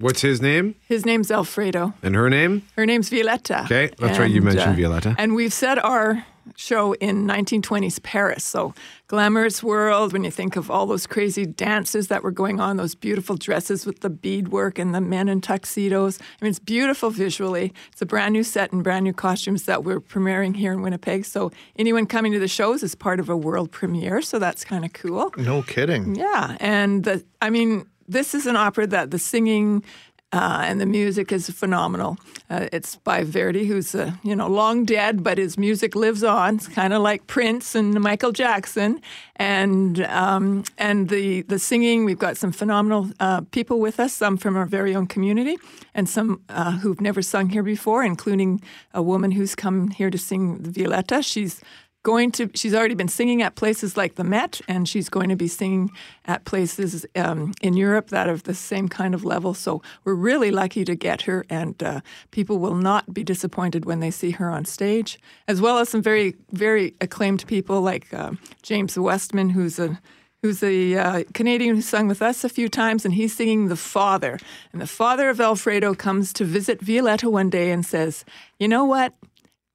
What's 0.00 0.22
his 0.22 0.40
name 0.40 0.74
His 0.88 1.04
name's 1.04 1.30
Alfredo. 1.30 1.92
and 2.02 2.14
her 2.14 2.30
name? 2.30 2.62
Her 2.76 2.86
name's 2.86 3.10
Violetta. 3.10 3.64
Okay, 3.64 3.90
that's 3.98 4.18
right, 4.18 4.30
you 4.30 4.40
mentioned 4.40 4.72
uh, 4.72 4.76
Violetta. 4.76 5.14
And 5.18 5.34
we've 5.34 5.52
set 5.52 5.78
our 5.84 6.24
show 6.56 6.94
in 6.94 7.26
1920s 7.26 8.02
Paris. 8.02 8.42
So, 8.42 8.74
glamorous 9.08 9.62
world 9.62 10.12
when 10.14 10.24
you 10.24 10.30
think 10.30 10.56
of 10.56 10.70
all 10.70 10.86
those 10.86 11.06
crazy 11.06 11.44
dances 11.44 12.08
that 12.08 12.22
were 12.22 12.30
going 12.30 12.60
on, 12.60 12.76
those 12.78 12.94
beautiful 12.94 13.36
dresses 13.36 13.84
with 13.84 14.00
the 14.00 14.08
beadwork 14.10 14.78
and 14.78 14.94
the 14.94 15.00
men 15.02 15.28
in 15.28 15.42
tuxedos. 15.42 16.18
I 16.18 16.44
mean, 16.44 16.50
it's 16.50 16.58
beautiful 16.58 17.10
visually. 17.10 17.72
It's 17.92 18.00
a 18.02 18.06
brand 18.06 18.32
new 18.32 18.42
set 18.42 18.72
and 18.72 18.82
brand 18.82 19.04
new 19.04 19.12
costumes 19.12 19.64
that 19.64 19.84
we're 19.84 20.00
premiering 20.00 20.56
here 20.56 20.72
in 20.72 20.80
Winnipeg. 20.82 21.24
So, 21.26 21.52
anyone 21.76 22.06
coming 22.06 22.32
to 22.32 22.38
the 22.38 22.48
shows 22.48 22.82
is 22.82 22.94
part 22.94 23.20
of 23.20 23.28
a 23.28 23.36
world 23.36 23.70
premiere. 23.70 24.22
So, 24.22 24.38
that's 24.38 24.64
kind 24.64 24.84
of 24.84 24.92
cool. 24.94 25.32
No 25.36 25.62
kidding. 25.62 26.14
Yeah, 26.14 26.56
and 26.58 27.04
the, 27.04 27.22
I 27.42 27.50
mean, 27.50 27.86
this 28.10 28.34
is 28.34 28.46
an 28.46 28.56
opera 28.56 28.86
that 28.88 29.10
the 29.10 29.18
singing 29.18 29.84
uh, 30.32 30.62
and 30.64 30.80
the 30.80 30.86
music 30.86 31.32
is 31.32 31.50
phenomenal. 31.50 32.16
Uh, 32.48 32.68
it's 32.72 32.96
by 32.96 33.24
Verdi, 33.24 33.66
who's 33.66 33.94
uh, 33.94 34.12
you 34.22 34.36
know 34.36 34.46
long 34.46 34.84
dead, 34.84 35.24
but 35.24 35.38
his 35.38 35.58
music 35.58 35.96
lives 35.96 36.22
on. 36.22 36.56
It's 36.56 36.68
kind 36.68 36.92
of 36.92 37.02
like 37.02 37.26
Prince 37.26 37.74
and 37.74 38.00
Michael 38.00 38.30
Jackson, 38.30 39.00
and 39.36 40.00
um, 40.02 40.62
and 40.78 41.08
the 41.08 41.42
the 41.42 41.58
singing. 41.58 42.04
We've 42.04 42.18
got 42.18 42.36
some 42.36 42.52
phenomenal 42.52 43.10
uh, 43.18 43.40
people 43.50 43.80
with 43.80 43.98
us, 43.98 44.12
some 44.12 44.36
from 44.36 44.56
our 44.56 44.66
very 44.66 44.94
own 44.94 45.08
community, 45.08 45.56
and 45.94 46.08
some 46.08 46.42
uh, 46.48 46.78
who've 46.78 47.00
never 47.00 47.22
sung 47.22 47.48
here 47.48 47.64
before, 47.64 48.04
including 48.04 48.62
a 48.94 49.02
woman 49.02 49.32
who's 49.32 49.56
come 49.56 49.88
here 49.88 50.10
to 50.10 50.18
sing 50.18 50.58
the 50.62 50.70
Violetta. 50.70 51.22
She's 51.22 51.60
going 52.02 52.30
to 52.32 52.50
she's 52.54 52.74
already 52.74 52.94
been 52.94 53.08
singing 53.08 53.42
at 53.42 53.54
places 53.54 53.96
like 53.96 54.14
the 54.14 54.24
Met 54.24 54.60
and 54.66 54.88
she's 54.88 55.08
going 55.08 55.28
to 55.28 55.36
be 55.36 55.48
singing 55.48 55.90
at 56.24 56.44
places 56.44 57.04
um, 57.14 57.52
in 57.60 57.76
Europe 57.76 58.08
that 58.08 58.28
are 58.28 58.36
the 58.36 58.54
same 58.54 58.88
kind 58.88 59.14
of 59.14 59.24
level 59.24 59.52
so 59.52 59.82
we're 60.04 60.14
really 60.14 60.50
lucky 60.50 60.84
to 60.84 60.94
get 60.94 61.22
her 61.22 61.44
and 61.50 61.82
uh, 61.82 62.00
people 62.30 62.58
will 62.58 62.74
not 62.74 63.12
be 63.12 63.22
disappointed 63.22 63.84
when 63.84 64.00
they 64.00 64.10
see 64.10 64.30
her 64.30 64.50
on 64.50 64.64
stage 64.64 65.18
as 65.46 65.60
well 65.60 65.78
as 65.78 65.88
some 65.88 66.02
very 66.02 66.34
very 66.52 66.94
acclaimed 67.00 67.46
people 67.46 67.80
like 67.80 68.12
uh, 68.14 68.32
James 68.62 68.98
Westman 68.98 69.50
who's 69.50 69.78
a 69.78 70.00
who's 70.42 70.62
a 70.62 70.94
uh, 70.94 71.24
Canadian 71.34 71.76
who 71.76 71.82
sung 71.82 72.08
with 72.08 72.22
us 72.22 72.44
a 72.44 72.48
few 72.48 72.68
times, 72.68 73.04
and 73.04 73.14
he's 73.14 73.36
singing 73.36 73.68
The 73.68 73.76
Father. 73.76 74.38
And 74.72 74.80
the 74.80 74.86
father 74.86 75.28
of 75.28 75.40
Alfredo 75.40 75.94
comes 75.94 76.32
to 76.34 76.44
visit 76.44 76.80
Violetta 76.80 77.28
one 77.28 77.50
day 77.50 77.70
and 77.70 77.84
says, 77.84 78.24
You 78.58 78.68
know 78.68 78.84
what? 78.84 79.14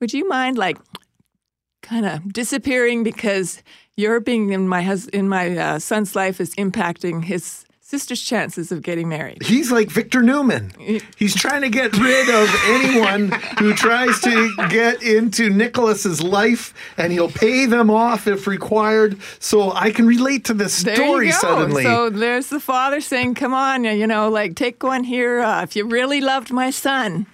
Would 0.01 0.13
you 0.13 0.27
mind, 0.27 0.57
like, 0.57 0.77
kind 1.85 2.05
of 2.05 2.33
disappearing 2.33 3.03
because 3.03 3.61
your 3.95 4.19
being 4.19 4.51
in 4.51 4.67
my 4.67 4.81
hus- 4.83 5.07
in 5.07 5.29
my 5.29 5.55
uh, 5.57 5.79
son's 5.79 6.15
life 6.15 6.41
is 6.41 6.53
impacting 6.55 7.23
his 7.23 7.65
sister's 7.79 8.21
chances 8.21 8.71
of 8.71 8.81
getting 8.81 9.07
married. 9.07 9.43
He's 9.43 9.71
like 9.71 9.89
Victor 9.91 10.23
Newman. 10.23 10.71
He's 11.17 11.35
trying 11.35 11.61
to 11.61 11.69
get 11.69 11.95
rid 11.97 12.29
of 12.29 12.49
anyone 12.65 13.31
who 13.59 13.73
tries 13.75 14.19
to 14.21 14.49
get 14.69 15.03
into 15.03 15.51
Nicholas's 15.51 16.21
life, 16.23 16.73
and 16.97 17.13
he'll 17.13 17.29
pay 17.29 17.67
them 17.67 17.91
off 17.91 18.27
if 18.27 18.47
required. 18.47 19.17
So 19.39 19.71
I 19.71 19.91
can 19.91 20.07
relate 20.07 20.45
to 20.45 20.55
this 20.55 20.73
story 20.73 21.31
suddenly. 21.31 21.83
So 21.83 22.09
there's 22.09 22.47
the 22.47 22.59
father 22.59 22.99
saying, 23.01 23.35
"Come 23.35 23.53
on, 23.53 23.83
you 23.83 24.07
know, 24.07 24.29
like 24.29 24.55
take 24.55 24.81
one 24.83 25.03
here. 25.03 25.41
Uh, 25.41 25.61
if 25.63 25.75
you 25.75 25.85
really 25.85 26.19
loved 26.21 26.51
my 26.51 26.71
son, 26.71 27.27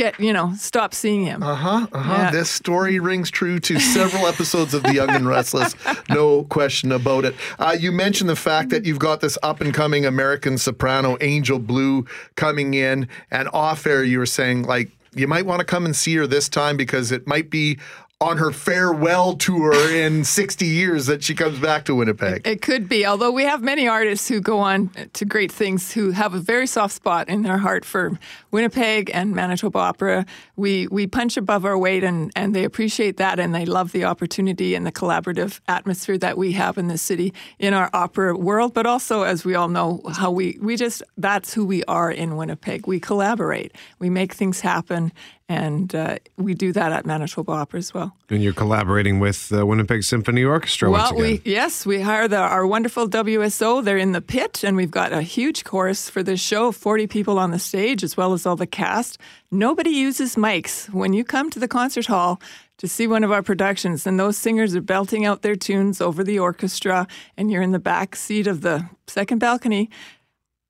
get 0.00 0.18
you 0.18 0.32
know, 0.32 0.52
stop 0.56 0.94
seeing 0.94 1.24
him." 1.24 1.42
Uh 1.42 1.54
huh. 1.54 1.86
Uh-huh. 1.92 2.12
Yeah. 2.14 2.30
This 2.30 2.50
story 2.50 2.98
rings 2.98 3.30
true 3.30 3.58
to 3.60 3.78
several 3.78 4.26
episodes 4.26 4.74
of 4.74 4.82
The 4.82 4.94
Young 4.94 5.10
and 5.10 5.28
Restless. 5.28 5.74
No 6.08 6.44
question 6.44 6.90
about 6.92 7.24
it. 7.24 7.34
Uh, 7.58 7.76
you 7.78 7.92
mentioned 7.92 8.28
the 8.28 8.36
fact 8.36 8.70
that 8.70 8.84
you've 8.84 8.98
got 8.98 9.20
this 9.20 9.38
up 9.42 9.60
and 9.60 9.72
coming 9.72 10.04
American 10.04 10.58
soprano, 10.58 11.16
Angel 11.20 11.58
Blue, 11.58 12.04
coming 12.34 12.74
in, 12.74 13.06
and 13.30 13.48
off 13.52 13.86
air, 13.86 14.02
you 14.02 14.18
were 14.18 14.26
saying 14.26 14.64
like 14.64 14.90
you 15.14 15.28
might 15.28 15.46
want 15.46 15.60
to 15.60 15.64
come 15.64 15.84
and 15.84 15.94
see 15.94 16.14
her 16.16 16.26
this 16.26 16.48
time 16.48 16.76
because 16.76 17.12
it 17.12 17.26
might 17.26 17.50
be 17.50 17.78
on 18.22 18.36
her 18.36 18.50
farewell 18.50 19.34
tour 19.34 19.72
in 19.90 20.22
60 20.30 20.66
years 20.66 21.06
that 21.06 21.24
she 21.24 21.34
comes 21.34 21.58
back 21.58 21.86
to 21.86 21.94
Winnipeg. 21.94 22.46
It 22.46 22.60
could 22.60 22.86
be, 22.86 23.06
although 23.06 23.30
we 23.30 23.44
have 23.44 23.62
many 23.62 23.88
artists 23.88 24.28
who 24.28 24.42
go 24.42 24.58
on 24.58 24.90
to 25.14 25.24
great 25.24 25.50
things 25.50 25.92
who 25.92 26.10
have 26.10 26.34
a 26.34 26.38
very 26.38 26.66
soft 26.66 26.94
spot 26.94 27.30
in 27.30 27.42
their 27.42 27.56
heart 27.56 27.82
for 27.82 28.18
Winnipeg 28.50 29.10
and 29.14 29.34
Manitoba 29.34 29.78
Opera. 29.78 30.26
We 30.56 30.86
we 30.88 31.06
punch 31.06 31.38
above 31.38 31.64
our 31.64 31.78
weight 31.78 32.04
and, 32.04 32.30
and 32.36 32.54
they 32.54 32.64
appreciate 32.64 33.16
that 33.16 33.40
and 33.40 33.54
they 33.54 33.64
love 33.64 33.92
the 33.92 34.04
opportunity 34.04 34.74
and 34.74 34.86
the 34.86 34.92
collaborative 34.92 35.60
atmosphere 35.66 36.18
that 36.18 36.36
we 36.36 36.52
have 36.52 36.76
in 36.76 36.88
the 36.88 36.98
city 36.98 37.32
in 37.58 37.72
our 37.72 37.88
opera 37.94 38.36
world, 38.36 38.74
but 38.74 38.84
also 38.84 39.22
as 39.22 39.46
we 39.46 39.54
all 39.54 39.68
know 39.68 40.02
how 40.12 40.30
we, 40.30 40.58
we 40.60 40.76
just 40.76 41.02
that's 41.16 41.54
who 41.54 41.64
we 41.64 41.82
are 41.84 42.10
in 42.10 42.36
Winnipeg. 42.36 42.86
We 42.86 43.00
collaborate. 43.00 43.74
We 43.98 44.10
make 44.10 44.34
things 44.34 44.60
happen 44.60 45.10
and 45.50 45.96
uh, 45.96 46.16
we 46.36 46.54
do 46.54 46.72
that 46.72 46.92
at 46.92 47.04
Manitoba 47.04 47.50
Opera 47.50 47.78
as 47.78 47.92
well. 47.92 48.16
And 48.28 48.40
you're 48.40 48.52
collaborating 48.52 49.18
with 49.18 49.48
the 49.48 49.66
Winnipeg 49.66 50.04
Symphony 50.04 50.44
Orchestra 50.44 50.88
Well, 50.88 51.12
we 51.16 51.42
yes, 51.44 51.84
we 51.84 52.00
hire 52.00 52.28
the, 52.28 52.36
our 52.36 52.64
wonderful 52.64 53.08
WSO. 53.08 53.82
They're 53.82 53.98
in 53.98 54.12
the 54.12 54.20
pit, 54.20 54.62
and 54.62 54.76
we've 54.76 54.92
got 54.92 55.12
a 55.12 55.22
huge 55.22 55.64
chorus 55.64 56.08
for 56.08 56.22
this 56.22 56.38
show. 56.40 56.70
Forty 56.70 57.08
people 57.08 57.36
on 57.36 57.50
the 57.50 57.58
stage, 57.58 58.04
as 58.04 58.16
well 58.16 58.32
as 58.32 58.46
all 58.46 58.54
the 58.54 58.64
cast. 58.64 59.18
Nobody 59.50 59.90
uses 59.90 60.36
mics 60.36 60.88
when 60.90 61.12
you 61.14 61.24
come 61.24 61.50
to 61.50 61.58
the 61.58 61.66
concert 61.66 62.06
hall 62.06 62.40
to 62.78 62.86
see 62.86 63.08
one 63.08 63.24
of 63.24 63.32
our 63.32 63.42
productions, 63.42 64.06
and 64.06 64.20
those 64.20 64.38
singers 64.38 64.76
are 64.76 64.80
belting 64.80 65.26
out 65.26 65.42
their 65.42 65.56
tunes 65.56 66.00
over 66.00 66.22
the 66.22 66.38
orchestra, 66.38 67.08
and 67.36 67.50
you're 67.50 67.60
in 67.60 67.72
the 67.72 67.80
back 67.80 68.14
seat 68.14 68.46
of 68.46 68.60
the 68.60 68.88
second 69.08 69.38
balcony. 69.38 69.90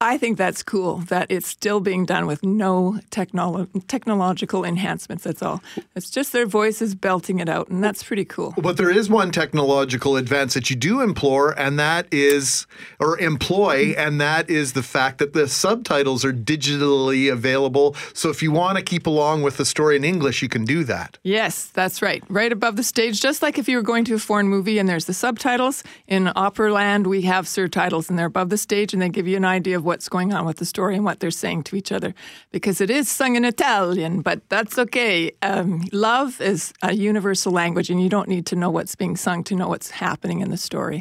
I 0.02 0.16
think 0.16 0.38
that's 0.38 0.62
cool 0.62 0.98
that 1.08 1.30
it's 1.30 1.46
still 1.46 1.78
being 1.78 2.06
done 2.06 2.26
with 2.26 2.42
no 2.42 3.00
technolo- 3.10 3.68
technological 3.86 4.64
enhancements. 4.64 5.24
That's 5.24 5.42
all. 5.42 5.62
It's 5.94 6.08
just 6.08 6.32
their 6.32 6.46
voices 6.46 6.94
belting 6.94 7.38
it 7.38 7.50
out, 7.50 7.68
and 7.68 7.84
that's 7.84 8.02
pretty 8.02 8.24
cool. 8.24 8.54
But 8.56 8.78
there 8.78 8.88
is 8.88 9.10
one 9.10 9.30
technological 9.30 10.16
advance 10.16 10.54
that 10.54 10.70
you 10.70 10.76
do 10.76 11.02
implore, 11.02 11.50
and 11.58 11.78
that 11.78 12.06
is, 12.10 12.66
or 12.98 13.18
employ, 13.18 13.94
and 13.98 14.18
that 14.22 14.48
is 14.48 14.72
the 14.72 14.82
fact 14.82 15.18
that 15.18 15.34
the 15.34 15.46
subtitles 15.46 16.24
are 16.24 16.32
digitally 16.32 17.30
available. 17.30 17.94
So 18.14 18.30
if 18.30 18.42
you 18.42 18.52
want 18.52 18.78
to 18.78 18.82
keep 18.82 19.06
along 19.06 19.42
with 19.42 19.58
the 19.58 19.66
story 19.66 19.96
in 19.96 20.04
English, 20.04 20.40
you 20.40 20.48
can 20.48 20.64
do 20.64 20.82
that. 20.84 21.18
Yes, 21.24 21.66
that's 21.66 22.00
right. 22.00 22.24
Right 22.30 22.52
above 22.52 22.76
the 22.76 22.82
stage, 22.82 23.20
just 23.20 23.42
like 23.42 23.58
if 23.58 23.68
you 23.68 23.76
were 23.76 23.82
going 23.82 24.06
to 24.06 24.14
a 24.14 24.18
foreign 24.18 24.48
movie 24.48 24.78
and 24.78 24.88
there's 24.88 25.04
the 25.04 25.12
subtitles. 25.12 25.84
In 26.08 26.24
Operaland, 26.24 27.06
we 27.06 27.20
have 27.22 27.44
surtitles 27.44 28.08
and 28.08 28.18
they're 28.18 28.24
above 28.24 28.48
the 28.48 28.56
stage 28.56 28.94
and 28.94 29.02
they 29.02 29.10
give 29.10 29.28
you 29.28 29.36
an 29.36 29.44
idea 29.44 29.76
of 29.76 29.89
what's 29.90 30.08
going 30.08 30.32
on 30.32 30.46
with 30.46 30.56
the 30.56 30.64
story 30.64 30.94
and 30.96 31.04
what 31.04 31.18
they're 31.20 31.38
saying 31.44 31.64
to 31.64 31.76
each 31.76 31.92
other. 31.92 32.14
Because 32.52 32.80
it 32.80 32.90
is 32.90 33.08
sung 33.08 33.36
in 33.36 33.44
Italian, 33.44 34.22
but 34.22 34.38
that's 34.48 34.78
okay. 34.78 35.32
Um, 35.42 35.84
love 35.92 36.40
is 36.40 36.72
a 36.82 36.92
universal 36.94 37.52
language 37.52 37.90
and 37.90 38.00
you 38.02 38.08
don't 38.08 38.28
need 38.28 38.46
to 38.46 38.56
know 38.56 38.70
what's 38.70 38.94
being 38.94 39.16
sung 39.16 39.44
to 39.44 39.54
know 39.54 39.68
what's 39.68 39.90
happening 39.90 40.40
in 40.40 40.50
the 40.50 40.56
story. 40.56 41.00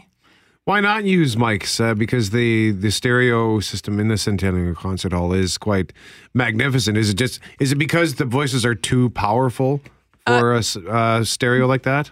Why 0.66 0.82
not 0.82 1.04
use 1.04 1.36
mics? 1.36 1.80
Uh, 1.80 1.96
because 1.96 2.30
the 2.30 2.72
the 2.86 2.92
stereo 2.92 3.60
system 3.60 4.00
in 4.00 4.08
the 4.08 4.18
Centennial 4.18 4.76
Concert 4.76 5.14
Hall 5.14 5.34
is 5.34 5.58
quite 5.58 5.94
magnificent. 6.34 6.98
Is 6.98 7.10
it 7.10 7.18
just 7.24 7.40
is 7.60 7.72
it 7.72 7.80
because 7.80 8.16
the 8.16 8.26
voices 8.26 8.66
are 8.66 8.76
too 8.76 9.10
powerful 9.10 9.82
for 10.28 10.54
a 10.54 10.60
s- 10.60 10.78
uh, 10.78 11.24
stereo 11.24 11.66
like 11.74 11.84
that? 11.84 12.12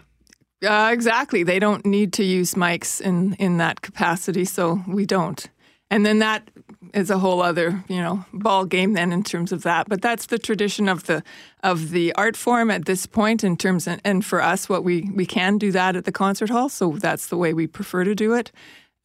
Uh, 0.65 0.89
exactly. 0.91 1.43
They 1.43 1.59
don't 1.59 1.85
need 1.85 2.13
to 2.13 2.23
use 2.23 2.55
mics 2.55 2.99
in, 2.99 3.33
in 3.33 3.57
that 3.57 3.81
capacity, 3.81 4.45
so 4.45 4.81
we 4.87 5.05
don't. 5.05 5.47
And 5.91 6.05
then 6.05 6.19
that 6.19 6.49
is 6.93 7.09
a 7.09 7.17
whole 7.17 7.41
other, 7.41 7.83
you 7.87 8.01
know, 8.01 8.25
ball 8.33 8.65
game 8.65 8.93
then 8.93 9.11
in 9.11 9.23
terms 9.23 9.51
of 9.51 9.63
that. 9.63 9.87
But 9.89 10.01
that's 10.01 10.27
the 10.27 10.39
tradition 10.39 10.89
of 10.89 11.05
the 11.05 11.23
of 11.63 11.89
the 11.91 12.13
art 12.13 12.37
form 12.37 12.71
at 12.71 12.85
this 12.85 13.05
point 13.05 13.43
in 13.43 13.57
terms 13.57 13.87
of, 13.87 13.99
and 14.03 14.25
for 14.25 14.41
us, 14.41 14.69
what 14.69 14.83
we 14.83 15.09
we 15.13 15.25
can 15.25 15.57
do 15.57 15.71
that 15.71 15.95
at 15.95 16.05
the 16.05 16.11
concert 16.11 16.49
hall. 16.49 16.69
So 16.69 16.91
that's 16.91 17.27
the 17.27 17.37
way 17.37 17.53
we 17.53 17.67
prefer 17.67 18.03
to 18.03 18.15
do 18.15 18.33
it. 18.33 18.51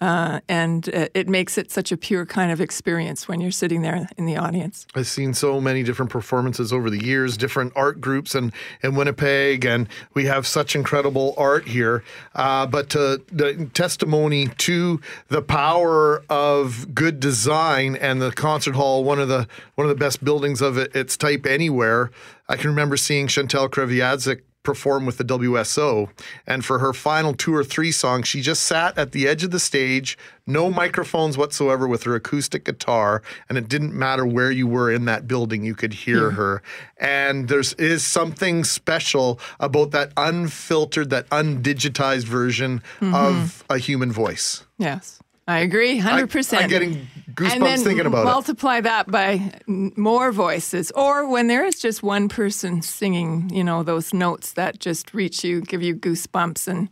Uh, 0.03 0.41
and 0.49 0.93
uh, 0.93 1.07
it 1.15 1.29
makes 1.29 1.57
it 1.57 1.71
such 1.71 1.93
a 1.93 1.97
pure 1.97 2.27
kind 2.27 2.51
of 2.51 2.61
experience 2.61 3.29
when 3.29 3.41
you're 3.41 3.53
sitting 3.53 3.83
there 3.83 4.09
in 4.19 4.27
the 4.27 4.37
audience. 4.37 4.85
I've 4.97 5.07
seen 5.07 5.33
so 5.33 5.61
many 5.61 5.85
different 5.85 6.11
performances 6.11 6.73
over 6.73 6.91
the 6.91 7.05
years, 7.05 7.37
different 7.37 7.73
art 7.77 8.01
groups 8.01 8.35
in, 8.35 8.53
in 8.83 8.97
Winnipeg, 8.97 9.65
and 9.65 9.89
we 10.13 10.25
have 10.25 10.45
such 10.45 10.75
incredible 10.75 11.35
art 11.39 11.69
here. 11.69 12.03
Uh, 12.35 12.67
but 12.67 12.91
the 12.91 13.71
testimony 13.75 14.49
to 14.59 15.01
the 15.29 15.41
power 15.41 16.25
of 16.29 16.93
good 16.93 17.21
design 17.21 17.95
and 17.95 18.21
the 18.21 18.33
concert 18.33 18.75
hall, 18.75 19.05
one 19.05 19.21
of 19.21 19.29
the 19.29 19.47
one 19.77 19.89
of 19.89 19.89
the 19.89 20.05
best 20.05 20.25
buildings 20.25 20.61
of 20.61 20.79
it, 20.79 20.97
its 20.97 21.17
type 21.17 21.47
anywhere. 21.47 22.11
I 22.49 22.57
can 22.57 22.71
remember 22.71 22.97
seeing 22.97 23.29
Chantal 23.29 23.69
Kreviazuk 23.69 24.41
perform 24.63 25.07
with 25.07 25.19
the 25.19 25.25
WSO. 25.25 26.09
And 26.47 26.65
for 26.65 26.79
her 26.79 26.93
final 26.93 27.35
two 27.35 27.55
or 27.55 27.65
three 27.65 27.93
songs, 27.93 28.29
she 28.29 28.41
just 28.41 28.63
sat 28.63 28.97
at 28.97 29.13
the 29.13 29.27
edge 29.27 29.45
of 29.45 29.51
the 29.51 29.61
stage, 29.61 30.17
no 30.47 30.71
microphones 30.71 31.37
whatsoever, 31.37 31.87
with 31.89 32.05
her 32.05 32.15
acoustic 32.15 32.65
guitar. 32.65 33.23
And 33.49 33.59
it 33.59 33.69
didn't 33.69 33.95
matter 33.95 34.27
where 34.27 34.51
you 34.51 34.67
were 34.67 34.91
in 34.91 35.05
that 35.07 35.27
building, 35.27 35.65
you 35.65 35.75
could 35.75 35.93
hear 35.93 36.31
her. 36.33 36.63
And 36.99 37.49
there's 37.49 37.73
is 37.75 38.05
something 38.05 38.65
special 38.65 39.41
about 39.59 39.91
that 39.93 40.13
unfiltered, 40.17 41.11
that 41.11 41.29
undigitized 41.31 42.25
version 42.25 42.83
mm-hmm. 43.01 43.15
of 43.15 43.65
a 43.69 43.79
human 43.79 44.13
voice. 44.13 44.65
Yes, 44.79 45.22
I 45.49 45.59
agree, 45.61 45.99
hundred 45.99 46.31
percent. 46.31 46.65
I'm 46.65 46.71
getting 46.71 47.07
goosebumps 47.35 47.53
and 47.53 47.63
then 47.63 47.79
thinking 47.81 48.07
about 48.07 48.23
it. 48.23 48.25
multiply 48.27 48.81
that 48.81 49.11
by 49.11 49.61
more 49.67 50.31
voices, 50.33 50.91
or 50.93 51.29
when 51.29 51.49
there 51.49 51.65
is 51.65 51.81
just 51.81 52.03
one 52.03 52.29
person 52.29 52.83
singing, 52.83 53.51
you 53.53 53.65
know, 53.65 53.83
those 53.83 54.15
notes 54.15 54.53
that 54.53 54.79
just 54.79 55.13
reach 55.13 55.43
you, 55.43 55.61
give 55.61 55.83
you 55.83 55.97
goosebumps, 55.97 56.69
and 56.69 56.89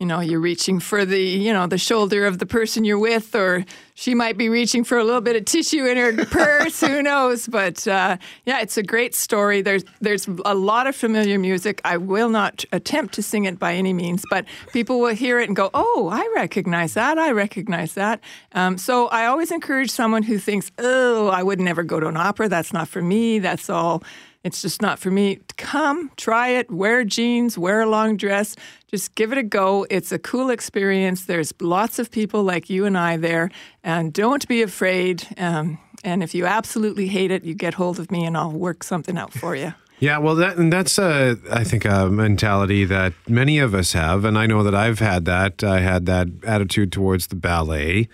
you 0.00 0.06
know, 0.06 0.18
you're 0.18 0.40
reaching 0.40 0.80
for 0.80 1.04
the, 1.04 1.20
you 1.20 1.52
know, 1.52 1.68
the 1.68 1.78
shoulder 1.78 2.26
of 2.26 2.40
the 2.40 2.46
person 2.46 2.84
you're 2.84 2.98
with, 2.98 3.32
or 3.32 3.64
she 3.94 4.12
might 4.12 4.36
be 4.36 4.48
reaching 4.48 4.82
for 4.82 4.98
a 4.98 5.04
little 5.04 5.20
bit 5.20 5.36
of 5.36 5.44
tissue 5.44 5.86
in 5.86 5.96
her 5.96 6.24
purse. 6.26 6.80
Who 6.80 7.00
knows? 7.00 7.46
But 7.46 7.86
uh, 7.86 8.16
yeah, 8.44 8.60
it's 8.60 8.76
a 8.76 8.82
great 8.82 9.14
story. 9.14 9.62
There's 9.62 9.84
there's 10.00 10.26
a 10.44 10.54
lot 10.54 10.88
of 10.88 10.96
familiar 10.96 11.38
music. 11.38 11.80
I 11.84 11.96
will 11.96 12.28
not 12.28 12.64
attempt 12.72 13.14
to 13.14 13.22
sing 13.22 13.44
it 13.44 13.60
by 13.60 13.74
any 13.74 13.92
means, 13.92 14.24
but 14.28 14.46
people 14.72 14.98
will 14.98 15.14
hear 15.14 15.38
it 15.38 15.48
and 15.48 15.54
go, 15.54 15.70
"Oh, 15.72 16.08
I 16.12 16.28
recognize 16.34 16.94
that. 16.94 17.16
I 17.16 17.30
recognize 17.30 17.94
that." 17.94 18.20
Um, 18.50 18.78
so 18.78 19.06
I 19.08 19.26
always 19.26 19.52
encourage 19.52 19.90
someone 19.90 20.24
who 20.24 20.38
thinks, 20.38 20.72
"Oh, 20.78 21.28
I 21.28 21.44
would 21.44 21.60
never 21.60 21.84
go 21.84 22.00
to 22.00 22.08
an 22.08 22.16
opera. 22.16 22.48
That's 22.48 22.72
not 22.72 22.88
for 22.88 23.00
me. 23.00 23.38
That's 23.38 23.70
all." 23.70 24.02
It's 24.44 24.60
just 24.60 24.82
not 24.82 24.98
for 24.98 25.10
me. 25.10 25.40
Come, 25.56 26.10
try 26.16 26.48
it, 26.48 26.70
wear 26.70 27.02
jeans, 27.02 27.56
wear 27.56 27.80
a 27.80 27.86
long 27.86 28.18
dress, 28.18 28.54
just 28.88 29.14
give 29.14 29.32
it 29.32 29.38
a 29.38 29.42
go. 29.42 29.86
It's 29.88 30.12
a 30.12 30.18
cool 30.18 30.50
experience. 30.50 31.24
There's 31.24 31.52
lots 31.60 31.98
of 31.98 32.10
people 32.10 32.44
like 32.44 32.68
you 32.68 32.84
and 32.84 32.96
I 32.96 33.16
there, 33.16 33.50
and 33.82 34.12
don't 34.12 34.46
be 34.46 34.60
afraid. 34.60 35.26
Um, 35.38 35.78
and 36.04 36.22
if 36.22 36.34
you 36.34 36.44
absolutely 36.44 37.08
hate 37.08 37.30
it, 37.30 37.44
you 37.44 37.54
get 37.54 37.74
hold 37.74 37.98
of 37.98 38.10
me 38.10 38.26
and 38.26 38.36
I'll 38.36 38.52
work 38.52 38.84
something 38.84 39.16
out 39.16 39.32
for 39.32 39.56
you. 39.56 39.74
Yeah, 40.00 40.18
well, 40.18 40.34
that 40.34 40.56
and 40.56 40.72
that's 40.72 40.98
uh, 40.98 41.36
I 41.50 41.62
think 41.62 41.84
a 41.84 42.10
mentality 42.10 42.84
that 42.84 43.12
many 43.28 43.60
of 43.60 43.74
us 43.74 43.92
have, 43.92 44.24
and 44.24 44.36
I 44.36 44.44
know 44.44 44.64
that 44.64 44.74
I've 44.74 44.98
had 44.98 45.24
that. 45.26 45.62
I 45.62 45.80
had 45.80 46.04
that 46.06 46.26
attitude 46.44 46.90
towards 46.90 47.28
the 47.28 47.36
ballet, 47.36 48.08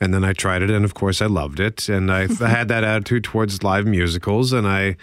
and 0.00 0.14
then 0.14 0.24
I 0.24 0.32
tried 0.32 0.62
it, 0.62 0.70
and 0.70 0.84
of 0.84 0.94
course 0.94 1.20
I 1.20 1.26
loved 1.26 1.58
it, 1.58 1.88
and 1.88 2.10
I, 2.10 2.28
I 2.40 2.48
had 2.48 2.68
that 2.68 2.84
attitude 2.94 3.24
towards 3.24 3.62
live 3.64 3.84
musicals, 3.84 4.52
and 4.52 4.66
I. 4.66 4.96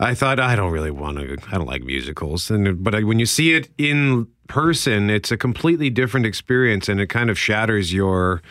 I 0.00 0.14
thought 0.14 0.40
I 0.40 0.56
don't 0.56 0.72
really 0.72 0.90
want 0.90 1.18
to. 1.18 1.36
I 1.52 1.58
don't 1.58 1.66
like 1.66 1.82
musicals, 1.82 2.50
and 2.50 2.82
but 2.82 2.94
I, 2.94 3.02
when 3.02 3.18
you 3.18 3.26
see 3.26 3.54
it 3.54 3.68
in 3.76 4.26
person, 4.48 5.10
it's 5.10 5.30
a 5.30 5.36
completely 5.36 5.90
different 5.90 6.24
experience, 6.24 6.88
and 6.88 7.00
it 7.00 7.08
kind 7.08 7.28
of 7.28 7.38
shatters 7.38 7.92
your 7.92 8.42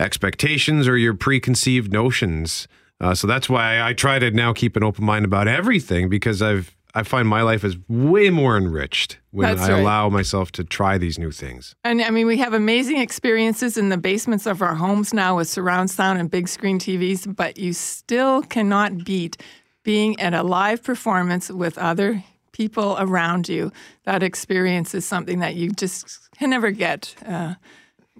expectations 0.00 0.88
or 0.88 0.96
your 0.96 1.14
preconceived 1.14 1.92
notions. 1.92 2.66
Uh, 2.98 3.14
so 3.14 3.26
that's 3.26 3.48
why 3.48 3.82
I 3.82 3.92
try 3.92 4.18
to 4.18 4.30
now 4.30 4.54
keep 4.54 4.74
an 4.74 4.82
open 4.82 5.04
mind 5.04 5.26
about 5.26 5.48
everything 5.48 6.08
because 6.08 6.40
I've 6.40 6.74
I 6.94 7.02
find 7.02 7.28
my 7.28 7.42
life 7.42 7.62
is 7.62 7.76
way 7.88 8.30
more 8.30 8.56
enriched 8.56 9.18
when 9.30 9.54
That's 9.54 9.68
I 9.68 9.72
right. 9.72 9.82
allow 9.82 10.08
myself 10.08 10.50
to 10.52 10.64
try 10.64 10.96
these 10.96 11.18
new 11.18 11.30
things. 11.30 11.74
And 11.84 12.00
I 12.00 12.08
mean, 12.08 12.26
we 12.26 12.38
have 12.38 12.54
amazing 12.54 12.96
experiences 12.96 13.76
in 13.76 13.90
the 13.90 13.98
basements 13.98 14.46
of 14.46 14.62
our 14.62 14.74
homes 14.74 15.12
now 15.12 15.36
with 15.36 15.46
surround 15.46 15.90
sound 15.90 16.18
and 16.18 16.30
big 16.30 16.48
screen 16.48 16.78
TVs, 16.78 17.36
but 17.36 17.58
you 17.58 17.74
still 17.74 18.40
cannot 18.40 19.04
beat 19.04 19.36
being 19.86 20.18
at 20.20 20.34
a 20.34 20.42
live 20.42 20.82
performance 20.82 21.48
with 21.48 21.78
other 21.78 22.24
people 22.50 22.96
around 22.98 23.48
you. 23.48 23.70
That 24.04 24.22
experience 24.22 24.94
is 24.98 25.04
something 25.06 25.38
that 25.38 25.54
you 25.54 25.70
just 25.70 26.28
can 26.38 26.50
never 26.50 26.72
get 26.72 27.14
uh, 27.24 27.54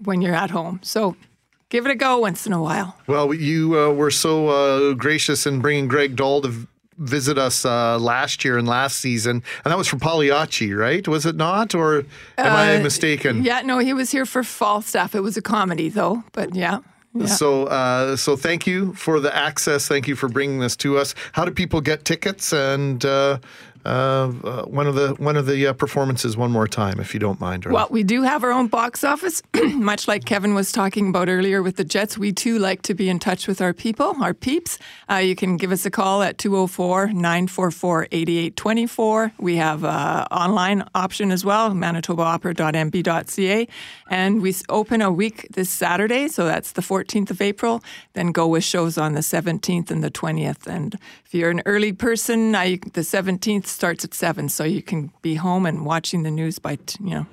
when 0.04 0.22
you're 0.22 0.34
at 0.44 0.50
home. 0.50 0.78
So 0.82 1.16
give 1.68 1.84
it 1.86 1.90
a 1.90 1.96
go 1.96 2.18
once 2.18 2.46
in 2.46 2.52
a 2.52 2.62
while. 2.62 2.94
Well, 3.08 3.34
you 3.34 3.76
uh, 3.78 3.92
were 3.92 4.12
so 4.12 4.48
uh, 4.48 4.94
gracious 4.94 5.44
in 5.46 5.60
bringing 5.60 5.88
Greg 5.88 6.14
Dahl 6.14 6.40
to 6.42 6.48
v- 6.48 6.66
visit 6.98 7.36
us 7.36 7.64
uh, 7.64 7.98
last 7.98 8.44
year 8.44 8.56
and 8.58 8.68
last 8.68 8.98
season, 9.00 9.42
and 9.64 9.72
that 9.72 9.76
was 9.78 9.88
for 9.88 9.98
Pagliacci, 9.98 10.72
right? 10.72 11.06
Was 11.08 11.26
it 11.26 11.34
not, 11.36 11.74
or 11.74 12.04
am 12.38 12.52
I 12.56 12.76
Uh, 12.76 12.82
mistaken? 12.82 13.42
Yeah, 13.42 13.62
no, 13.62 13.78
he 13.78 13.92
was 13.92 14.12
here 14.12 14.24
for 14.26 14.44
Falstaff. 14.44 15.14
It 15.14 15.20
was 15.22 15.36
a 15.36 15.42
comedy, 15.42 15.88
though, 15.90 16.22
but 16.32 16.54
yeah. 16.54 16.78
So, 17.24 17.64
uh, 17.64 18.16
so 18.16 18.36
thank 18.36 18.66
you 18.66 18.92
for 18.94 19.20
the 19.20 19.34
access. 19.34 19.88
Thank 19.88 20.08
you 20.08 20.16
for 20.16 20.28
bringing 20.28 20.60
this 20.60 20.76
to 20.76 20.98
us. 20.98 21.14
How 21.32 21.44
do 21.44 21.50
people 21.50 21.80
get 21.80 22.04
tickets? 22.04 22.52
And 22.52 23.04
uh, 23.04 23.38
uh, 23.86 24.32
uh, 24.42 24.64
one 24.64 24.88
of 24.88 24.96
the 24.96 25.14
one 25.18 25.36
of 25.36 25.46
the 25.46 25.68
uh, 25.68 25.72
performances 25.72 26.36
one 26.36 26.50
more 26.50 26.66
time, 26.66 26.98
if 26.98 27.14
you 27.14 27.20
don't 27.20 27.40
mind. 27.40 27.64
Well, 27.66 27.86
we 27.88 28.02
do 28.02 28.22
have 28.22 28.42
our 28.42 28.50
own 28.50 28.66
box 28.66 29.04
office, 29.04 29.42
much 29.74 30.08
like 30.08 30.24
Kevin 30.24 30.54
was 30.54 30.72
talking 30.72 31.08
about 31.08 31.28
earlier 31.28 31.62
with 31.62 31.76
the 31.76 31.84
Jets. 31.84 32.18
We 32.18 32.32
too 32.32 32.58
like 32.58 32.82
to 32.82 32.94
be 32.94 33.08
in 33.08 33.20
touch 33.20 33.46
with 33.46 33.60
our 33.60 33.72
people, 33.72 34.16
our 34.20 34.34
peeps. 34.34 34.80
Uh, 35.08 35.16
you 35.16 35.36
can 35.36 35.56
give 35.56 35.70
us 35.70 35.86
a 35.86 35.90
call 35.90 36.22
at 36.22 36.36
204 36.38 37.12
944 37.12 38.08
8824. 38.10 39.32
We 39.38 39.56
have 39.56 39.84
an 39.84 40.26
online 40.32 40.84
option 40.94 41.30
as 41.30 41.44
well, 41.44 41.70
manitobaopera.mb.ca. 41.70 43.68
And 44.10 44.42
we 44.42 44.54
open 44.68 45.00
a 45.00 45.12
week 45.12 45.46
this 45.52 45.70
Saturday, 45.70 46.26
so 46.26 46.44
that's 46.44 46.72
the 46.72 46.82
14th 46.82 47.30
of 47.30 47.40
April. 47.40 47.84
Then 48.14 48.32
go 48.32 48.48
with 48.48 48.64
shows 48.64 48.98
on 48.98 49.12
the 49.12 49.20
17th 49.20 49.92
and 49.92 50.02
the 50.02 50.10
20th. 50.10 50.66
And 50.66 50.98
you're 51.36 51.50
an 51.50 51.62
early 51.66 51.92
person, 51.92 52.54
I, 52.54 52.76
the 52.94 53.02
17th 53.02 53.66
starts 53.66 54.04
at 54.04 54.14
7, 54.14 54.48
so 54.48 54.64
you 54.64 54.82
can 54.82 55.12
be 55.22 55.34
home 55.36 55.66
and 55.66 55.84
watching 55.84 56.22
the 56.24 56.30
news 56.30 56.58
by, 56.58 56.76
t- 56.76 56.98
you 57.04 57.10
know, 57.10 57.26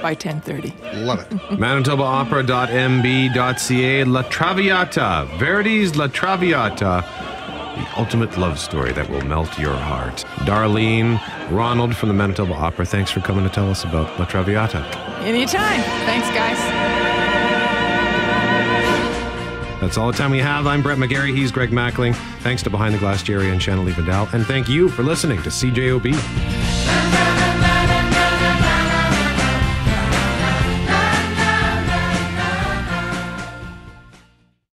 by 0.00 0.14
10:30. 0.14 1.04
Love 1.04 1.20
it. 1.20 1.28
ManitobaOpera.mb.ca 1.58 4.04
La 4.04 4.22
Traviata, 4.22 5.26
Verdi's 5.38 5.96
La 5.96 6.06
Traviata, 6.06 7.04
the 7.76 7.86
ultimate 7.98 8.38
love 8.38 8.58
story 8.58 8.92
that 8.92 9.10
will 9.10 9.24
melt 9.24 9.58
your 9.58 9.76
heart. 9.76 10.24
Darlene, 10.46 11.20
Ronald 11.50 11.94
from 11.96 12.08
the 12.08 12.14
Manitoba 12.14 12.54
Opera, 12.54 12.86
thanks 12.86 13.10
for 13.10 13.20
coming 13.20 13.44
to 13.44 13.50
tell 13.50 13.70
us 13.70 13.84
about 13.84 14.18
La 14.18 14.24
Traviata. 14.24 14.82
Anytime. 15.20 15.82
Thanks, 16.06 16.28
guys. 16.30 17.09
That's 19.80 19.96
all 19.96 20.12
the 20.12 20.16
time 20.16 20.30
we 20.30 20.38
have. 20.38 20.66
I'm 20.66 20.82
Brett 20.82 20.98
McGarry. 20.98 21.34
He's 21.34 21.50
Greg 21.50 21.70
Mackling. 21.70 22.14
Thanks 22.42 22.62
to 22.64 22.70
Behind 22.70 22.94
the 22.94 22.98
Glass 22.98 23.22
Jerry 23.22 23.50
and 23.50 23.62
Shannon 23.62 23.86
Vidal. 23.86 24.28
And 24.32 24.46
thank 24.46 24.68
you 24.68 24.88
for 24.88 25.02
listening 25.02 25.42
to 25.42 25.48
CJOB. 25.48 27.49